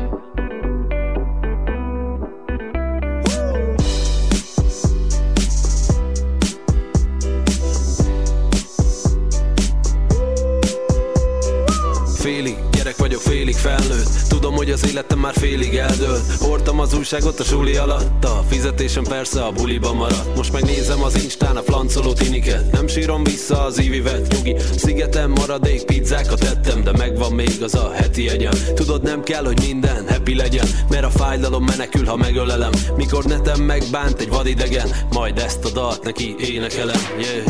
Félig 12.25 12.55
gyerek 12.71 12.97
vagyok, 12.97 13.21
félig 13.21 13.55
felnőtt. 13.55 14.09
Tudom, 14.27 14.55
hogy 14.55 14.71
az 14.71 14.85
életem 14.89 15.19
már 15.19 15.33
félig 15.33 15.75
eldőlt. 15.75 16.35
Hordtam 16.39 16.79
az 16.79 16.93
újságot 16.93 17.39
a 17.39 17.43
suli 17.43 17.75
alatt 17.75 18.23
A 18.23 18.43
fizetésem 18.49 19.03
persze 19.03 19.43
a 19.43 19.51
buliba 19.51 19.93
maradt. 19.93 20.35
Most 20.35 20.51
megnézem 20.51 21.03
az 21.03 21.23
Instán 21.23 21.57
a 21.57 21.61
flancoló 21.61 22.13
tiniket. 22.13 22.71
Nem 22.71 22.87
sírom 22.87 23.23
vissza 23.23 23.63
az 23.63 23.81
ívivet 23.81 24.33
Nyugi, 24.33 24.55
szigeten 24.75 25.29
maradék 25.29 25.83
pizzákat 25.83 26.43
ettem 26.43 26.83
De 26.83 26.91
megvan 26.91 27.31
még 27.31 27.63
az 27.63 27.75
a 27.75 27.91
heti 27.91 28.29
egyem 28.29 28.53
Tudod, 28.75 29.03
nem 29.03 29.23
kell, 29.23 29.45
hogy 29.45 29.59
minden 29.67 30.07
happy 30.09 30.35
legyen 30.35 30.67
Mert 30.89 31.03
a 31.03 31.09
fájdalom 31.09 31.63
menekül, 31.63 32.05
ha 32.05 32.15
megölelem. 32.15 32.71
Mikor 32.95 33.23
netem 33.23 33.61
megbánt 33.61 34.19
egy 34.19 34.29
vadidegen 34.29 34.87
Majd 35.11 35.37
ezt 35.37 35.65
a 35.65 35.69
dalt 35.69 36.03
neki 36.03 36.35
énekelem 36.39 36.99
yeah. 37.19 37.45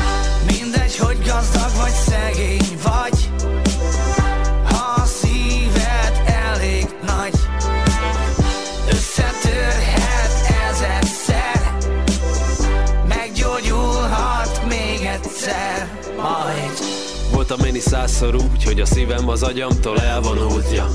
Mindegy, 0.48 0.98
hogy 0.98 1.18
gazdag 1.18 1.72
vagy 1.78 1.94
szegény 2.08 2.80
vagy 2.84 3.55
egyszer 15.46 15.88
Majd 16.16 17.04
Voltam 17.34 17.66
én 17.66 17.76
is 17.76 17.82
százszor 17.82 18.36
úgy, 18.36 18.64
hogy 18.64 18.80
a 18.80 18.86
szívem 18.86 19.30
az 19.30 19.44
agyamtól 19.44 20.00
elvonult, 20.00 20.72
ja. 20.74 20.88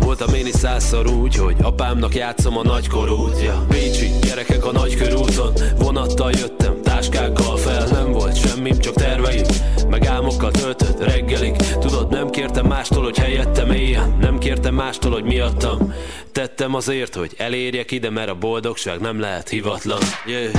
Voltam 0.00 0.34
én 0.34 0.46
is 0.46 0.54
százszor 0.54 1.06
úgy, 1.06 1.36
hogy 1.36 1.56
apámnak 1.62 2.14
játszom 2.14 2.58
a 2.58 2.62
nagykorút, 2.62 3.42
ja. 3.42 3.64
Bécsi 3.68 4.10
gyerekek 4.22 4.64
a 4.64 4.72
nagykörúton, 4.72 5.52
vonattal 5.78 6.30
jöttem, 6.30 6.81
táskákkal 7.02 7.56
fel, 7.56 7.86
nem 7.86 8.12
volt 8.12 8.36
semmim, 8.36 8.78
csak 8.78 8.94
terveim, 8.94 9.44
meg 9.88 10.06
álmokkal 10.06 10.50
töltött 10.50 11.04
reggelig. 11.04 11.56
Tudod, 11.56 12.10
nem 12.10 12.30
kértem 12.30 12.66
mástól, 12.66 13.02
hogy 13.02 13.18
helyettem 13.18 13.70
éljen, 13.70 14.16
nem 14.20 14.38
kértem 14.38 14.74
mástól, 14.74 15.12
hogy 15.12 15.24
miattam. 15.24 15.94
Tettem 16.32 16.74
azért, 16.74 17.14
hogy 17.14 17.34
elérjek 17.36 17.90
ide, 17.90 18.10
mert 18.10 18.28
a 18.28 18.34
boldogság 18.34 19.00
nem 19.00 19.20
lehet 19.20 19.48
hivatlan, 19.48 20.00
yeah. 20.26 20.52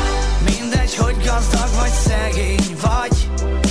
Mindegy, 0.45 0.95
hogy 0.95 1.15
gazdag 1.15 1.69
vagy 1.79 1.91
szegény 1.91 2.77
vagy 2.81 3.62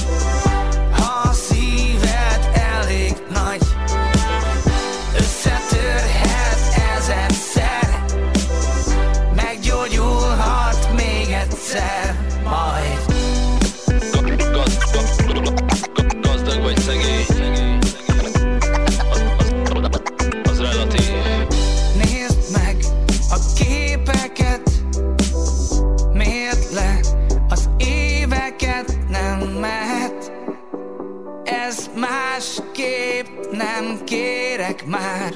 másképp 32.57 33.27
nem 33.51 34.05
kérek 34.05 34.87
már 34.87 35.35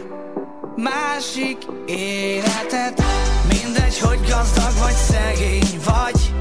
Másik 0.76 1.58
életet. 1.86 3.02
Mindegy, 3.48 3.98
hogy 3.98 4.18
gazdag 4.28 4.72
vagy 4.78 4.94
szegény 4.94 5.80
vagy 5.84 6.32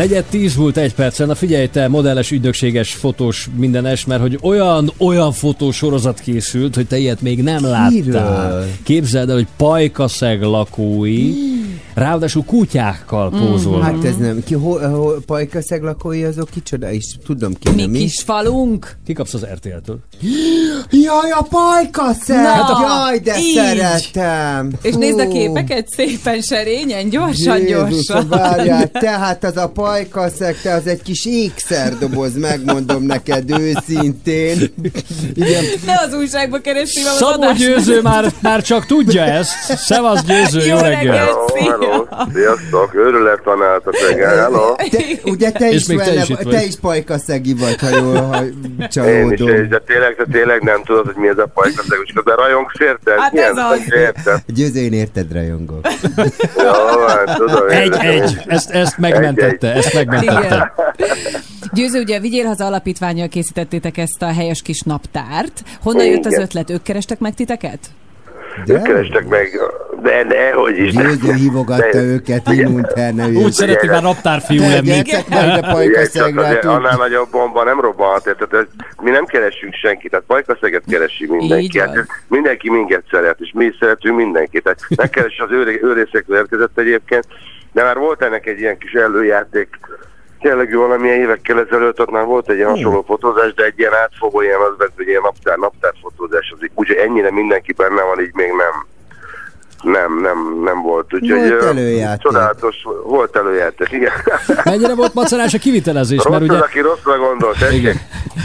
Negyed 0.00 0.24
tíz 0.24 0.56
volt 0.56 0.76
egy 0.76 0.94
percen. 0.94 1.26
Na 1.26 1.34
figyelj 1.34 1.66
te, 1.66 1.88
modelles, 1.88 2.30
ügynökséges, 2.30 2.92
fotós, 2.92 3.48
mindenes, 3.56 4.04
mert 4.04 4.20
hogy 4.20 4.38
olyan, 4.42 4.92
olyan 4.98 5.32
fotósorozat 5.32 6.20
készült, 6.20 6.74
hogy 6.74 6.86
te 6.86 6.98
ilyet 6.98 7.20
még 7.20 7.42
nem 7.42 7.64
láttál. 7.64 7.90
Kiről? 7.90 8.66
Képzeld 8.82 9.28
el, 9.28 9.34
hogy 9.34 9.46
pajkaszeg 9.56 10.42
lakói, 10.42 11.32
ráadásul 12.00 12.44
kutyákkal 12.44 13.30
pózolnak. 13.30 13.82
Hát 13.82 14.04
ez 14.04 14.16
nem. 14.16 14.42
Ki, 14.44 14.54
hol, 14.54 14.88
hol, 14.88 15.22
pajkaszeg 15.26 15.82
lakói 15.82 16.24
azok 16.24 16.48
kicsoda 16.50 16.90
is? 16.90 17.04
Tudom 17.26 17.52
ki, 17.60 17.70
nem 17.70 17.94
is. 17.94 18.00
Kis 18.00 18.22
falunk. 18.22 18.96
Kikapsz 19.06 19.34
az 19.34 19.46
RTL-től. 19.54 19.98
Jaj, 20.90 21.30
a 21.30 21.42
pajkaszeg! 21.50 22.42
Na, 22.42 22.86
Jaj, 22.86 23.18
de 23.18 23.38
így. 23.38 23.54
szeretem! 23.54 24.70
És 24.82 24.94
Hú. 24.94 24.98
nézd 25.00 25.18
a 25.18 25.28
képeket 25.28 25.88
szépen 25.88 26.40
serényen, 26.40 27.08
gyorsan, 27.08 27.58
Jézusom, 27.58 27.88
gyorsan. 27.90 28.28
várjál, 28.28 28.90
tehát 28.90 29.44
az 29.44 29.56
a 29.56 29.68
pajkaszeg, 29.68 30.60
te 30.62 30.74
az 30.74 30.86
egy 30.86 31.02
kis 31.02 31.26
ékszerdoboz, 31.26 32.36
megmondom 32.36 33.02
neked 33.02 33.50
őszintén. 33.60 34.58
Igen. 35.34 35.64
Ne 35.86 35.92
az 36.06 36.14
újságba 36.14 36.58
keresni 36.60 37.02
Szabó. 37.02 37.52
Győző 37.52 38.00
már, 38.02 38.32
már 38.40 38.62
csak 38.62 38.86
tudja 38.86 39.22
ezt. 39.24 39.50
Szevasz 39.76 40.22
Győző, 40.22 40.60
jó, 40.60 40.66
Jó 40.76 40.82
reggel! 40.82 41.02
reggelt, 41.02 41.36
szia! 41.58 41.70
Hello, 41.70 41.89
sziasztok, 42.34 42.94
örülök 42.94 43.42
tanáltak 43.42 43.94
reggel, 44.08 44.36
hello. 44.36 44.74
Te, 44.74 44.98
ugye 45.24 45.50
te 45.50 45.68
is, 45.68 45.86
még 45.86 45.98
te 45.98 46.12
is 46.12 46.26
te 46.26 46.34
vagy. 46.42 46.66
is 46.66 46.76
pajkaszegi 46.80 47.54
vagy, 47.54 47.76
ha 47.80 47.88
jól 47.96 48.16
ha 48.16 48.42
Én 48.44 48.74
is, 48.78 48.86
csalódom. 48.88 49.48
és 49.48 49.68
de 49.68 49.78
tényleg, 49.78 50.14
de 50.16 50.24
tényleg 50.32 50.62
nem 50.62 50.82
tudod, 50.84 51.04
hogy 51.06 51.16
mi 51.16 51.28
ez 51.28 51.38
a 51.38 51.46
pajkaszeg, 51.54 51.98
és 52.04 52.12
de 52.24 52.34
rajongsz 52.34 52.80
érted? 52.80 53.18
Hát 53.18 53.32
Milyen 53.32 53.58
ez 53.58 53.64
az. 53.70 53.92
Érted? 53.94 54.38
Győző, 54.46 54.80
én 54.80 54.92
érted 54.92 55.32
rajongok. 55.32 55.86
Jó, 56.64 57.06
hát 57.06 57.36
tudom. 57.36 57.68
Egy, 57.68 57.92
egy. 58.00 58.38
Ezt, 58.46 58.70
ezt 58.70 58.98
megmentette, 58.98 59.72
ezt 59.74 59.94
megmentette. 59.94 60.72
Győző, 61.72 62.00
ugye 62.00 62.16
a 62.16 62.20
Vigyél 62.20 62.44
Haza 62.46 62.64
Alapítványjal 62.64 63.28
készítettétek 63.28 63.98
ezt 63.98 64.22
a 64.22 64.32
helyes 64.32 64.62
kis 64.62 64.80
naptárt. 64.80 65.62
Honnan 65.82 66.06
jött 66.06 66.24
az 66.24 66.32
Igen. 66.32 66.42
ötlet? 66.44 66.70
Ők 66.70 66.82
kerestek 66.82 67.18
meg 67.18 67.34
titeket? 67.34 67.78
Ők 68.66 68.82
kerestek 68.82 69.28
meg, 69.28 69.60
de 70.02 70.22
ne, 70.22 70.50
hogy 70.50 70.78
is. 70.78 70.92
Győző 70.92 71.32
hívogatta 71.32 71.90
De- 71.90 72.02
őket, 72.02 72.48
immunterne 72.48 73.26
Úgy 73.26 73.52
szereti 73.52 73.86
már 73.86 74.02
naptárfiú 74.02 74.60
lenni. 74.60 74.90
Azért 74.90 76.60
tud- 76.60 76.64
annál 76.64 76.96
nagyobb 76.96 77.30
bomba 77.30 77.64
nem 77.64 77.80
robbanhat, 77.80 78.22
tehát 78.22 78.52
ez, 78.52 78.64
mi 79.02 79.10
nem 79.10 79.24
keresünk 79.24 79.74
senkit, 79.74 80.10
tehát 80.10 80.26
pajkaszeget 80.26 80.82
keresi 80.90 81.26
mindenki. 81.26 81.78
Hát, 81.78 82.06
mindenki 82.28 82.70
minket 82.70 83.02
szeret, 83.10 83.40
és 83.40 83.50
mi 83.54 83.64
is 83.64 83.76
szeretünk 83.80 84.16
mindenkit. 84.16 84.62
Tehát 84.62 84.80
megkeresi 84.96 85.40
az 85.40 85.50
őré, 85.50 85.80
őrészekről 85.82 86.36
érkezett 86.36 86.78
egyébként, 86.78 87.26
de 87.72 87.82
már 87.82 87.96
volt 87.96 88.22
ennek 88.22 88.46
egy 88.46 88.60
ilyen 88.60 88.78
kis 88.78 88.92
előjáték, 88.92 89.78
tényleg 90.40 90.74
valamilyen 90.74 91.20
évekkel 91.20 91.58
ezelőtt, 91.58 92.00
ott 92.00 92.10
már 92.10 92.24
volt 92.24 92.50
egy 92.50 92.56
ilyen 92.56 92.68
hasonló 92.68 93.02
fotózás, 93.02 93.54
de 93.54 93.64
egy 93.64 93.78
ilyen 93.78 93.92
átfogó, 94.02 94.40
ilyen 94.40 94.60
az 94.70 94.78
vett, 94.78 94.92
hogy 94.96 95.06
ilyen 95.06 95.20
naptár, 95.24 95.56
naptár 95.56 95.92
fotózás, 96.02 96.52
az 96.56 96.62
így, 96.64 96.70
úgyhogy 96.74 96.96
ennyire 96.96 97.30
mindenki 97.30 97.72
benne 97.72 98.02
van, 98.02 98.20
így 98.20 98.34
még 98.34 98.48
nem. 98.48 98.86
Nem, 99.92 100.20
nem, 100.20 100.62
nem 100.64 100.82
volt. 100.82 101.14
Úgyhogy, 101.14 101.48
Volt 101.48 101.62
előjáték. 101.62 102.22
Csodálatos, 102.22 102.76
volt 103.04 103.36
előjáték, 103.36 103.92
igen. 103.92 104.12
Mennyire 104.64 104.94
volt 104.94 105.14
macerás 105.14 105.54
a 105.54 105.58
kivitelezés? 105.58 106.22
Mert 106.28 106.40
Rossz 106.40 106.48
ugye, 106.48 106.58
az, 106.58 106.62
aki 106.62 106.80
rosszra 106.80 107.18
gondolt, 107.18 107.56
igen, 107.72 107.96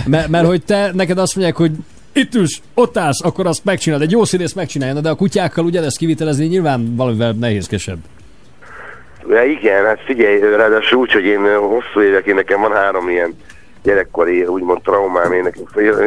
mert, 0.05 0.27
mert 0.27 0.45
hogy 0.45 0.63
te, 0.65 0.91
neked 0.93 1.17
azt 1.17 1.35
mondják, 1.35 1.57
hogy 1.57 1.71
itt 2.13 2.35
ülsz, 2.35 2.61
ott 2.73 2.97
állsz, 2.97 3.23
akkor 3.23 3.47
azt 3.47 3.63
megcsinálod. 3.63 4.05
Egy 4.05 4.11
jó 4.11 4.25
színész 4.25 4.53
megcsinálja, 4.53 4.99
de 4.99 5.09
a 5.09 5.15
kutyákkal 5.15 5.65
ugyanezt 5.65 5.97
kivitelezni 5.97 6.45
nyilván 6.45 6.95
valamivel 6.95 7.31
nehézkesebb. 7.31 7.97
Ja, 9.29 9.43
igen, 9.43 9.85
hát 9.85 10.01
figyelj, 10.05 10.39
ráadásul 10.39 10.99
úgy, 10.99 11.11
hogy 11.11 11.25
én 11.25 11.45
ö, 11.45 11.55
hosszú 11.55 12.01
évek, 12.01 12.25
én 12.25 12.35
nekem 12.35 12.61
van 12.61 12.71
három 12.71 13.09
ilyen 13.09 13.35
gyerekkori, 13.83 14.45
úgymond 14.45 14.81
traumám, 14.81 15.31
én, 15.31 15.51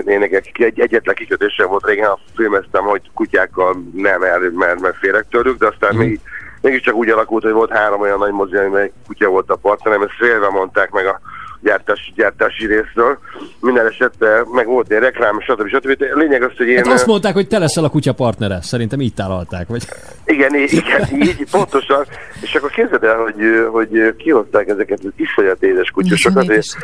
nekem 0.05 0.40
egy, 0.53 0.81
egyetlen 0.81 1.15
kikötésem 1.15 1.69
volt 1.69 1.86
régen, 1.86 2.09
ha 2.09 2.19
filmeztem, 2.36 2.85
hogy 2.85 3.11
kutyákkal 3.15 3.82
nem, 3.95 4.23
el- 4.23 4.51
mert, 4.55 4.81
mert 4.81 4.97
félek 4.97 5.27
tőlük, 5.31 5.59
de 5.59 5.66
aztán 5.66 5.95
még, 5.95 6.20
mégiscsak 6.61 6.95
úgy 6.95 7.09
alakult, 7.09 7.43
hogy 7.43 7.53
volt 7.53 7.73
három 7.73 8.01
olyan 8.01 8.19
nagy 8.19 8.32
mozi, 8.32 8.57
amely 8.57 8.93
kutya 9.07 9.28
volt 9.28 9.51
a 9.51 9.57
partnerem, 9.57 10.03
ezt 10.03 10.16
félve 10.19 10.49
mondták 10.49 10.90
meg 10.90 11.07
a 11.07 11.20
gyártás, 11.63 12.13
gyártási 12.17 12.67
részről. 12.67 13.19
Minden 13.61 13.87
esetre 13.87 14.43
meg 14.53 14.67
volt 14.67 14.91
egy 14.91 14.99
reklám, 14.99 15.41
stb. 15.41 15.69
stb. 15.69 15.93
De 15.93 16.07
Lényeg 16.15 16.43
az, 16.43 16.51
hogy 16.57 16.67
én... 16.67 16.77
Hát 16.77 16.87
azt 16.87 17.07
mondták, 17.07 17.33
hogy 17.35 17.49
te 17.49 17.59
leszel 17.59 17.85
a 17.85 17.89
kutya 17.89 18.13
partnere. 18.13 18.59
Szerintem 18.63 19.01
így 19.01 19.15
tálalták, 19.15 19.69
vagy? 19.69 19.83
Igen, 20.25 20.55
igen, 20.55 21.09
így, 21.29 21.47
pontosan. 21.51 22.07
És 22.41 22.55
akkor 22.55 22.71
képzeld 22.71 23.05
el, 23.05 23.17
hogy, 23.17 23.35
hogy 23.71 24.17
kihozták 24.17 24.69
ezeket 24.69 24.99
az 25.03 25.11
iszonyat 25.17 25.63
édes 25.63 25.91
kutyusokat. 25.91 26.51
És 26.51 26.77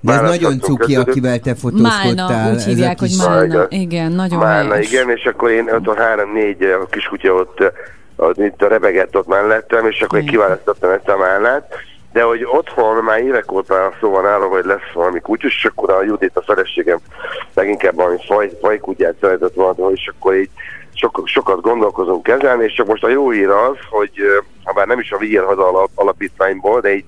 De 0.00 0.12
ez 0.12 0.20
nagyon 0.20 0.60
cuki, 0.60 0.78
közülük. 0.84 1.08
akivel 1.08 1.38
te 1.38 1.54
Málna, 1.62 1.78
fotózkodtál. 1.78 2.50
úgy 2.50 2.56
ez 2.56 2.66
a 2.66 2.68
hívják, 2.68 2.98
hogy 2.98 3.14
Málna. 3.18 3.66
Igen, 3.68 4.12
nagyon 4.12 4.38
Málna, 4.38 4.72
helyes. 4.72 4.92
igen, 4.92 5.10
és 5.10 5.24
akkor 5.24 5.50
én 5.50 5.68
ott 5.72 5.86
a 5.86 5.94
három-négy 6.02 6.74
kiskutya 6.90 7.32
ott, 7.32 7.72
ott 8.16 8.38
itt 8.38 8.62
a 8.62 8.68
rebegett 8.68 9.16
ott 9.16 9.26
mellettem, 9.26 9.86
és 9.86 10.00
akkor 10.00 10.18
én 10.18 10.26
kiválasztottam 10.26 10.90
ezt 10.90 11.08
a 11.08 11.16
Málnát. 11.16 11.74
De 12.16 12.22
hogy 12.22 12.44
otthon 12.44 13.04
már 13.04 13.18
évek 13.18 13.52
óta 13.52 13.92
szó 14.00 14.10
van 14.10 14.24
arról, 14.24 14.48
hogy 14.48 14.64
lesz 14.64 14.92
valami 14.94 15.20
kutyus, 15.20 15.56
és 15.56 15.64
akkor 15.64 15.90
a 15.90 16.02
Judit, 16.02 16.36
a 16.36 16.42
feleségem 16.42 16.98
leginkább 17.54 17.94
valami 17.94 18.16
faj, 18.26 18.50
fajkutyát 18.60 19.14
szeretett 19.20 19.54
volna, 19.54 19.90
és 19.90 20.10
akkor 20.16 20.34
így 20.34 20.50
sok, 20.94 21.22
sokat 21.24 21.60
gondolkozunk 21.60 22.28
ezen, 22.28 22.62
és 22.62 22.72
csak 22.72 22.86
most 22.86 23.04
a 23.04 23.08
jó 23.08 23.30
hír 23.30 23.48
az, 23.48 23.76
hogy 23.90 24.10
ha 24.64 24.72
bár 24.72 24.86
nem 24.86 24.98
is 24.98 25.10
a 25.10 25.18
Vigyel 25.18 25.44
Haza 25.44 25.68
alap, 25.68 25.90
alapítványból, 25.94 26.80
de 26.80 26.94
így 26.94 27.04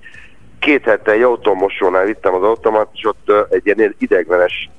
két 0.58 0.84
hete 0.84 1.12
egy 1.12 1.22
autómosónál 1.22 2.04
vittem 2.04 2.34
az 2.34 2.42
automat, 2.42 2.88
és 2.92 3.04
ott 3.04 3.32
egy 3.50 3.66
ilyen 3.66 3.94
ideglenes 3.98 4.70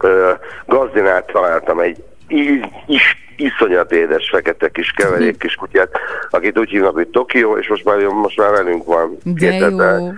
ö, 0.00 0.32
gazdinát 0.66 1.26
találtam 1.26 1.80
egy 1.80 2.04
í- 2.28 2.66
is, 2.86 3.23
iszonyat 3.36 3.92
édes 3.92 4.28
fekete 4.30 4.68
kis 4.68 4.90
keverék 4.90 5.38
kis 5.38 5.54
kutyát, 5.54 5.90
akit 6.30 6.58
úgy 6.58 6.70
hívnak, 6.70 6.94
hogy 6.94 7.08
Tokió, 7.08 7.56
és 7.58 7.68
most 7.68 7.84
már, 7.84 7.98
most 7.98 8.36
már 8.36 8.50
velünk 8.50 8.84
van 8.84 9.18
De 9.22 9.50
két 9.50 9.60
jó. 9.60 10.12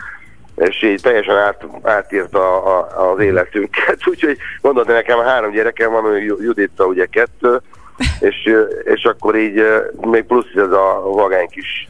És 0.57 0.83
így 0.83 1.03
teljesen 1.03 1.37
át, 1.37 1.67
átírta 1.83 2.65
a, 2.65 2.79
a, 2.79 3.11
az 3.11 3.19
életünket. 3.19 3.99
Úgyhogy 4.11 4.39
gondolod, 4.61 4.89
nekem 4.89 5.19
három 5.19 5.51
gyerekem 5.51 5.91
van, 5.91 6.03
hogy 6.03 6.25
Juditta 6.25 6.87
ugye 6.87 7.07
kettő, 7.07 7.61
és, 8.29 8.53
és 8.85 9.05
akkor 9.05 9.37
így 9.37 9.59
ö, 9.59 9.79
még 10.01 10.25
plusz 10.25 10.55
ez 10.55 10.71
a 10.71 11.03
vagány 11.05 11.49
kis 11.49 11.89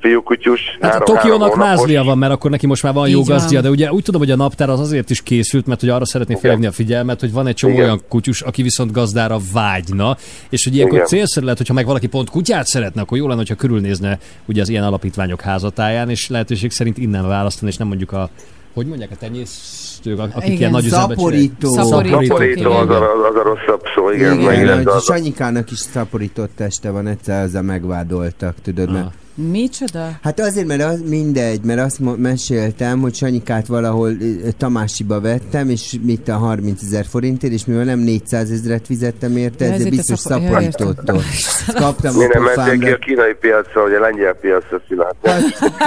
fiúkutyus. 0.00 0.60
Hát 0.80 1.00
a 1.00 1.04
Tokiónak 1.04 1.56
mázlia 1.56 2.02
van, 2.04 2.18
mert 2.18 2.32
akkor 2.32 2.50
neki 2.50 2.66
most 2.66 2.82
már 2.82 2.92
van 2.94 3.08
jó 3.08 3.22
gazdja, 3.22 3.60
de 3.60 3.70
ugye 3.70 3.92
úgy 3.92 4.02
tudom, 4.02 4.20
hogy 4.20 4.30
a 4.30 4.36
naptár 4.36 4.70
az 4.70 4.80
azért 4.80 5.10
is 5.10 5.22
készült, 5.22 5.66
mert 5.66 5.80
hogy 5.80 5.88
arra 5.88 6.04
szeretné 6.04 6.36
felhívni 6.40 6.66
a 6.66 6.72
figyelmet, 6.72 7.20
hogy 7.20 7.32
van 7.32 7.46
egy 7.46 7.54
csomó 7.54 7.72
Igen. 7.72 7.84
olyan 7.84 8.02
kutyus, 8.08 8.40
aki 8.42 8.62
viszont 8.62 8.92
gazdára 8.92 9.38
vágyna, 9.52 10.16
és 10.48 10.64
hogy 10.64 10.74
ilyenkor 10.74 10.96
Igen. 10.96 11.06
célszerű 11.08 11.44
lehet, 11.44 11.58
hogyha 11.58 11.74
meg 11.74 11.86
valaki 11.86 12.06
pont 12.06 12.30
kutyát 12.30 12.66
szeretne, 12.66 13.00
akkor 13.00 13.18
jó 13.18 13.26
lenne, 13.26 13.38
hogyha 13.38 13.54
körülnézne 13.54 14.18
ugye 14.44 14.60
az 14.60 14.68
ilyen 14.68 14.84
alapítványok 14.84 15.40
házatáján, 15.40 16.10
és 16.10 16.28
lehetőség 16.28 16.70
szerint 16.70 16.98
innen 16.98 17.28
választani, 17.28 17.70
és 17.70 17.76
nem 17.76 17.86
mondjuk 17.88 18.12
a 18.12 18.30
hogy 18.74 18.86
mondják 18.86 19.10
a 19.10 19.16
tenyésztők, 19.16 20.18
akik 20.18 20.44
Igen, 20.44 20.56
ilyen 20.56 20.70
nagy 20.70 20.84
szaporító. 20.84 21.68
csinálják. 21.68 22.24
Szaporító 22.26 22.70
az 22.72 22.88
a, 22.88 23.26
az 23.28 23.36
a 23.36 23.42
rosszabb 23.42 23.82
szó, 23.94 24.10
igen. 24.10 24.40
Igen, 24.40 24.52
igen 24.52 24.86
az 24.86 24.94
a- 24.94 25.00
Sanyikának 25.00 25.70
is 25.70 25.78
szaporított 25.78 26.50
teste 26.56 26.90
van, 26.90 27.06
egyszer 27.06 27.42
ezzel 27.42 27.62
megvádoltak, 27.62 28.54
tudod, 28.62 28.92
mert 28.92 29.10
Micsoda? 29.38 30.18
Hát 30.22 30.40
azért, 30.40 30.66
mert 30.66 30.82
az 30.82 31.02
mindegy, 31.08 31.60
mert 31.64 31.80
azt 31.80 31.98
meséltem, 32.16 33.00
hogy 33.00 33.14
Sanyikát 33.14 33.66
valahol 33.66 34.12
Tamásiba 34.56 35.20
vettem, 35.20 35.68
és 35.68 35.96
mit 36.02 36.28
a 36.28 36.36
30 36.36 36.82
ezer 36.82 37.04
forintért, 37.04 37.52
és 37.52 37.64
mivel 37.64 37.84
nem 37.84 37.98
400 37.98 38.50
ezeret 38.50 38.86
fizettem 38.86 39.36
érte, 39.36 39.64
Ja, 39.64 39.72
ezért 39.72 39.90
biztos 39.90 40.20
ja, 40.24 40.30
szaporított 40.30 41.12
ott. 41.12 41.74
Kaptam 41.74 42.16
Mi 42.16 42.24
a 42.24 42.28
nem 42.32 42.42
menték 42.42 42.80
ki 42.80 42.90
a 42.90 42.98
kínai 42.98 43.34
piacra, 43.40 43.82
vagy 43.82 43.92
a 43.92 44.00
lengyel 44.00 44.34
piacra 44.34 44.80
szilárd. 44.88 45.16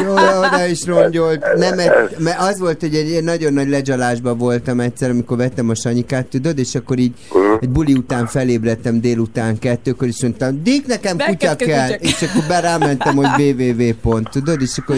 Jó, 0.03 0.11
oda 0.11 0.65
is 0.65 0.85
rongyolt. 0.85 1.45
Nem, 1.55 1.75
mert, 1.75 2.19
mert 2.19 2.39
az 2.39 2.59
volt, 2.59 2.79
hogy 2.79 2.95
egy 2.95 3.23
nagyon 3.23 3.53
nagy 3.53 3.69
ledzsalásban 3.69 4.37
voltam 4.37 4.79
egyszer, 4.79 5.09
amikor 5.09 5.37
vettem 5.37 5.69
a 5.69 5.75
Sanyikát, 5.75 6.25
tudod, 6.25 6.59
és 6.59 6.75
akkor 6.75 6.97
így 6.97 7.13
egy 7.59 7.69
buli 7.69 7.93
után 7.93 8.25
felébredtem 8.25 9.01
délután 9.01 9.59
kettőkor, 9.59 10.07
és 10.07 10.21
mondtam, 10.21 10.63
Dick, 10.63 10.87
nekem 10.87 11.17
kutya 11.17 11.55
kell. 11.55 11.89
És 11.89 12.21
akkor 12.21 12.43
berámentem, 12.47 13.15
hogy 13.15 13.40
www. 13.49 14.21
tudod, 14.21 14.61
és 14.61 14.77
akkor 14.77 14.95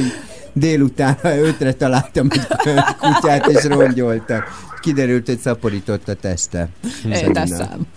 délután 0.53 1.17
ötre 1.23 1.73
találtam 1.73 2.27
egy 2.29 2.47
kutyát, 2.99 3.47
és 3.47 3.63
rongyoltak. 3.63 4.43
Kiderült, 4.81 5.25
hogy 5.25 5.39
szaporított 5.39 6.07
a 6.07 6.13
teste. 6.13 6.69
Érteszem. 7.05 7.87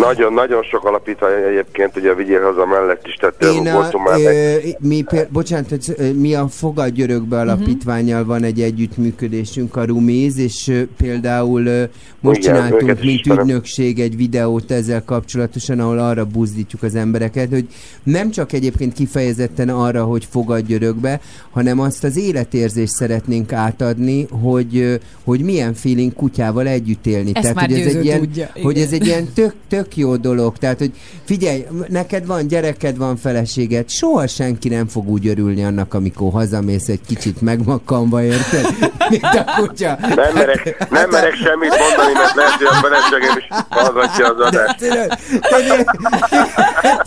Nagyon-nagyon 0.00 0.62
sok 0.62 0.84
alapítvány 0.84 1.42
egyébként, 1.48 1.96
ugye 1.96 2.10
a 2.10 2.14
Vigyél 2.14 2.42
haza 2.42 2.66
mellett 2.66 3.06
is 3.06 3.14
tette, 3.14 3.52
Én 3.52 3.68
a, 3.68 3.72
voltunk 3.72 4.08
már 4.08 4.20
ö, 4.20 4.56
mi, 4.78 5.02
pér, 5.02 5.28
bocsánat, 5.30 5.68
hogy, 5.68 6.14
mi 6.16 6.34
a 6.34 6.48
Fogadj 6.48 7.02
Örökbe 7.02 7.38
alapítványjal 7.38 8.24
van 8.24 8.42
egy 8.42 8.60
együttműködésünk, 8.60 9.76
a 9.76 9.84
Ruméz, 9.84 10.38
és 10.38 10.68
ö, 10.68 10.82
például 10.96 11.66
ö, 11.66 11.84
most 12.20 12.38
Igen, 12.38 12.54
csináltunk, 12.54 13.02
mint 13.02 13.26
ügynökség 13.26 14.00
egy 14.00 14.16
videót 14.16 14.70
ezzel 14.70 15.04
kapcsolatosan, 15.04 15.80
ahol 15.80 15.98
arra 15.98 16.24
buzdítjuk 16.24 16.82
az 16.82 16.94
embereket, 16.94 17.50
hogy 17.50 17.66
nem 18.02 18.30
csak 18.30 18.52
egyébként 18.52 18.92
kifejezetten 18.92 19.68
arra, 19.68 20.04
hogy 20.04 20.26
fogadj 20.30 20.74
örökbe, 20.74 21.20
hanem 21.50 21.80
azt 21.80 22.04
az 22.04 22.16
életérzést 22.16 22.92
szeretnénk 22.92 23.52
átadni, 23.52 24.26
hogy, 24.42 25.00
hogy 25.24 25.40
milyen 25.40 25.74
feeling 25.74 26.14
kutyával 26.14 26.66
együtt 26.66 27.06
élni. 27.06 27.30
Ezt 27.34 27.54
már 27.54 27.68
hogy 27.68 27.80
ez 27.80 27.94
egy 27.94 28.04
ilyen, 28.04 28.18
tudja, 28.18 28.50
hogy 28.62 28.76
igen. 28.76 28.86
ez 28.86 28.92
egy 28.92 29.06
ilyen 29.06 29.32
tök, 29.34 29.54
tök 29.68 29.83
jó 29.94 30.16
dolog. 30.16 30.58
Tehát, 30.58 30.78
hogy 30.78 30.90
figyelj, 31.24 31.66
neked 31.88 32.26
van 32.26 32.46
gyereked, 32.46 32.96
van 32.96 33.16
feleséged, 33.16 33.88
soha 33.90 34.26
senki 34.26 34.68
nem 34.68 34.86
fog 34.88 35.08
úgy 35.08 35.26
örülni 35.26 35.64
annak, 35.64 35.94
amikor 35.94 36.32
hazamész 36.32 36.88
egy 36.88 37.00
kicsit 37.06 37.40
megmakkanva, 37.40 38.22
érted? 38.22 38.66
Mint 39.10 39.24
a 39.24 39.44
kutya. 39.56 39.98
Nem 40.00 40.34
merek, 40.34 40.90
nem 40.90 41.10
merek 41.10 41.34
semmit 41.34 41.68
mondani, 41.78 42.12
mert 42.12 42.34
lehet, 42.34 42.52
hogy 42.52 42.66
a 42.66 42.74
feleségem 42.74 43.36
is 43.38 43.46
hallgatja 43.68 44.26
az 44.34 44.40
adást. 44.40 44.76
Tényleg, 44.78 45.18
tényleg, 45.40 45.90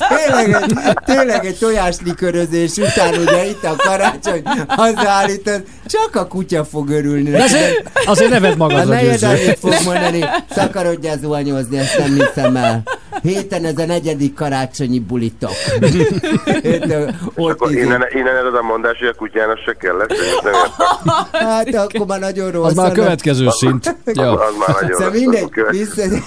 tényleg, 0.09 0.61
egy, 0.61 0.93
tényleg 1.05 1.45
egy 1.45 1.57
tojáslikörözés 1.57 2.75
után 2.77 3.13
ugye 3.13 3.45
itt 3.45 3.63
a 3.63 3.75
karácsony 3.77 4.41
hazaállítod, 4.67 5.63
csak 5.85 6.15
a 6.15 6.27
kutya 6.27 6.65
fog 6.65 6.89
örülni. 6.89 7.29
De 7.29 7.43
azért- 7.43 7.89
azért 8.05 8.29
ne 8.31 8.39
vedd 8.39 8.57
magadra, 8.57 8.81
A 8.81 8.85
nejed 8.85 9.23
annyit 9.23 9.59
fog 9.59 9.73
mondani, 9.85 10.25
szakarodjál 10.55 11.17
zuhanyozni, 11.17 11.77
ezt 11.77 11.97
nem 11.97 12.13
hiszem 12.13 12.55
el. 12.55 12.66
Héten 13.21 13.65
ez 13.65 13.77
a 13.77 13.85
negyedik 13.85 14.33
karácsonyi 14.33 14.99
bulitok. 14.99 15.51
Ott 17.35 17.51
Akkor 17.51 17.71
innen, 17.71 18.05
innen 18.13 18.35
ered 18.35 18.55
a 18.55 18.61
mondás, 18.61 18.97
hogy 18.97 19.07
a 19.07 19.13
kutyának 19.13 19.57
se 19.57 19.73
kell 19.73 19.95
lesz, 19.95 20.19
én 20.19 20.33
ezt 20.33 20.43
nem 20.43 20.53
értem. 20.53 21.47
Hát 21.47 21.75
akkor 21.75 22.07
már 22.07 22.19
nagyon 22.19 22.51
rossz. 22.51 22.69
Az 22.69 22.75
már 22.75 22.89
a 22.89 22.93
következő 22.93 23.47
szint. 23.49 23.95
Ja. 24.05 24.31
Az 24.31 24.53
már 24.67 24.81
nagyon 24.81 24.97
Szóval 24.97 25.11
rossz, 25.11 25.21
mindegy, 25.21 25.49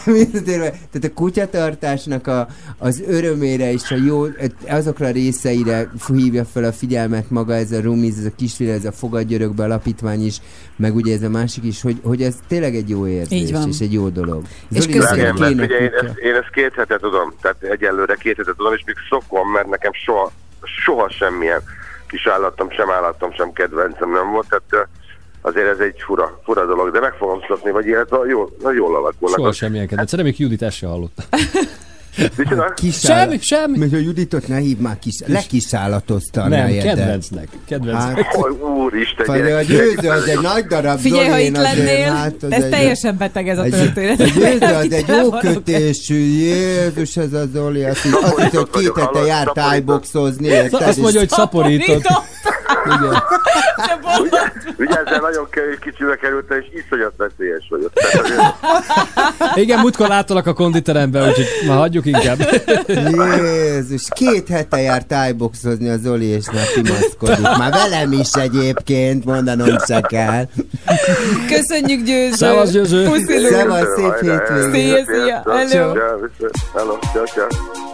visszatérve, 0.05 0.71
tehát 0.71 1.05
a 1.05 1.13
kutyatartásnak 1.15 2.27
a, 2.27 2.47
az 2.79 3.03
örömére 3.07 3.73
és 3.73 3.91
a 3.91 3.97
jó, 4.07 4.25
azokra 4.69 5.07
a 5.07 5.11
részeire 5.11 5.91
hívja 6.17 6.45
fel 6.45 6.65
a 6.65 6.73
figyelmet 6.73 7.31
maga 7.31 7.55
ez 7.55 7.73
a 7.73 7.81
Rumiz, 7.81 8.19
ez 8.19 8.25
a 8.25 8.33
kisféle, 8.37 8.73
ez 8.73 8.85
a 8.85 8.93
Fogadj 8.93 9.35
Örökbe 9.35 9.65
alapítvány 9.65 10.25
is, 10.27 10.41
meg 10.77 10.95
ugye 10.95 11.15
ez 11.15 11.23
a 11.23 11.29
másik 11.29 11.65
is, 11.65 11.83
hogy, 11.83 12.01
hogy 12.03 12.23
ez 12.23 12.35
tényleg 12.49 12.75
egy 12.75 12.89
jó 12.89 13.07
érzés, 13.07 13.51
és 13.69 13.79
egy 13.81 13.93
jó 13.93 14.09
dolog. 14.09 14.43
És 14.73 14.83
Zoli, 14.83 14.93
kéne 14.93 15.31
ugye 15.31 15.49
én 15.49 15.57
kutya. 15.57 16.07
ezt, 16.07 16.19
én 16.31 16.37
ezt 16.37 16.51
két 16.51 16.75
hete 16.75 16.99
tudom, 16.99 17.35
tehát 17.41 17.63
egyelőre 17.63 18.15
két 18.15 18.37
hete 18.37 18.53
tudom, 18.57 18.75
és 18.75 18.83
még 18.87 18.97
szokom, 19.11 19.51
mert 19.51 19.69
nekem 19.69 19.93
soha, 19.93 20.31
soha 20.85 21.11
semmilyen 21.11 21.63
kis 22.09 22.27
állatom, 22.27 22.71
sem 22.71 22.91
állatom, 22.91 23.33
sem 23.33 23.53
kedvencem 23.53 24.11
nem 24.11 24.31
volt, 24.31 24.47
tehát 24.49 24.89
azért 25.41 25.67
ez 25.67 25.79
egy 25.79 26.03
fura, 26.07 26.41
fura 26.45 26.67
dolog, 26.67 26.91
de 26.91 27.01
meg 27.01 27.13
fogom 27.13 27.41
szokni, 27.49 27.71
vagy 27.71 27.87
illetve 27.87 28.17
jól, 28.17 28.51
jól 28.75 28.97
alakulnak. 28.97 29.39
Soha 29.39 29.53
semmilyen 29.53 29.87
kedvenc. 29.87 30.13
Reméljük 30.13 30.39
Judit 30.39 30.63
ezt 30.63 30.77
se 30.77 30.87
hallotta. 30.87 31.23
Micsoda? 32.37 32.75
Semmi, 32.93 33.39
semmi. 33.41 33.79
Mert 33.79 33.93
a 33.93 33.97
Juditot 33.97 34.49
ne 34.49 34.57
hív 34.57 34.79
már 34.79 34.99
kis, 34.99 35.15
lekisállatozta 35.27 36.43
a 36.43 36.49
Nem, 36.49 36.69
kedvencnek. 36.79 37.49
Kedvencnek. 37.69 38.25
Hát, 38.25 38.37
Oj, 38.37 38.51
úristen, 38.51 39.27
Vagy 39.27 39.41
a 39.41 39.63
győző 39.63 40.09
az 40.09 40.29
egy 40.29 40.41
nagy 40.41 40.65
darab 40.65 40.99
Figyelj, 40.99 41.25
ha 41.29 41.31
Zoli, 41.31 41.45
itt 41.45 41.49
én 41.57 41.57
azért, 41.57 41.77
lennél, 41.77 42.11
hát, 42.11 42.35
ez 42.51 42.63
egy- 42.63 42.71
teljesen 42.71 43.17
beteg 43.17 43.49
ez 43.49 43.59
a 43.59 43.63
történet. 43.63 44.21
Egy 44.21 44.33
győző 44.33 44.75
az 44.75 44.93
egy 44.93 44.93
Itt 45.01 45.09
jó 45.09 45.31
kötésű, 45.31 46.15
Jézus 46.19 47.17
ez 47.17 47.33
a 47.33 47.45
Zoli, 47.53 47.83
azt, 47.85 48.03
hisz- 48.03 48.15
azt 48.23 48.35
hiszem, 48.41 48.51
hogy 48.71 48.83
két 48.83 48.93
hete 48.99 49.21
jár 49.27 49.47
tájboxozni? 49.47 50.51
Azt 50.71 50.99
mondja, 50.99 51.19
hogy 51.21 51.29
szaporított. 51.29 52.03
Igen. 52.87 53.23
Vigyázzál, 54.77 55.21
nagyon 55.21 55.49
kevés 55.51 55.79
kicsibe 55.81 56.17
kerültem, 56.17 56.59
és 56.59 56.67
iszonyat 56.85 57.13
veszélyes 57.17 57.67
vagyok. 57.71 57.93
Igen, 59.55 59.79
múltkor 59.79 60.09
láttalak 60.09 60.47
a 60.47 60.53
konditeremben, 60.53 61.29
úgyhogy 61.29 61.47
már 61.67 61.77
hagyjuk 61.77 62.07
inkább. 62.07 62.39
Jézus, 62.87 64.09
két 64.15 64.49
hete 64.49 64.81
jár 64.81 65.03
tájboxozni 65.03 65.89
a 65.89 65.97
Zoli, 65.97 66.27
és 66.27 66.51
már 66.53 66.67
kimaszkodik. 66.67 67.57
Már 67.59 67.73
velem 67.73 68.13
is 68.13 68.33
egyébként, 68.33 69.25
mondanom 69.25 69.79
se 69.87 70.01
kell. 70.01 70.49
Köszönjük, 71.49 72.05
Győző. 72.05 72.35
Szevasz, 72.35 72.71
Győző. 72.71 73.05
Puszilunk. 73.05 73.55
Szevasz, 73.55 73.95
szép 73.97 74.21
hétvégét. 74.21 75.05
Szia, 75.05 75.05
szia. 75.05 75.43
Hello. 75.47 75.95
Hello, 76.75 76.99
ciao, 77.13 77.25
ciao. 77.25 77.90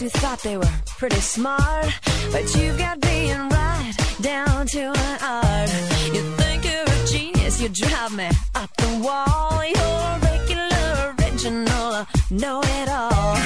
Who 0.00 0.08
thought 0.08 0.40
they 0.42 0.56
were 0.56 0.64
pretty 0.98 1.20
smart, 1.20 1.86
but 2.32 2.54
you've 2.56 2.78
got 2.78 2.98
being 3.00 3.48
right 3.50 3.92
down 4.22 4.66
to 4.66 4.80
an 4.80 5.18
art. 5.22 5.70
You 6.14 6.22
think 6.40 6.64
you're 6.64 6.84
a 6.84 7.06
genius, 7.06 7.60
you 7.60 7.68
drive 7.68 8.16
me 8.16 8.30
up 8.54 8.74
the 8.76 8.98
wall. 9.04 9.62
You're 9.62 10.06
a 10.14 10.18
regular, 10.22 11.14
original, 11.18 12.06
know 12.30 12.62
it 12.62 12.88
all. 12.88 13.36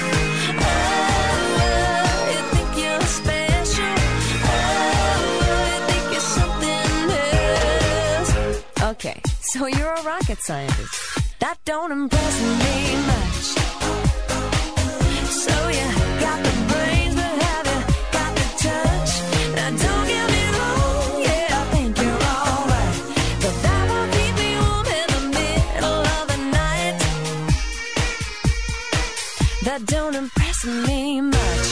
Oh, 0.62 2.30
you 2.30 2.40
think 2.54 2.70
you're 2.82 3.06
special? 3.20 3.94
Oh, 4.46 4.56
you 5.72 5.78
think 5.90 6.04
you're 6.12 6.28
something 6.38 6.88
else? 8.14 8.92
Okay, 8.92 9.18
so 9.40 9.66
you're 9.66 9.94
a 9.94 10.02
rocket 10.02 10.38
scientist. 10.38 10.94
That 11.40 11.58
don't 11.64 11.90
impress 11.90 12.40
me 12.62 12.96
much. 13.10 13.46
So 15.42 15.68
you 15.68 16.03
That 29.74 29.86
don't 29.86 30.14
impress 30.14 30.64
me 30.64 31.20
much. 31.20 31.63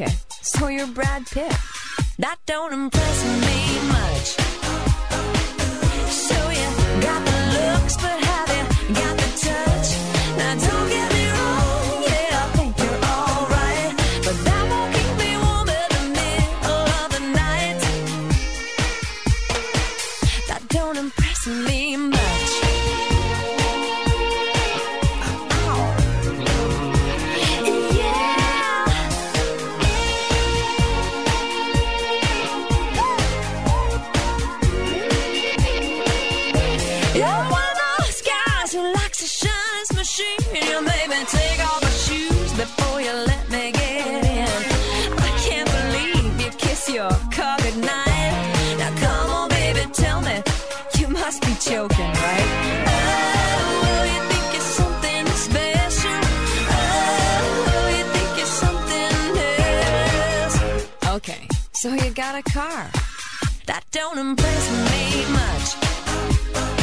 Okay, 0.00 0.14
so 0.40 0.68
you're 0.68 0.86
Brad 0.86 1.26
Pitt. 1.26 1.52
That 2.18 2.38
don't 2.46 2.72
impress 2.72 3.24
me 3.44 3.88
much. 3.88 4.39
So 61.80 61.88
you 61.94 62.10
got 62.10 62.34
a 62.34 62.42
car. 62.42 62.90
That 63.64 63.84
don't 63.90 64.18
impress 64.18 64.70
me 64.92 65.24
much. 65.32 66.79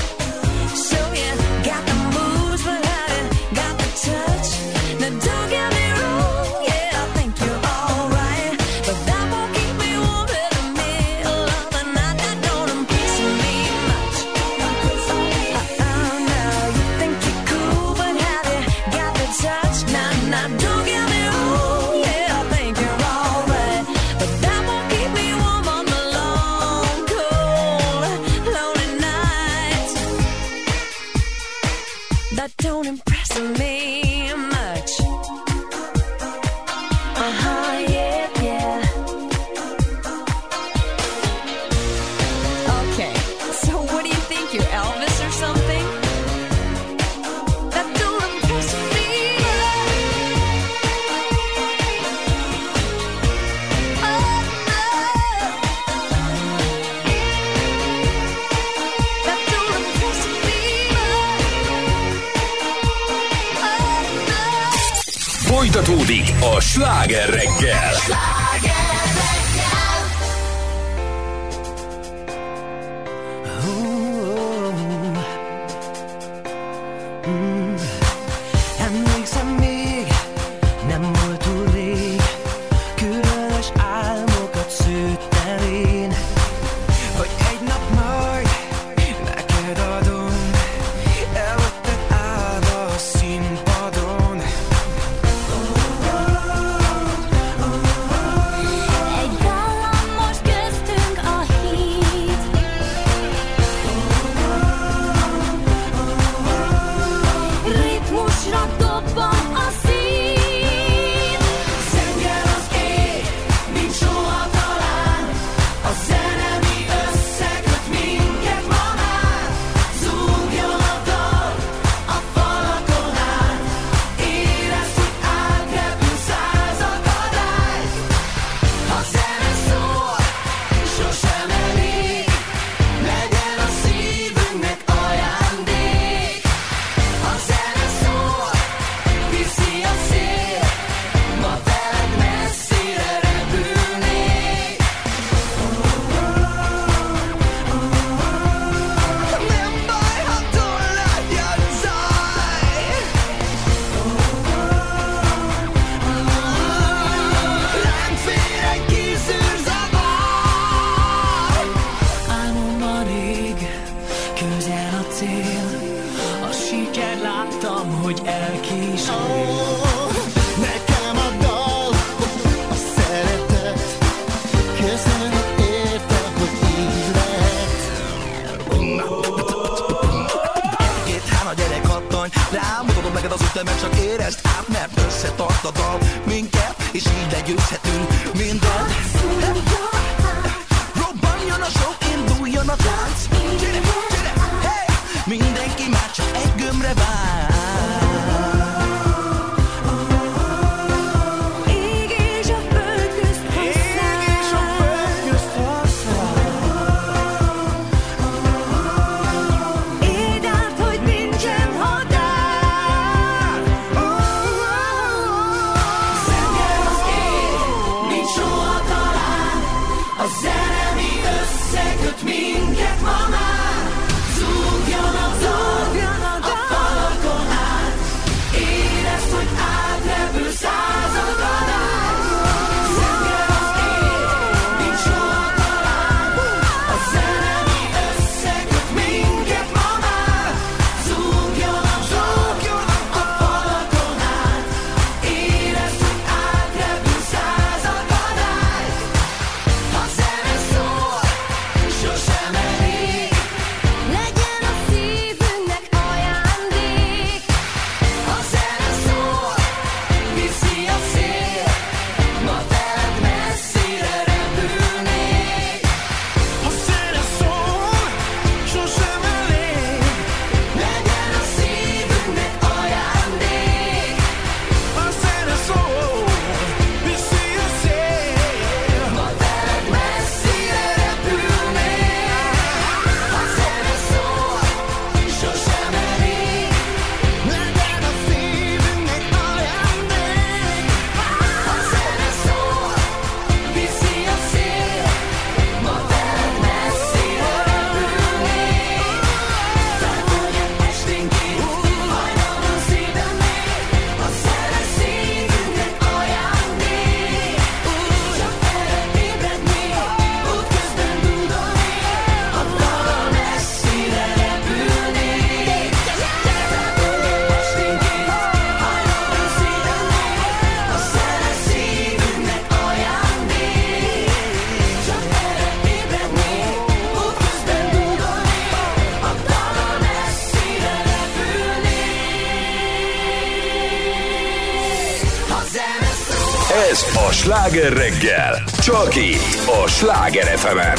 Itt 339.16 339.70
a 339.84 339.88
Sláger 339.88 340.58
fm 340.58 340.97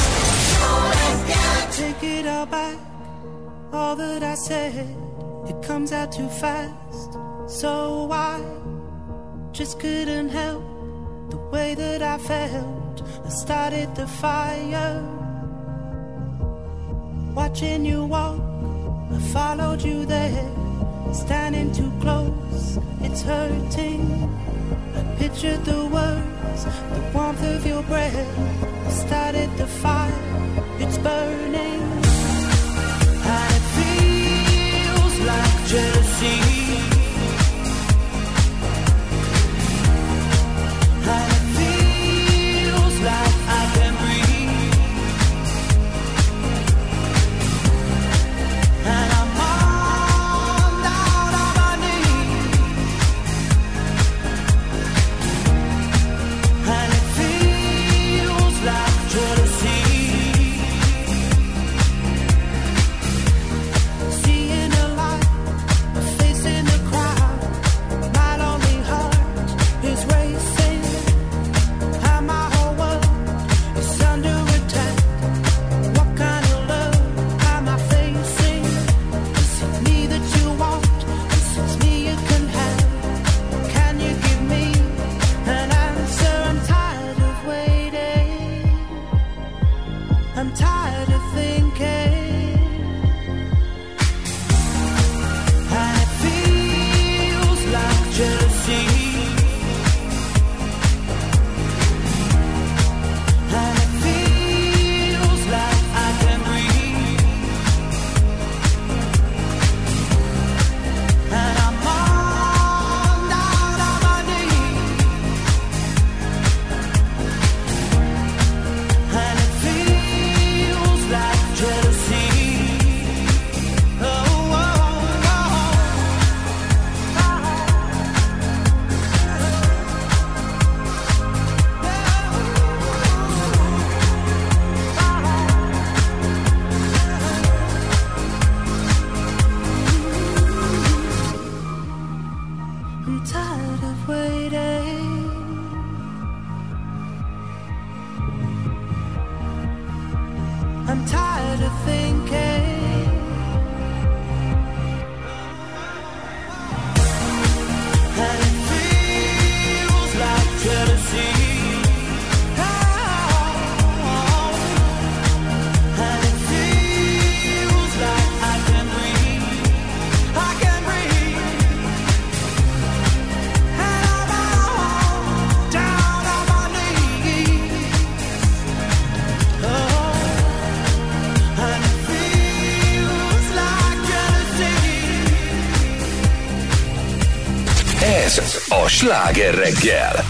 sláger 188.99 189.55
reggel. 189.55 190.25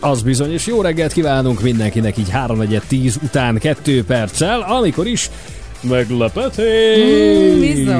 Az 0.00 0.22
bizony, 0.22 0.52
és 0.52 0.66
jó 0.66 0.80
reggelt 0.80 1.12
kívánunk 1.12 1.60
mindenkinek 1.62 2.16
így 2.16 2.28
3-10 2.34 3.14
után 3.22 3.58
2 3.58 4.04
perccel, 4.04 4.60
amikor 4.60 5.06
is 5.06 5.30
meglepetés! 5.80 7.54
Mm, 7.54 7.60
bizony. 7.60 7.94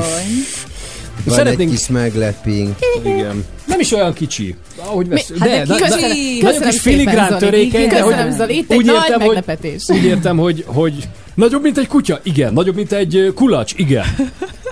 Van 1.24 1.34
Szeretnénk- 1.36 1.70
egy 1.72 1.76
kis 1.78 1.88
megleping. 1.88 2.74
Igen. 3.04 3.44
Nem 3.66 3.80
is 3.80 3.92
olyan 3.92 4.12
kicsi. 4.12 4.56
Ahogy 4.76 5.08
vesz... 5.08 5.28
Mi? 5.28 5.38
Hát 5.38 5.48
de 5.48 5.64
na- 5.66 5.74
ki- 5.96 6.38
na- 6.42 6.50
nagyon 6.50 6.68
kis 6.68 6.80
filigrán 6.80 7.28
Zoli. 7.28 7.40
törékeny, 7.40 7.88
de 7.88 8.00
hogy 8.00 8.32
Zoli. 8.32 8.56
Itt 8.56 8.70
egy 8.72 8.84
nagy 8.84 9.14
meglepetés. 9.18 9.82
Hogy, 9.86 9.96
úgy 9.96 10.04
értem, 10.04 10.36
hogy, 10.36 10.64
hogy 10.66 11.08
nagyobb, 11.34 11.62
mint 11.62 11.78
egy 11.78 11.86
kutya? 11.86 12.20
Igen. 12.22 12.52
Nagyobb, 12.52 12.74
mint 12.74 12.92
egy 12.92 13.32
kulacs? 13.34 13.72
Igen. 13.76 14.04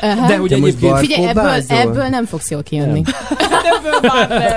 Aha. 0.01 0.27
De 0.27 0.37
hogy 0.37 0.53
egyébként... 0.53 0.99
Figyelj, 0.99 1.29
ebből, 1.29 1.63
ebből 1.69 2.07
nem 2.07 2.27
fogsz 2.27 2.51
jól 2.51 2.63
kijönni. 2.63 3.03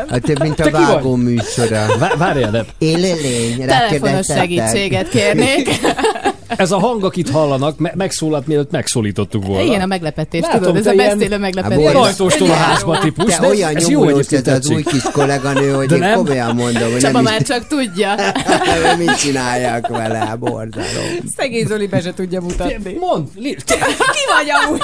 Hát 0.10 0.22
több, 0.22 0.42
mint 0.42 0.60
a 0.60 0.70
vágó 0.72 1.16
műsora. 1.16 1.86
Vá- 2.00 2.16
Várjál, 2.18 2.52
de 2.52 2.66
Élőlény, 2.78 3.66
Telefonos 3.66 4.26
segítséget 4.26 5.10
kérnék. 5.10 5.70
ez 6.48 6.72
a 6.72 6.80
hang, 6.80 7.04
akit 7.04 7.30
hallanak, 7.30 7.78
me- 7.78 7.96
megszólalt, 7.96 8.48
mielőtt 8.48 8.72
megszólítottuk 8.72 9.46
volna. 9.46 9.64
Igen, 9.64 9.82
a 9.82 9.86
meglepetés, 9.86 10.42
Látom, 10.42 10.60
tudod, 10.60 10.76
ez 10.78 10.86
a 10.88 10.94
beszélő 10.94 11.38
meglepetés. 11.38 11.78
Ilyen 11.78 11.96
ajtóstól 11.96 12.50
a 12.50 12.54
házba 12.54 12.98
típus. 13.00 13.36
Te 13.36 13.48
olyan 13.48 13.76
ez 13.76 13.90
jó 13.90 14.00
nyomulós 14.04 14.28
ez 14.28 14.48
az 14.48 14.70
új 14.70 14.84
kis 14.84 15.02
kolléganő, 15.12 15.72
hogy 15.72 15.88
De 15.88 15.94
én 15.96 16.00
nem? 16.02 16.16
komolyan 16.16 16.56
mondom, 16.56 16.92
hogy 16.92 16.98
Csaba 17.02 17.14
nem 17.14 17.24
már 17.24 17.42
is 17.42 17.48
csak 17.48 17.68
tudja. 17.68 18.16
mit 18.98 19.18
csinálják 19.20 19.88
vele, 19.88 20.36
borzalom. 20.40 21.06
Szegény 21.38 21.66
Zoli 21.68 21.88
be 21.88 22.02
se 22.02 22.14
tudja 22.14 22.42
mutatni. 22.42 22.98
Mond, 23.00 23.28
li- 23.36 23.58
te- 23.66 23.76
Ki 23.86 24.24
vagy 24.36 24.48
amúgy, 24.66 24.82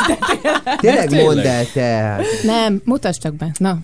Tényleg. 0.80 1.24
mondd 1.24 1.40
el 1.45 1.66
te. 1.74 2.19
Nem, 2.43 2.82
mutasd 2.85 3.22
csak 3.22 3.33
be. 3.35 3.45
Na. 3.58 3.77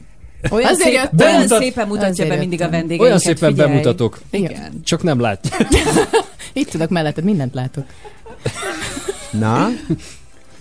Olyan, 0.50 0.70
Azért 0.70 0.84
szép, 0.90 0.94
jöttem. 0.94 1.28
olyan 1.28 1.36
Bemutat- 1.36 1.62
szépen 1.62 1.88
mutatja 1.88 2.10
Azért 2.10 2.30
be 2.30 2.36
mindig 2.36 2.60
a 2.60 2.64
jöttem. 2.64 2.80
vendégeinket. 2.80 3.08
Olyan 3.08 3.20
szépen 3.20 3.50
figyelj. 3.50 3.70
bemutatok. 3.70 4.20
Igen. 4.30 4.82
Csak 4.84 5.04
nem 5.04 5.20
látja. 5.20 5.58
Itt 6.54 6.70
tudok 6.70 6.90
melletted, 6.90 7.24
mindent 7.24 7.54
látok. 7.54 7.84
Na? 9.32 9.70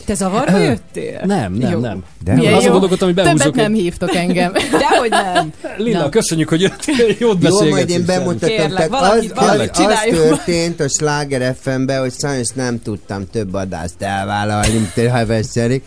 Te 0.04 0.14
zavarba 0.14 0.58
jöttél? 0.58 1.20
Nem, 1.24 1.52
nem, 1.52 1.72
Jó. 1.72 1.78
nem. 1.78 2.04
De 2.24 2.34
Milyen 2.34 2.52
Azon 2.52 2.64
jó. 2.64 2.70
gondolkodtam, 2.70 3.06
hogy 3.08 3.16
behúzok 3.16 3.38
Többet 3.38 3.54
nem 3.62 3.72
egy- 3.74 3.80
hívtok 3.80 4.14
engem. 4.14 4.52
Dehogy 4.88 5.10
nem. 5.10 5.52
Lilla, 5.76 5.98
Na. 5.98 6.08
köszönjük, 6.08 6.48
hogy 6.48 6.60
jöttél, 6.60 7.06
jót 7.06 7.18
Jó, 7.18 7.32
beszélgetünk. 7.34 7.70
majd 7.70 7.88
én 7.90 8.04
bemutatom. 8.04 8.48
Kérlek, 8.56 8.88
Tehát 8.88 8.90
valaki- 8.90 9.30
az, 9.34 9.46
valaki 9.46 9.82
az, 9.82 9.92
az 9.92 10.00
történt 10.10 10.80
a 10.80 10.88
Sláger 10.88 11.56
FM-ben, 11.60 12.00
hogy 12.00 12.12
sajnos 12.18 12.48
nem 12.54 12.82
tudtam 12.82 13.26
több 13.32 13.54
adást 13.54 13.94
elvállalni, 14.02 14.72
mint 14.72 15.10
ha 15.10 15.26
veszelik. 15.26 15.84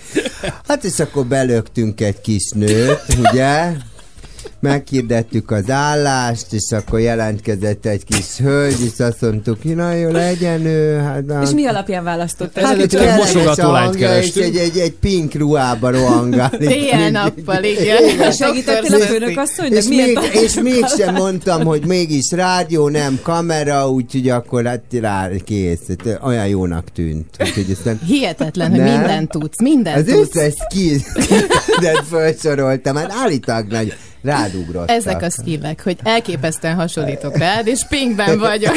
Hát 0.68 0.84
és 0.84 1.00
akkor 1.00 1.26
belöktünk 1.26 2.02
egy 2.02 2.22
kis 2.22 2.50
nőt, 2.56 3.04
ugye? 3.20 3.72
Meghirdettük 4.68 5.52
az 5.52 5.70
állást, 5.70 6.54
és 6.54 6.72
akkor 6.72 7.00
jelentkezett 7.00 7.86
egy 7.86 8.04
kis 8.04 8.38
hölgy, 8.38 8.82
és 8.82 9.00
azt 9.00 9.22
mondtuk, 9.22 9.58
hogy 9.62 9.76
na 9.76 9.94
jó, 9.94 10.10
legyen 10.12 10.66
ő. 10.66 10.98
Hát, 10.98 11.44
És 11.44 11.50
mi 11.50 11.66
alapján 11.66 12.04
választottál? 12.04 12.66
Hát 12.66 12.88
kellemes 12.88 13.34
mosogató 13.34 13.72
lányt 13.72 13.96
kerestünk. 13.96 14.46
egy, 14.46 14.56
egy, 14.56 14.78
egy 14.78 14.94
pink 14.94 15.34
ruhába 15.34 15.92
rohangálik. 15.92 16.70
Éjjel-nappal, 16.78 17.64
igen. 17.64 18.32
Segítettél 18.32 18.96
a 18.96 19.00
főnökasszonynak? 19.00 19.78
És, 19.78 19.88
még, 19.88 20.20
és 20.32 20.54
mégsem 20.62 21.14
mondtam, 21.14 21.66
hogy 21.66 21.86
mégis 21.86 22.32
rádió, 22.32 22.90
nem 22.90 23.20
kamera, 23.24 23.90
úgyhogy 23.90 24.30
akkor 24.30 24.66
hát 24.66 24.84
rá 25.02 25.30
kész. 25.46 25.80
Hát 25.88 26.20
Olyan 26.24 26.48
jónak 26.48 26.92
tűnt. 26.92 27.26
Úgyhogy 27.40 27.72
aztán 27.72 28.00
Hihetetlen, 28.06 28.70
hogy 28.70 28.80
Nem? 28.80 28.98
mindent 29.00 29.30
tudsz, 29.30 29.62
mindent 29.62 29.98
az 29.98 30.14
tudsz. 30.14 30.36
összes 30.36 30.54
skillet 30.70 32.04
felsoroltam, 32.12 32.96
hát 32.96 33.14
állítólag 33.24 33.68
nagy 33.68 33.94
rádugrottak. 34.28 34.96
Ezek 34.96 35.22
a 35.22 35.30
skillek, 35.30 35.84
hogy 35.84 35.98
elképesztően 36.04 36.76
hasonlítok 36.76 37.38
rád, 37.38 37.68
és 37.68 37.80
pinkben 37.90 38.40
vagyok. 38.50 38.76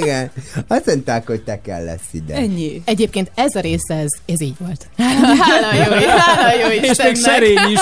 Igen. 0.00 0.30
Azt 0.68 0.86
mondták, 0.86 1.26
hogy 1.26 1.42
te 1.42 1.60
kell 1.60 1.84
lesz 1.84 2.00
ide. 2.12 2.34
Ennyi. 2.34 2.82
Egyébként 2.84 3.30
ez 3.34 3.54
a 3.54 3.60
része, 3.60 3.94
ez, 3.94 4.10
ez 4.26 4.40
így 4.40 4.54
volt. 4.58 4.86
Hála 5.40 5.74
jó, 5.74 6.08
hála 6.08 6.58
jó 6.60 6.68
És 6.68 6.80
még 6.80 6.90
Istennek. 6.90 7.16
szerény 7.16 7.70
is. 7.70 7.80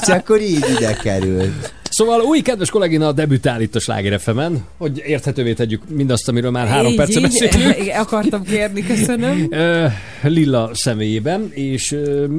És 0.00 0.08
akkor 0.08 0.40
így 0.40 0.64
ide 0.76 0.92
került. 1.02 1.72
Szóval 1.96 2.20
új 2.20 2.40
kedves 2.40 2.70
kollégina 2.70 3.12
debütál 3.12 3.60
itt 3.60 3.74
a 3.74 3.80
Sláger 3.80 4.20
fm 4.20 4.40
hogy 4.78 5.02
érthetővé 5.06 5.52
tegyük 5.52 5.82
mindazt, 5.88 6.28
amiről 6.28 6.50
már 6.50 6.66
három 6.66 6.90
Így, 6.90 6.96
perce 6.96 7.18
így. 7.18 7.22
beszélünk. 7.22 7.78
Igen, 7.82 8.00
Akartam 8.00 8.42
kérni, 8.42 8.86
köszönöm. 8.86 9.48
Lilla 10.22 10.70
személyében, 10.72 11.50
és 11.52 11.96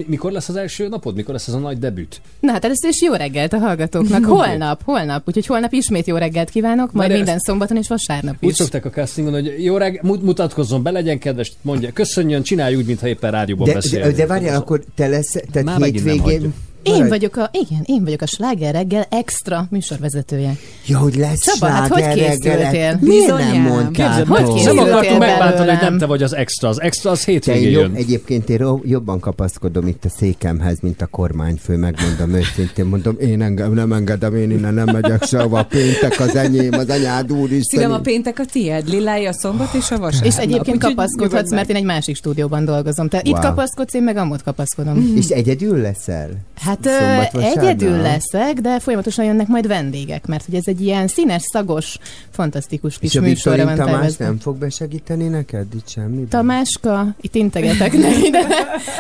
mikor 0.08 0.32
lesz 0.32 0.50
az 0.50 0.56
első 0.56 0.88
napod? 0.88 1.16
Mikor 1.16 1.34
lesz 1.34 1.48
ez 1.48 1.54
a 1.54 1.58
nagy 1.60 1.78
debüt? 1.78 2.22
Na 2.40 2.52
hát 2.52 2.66
először 2.66 2.90
is 2.90 3.02
jó 3.02 3.14
reggelt 3.14 3.54
a 3.54 3.58
hallgatóknak. 3.58 4.26
Holnap, 4.26 4.82
holnap. 4.84 5.28
Úgyhogy 5.28 5.46
holnap 5.46 5.74
ismét 5.74 6.08
jó 6.08 6.16
reggelt 6.16 6.50
kívánok, 6.50 6.92
majd 6.94 7.10
de 7.10 7.16
minden 7.16 7.36
ezt- 7.36 7.46
szombaton 7.46 7.78
és 7.78 7.88
vasárnap 7.88 8.36
Úgy 8.42 8.50
is. 8.50 8.56
szokták 8.56 8.86
a 8.86 8.90
castingon, 8.90 9.34
hogy 9.34 9.56
jó 9.64 9.78
reg, 9.78 10.00
mut- 10.04 10.24
mutatkozzon 10.24 10.84
be, 10.84 10.92
legyen 10.92 11.20
kedves, 11.20 11.52
mondja, 11.62 11.92
köszönjön, 11.92 12.42
csinálj 12.44 12.76
úgy, 12.76 12.86
mintha 12.86 13.08
éppen 13.08 13.32
rádióban 13.32 13.68
De, 13.68 13.74
beszél. 13.74 14.02
de, 14.02 14.12
de 14.12 14.26
várjál, 14.26 14.56
akkor 14.56 14.84
te 14.96 15.08
lesz, 15.08 15.32
tehát 15.52 15.64
Már 15.64 15.82
hétvégén... 15.82 16.54
Én 16.88 16.94
Maradj. 16.94 17.10
vagyok 17.10 17.36
a, 17.36 17.50
igen, 17.52 17.82
én 17.86 18.04
vagyok 18.04 18.22
a 18.22 18.26
Sláger 18.26 18.74
reggel 18.74 19.06
extra 19.10 19.68
műsorvezetője. 19.70 20.56
Ja, 20.88 20.98
hogy 20.98 21.16
lesz 21.16 21.40
Csaba, 21.40 21.72
hát 21.72 21.88
hogy 21.88 22.08
készültél? 22.14 22.98
Miért 23.02 23.38
nem 23.38 23.62
mondtál? 23.62 24.26
Hogy 24.26 24.44
nem 24.44 24.54
készültél 24.54 24.94
akartunk 24.94 25.20
megbántani, 25.20 25.70
hogy 25.70 25.82
nem 25.82 25.98
te 25.98 26.06
vagy 26.06 26.24
az 26.24 26.36
extra. 26.36 26.70
Az 26.70 26.82
extra 26.82 27.12
az 27.12 27.26
hétvégén 27.26 27.72
jobb, 27.72 27.82
jön. 27.82 27.94
egyébként 27.96 28.50
én 28.50 28.66
jobban 28.84 29.20
kapaszkodom 29.20 29.88
itt 29.88 30.06
a 30.06 30.10
székemhez, 30.10 30.80
mint 30.82 31.02
a 31.02 31.06
kormányfő, 31.06 31.76
megmondom 31.76 32.34
őszintén, 32.34 32.86
mondom, 32.86 33.16
én 33.20 33.42
engem 33.42 33.74
nem 33.74 33.94
engedem, 33.94 34.36
én 34.36 34.52
innen 34.52 34.74
nem 34.74 34.90
megyek 34.92 35.24
sehova, 35.24 35.64
péntek 35.64 36.20
az 36.20 36.36
enyém, 36.36 36.74
az 36.74 36.90
anyád 36.90 37.32
úristen. 37.32 37.80
Szívem 37.80 37.92
a 37.92 38.00
péntek 38.00 38.40
a 38.40 38.46
tiéd, 38.46 38.90
Lilája 38.90 39.30
a 39.30 39.34
szombat 39.34 39.74
és 39.74 39.92
a 39.92 39.98
vasárnap. 39.98 40.32
És 40.32 40.38
egyébként 40.38 40.84
kapaszkodhatsz, 40.84 41.52
mert 41.52 41.70
én 41.70 41.76
egy 41.76 41.84
másik 41.84 42.16
stúdióban 42.16 42.66
dolgozom. 42.66 43.10
Te 43.10 43.22
itt 43.24 43.40
kapaszkodsz, 43.40 43.94
én 43.94 44.04
meg 44.04 44.18
amott 44.18 44.44
kapaszkodom. 44.44 45.14
És 45.16 45.28
egyedül 45.28 45.82
leszel? 45.82 46.30
Hát 46.60 46.77
vasárnap? 46.84 47.58
egyedül 47.58 47.98
leszek, 47.98 48.54
de 48.54 48.80
folyamatosan 48.80 49.26
jönnek 49.26 49.48
majd 49.48 49.68
vendégek, 49.68 50.26
mert 50.26 50.46
hogy 50.46 50.56
ez 50.56 50.64
egy 50.66 50.82
ilyen 50.82 51.08
színes, 51.08 51.42
szagos, 51.52 51.98
fantasztikus 52.30 52.98
kis 52.98 53.10
És 53.14 53.16
a 53.18 53.22
műsorra 53.22 53.64
van 53.66 53.76
Tamás 53.76 53.92
tervezve. 53.94 54.26
nem 54.26 54.40
fog 54.40 54.58
besegíteni 54.58 55.28
neked 55.28 55.66
itt 55.76 55.88
semmi? 55.90 56.24
Tamáska, 56.30 57.08
itt 57.22 57.36
integetek 57.36 57.94
neki, 57.98 58.30
de, 58.30 58.40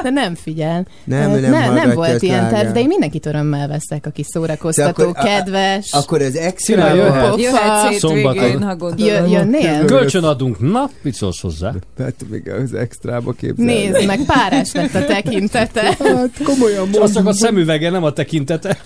de 0.03 0.09
nem 0.09 0.35
figyel. 0.35 0.85
Nem, 1.03 1.19
Hát 1.29 1.41
nem 1.41 1.51
nem, 1.51 1.73
nem 1.73 1.91
volt 1.93 2.21
a 2.21 2.25
ilyen 2.25 2.49
terv, 2.49 2.71
de 2.71 2.79
én 2.79 2.87
mindenkit 2.87 3.25
örömmel 3.25 3.67
veszek, 3.67 4.05
aki 4.05 4.23
szórakoztató, 4.27 5.03
akkor- 5.03 5.17
a- 5.17 5.23
kedves. 5.23 5.91
Akkor 5.91 6.21
az 6.21 6.35
extra 6.35 6.93
jöhet. 6.93 7.39
Jöhetsz 7.39 7.97
Szombaton. 7.97 8.63
ha 8.63 8.75
gondolod. 8.75 8.99
Jö, 8.99 9.37
jönnél? 9.37 9.85
Kölcsön 9.85 10.23
adunk. 10.23 10.59
Na, 10.71 10.89
mit 11.01 11.13
szólsz 11.13 11.41
hozzá? 11.41 11.73
Hát 11.99 12.13
még 12.29 12.49
az 12.49 12.73
extrába 12.73 13.31
képzelni. 13.31 13.73
Nézd 13.73 14.05
meg, 14.05 14.19
párás 14.25 14.71
lett 14.73 14.93
a 14.93 15.05
tekintete. 15.05 15.81
Hát 15.81 16.29
komolyan 16.43 16.91
Csak 16.91 17.01
az 17.03 17.09
csak 17.13 17.19
a 17.19 17.23
mondom. 17.23 17.33
Szemüvege, 17.67 17.89
nem 17.89 18.03
a 18.03 18.11
tekintete. 18.11 18.77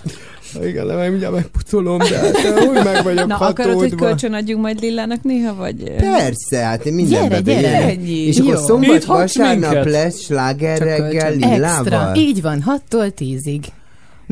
Igen, 0.62 0.86
de 0.86 1.08
mindjárt 1.08 1.34
megpucolom, 1.34 1.98
de 1.98 2.18
hát 2.18 2.60
úgy 2.68 2.84
meg 2.84 3.02
vagyok 3.02 3.26
Na, 3.26 3.36
akarod, 3.36 3.74
hogy 3.74 3.82
hatódva. 3.82 4.06
kölcsön 4.06 4.32
adjunk 4.32 4.62
majd 4.62 4.80
Lillának 4.80 5.22
néha, 5.22 5.54
vagy... 5.54 5.82
Persze, 5.96 6.56
hát 6.58 6.86
én 6.86 6.92
mindenbe 6.94 7.40
Gyere, 7.40 7.60
gyere. 7.60 7.76
Ennyi. 7.88 8.26
És 8.26 8.38
akkor 8.38 8.54
Jó. 8.54 8.60
szombat, 8.60 8.96
Itt 8.96 9.04
vasárnap 9.04 9.72
minket. 9.72 9.90
lesz 9.90 10.20
sláger 10.24 10.78
reggel 10.78 11.08
kölcsön. 11.10 11.42
Extra, 11.42 11.50
Lillával. 11.52 12.14
így 12.16 12.42
van, 12.42 12.64
6-tól 12.66 13.12
10-ig. 13.18 13.60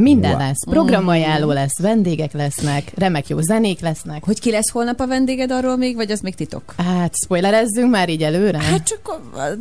Minden 0.02 0.30
Wow. 0.30 0.38
lesz, 0.38 0.64
programajánló 0.68 1.50
lesz, 1.50 1.78
vendégek 1.78 2.32
lesznek, 2.32 2.92
remek 2.94 3.28
jó 3.28 3.40
zenék 3.40 3.80
lesznek. 3.80 4.24
Hogy 4.24 4.40
ki 4.40 4.50
lesz 4.50 4.70
holnap 4.70 5.00
a 5.00 5.06
vendéged 5.06 5.50
arról 5.50 5.76
még, 5.76 5.96
vagy 5.96 6.10
az 6.10 6.20
még 6.20 6.34
titok? 6.34 6.74
Hát, 6.76 7.12
spoilerezzünk 7.24 7.90
már 7.90 8.08
így 8.08 8.22
előre? 8.22 8.58
Hát 8.58 8.82
csak 8.84 9.00
a... 9.02 9.38
a 9.38 9.56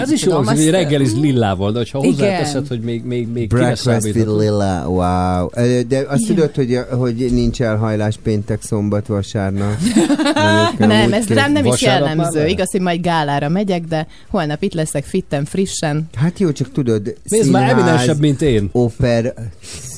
Ez 0.00 0.10
is 0.10 0.22
jó, 0.22 0.30
tudom, 0.30 0.46
hogy 0.46 0.58
azt- 0.58 0.70
reggeliz 0.70 1.20
Lillával, 1.20 1.72
de 1.72 1.78
ha 1.92 1.98
Igen. 1.98 2.10
hozzáteszed, 2.10 2.66
hogy 2.66 2.80
még, 2.80 3.04
még, 3.04 3.28
még 3.28 3.48
Breakfast 3.48 4.04
with. 4.04 4.16
Lilla, 4.26 4.88
wow. 4.88 5.48
De 5.88 6.04
azt 6.08 6.26
tudod, 6.26 6.54
hogy, 6.54 6.78
hogy 6.98 7.14
nincs 7.14 7.62
elhajlás 7.62 8.18
péntek, 8.22 8.62
szombat, 8.62 9.06
vasárnap? 9.06 9.74
Nem, 10.78 11.12
ez 11.12 11.26
rám 11.26 11.52
nem 11.52 11.64
is 11.64 11.80
már 11.82 12.00
jellemző. 12.00 12.46
Igaz, 12.46 12.70
hogy 12.70 12.80
majd 12.80 13.00
gálára 13.00 13.48
megyek, 13.48 13.84
de 13.84 14.06
holnap 14.30 14.62
itt 14.62 14.74
leszek 14.74 15.04
fitten, 15.04 15.44
frissen. 15.44 16.08
Hát 16.16 16.38
jó, 16.38 16.52
csak 16.52 16.72
tudod, 16.72 17.14
Nézd 17.28 17.50
már, 17.50 17.68
színház, 17.68 17.82
eminensebb, 17.82 18.18
mint 18.20 18.42
én. 18.42 18.68
Opera... 18.72 19.32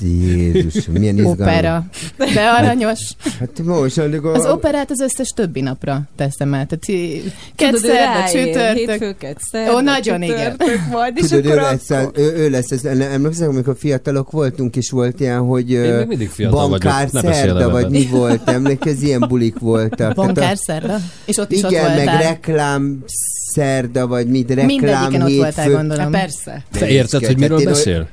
Jézus, 0.01 0.87
milyen 0.87 1.17
izgalmas. 1.17 1.41
Opera. 1.41 1.87
De 2.17 2.41
aranyos. 2.59 3.01
Hát 3.39 3.63
most, 3.65 3.99
amikor... 3.99 4.35
Az 4.35 4.47
operát 4.47 4.91
az 4.91 5.01
összes 5.01 5.29
többi 5.29 5.61
napra 5.61 6.03
teszem 6.17 6.55
el. 6.55 6.67
Tehát 6.67 6.89
ő 6.89 7.89
ráér, 7.89 8.55
csütörtök. 8.87 9.37
Ó, 9.75 9.81
nagyon 9.81 10.23
igen. 10.23 10.57
majd, 10.91 11.17
és 11.17 11.29
Tudod, 11.29 11.45
ő 11.45 11.49
akkor 11.49 11.63
lesz, 11.63 11.91
akkor... 11.91 12.13
ő, 12.17 12.37
ő 12.37 12.51
lesz, 12.51 12.71
ez, 12.71 12.85
emlékszem, 12.85 13.49
amikor 13.49 13.77
fiatalok 13.79 14.31
voltunk, 14.31 14.77
és 14.77 14.91
volt 14.91 15.21
ilyen, 15.21 15.41
hogy 15.41 15.77
vagyok, 15.77 16.51
bankár 16.51 17.09
beszélj 17.13 17.35
szerda, 17.35 17.71
vagy 17.71 17.89
mi 17.89 18.07
volt, 18.11 18.49
emlékezz, 18.49 19.03
ilyen 19.03 19.25
bulik 19.29 19.59
voltak. 19.59 20.15
Bankár 20.15 20.57
szerda? 20.57 20.97
És 21.25 21.37
ott 21.37 21.53
is 21.53 21.63
ott 21.63 21.71
Igen, 21.71 21.85
meg 21.85 22.05
voltál. 22.05 22.23
reklám 22.23 23.05
szerda, 23.53 24.07
vagy 24.07 24.27
mit, 24.27 24.49
reklám 24.49 24.67
Mindegyiken 24.67 25.23
ott 25.23 25.35
voltál, 25.35 25.65
hétfő. 25.65 25.73
gondolom. 25.73 26.13
Hát 26.13 26.23
persze. 26.23 26.65
Te 26.73 26.89
érted, 26.89 27.27
hogy 27.27 27.39
miről 27.39 27.63
Tehát 27.63 28.09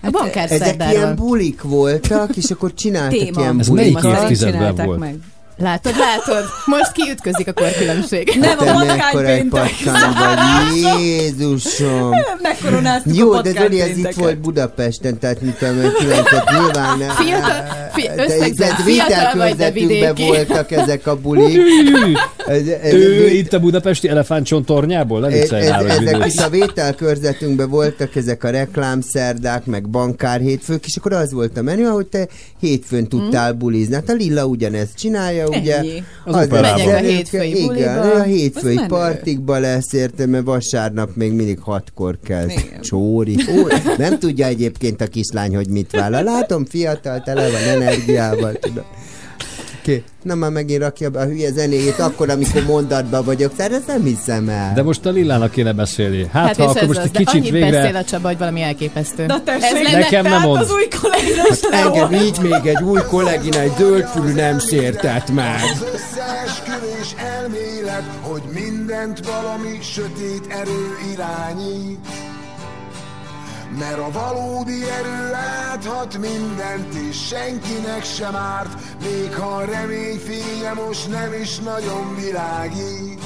beszél? 0.00 0.18
A 0.18 0.22
bankár 0.22 0.50
Ezek 0.52 0.90
ilyen 0.90 1.16
bulik 1.16 1.62
voltak, 1.62 2.36
és 2.36 2.50
akkor 2.50 2.74
csináltak 2.74 3.18
Téma. 3.18 3.40
ilyen 3.40 3.58
Ez 3.58 3.68
bulikat. 3.68 4.02
melyik 4.02 4.20
évtizedben 4.22 4.74
volt? 4.86 4.98
meg. 4.98 5.18
Látod, 5.60 5.92
látod? 5.96 6.44
Most 6.64 6.92
kiütközik 6.92 7.48
a 7.48 7.52
korkülönbség. 7.52 8.36
Nem 8.40 8.58
a 8.58 8.64
patkány 8.64 9.24
egy 9.24 9.38
péntek. 9.38 9.70
patkány 9.84 10.12
vagy, 10.12 11.00
Jézusom! 11.00 12.10
Megkoronáztuk 12.42 13.16
Jó, 13.16 13.32
a 13.32 13.42
de 13.42 13.50
Zoli, 13.50 13.80
ez 13.80 13.96
itt 13.96 14.12
volt 14.12 14.38
Budapesten, 14.38 15.18
tehát 15.18 15.40
mit 15.40 15.54
tudom, 15.54 15.80
én, 15.82 15.90
kilencet 15.98 16.50
nyilván 16.50 16.98
nem. 16.98 17.08
Fiatal, 17.24 17.64
fi, 17.92 18.02
De 18.16 18.22
összegzett, 18.24 18.70
ez 18.78 18.84
fiatal 18.84 19.36
vagy, 19.36 19.56
de 19.56 19.70
vidéki. 19.70 20.26
voltak 20.26 20.70
ezek 20.70 21.06
a 21.06 21.16
bulik. 21.16 21.58
Ez, 22.46 22.66
ez, 22.66 22.92
Ő 22.92 23.26
itt 23.28 23.52
a 23.52 23.58
budapesti 23.60 24.08
elefántcsontornyából? 24.08 25.20
Nem 25.20 25.30
ez, 25.30 25.38
viccelj 25.38 25.68
már, 25.68 25.80
hogy 25.80 25.90
ezek 25.90 26.26
itt 26.26 26.40
a 26.40 26.48
vételkörzetünkben 26.48 27.70
voltak 27.70 28.16
ezek 28.16 28.44
a 28.44 28.50
reklámszerdák, 28.50 29.64
meg 29.64 29.88
bankár 29.88 30.40
hétfők, 30.40 30.86
és 30.86 30.96
akkor 30.96 31.12
az 31.12 31.32
volt 31.32 31.58
a 31.58 31.62
menü, 31.62 31.82
hogy 31.82 32.06
te 32.06 32.28
hétfőn 32.60 33.08
tudtál 33.08 33.52
bulizni. 33.52 33.94
Hát 33.94 34.08
a 34.08 34.12
Lilla 34.12 34.44
ugyanezt 34.44 34.96
csinálja, 34.96 35.48
ugye? 35.50 35.76
Ennyi. 35.76 36.04
Az 36.24 36.34
operában. 36.44 36.86
Megyek 36.86 36.94
a 36.94 37.06
hétfői 37.06 37.50
Igen, 37.50 37.66
buliba. 37.66 38.00
a 38.14 38.22
hétfői 38.22 38.76
Az 38.76 38.86
partikba 38.86 39.58
lesz, 39.58 39.92
értem, 39.92 40.30
mert 40.30 40.44
vasárnap 40.44 41.10
még 41.14 41.32
mindig 41.32 41.58
hatkor 41.60 42.18
kezd 42.24 42.50
Igen. 42.50 42.80
csóri. 42.80 43.36
Ó, 43.58 43.66
nem 43.96 44.18
tudja 44.18 44.46
egyébként 44.46 45.00
a 45.00 45.06
kislány, 45.06 45.54
hogy 45.54 45.68
mit 45.68 45.90
vállal. 45.90 46.22
Látom, 46.22 46.64
fiatal, 46.64 47.22
tele 47.22 47.50
van 47.50 47.62
energiával, 47.62 48.52
tudom. 48.52 48.84
Oké, 49.80 50.02
na 50.22 50.34
már 50.34 50.50
megint 50.50 50.80
rakja 50.82 51.10
be 51.10 51.20
a 51.20 51.24
hülye 51.24 51.52
zenéjét, 51.52 51.98
akkor, 51.98 52.30
amikor 52.30 52.62
mondatban 52.66 53.24
vagyok, 53.24 53.56
tehát 53.56 53.72
ezt 53.72 53.86
nem 53.86 54.02
hiszem 54.02 54.48
el. 54.48 54.72
De 54.74 54.82
most 54.82 55.06
a 55.06 55.10
Lillának 55.10 55.50
kéne 55.50 55.72
beszélni. 55.72 56.28
Hát, 56.32 56.46
Hát 56.46 56.56
ha 56.56 56.64
akkor 56.64 56.86
most 56.86 56.98
az, 56.98 57.04
egy 57.04 57.10
kicsit 57.10 57.28
annyit 57.40 57.50
végre... 57.50 57.70
beszél 57.70 57.96
a 57.96 58.04
Csaba, 58.04 58.28
hogy 58.28 58.38
valami 58.38 58.62
elképesztő. 58.62 59.26
Na 59.26 59.42
tessék, 59.42 59.86
Ez 59.86 59.92
Nekem 59.92 60.22
nem 60.24 60.40
mond. 60.42 60.60
az 60.60 60.70
új 60.72 60.88
kollégás 61.00 61.60
Engem 61.84 62.12
így 62.12 62.38
még 62.40 62.66
egy 62.66 62.82
új 62.82 63.00
kollégina, 63.08 63.60
egy 63.60 63.72
zöldfülű 63.78 64.32
nem 64.32 64.58
sértett 64.58 65.30
meg. 65.30 65.60
Az 65.72 65.84
összeesküvés 65.94 67.14
elmélet, 67.38 68.04
hogy 68.20 68.42
mindent 68.54 69.20
valami 69.26 69.78
sötét 69.82 70.44
erő 70.48 70.86
irányít. 71.12 71.98
Mert 73.78 73.98
a 73.98 74.10
valódi 74.12 74.82
erő 74.90 75.32
áthat 75.32 76.18
mindent, 76.18 76.94
és 76.94 77.26
senkinek 77.26 78.04
sem 78.04 78.36
árt, 78.36 78.80
még 79.02 79.34
ha 79.34 79.46
a 79.46 79.64
remény 79.64 80.18
fénye 80.18 80.72
most 80.72 81.08
nem 81.08 81.32
is 81.42 81.58
nagyon 81.58 82.16
világít. 82.16 83.22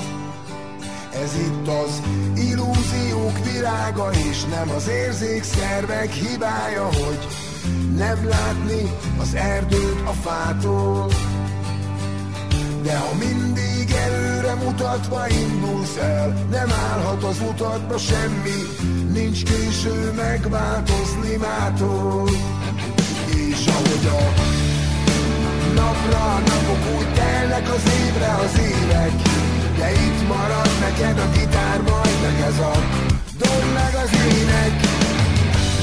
Ez 1.22 1.34
itt 1.38 1.68
az 1.68 2.02
illúziók 2.34 3.44
világa, 3.52 4.10
és 4.30 4.44
nem 4.44 4.70
az 4.70 4.88
érzékszervek 4.88 6.12
hibája, 6.12 6.84
hogy 6.84 7.26
Nem 7.96 8.28
látni 8.28 8.90
az 9.20 9.34
erdőt 9.34 10.00
a 10.04 10.12
fától 10.12 11.06
De 12.84 12.96
ha 12.96 13.14
mindig 13.14 13.90
előre 14.06 14.54
mutatva 14.54 15.28
indulsz 15.28 15.96
el 15.96 16.46
Nem 16.50 16.70
állhat 16.70 17.22
az 17.22 17.36
utatba 17.50 17.98
semmi. 17.98 18.58
Nincs 19.12 19.42
késő 19.42 20.12
megváltozni 20.16 21.36
mától. 21.36 22.28
És 23.26 23.66
ahogy 23.66 24.06
a 24.06 24.22
napra 25.74 26.24
a 26.34 26.38
napok 26.38 26.82
úgy 26.98 27.12
telnek 27.14 27.68
az 27.68 27.82
évre 28.06 28.32
az 28.44 28.58
évek. 28.58 29.12
De 29.78 29.90
itt 29.90 30.28
marad 30.28 30.70
neked 30.80 31.18
a 31.18 31.28
gitár, 31.38 31.80
majd 31.80 32.16
meg 32.22 32.40
ez 32.40 32.58
a 32.58 32.74
dob 33.38 33.64
meg 33.74 33.94
az 34.04 34.10
ének. 34.12 34.72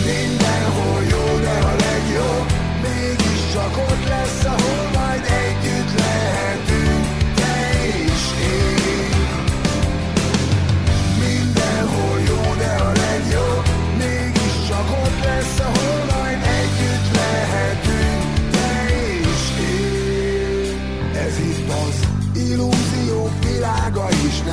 Mindenhol 0.05 1.01
jó, 1.09 1.39
de 1.39 1.55
a 1.71 1.75
legjobb 1.85 2.47
Mégiscsak 2.81 3.77
ott 3.77 4.07
lesz, 4.07 4.43
ahol 4.45 4.89
majd 4.93 5.23
együtt 5.45 5.80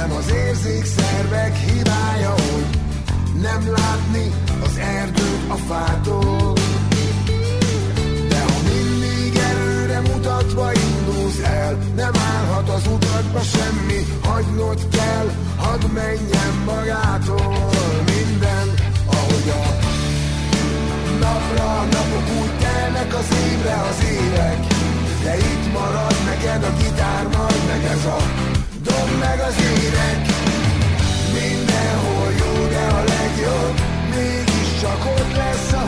Nem 0.08 0.16
az 0.16 0.32
érzékszervek 0.32 1.56
hibája, 1.56 2.30
hogy 2.30 2.66
nem 3.40 3.72
látni 3.72 4.32
az 4.62 4.76
erdőt 4.76 5.42
a 5.48 5.54
fától. 5.54 6.52
De 8.28 8.40
ha 8.40 8.58
mindig 8.72 9.36
előre 9.50 10.00
mutatva 10.00 10.70
indulsz 10.72 11.40
el 11.42 11.76
Nem 11.96 12.12
állhat 12.32 12.68
az 12.68 12.86
utatba 12.86 13.40
semmi 13.40 14.06
Hagynod 14.22 14.88
kell, 14.88 15.30
hadd 15.56 15.90
menjen 15.94 16.54
magától. 16.64 17.70
Minden, 18.04 18.68
ahogy 19.06 19.48
a 19.48 19.64
napra 21.20 21.82
napok 21.82 22.40
úgy 22.40 22.58
telnek 22.58 23.14
az 23.14 23.28
évre 23.50 23.76
az 23.90 24.04
évek. 24.04 24.66
De 25.22 25.36
itt 25.36 25.72
marad 25.72 26.16
neked 26.24 26.62
a 26.62 26.72
gitár, 26.78 27.22
majd 27.36 27.66
meg 27.66 27.84
ez 27.84 28.04
a 28.04 28.56
dob 28.88 29.18
meg 29.20 29.40
az 29.40 29.56
ének 29.60 30.18
Mindenhol 31.32 32.30
jó, 32.38 32.66
de 32.68 32.86
a 32.98 33.04
legjobb. 33.04 33.80
Mégiscsak 34.14 35.04
ott 35.04 35.36
lesz, 35.36 35.72
ahol 35.72 35.87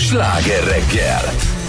sláger 0.00 0.64
reggel. 0.64 1.20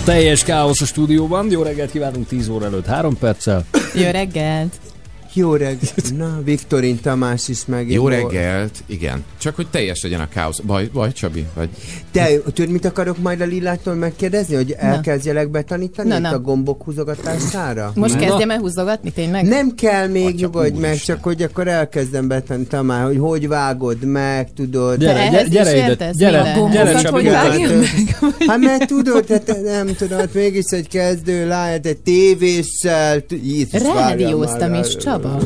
Teljes 0.03 0.43
káosz 0.43 0.81
a 0.81 0.85
stúdióban. 0.85 1.51
Jó 1.51 1.61
reggelt 1.61 1.91
kívánunk 1.91 2.27
10 2.27 2.47
óra 2.47 2.65
előtt 2.65 2.85
3 2.85 3.17
perccel. 3.17 3.65
Jó 3.93 4.09
reggelt! 4.09 4.90
Jó 5.33 5.55
reggelt. 5.55 6.17
Na, 6.17 6.39
Viktorin 6.43 6.99
Tamás 7.01 7.47
is 7.47 7.65
meg. 7.65 7.91
Jó 7.91 8.07
reggelt, 8.07 8.83
igen. 8.85 9.23
Csak 9.37 9.55
hogy 9.55 9.67
teljes 9.67 10.03
legyen 10.03 10.19
a 10.19 10.27
káosz. 10.27 10.59
Baj, 10.59 10.89
baj 10.93 11.11
Csabi? 11.11 11.45
Vagy... 11.53 11.69
Te, 12.11 12.27
tudod, 12.53 12.71
mit 12.71 12.85
akarok 12.85 13.17
majd 13.17 13.41
a 13.41 13.45
Lillától 13.45 13.93
megkérdezni? 13.93 14.55
Hogy 14.55 14.75
elkezdjelek 14.77 15.49
betanítani 15.49 16.09
Na, 16.09 16.15
itt 16.15 16.21
na. 16.21 16.29
a 16.29 16.39
gombok 16.39 16.83
húzogatására? 16.83 17.91
Most 17.95 18.13
Na. 18.13 18.19
kezdjem 18.19 18.49
el 18.49 18.57
húzogatni, 18.57 19.11
tényleg? 19.11 19.45
Nem 19.45 19.75
kell 19.75 20.07
még, 20.07 20.35
nyugodj 20.35 20.79
meg, 20.79 20.97
csak 20.97 21.23
hogy 21.23 21.41
akkor 21.41 21.67
elkezdem 21.67 22.27
betanítani 22.27 22.85
már, 22.85 23.03
hogy 23.05 23.17
hogy 23.17 23.47
vágod 23.47 24.03
meg, 24.05 24.53
tudod. 24.53 24.97
Gyere, 24.97 25.43
gyere 25.49 25.75
is 25.77 25.83
ide, 25.93 26.11
gyere, 26.11 26.53
gyere, 26.71 26.91
Hát, 26.91 27.01
Csabi, 27.01 27.13
hogy 27.13 27.23
gyere. 27.23 27.75
meg? 27.75 27.87
Hát 28.47 28.59
mert 28.59 28.87
tudod, 28.87 29.27
hát 29.27 29.61
nem 29.63 29.95
tudod, 29.95 30.29
mégis 30.33 30.65
egy 30.69 30.87
kezdő 30.87 31.47
láját, 31.47 31.85
egy 31.85 31.97
tévéssel, 31.97 33.23
Rádióztam 33.71 34.73
is, 34.73 34.95
Csaba. 35.21 35.39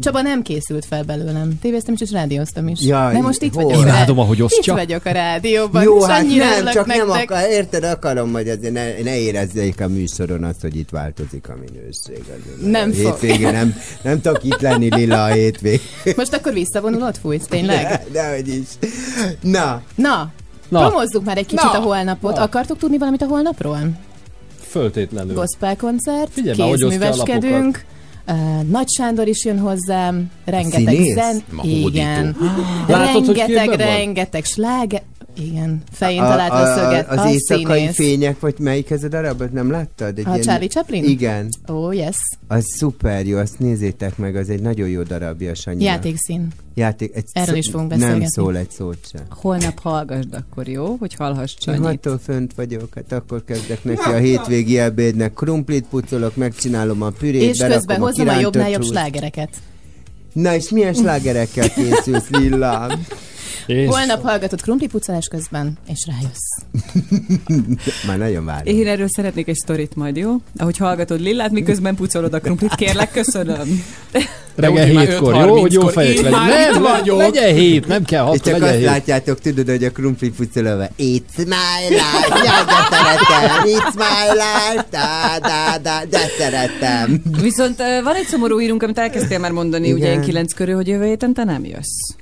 Csaba 0.00 0.20
nem 0.22 0.42
készült 0.42 0.84
fel 0.84 1.02
belőlem. 1.02 1.58
Tévéztem 1.60 1.94
is, 1.94 2.00
és 2.00 2.10
rádióztam 2.10 2.68
is. 2.68 2.80
Jaj, 2.82 3.12
De 3.12 3.20
most 3.20 3.42
itt 3.42 3.54
hol? 3.54 3.64
vagyok. 3.64 3.80
Imádom, 3.82 4.18
ahogy 4.18 4.42
osztja. 4.42 4.72
Itt 4.72 4.78
vagyok 4.78 5.04
a 5.04 5.10
rádióban, 5.10 5.82
Jó, 5.82 6.02
hát 6.02 6.22
annyira 6.22 6.44
nem, 6.44 6.72
csak 6.72 6.86
nem 6.86 7.06
nektek. 7.06 7.30
akar, 7.30 7.50
érted, 7.50 7.84
akarom, 7.84 8.32
hogy 8.32 8.48
azért 8.48 8.72
ne, 8.72 9.02
ne 9.02 9.18
érezzék 9.18 9.80
a 9.80 9.88
műsoron 9.88 10.44
azt, 10.44 10.60
hogy 10.60 10.76
itt 10.76 10.88
változik 10.90 11.48
a 11.48 11.54
minőség. 11.54 12.24
Azért 12.38 12.70
Nem 12.70 12.90
a 12.90 12.92
fog. 12.94 13.02
Hétvégén 13.20 13.52
nem, 13.52 13.74
nem 14.02 14.20
tudok 14.20 14.44
itt 14.44 14.60
lenni 14.60 14.94
Lila 14.94 15.24
a 15.24 15.26
hétvég. 15.32 15.80
Most 16.16 16.34
akkor 16.34 16.52
visszavonulod, 16.52 17.16
fújsz, 17.16 17.46
tényleg? 17.46 18.00
Dehogy 18.12 18.48
is. 18.48 18.68
Na. 19.40 19.82
Na, 19.94 20.30
Na. 20.68 20.86
promozzuk 20.88 21.24
már 21.24 21.36
egy 21.38 21.46
kicsit 21.46 21.72
Na. 21.72 21.78
a 21.78 21.82
holnapot. 21.82 22.36
Na. 22.36 22.42
Akartok 22.42 22.78
tudni 22.78 22.98
valamit 22.98 23.22
a 23.22 23.26
holnapról? 23.26 23.78
Föltétlenül. 24.68 25.34
Gospel 25.34 25.76
koncert, 25.76 26.30
Figyelj 26.32 26.56
kézműveskedünk. 26.56 27.84
Uh, 28.28 28.62
Nagy 28.62 28.88
Sándor 28.88 29.28
is 29.28 29.44
jön 29.44 29.58
hozzám, 29.58 30.30
rengeteg 30.44 30.96
zen... 31.14 31.42
Igen. 31.62 32.36
Látod, 32.86 33.36
rengeteg, 33.36 33.74
rengeteg 33.74 34.44
sláger... 34.44 35.02
Igen, 35.38 35.82
fején 35.92 36.20
A- 36.22 36.28
talált 36.28 36.52
a, 36.52 36.74
szöget. 36.80 37.08
Az 37.10 37.18
a 37.18 37.28
éjszakai 37.30 37.78
színész. 37.78 37.94
fények, 37.94 38.40
vagy 38.40 38.54
melyik 38.58 38.90
ez 38.90 39.02
a 39.04 39.08
darabot 39.08 39.52
nem 39.52 39.70
láttad? 39.70 40.18
Egy 40.18 40.26
A 40.28 40.38
Charlie 40.38 40.66
Chaplin? 40.68 41.04
Igen. 41.04 41.48
Ó, 41.68 41.74
oh, 41.74 41.96
yes. 41.96 42.16
Az 42.48 42.64
szuper 42.78 43.26
jó, 43.26 43.38
azt 43.38 43.58
nézzétek 43.58 44.16
meg, 44.16 44.36
az 44.36 44.48
egy 44.48 44.62
nagyon 44.62 44.88
jó 44.88 45.02
darabja 45.02 45.50
a 45.50 45.54
Sanyinak. 45.54 45.84
Játékszín. 45.86 46.48
Játék, 46.74 47.14
egy 47.14 47.24
Erről 47.32 47.46
szó- 47.48 47.54
is 47.56 47.68
fogunk 47.70 47.90
Nem 47.90 47.98
beszélgetni. 47.98 48.30
szól 48.30 48.56
egy 48.56 48.70
szót 48.70 48.98
sem. 49.12 49.22
Holnap 49.30 49.78
hallgassd 49.80 50.34
akkor, 50.34 50.68
jó? 50.68 50.96
Hogy 50.98 51.14
hallhass 51.14 51.50
Én 51.52 51.58
Csanyit. 51.58 52.06
attól 52.06 52.18
fönt 52.24 52.52
vagyok, 52.54 52.88
hát 52.94 53.12
akkor 53.12 53.44
kezdek 53.44 53.84
neki 53.84 54.10
a 54.10 54.16
hétvégi 54.16 54.78
ebédnek, 54.78 55.32
krumplit 55.32 55.86
pucolok, 55.90 56.36
megcsinálom 56.36 57.02
a 57.02 57.10
pürét, 57.10 57.42
És 57.42 57.58
közben 57.58 58.00
a 58.00 58.04
hozom 58.04 58.08
a 58.08 58.12
kirántott 58.12 58.42
jobbnál 58.42 58.70
jobb 58.70 58.84
slágereket. 58.84 59.48
Na 60.32 60.54
és 60.54 60.70
milyen 60.70 60.94
slágerekkel 60.94 61.68
készülsz, 61.70 62.28
Lillám? 62.30 62.90
Holnap 63.66 64.22
hallgatod 64.22 64.62
krumplipucolás 64.62 65.26
közben, 65.28 65.78
és 65.88 66.06
rájössz. 66.06 66.82
Már 68.06 68.18
nagyon 68.18 68.44
várom. 68.44 68.66
Én 68.76 68.86
erről 68.86 69.08
szeretnék 69.08 69.48
egy 69.48 69.54
sztorit 69.56 69.94
majd, 69.96 70.16
jó? 70.16 70.34
Ahogy 70.56 70.76
hallgatod 70.76 71.20
Lillát, 71.20 71.50
miközben 71.50 71.94
pucolod 71.94 72.34
a 72.34 72.40
krumplit, 72.40 72.74
kérlek, 72.74 73.10
köszönöm. 73.12 73.84
Reggel 74.56 74.84
hétkor, 74.86 75.34
jó, 75.34 75.60
hogy 75.60 75.72
jó 75.72 75.80
5.30-kor. 75.80 75.92
fejek 75.92 76.20
legyen. 76.20 76.44
Nem, 76.46 76.82
vagyok. 76.82 77.18
legyen 77.18 77.54
hét, 77.54 77.86
nem 77.86 78.04
kell 78.04 78.22
És 78.22 78.28
hat, 78.28 78.36
csak 78.36 78.52
legyen 78.52 78.68
azt 78.68 78.76
hét. 78.76 78.84
látjátok, 78.86 79.40
tudod, 79.40 79.68
hogy 79.68 79.84
a 79.84 79.90
krumpli 79.90 80.30
pucolóva 80.30 80.88
It's 80.98 81.36
my 81.36 81.88
life, 81.88 82.04
jaj, 82.28 82.64
de 82.64 82.86
szeretem, 82.90 83.62
It's 83.64 83.94
my 83.94 84.32
life, 84.32 84.86
da, 84.90 85.38
da, 85.40 85.78
da, 85.82 86.04
de 86.10 86.18
szeretem. 86.38 87.22
Viszont 87.42 87.76
van 88.02 88.14
egy 88.14 88.26
szomorú 88.26 88.58
hírunk, 88.58 88.82
amit 88.82 88.98
elkezdtél 88.98 89.38
már 89.38 89.50
mondani, 89.50 89.86
Igen. 89.86 89.98
ugye 89.98 90.12
én 90.12 90.20
kilenc 90.20 90.52
körül, 90.52 90.74
hogy 90.74 90.88
jövő 90.88 91.04
héten 91.04 91.34
te 91.34 91.44
nem 91.44 91.64
jössz. 91.64 92.14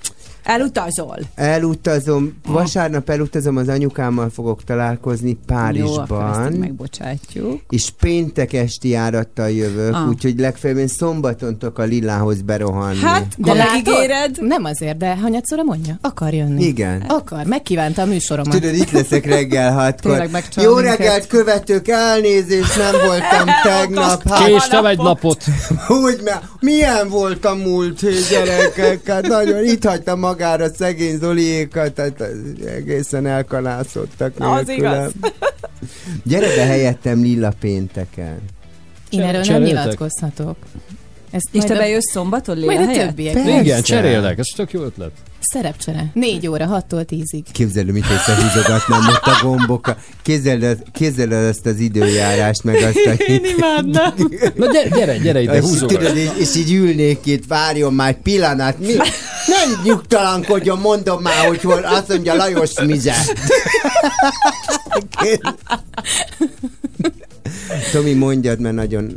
Elutazol. 0.44 1.18
Elutazom, 1.34 2.34
vasárnap 2.47 3.10
elutazom, 3.10 3.56
az 3.56 3.68
anyukámmal 3.68 4.31
fogok 4.31 4.64
találkozni 4.64 5.28
Jó, 5.28 5.36
akkor 5.36 5.73
ezt 5.73 5.81
így 5.81 6.06
Párizsban. 6.06 6.52
megbocsátjuk. 6.52 7.60
És 7.68 7.90
péntek 8.00 8.52
esti 8.52 8.89
járattal 8.89 9.50
jövök, 9.50 9.94
Ah. 9.94 10.08
úgyhogy 10.08 10.39
legfeljebb 10.39 10.78
én 10.78 10.86
szombaton 10.89 11.58
tudok 11.58 11.78
a 11.78 11.82
Lillához 11.82 12.42
berohanni. 12.42 12.98
Hát, 13.00 13.26
de 13.39 13.55
megígéred? 13.55 14.36
Nem 14.40 14.64
azért, 14.64 14.97
de 14.97 15.16
hanyatszora 15.16 15.62
mondja? 15.62 15.98
Akar 16.00 16.34
jönni. 16.34 16.64
Igen. 16.64 17.00
Akar, 17.08 17.44
megkívánta 17.47 18.02
a 18.02 18.06
műsoromat. 18.06 18.52
Tudod, 18.60 18.74
itt 18.74 18.90
leszek 18.90 19.26
reggel 19.26 19.73
hatkor. 19.73 20.28
Jó 20.56 20.74
minket. 20.74 20.97
reggelt, 20.98 21.26
követők, 21.26 21.89
elnézést, 21.89 22.76
nem 22.76 22.92
voltam 23.06 23.48
tegnap. 23.73 24.28
Hát, 24.28 24.47
Késtem 24.47 24.86
egy 24.86 24.98
napot. 24.98 25.44
Úgy, 25.89 26.20
mert 26.24 26.42
milyen 26.60 27.08
volt 27.08 27.44
a 27.44 27.55
múlt 27.55 28.00
hét 28.00 28.28
gyerekek? 28.31 29.06
Hát 29.08 29.26
nagyon 29.26 29.64
itt 29.64 29.84
hagyta 29.84 30.16
magára 30.34 30.74
szegény 30.74 31.18
Zoliékat, 31.18 31.92
tehát 31.92 32.24
egészen 32.66 33.26
elkalászottak 33.26 34.38
Na, 34.38 34.52
az 34.52 34.68
igaz. 34.68 35.12
Gyere 36.24 36.46
be 36.56 36.64
helyettem 36.64 37.20
Lilla 37.22 37.52
pénteken. 37.60 38.38
Én 39.10 39.22
erről 39.22 39.42
nem 39.48 39.62
nyilatkozhatok. 39.62 40.56
Ezt 41.30 41.48
És 41.52 41.64
te 41.64 41.74
a- 41.74 41.78
bejössz 41.78 42.10
szombaton 42.12 42.56
Lilla 42.56 42.74
Majd 42.74 42.88
a 42.88 42.92
többiek. 43.06 43.32
Persze. 43.32 43.60
Igen, 43.60 43.82
cserélek, 43.82 44.38
ez 44.38 44.46
tök 44.56 44.72
jó 44.72 44.82
ötlet. 44.82 45.10
Szerepcsere. 45.52 46.10
Négy 46.14 46.47
óra, 46.47 46.84
6-tól 46.89 47.05
10-ig. 47.10 47.42
Képzeld, 47.52 47.90
mint 47.90 48.06
összehúzogatnám 48.10 49.08
ott 49.08 49.24
a 49.24 49.39
gombokat. 49.42 49.98
Képzeld, 50.23 50.62
el- 50.62 50.82
képzeld 50.92 51.32
el 51.32 51.47
ezt 51.47 51.66
az 51.66 51.78
időjárást, 51.78 52.62
meg 52.64 52.74
azt 52.76 53.06
a... 53.06 53.23
Én 53.23 53.44
imádnám. 53.56 54.14
Na 54.55 54.66
gyere, 54.73 54.89
gyere, 54.89 55.16
gyere 55.18 55.40
ide, 55.40 55.60
tudod, 55.60 56.16
és, 56.16 56.28
és 56.39 56.56
így 56.56 56.73
ülnék 56.73 57.26
itt, 57.26 57.47
várjon 57.47 57.94
már 57.94 58.08
egy 58.08 58.16
pillanat. 58.16 58.78
Mi? 58.78 58.92
Nem 59.47 59.81
nyugtalankodjon, 59.84 60.78
mondom 60.78 61.23
már, 61.23 61.47
hogy 61.47 61.60
hol, 61.60 61.82
azt 61.84 62.08
mondja 62.08 62.34
Lajos 62.34 62.81
Mize. 62.81 63.14
Tomi, 67.92 68.12
mondjad, 68.12 68.60
mert 68.60 68.74
nagyon... 68.74 69.16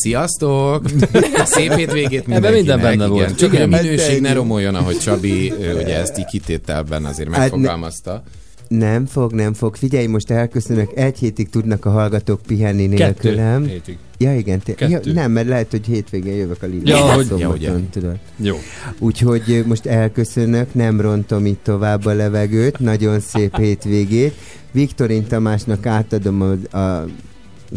Sziasztok! 0.00 0.84
Szép 1.44 1.72
hétvégét 1.72 2.18
Ebben 2.28 2.52
minden 2.52 2.52
mindenkinek. 2.52 2.80
benne 2.82 2.94
igen. 2.94 3.08
volt. 3.10 3.36
Csak 3.36 3.52
Igen. 3.52 3.72
a 3.72 3.76
minőség 3.82 4.20
ne 4.20 4.32
romoljon, 4.32 4.74
ahogy 4.74 4.98
Csabi 4.98 5.52
ugye 5.82 5.98
ezt 5.98 6.18
így 6.18 6.24
kitételben 6.24 7.04
azért 7.04 7.28
Hát 7.30 7.38
megfogalmazta. 7.38 8.22
Nem 8.68 9.06
fog, 9.06 9.32
nem 9.32 9.54
fog. 9.54 9.76
Figyelj, 9.76 10.06
most 10.06 10.30
elköszönök. 10.30 10.90
Egy 10.94 11.18
hétig 11.18 11.48
tudnak 11.48 11.84
a 11.84 11.90
hallgatók 11.90 12.40
pihenni 12.46 12.88
Kettő 12.88 12.96
nélkülem. 13.04 13.64
hétig. 13.66 13.96
Ja, 14.18 14.36
igen. 14.36 14.60
Te, 14.64 14.72
ja, 14.78 14.88
Kettő. 14.88 15.12
nem, 15.12 15.30
mert 15.30 15.48
lehet, 15.48 15.70
hogy 15.70 15.86
hétvégén 15.86 16.34
jövök 16.36 16.62
a 16.62 16.66
Lilla. 16.66 16.96
Ja, 16.96 17.12
hogy- 17.12 17.38
Ja, 17.38 17.48
ugye. 17.48 17.70
tudod. 17.90 18.16
Jó. 18.36 18.56
Úgyhogy 18.98 19.64
most 19.66 19.86
elköszönök, 19.86 20.74
nem 20.74 21.00
rontom 21.00 21.46
itt 21.46 21.60
tovább 21.64 22.04
a 22.04 22.12
levegőt. 22.12 22.78
Nagyon 22.78 23.20
szép 23.20 23.56
hétvégét. 23.62 24.34
Viktorin 24.72 25.26
Tamásnak 25.26 25.86
átadom 25.86 26.42
a, 26.72 26.76
a 26.78 27.06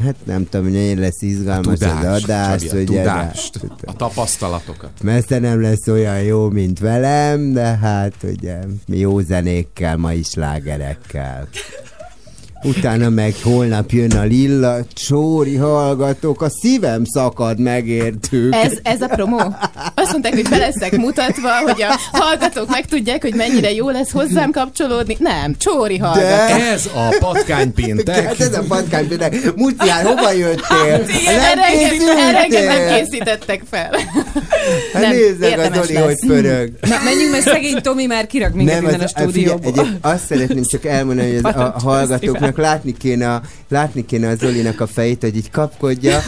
hát 0.02 0.16
nem 0.24 0.48
tudom, 0.50 0.66
hogy 0.66 0.76
mennyire 0.76 1.02
lesz 1.02 1.22
A 1.22 1.26
izgalmas 1.26 1.80
az 1.80 2.06
adás. 2.06 2.64
Csabi, 2.64 2.78
a 2.78 2.82
ugye, 2.82 2.86
tudást, 2.86 3.60
a 3.86 3.94
tapasztalatokat. 3.96 4.92
Messze 5.04 5.40
nem 5.40 5.62
lesz 5.62 5.88
olyan 5.88 6.22
jó, 6.22 6.50
mint 6.50 6.80
velem, 6.80 7.54
de 7.54 7.78
hát 7.78 8.16
ugye 8.24 8.60
jó 8.88 9.20
zenékkel, 9.20 9.98
ma 9.98 10.14
is 10.14 10.34
lágerekkel. 10.34 11.48
Utána 12.66 13.10
meg 13.10 13.34
holnap 13.44 13.92
jön 13.92 14.12
a 14.12 14.24
Lilla, 14.24 14.78
Csóri 14.94 15.56
hallgatók, 15.56 16.42
a 16.42 16.50
szívem 16.50 17.02
szakad 17.06 17.60
megértük. 17.60 18.56
Ez, 18.56 18.72
ez 18.84 19.02
a 19.02 19.08
promó? 19.08 19.38
Azt 19.96 20.12
mondták, 20.12 20.34
hogy 20.34 20.50
be 20.50 20.58
leszek 20.58 20.98
mutatva, 20.98 21.50
hogy 21.66 21.82
a 21.82 22.00
hallgatók 22.12 22.70
megtudják, 22.70 23.22
hogy 23.22 23.34
mennyire 23.36 23.72
jó 23.74 23.90
lesz 23.90 24.12
hozzám 24.12 24.52
kapcsolódni. 24.52 25.16
Nem, 25.20 25.56
Csóri 25.58 25.98
hallgató. 25.98 26.28
De- 26.58 26.72
Ez 26.72 26.90
a 26.96 27.16
patkánypéntek. 27.20 28.26
Hát 28.26 28.40
ez 28.40 28.54
a 28.58 28.64
patkány 28.68 29.08
péntek. 29.08 29.56
Mucián, 29.56 30.06
hova 30.06 30.32
jöttél? 30.32 31.06
Erre 31.28 31.56
Nem 32.16 32.36
engem 32.36 32.64
nem 32.66 32.78
készültél? 32.78 33.04
készítettek 33.04 33.62
fel. 33.72 33.90
Hát 34.94 35.02
Nem, 35.02 35.12
nézzek 35.12 35.60
a 35.60 35.74
Zoli, 35.76 35.94
lesz. 35.94 36.04
hogy 36.04 36.18
pörög. 36.28 36.72
Na, 36.82 36.96
menjünk, 37.04 37.32
mert 37.32 37.44
szegény 37.44 37.82
Tomi 37.82 38.06
már 38.06 38.28
kirak 38.28 38.54
minket 38.54 38.76
Nem, 38.76 38.84
innen 38.84 39.00
a 39.00 39.04
az, 39.04 39.10
stúdióba. 39.10 39.58
figyelj, 39.64 39.88
egyéb, 39.88 39.98
azt 40.06 40.26
szeretném 40.26 40.64
csak 40.64 40.86
elmondani, 40.86 41.34
hogy 41.36 41.40
az, 41.44 41.56
a 41.56 41.74
hallgatóknak 41.84 42.53
szívem. 42.56 42.72
látni 42.72 42.94
kéne, 42.98 43.34
a, 43.34 43.42
látni 43.70 44.06
kéne 44.06 44.28
a 44.28 44.36
Zolinak 44.36 44.82
a 44.82 44.88
fejét, 44.88 45.22
hogy 45.22 45.36
így 45.36 45.52
kapkodja, 45.52 46.20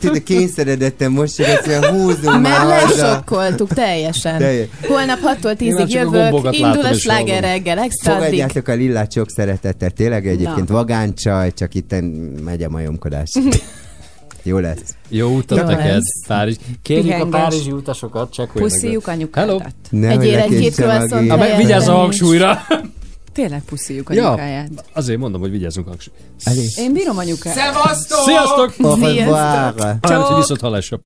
tudod, 0.00 0.22
kényszeredetten 0.22 1.12
mosogat, 1.12 1.64
hogy 1.64 1.86
húzunk 1.86 2.42
már 2.42 2.66
Mert 2.66 2.96
lesokkoltuk 2.96 3.74
teljesen. 3.74 4.38
Teljes. 4.38 4.68
Holnap 4.86 5.18
6-tól 5.18 5.60
Én 5.60 5.74
már 5.74 5.86
10-ig 5.86 5.90
csak 5.92 6.14
a 6.14 6.16
jövök, 6.16 6.56
indul 6.56 6.84
a 6.84 6.92
sláger 6.92 7.42
reggel, 7.42 7.78
extra. 7.78 8.12
Fogadjátok 8.12 8.68
a 8.68 8.74
lillát 8.74 9.12
sok 9.12 9.30
szeretettel, 9.30 9.90
tényleg 9.90 10.26
egyébként 10.26 10.68
Na. 10.68 10.74
vagáncsaj, 10.74 11.52
csak 11.52 11.74
itt 11.74 11.94
megy 12.44 12.62
a 12.62 12.68
majomkodás. 12.68 13.30
Jó 14.42 14.58
lesz. 14.58 14.94
Jó 15.08 15.36
utat 15.36 15.66
neked. 15.66 16.02
Párizs. 16.26 16.56
Kérjük 16.82 17.04
a 17.04 17.08
Pihenges. 17.14 17.40
párizsi 17.40 17.70
utasokat, 17.70 18.32
csekkolj 18.32 18.64
Puszíjuk 18.64 19.04
Hello. 19.04 19.18
anyukádat. 19.18 19.74
Nehogy 19.90 20.26
Egyél 20.26 20.38
egy-két 20.38 20.78
a 20.78 20.82
croissant 20.82 21.56
vigyázz 21.56 21.88
a 21.88 21.92
hangsúlyra. 21.92 22.58
Tényleg 23.40 23.62
puszíjuk 23.64 24.14
Ja, 24.14 24.26
anyukáját. 24.26 24.68
azért 24.92 25.18
mondom, 25.18 25.40
hogy 25.40 25.50
vigyázzunk. 25.50 25.88
Elég. 26.44 26.68
Én 26.76 26.92
bírom 26.92 27.18
anyukáját. 27.18 27.58
Szevasztok! 27.58 28.18
Sziasztok! 28.24 28.74
Au 28.82 28.96
Sziasztok! 28.96 29.26
revoir. 29.26 29.74
Mármint, 30.00 30.26
hogy 30.26 30.36
viszont 30.36 30.60
hallásra. 30.60 30.98